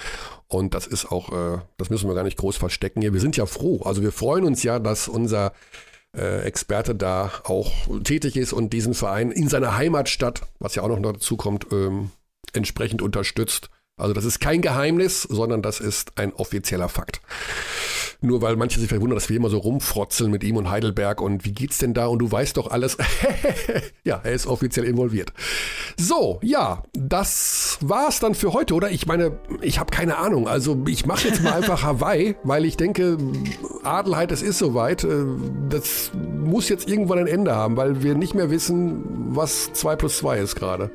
Und 0.47 0.73
das 0.73 0.87
ist 0.87 1.11
auch, 1.11 1.31
äh, 1.31 1.59
das 1.77 1.89
müssen 1.89 2.07
wir 2.09 2.15
gar 2.15 2.23
nicht 2.23 2.37
groß 2.37 2.57
verstecken 2.57 3.01
hier. 3.01 3.13
Wir 3.13 3.21
sind 3.21 3.37
ja 3.37 3.45
froh. 3.45 3.81
Also 3.83 4.01
wir 4.01 4.11
freuen 4.11 4.45
uns 4.45 4.63
ja, 4.63 4.79
dass 4.79 5.07
unser 5.07 5.53
äh, 6.15 6.41
Experte 6.41 6.95
da 6.95 7.31
auch 7.43 7.71
tätig 8.03 8.37
ist 8.37 8.53
und 8.53 8.71
diesen 8.71 8.93
Verein 8.93 9.31
in 9.31 9.49
seiner 9.49 9.77
Heimatstadt, 9.77 10.41
was 10.59 10.75
ja 10.75 10.83
auch 10.83 10.87
noch 10.87 11.01
dazu 11.01 11.37
kommt, 11.37 11.67
ähm, 11.71 12.11
entsprechend 12.53 13.01
unterstützt. 13.01 13.69
Also 13.97 14.13
das 14.13 14.25
ist 14.25 14.39
kein 14.39 14.61
Geheimnis, 14.61 15.23
sondern 15.23 15.61
das 15.61 15.79
ist 15.79 16.17
ein 16.17 16.33
offizieller 16.33 16.89
Fakt. 16.89 17.21
Nur 18.21 18.41
weil 18.41 18.55
manche 18.55 18.79
sich 18.79 18.89
verwundern, 18.89 19.15
dass 19.15 19.29
wir 19.29 19.35
immer 19.35 19.49
so 19.49 19.57
rumfrotzeln 19.57 20.31
mit 20.31 20.43
ihm 20.43 20.57
und 20.57 20.69
Heidelberg 20.69 21.21
und 21.21 21.45
wie 21.45 21.53
geht's 21.53 21.77
denn 21.77 21.93
da 21.93 22.07
und 22.07 22.19
du 22.19 22.31
weißt 22.31 22.57
doch 22.57 22.71
alles. 22.71 22.97
ja, 24.03 24.21
er 24.23 24.31
ist 24.31 24.47
offiziell 24.47 24.85
involviert. 24.85 25.33
So, 25.97 26.39
ja, 26.41 26.83
das 26.93 27.77
war's 27.81 28.19
dann 28.19 28.35
für 28.35 28.53
heute, 28.53 28.73
oder? 28.73 28.91
Ich 28.91 29.05
meine, 29.05 29.39
ich 29.61 29.79
habe 29.79 29.91
keine 29.91 30.17
Ahnung. 30.17 30.47
Also 30.47 30.83
ich 30.87 31.05
mache 31.05 31.27
jetzt 31.27 31.43
mal 31.43 31.53
einfach 31.53 31.83
Hawaii, 31.83 32.35
weil 32.43 32.65
ich 32.65 32.77
denke, 32.77 33.17
Adelheid, 33.83 34.31
es 34.31 34.41
ist 34.41 34.59
soweit. 34.59 35.03
Äh, 35.03 35.25
das 35.69 36.11
muss 36.13 36.69
jetzt 36.69 36.87
irgendwann 36.87 37.19
ein 37.19 37.27
Ende 37.27 37.55
haben, 37.55 37.77
weil 37.77 38.03
wir 38.03 38.15
nicht 38.15 38.35
mehr 38.35 38.49
wissen, 38.49 39.03
was 39.35 39.73
2 39.73 39.95
plus 39.95 40.17
2 40.17 40.39
ist 40.39 40.55
gerade. 40.55 40.91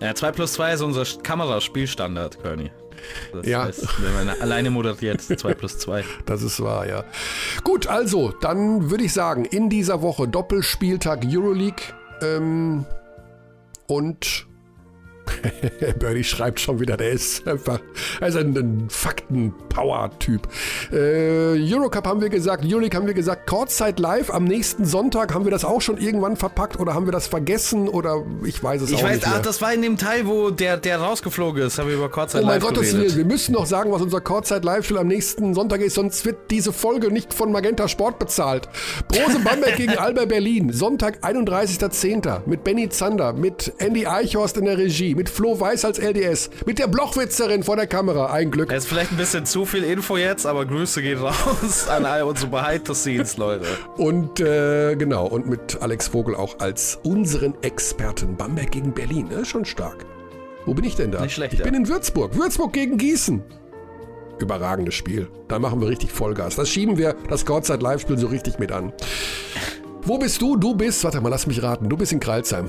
Ja, 0.00 0.14
2 0.14 0.32
plus 0.32 0.52
2 0.54 0.74
ist 0.74 0.80
unser 0.82 1.04
Kameraspielstandard, 1.22 2.40
Körny. 2.42 2.70
Das 3.32 3.46
ja. 3.46 3.64
Heißt, 3.64 3.86
wenn 4.02 4.14
man 4.14 4.40
alleine 4.40 4.70
moderiert, 4.70 5.20
2 5.38 5.54
plus 5.54 5.78
2. 5.78 6.04
Das 6.26 6.42
ist 6.42 6.60
wahr, 6.60 6.86
ja. 6.86 7.04
Gut, 7.64 7.86
also, 7.86 8.32
dann 8.40 8.90
würde 8.90 9.04
ich 9.04 9.12
sagen, 9.12 9.44
in 9.44 9.68
dieser 9.70 10.02
Woche 10.02 10.26
Doppelspieltag 10.26 11.24
Euroleague 11.26 11.82
ähm, 12.22 12.84
und 13.86 14.47
Bernie 15.98 16.24
schreibt 16.24 16.60
schon 16.60 16.80
wieder, 16.80 16.96
der 16.96 17.10
ist 17.10 17.46
einfach, 17.46 17.80
er 18.20 18.28
ist 18.28 18.36
ein, 18.36 18.56
ein 18.56 18.88
Fakten-Power-Typ. 18.90 20.48
Äh, 20.92 21.72
Eurocup 21.72 22.06
haben 22.06 22.20
wir 22.20 22.28
gesagt, 22.28 22.64
Euroleague 22.64 22.96
haben 22.96 23.06
wir 23.06 23.14
gesagt, 23.14 23.46
Courtside 23.46 24.00
Live 24.00 24.30
am 24.30 24.44
nächsten 24.44 24.84
Sonntag, 24.84 25.34
haben 25.34 25.44
wir 25.44 25.50
das 25.50 25.64
auch 25.64 25.80
schon 25.80 25.98
irgendwann 25.98 26.36
verpackt 26.36 26.78
oder 26.80 26.94
haben 26.94 27.06
wir 27.06 27.12
das 27.12 27.26
vergessen 27.26 27.88
oder 27.88 28.24
ich 28.44 28.62
weiß 28.62 28.82
es 28.82 28.90
ich 28.90 28.96
auch 28.96 29.02
weiß, 29.02 29.16
nicht 29.16 29.26
mehr. 29.26 29.36
Ach, 29.38 29.42
das 29.42 29.60
war 29.60 29.72
in 29.72 29.82
dem 29.82 29.96
Teil, 29.96 30.26
wo 30.26 30.50
der, 30.50 30.76
der 30.76 30.98
rausgeflogen 30.98 31.62
ist, 31.62 31.78
haben 31.78 31.88
wir 31.88 31.96
über 31.96 32.10
oh 32.14 32.26
mein 32.34 32.42
Live 32.44 32.62
Gottes 32.62 32.90
geredet. 32.90 33.14
Willen, 33.14 33.16
wir 33.16 33.24
müssen 33.24 33.52
noch 33.52 33.66
sagen, 33.66 33.92
was 33.92 34.02
unser 34.02 34.20
Courtside 34.20 34.64
Live-Spiel 34.64 34.98
am 34.98 35.08
nächsten 35.08 35.54
Sonntag 35.54 35.80
ist, 35.80 35.94
sonst 35.94 36.24
wird 36.24 36.50
diese 36.50 36.72
Folge 36.72 37.10
nicht 37.12 37.34
von 37.34 37.52
Magenta 37.52 37.88
Sport 37.88 38.18
bezahlt. 38.18 38.68
Brose 39.08 39.38
Bamberg 39.40 39.76
gegen 39.76 39.96
Alba 39.96 40.24
Berlin, 40.24 40.72
Sonntag, 40.72 41.18
31.10. 41.24 42.42
mit 42.46 42.64
Benny 42.64 42.88
Zander, 42.88 43.32
mit 43.32 43.72
Andy 43.78 44.06
Eichhorst 44.06 44.56
in 44.56 44.64
der 44.64 44.78
Regie, 44.78 45.14
mit 45.18 45.28
Flo 45.28 45.58
Weiß 45.58 45.84
als 45.84 45.98
LDS, 45.98 46.48
mit 46.64 46.78
der 46.78 46.86
Blochwitzerin 46.86 47.64
vor 47.64 47.74
der 47.74 47.88
Kamera. 47.88 48.26
Ein 48.32 48.52
Glück. 48.52 48.70
Es 48.70 48.84
ist 48.84 48.88
vielleicht 48.88 49.10
ein 49.10 49.16
bisschen 49.16 49.44
zu 49.44 49.64
viel 49.64 49.82
Info 49.82 50.16
jetzt, 50.16 50.46
aber 50.46 50.64
Grüße 50.64 51.02
gehen 51.02 51.18
raus 51.18 51.88
an 51.88 52.06
all 52.06 52.22
unsere 52.22 52.48
Behind 52.52 52.86
the 52.86 52.94
Scenes, 52.94 53.36
Leute. 53.36 53.66
Und 53.96 54.38
äh, 54.38 54.94
genau, 54.94 55.26
und 55.26 55.48
mit 55.48 55.82
Alex 55.82 56.06
Vogel 56.06 56.36
auch 56.36 56.60
als 56.60 57.00
unseren 57.02 57.54
Experten. 57.62 58.36
Bamberg 58.36 58.70
gegen 58.70 58.94
Berlin, 58.94 59.26
ne? 59.26 59.44
schon 59.44 59.64
stark. 59.64 60.06
Wo 60.66 60.72
bin 60.72 60.84
ich 60.84 60.94
denn 60.94 61.10
da? 61.10 61.20
Nicht 61.20 61.34
schlecht, 61.34 61.54
ich 61.54 61.58
ja. 61.58 61.64
bin 61.64 61.74
in 61.74 61.88
Würzburg. 61.88 62.36
Würzburg 62.36 62.72
gegen 62.72 62.96
Gießen. 62.96 63.42
Überragendes 64.38 64.94
Spiel. 64.94 65.28
Da 65.48 65.58
machen 65.58 65.80
wir 65.80 65.88
richtig 65.88 66.12
Vollgas. 66.12 66.54
Das 66.54 66.68
schieben 66.68 66.96
wir 66.96 67.16
das 67.28 67.44
Courtside 67.44 67.82
Live-Spiel 67.82 68.18
so 68.18 68.28
richtig 68.28 68.60
mit 68.60 68.70
an. 68.70 68.92
Wo 70.02 70.16
bist 70.16 70.40
du? 70.40 70.56
Du 70.56 70.76
bist, 70.76 71.02
warte 71.02 71.20
mal, 71.20 71.28
lass 71.28 71.48
mich 71.48 71.60
raten. 71.60 71.88
Du 71.88 71.96
bist 71.96 72.12
in 72.12 72.20
Kreilsheim. 72.20 72.68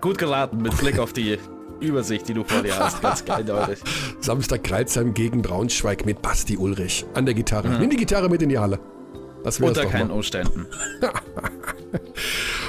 Gut 0.00 0.18
geraten 0.18 0.58
mit 0.62 0.76
Blick 0.78 0.98
auf 0.98 1.12
die 1.12 1.38
Übersicht, 1.80 2.28
die 2.28 2.34
du 2.34 2.44
vor 2.44 2.62
dir 2.62 2.76
hast. 2.78 3.00
Ganz 3.02 3.22
eindeutig. 3.28 3.78
Samstag 4.20 4.64
Kreilsheim 4.64 5.14
gegen 5.14 5.42
Braunschweig 5.42 6.04
mit 6.06 6.22
Basti 6.22 6.56
Ulrich 6.56 7.06
an 7.14 7.24
der 7.24 7.34
Gitarre. 7.34 7.68
Nimm 7.78 7.90
die 7.90 7.96
Gitarre 7.96 8.28
mit 8.28 8.42
in 8.42 8.48
die 8.48 8.58
Halle. 8.58 8.78
Das 9.44 9.60
Unter 9.60 9.86
keinen 9.86 10.08
mal. 10.08 10.14
Umständen. 10.14 10.66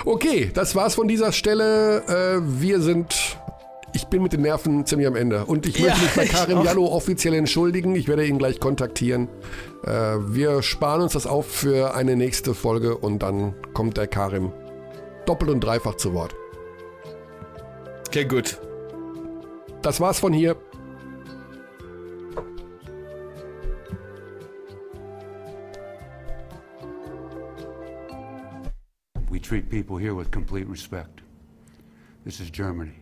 Okay, 0.05 0.49
das 0.53 0.75
war's 0.75 0.95
von 0.95 1.07
dieser 1.07 1.31
Stelle. 1.33 2.03
Äh, 2.07 2.41
wir 2.61 2.79
sind. 2.81 3.37
Ich 3.93 4.05
bin 4.05 4.23
mit 4.23 4.31
den 4.33 4.41
Nerven 4.41 4.85
ziemlich 4.85 5.07
am 5.07 5.15
Ende. 5.15 5.45
Und 5.45 5.65
ich 5.65 5.79
möchte 5.79 5.97
Ja, 5.97 6.03
mich 6.03 6.13
bei 6.15 6.25
Karim. 6.25 6.63
Jallo 6.63 6.85
offiziell 6.85 7.33
entschuldigen. 7.33 7.95
Ich 7.95 8.07
werde 8.07 8.25
ihn 8.25 8.37
gleich 8.37 8.59
kontaktieren. 8.59 9.27
Äh, 9.83 9.89
wir 10.27 10.61
sparen 10.61 11.01
uns 11.01 11.13
das 11.13 11.27
auf 11.27 11.47
für 11.47 11.95
eine 11.95 12.15
nächste 12.15 12.53
Folge 12.53 12.97
und 12.97 13.19
dann 13.23 13.55
kommt 13.73 13.97
der 13.97 14.07
Karim 14.07 14.53
doppelt 15.25 15.51
und 15.51 15.59
dreifach 15.63 15.95
zu 15.95 16.13
Wort. 16.13 16.33
Okay, 18.09 18.25
gut. 18.25 18.59
Das 19.83 19.99
war's 19.99 20.19
von 20.19 20.33
hier. 20.33 20.55
We 29.29 29.39
treat 29.39 29.69
people 29.69 29.95
here 29.95 30.15
with 30.15 30.31
complete 30.31 30.67
respect. 30.67 31.21
This 32.25 32.39
is 32.39 32.49
Germany. 32.49 32.95